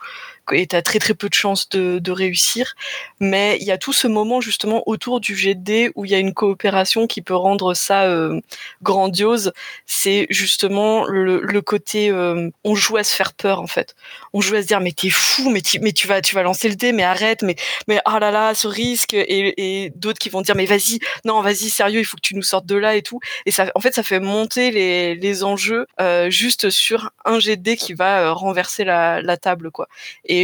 et 0.54 0.68
t'as 0.68 0.82
très 0.82 1.00
très 1.00 1.14
peu 1.14 1.30
de 1.30 1.34
chances 1.34 1.70
de, 1.70 2.12
réussir. 2.12 2.76
Mais 3.20 3.58
il 3.62 3.68
y 3.68 3.72
a 3.72 3.78
tout 3.78 3.94
ce 3.94 4.08
moment 4.08 4.42
justement 4.42 4.82
autour 4.88 5.20
du 5.20 5.36
jet 5.36 5.54
de 5.54 5.62
dés 5.62 5.92
où 5.96 6.06
il 6.06 6.12
y 6.12 6.16
a 6.16 6.18
une 6.18 6.34
coopération 6.34 7.06
qui 7.06 7.22
peut 7.22 7.36
rendre 7.36 7.76
ça 7.76 8.06
euh, 8.06 8.42
grandiose. 8.82 9.54
C'est 9.86 10.26
justement 10.32 11.06
le, 11.06 11.62
côté 11.62 12.10
euh, 12.10 12.50
on 12.64 12.74
joue 12.74 12.98
à 12.98 13.04
se 13.04 13.16
faire 13.16 13.34
peur 13.34 13.62
en 13.62 13.68
fait. 13.68 13.96
On 14.34 14.42
joue 14.42 14.56
à 14.56 14.62
se 14.64 14.68
dire 14.68 14.80
mais 14.80 14.92
t'es 14.92 15.10
fou, 15.10 15.50
mais 15.52 15.62
tu, 15.62 15.80
mais 15.80 15.92
tu 15.92 16.08
vas 16.08 16.22
tu 16.22 16.34
vas 16.34 16.42
lancer 16.42 16.68
le 16.68 16.76
dé, 16.76 16.94
mais 16.94 17.04
arrête, 17.04 17.44
mais 17.44 17.56
mais 17.88 18.00
ah 18.06 18.20
là 18.20 18.32
là 18.32 18.56
ce 18.56 18.68
risque 18.68 19.14
et, 19.14 19.92
d'autres 19.96 20.20
qui 20.20 20.30
vont 20.30 20.42
dire 20.42 20.56
mais 20.56 20.66
vas-y 20.66 21.00
non 21.26 21.42
vas-y 21.42 21.70
sérieux 21.70 22.00
il 22.00 22.06
faut 22.06 22.18
que 22.18 22.22
tu 22.22 22.36
nous 22.36 22.42
sortes 22.42 22.66
de 22.66 22.76
là 22.76 22.96
et 22.96 23.04
tout. 23.04 23.20
Et 23.46 23.52
ça 23.52 23.72
en 23.76 23.80
fait 23.82 23.94
ça 23.94 24.04
fait 24.04 24.20
monter 24.20 24.72
les, 24.72 25.16
les 25.16 25.44
enjeux 25.44 25.86
euh, 26.02 26.30
juste 26.30 26.70
sur 26.70 27.12
un 27.26 27.40
jet 27.40 27.56
de 27.56 27.62
dés 27.62 27.78
qui 27.78 27.94
va 27.94 28.32
renverser 28.32 28.84
la, 28.84 29.22
la 29.22 29.38
table 29.38 29.70
quoi. 29.72 29.88
Et 30.26 30.39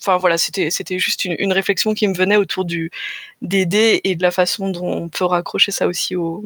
enfin 0.00 0.16
voilà, 0.16 0.38
c'était 0.38 0.70
juste 0.98 1.24
une, 1.24 1.52
réflexion 1.52 1.94
qui 1.94 2.06
me 2.08 2.14
venait 2.14 2.36
autour 2.36 2.64
des 2.64 3.66
dés 3.66 4.00
et 4.04 4.16
de 4.16 4.22
la 4.22 4.30
façon 4.30 4.70
dont 4.70 4.86
on 4.86 5.08
peut 5.08 5.24
raccrocher 5.24 5.72
ça 5.72 5.86
aussi 5.86 6.16
au, 6.16 6.44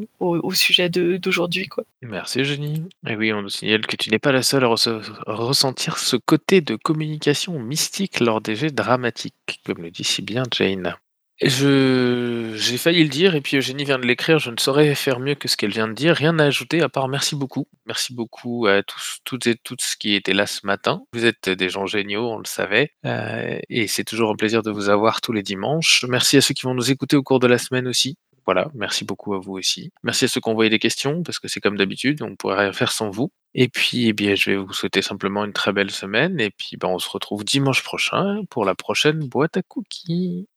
sujet 0.55 0.89
d'aujourd'hui. 0.89 1.69
Merci 2.03 2.45
Jenny. 2.45 2.85
Et 3.07 3.17
oui, 3.17 3.33
on 3.33 3.43
nous 3.43 3.51
signale 3.51 3.87
que 3.87 3.97
tu 3.97 4.11
n'es 4.11 4.19
pas 4.19 4.33
la 4.33 4.43
seule 4.43 4.65
à, 4.65 4.69
ressentir 4.69 5.99
ce 5.99 6.17
côté 6.17 6.61
de 6.61 6.77
communication 6.77 7.59
mystique 7.59 8.21
lors 8.21 8.41
des 8.41 8.57
jets 8.57 8.71
dramatiques, 8.71 9.61
comme 9.65 9.83
le 9.83 9.91
dit 9.91 10.05
si 10.05 10.23
bien 10.23 10.45
Jane. 10.51 10.97
Je 11.45 12.53
j'ai 12.55 12.79
failli 12.79 13.03
le 13.03 13.09
dire 13.09 13.35
et 13.35 13.41
puis 13.41 13.57
Eugénie 13.57 13.85
vient 13.85 13.99
de 13.99 14.07
l'écrire, 14.07 14.39
je 14.39 14.51
ne 14.51 14.57
saurais 14.59 14.95
faire 14.95 15.19
mieux 15.19 15.35
que 15.35 15.49
ce 15.49 15.57
qu'elle 15.57 15.73
vient 15.73 15.89
de 15.89 15.93
dire. 15.93 16.15
Rien 16.15 16.39
à 16.39 16.45
ajouter 16.45 16.83
à 16.83 16.89
part 16.89 17.09
merci 17.09 17.35
beaucoup. 17.35 17.67
Merci 17.87 18.15
beaucoup 18.15 18.67
à 18.67 18.83
tous 18.83 19.19
toutes 19.25 19.47
et 19.47 19.57
toutes 19.57 19.83
qui 19.99 20.15
étaient 20.15 20.35
là 20.35 20.47
ce 20.47 20.67
matin. 20.67 21.03
Vous 21.13 21.25
êtes 21.25 21.49
des 21.49 21.69
gens 21.69 21.87
géniaux, 21.87 22.29
on 22.31 22.39
le 22.39 22.47
savait, 22.47 22.93
heu 23.07 23.59
et 23.69 23.87
c'est 23.89 24.05
toujours 24.05 24.31
un 24.31 24.37
plaisir 24.37 24.63
de 24.63 24.71
vous 24.71 24.89
avoir 24.89 25.21
tous 25.21 25.33
les 25.33 25.43
dimanches. 25.43 26.05
Merci 26.09 26.37
à 26.37 26.41
ceux 26.41 26.55
qui 26.55 26.63
vont 26.63 26.75
nous 26.75 26.91
écouter 26.91 27.17
au 27.17 27.23
cours 27.23 27.41
de 27.41 27.47
la 27.47 27.59
semaine 27.59 27.89
aussi. 27.89 28.17
Voilà, 28.45 28.69
merci 28.75 29.05
beaucoup 29.05 29.35
à 29.35 29.39
vous 29.39 29.53
aussi. 29.53 29.91
Merci 30.03 30.25
à 30.25 30.29
ceux 30.29 30.41
qui 30.41 30.49
ont 30.49 30.53
envoyé 30.53 30.71
des 30.71 30.81
questions 30.81 31.23
parce 31.23 31.39
que 31.39 31.47
c'est 31.49 31.61
comme 31.61 31.77
d'habitude, 31.77 32.23
on 32.23 32.35
pourrait 32.35 32.59
rien 32.59 32.73
faire 32.73 32.91
sans 32.91 33.09
vous. 33.11 33.31
Et 33.55 33.69
puis, 33.69 34.09
eh 34.09 34.13
bien, 34.13 34.35
je 34.35 34.51
vais 34.51 34.57
vous 34.57 34.73
souhaiter 34.73 35.03
simplement 35.03 35.45
une 35.45 35.53
très 35.53 35.73
belle 35.73 35.91
semaine 35.91 36.41
et 36.41 36.51
puis, 36.51 36.77
ben, 36.77 36.89
on 36.89 36.99
se 36.99 37.09
retrouve 37.09 37.45
dimanche 37.45 37.85
prochain 37.85 38.41
pour 38.51 38.65
la 38.65 38.75
prochaine 38.75 39.21
boîte 39.21 39.57
à 39.59 39.63
cookies. 39.63 40.49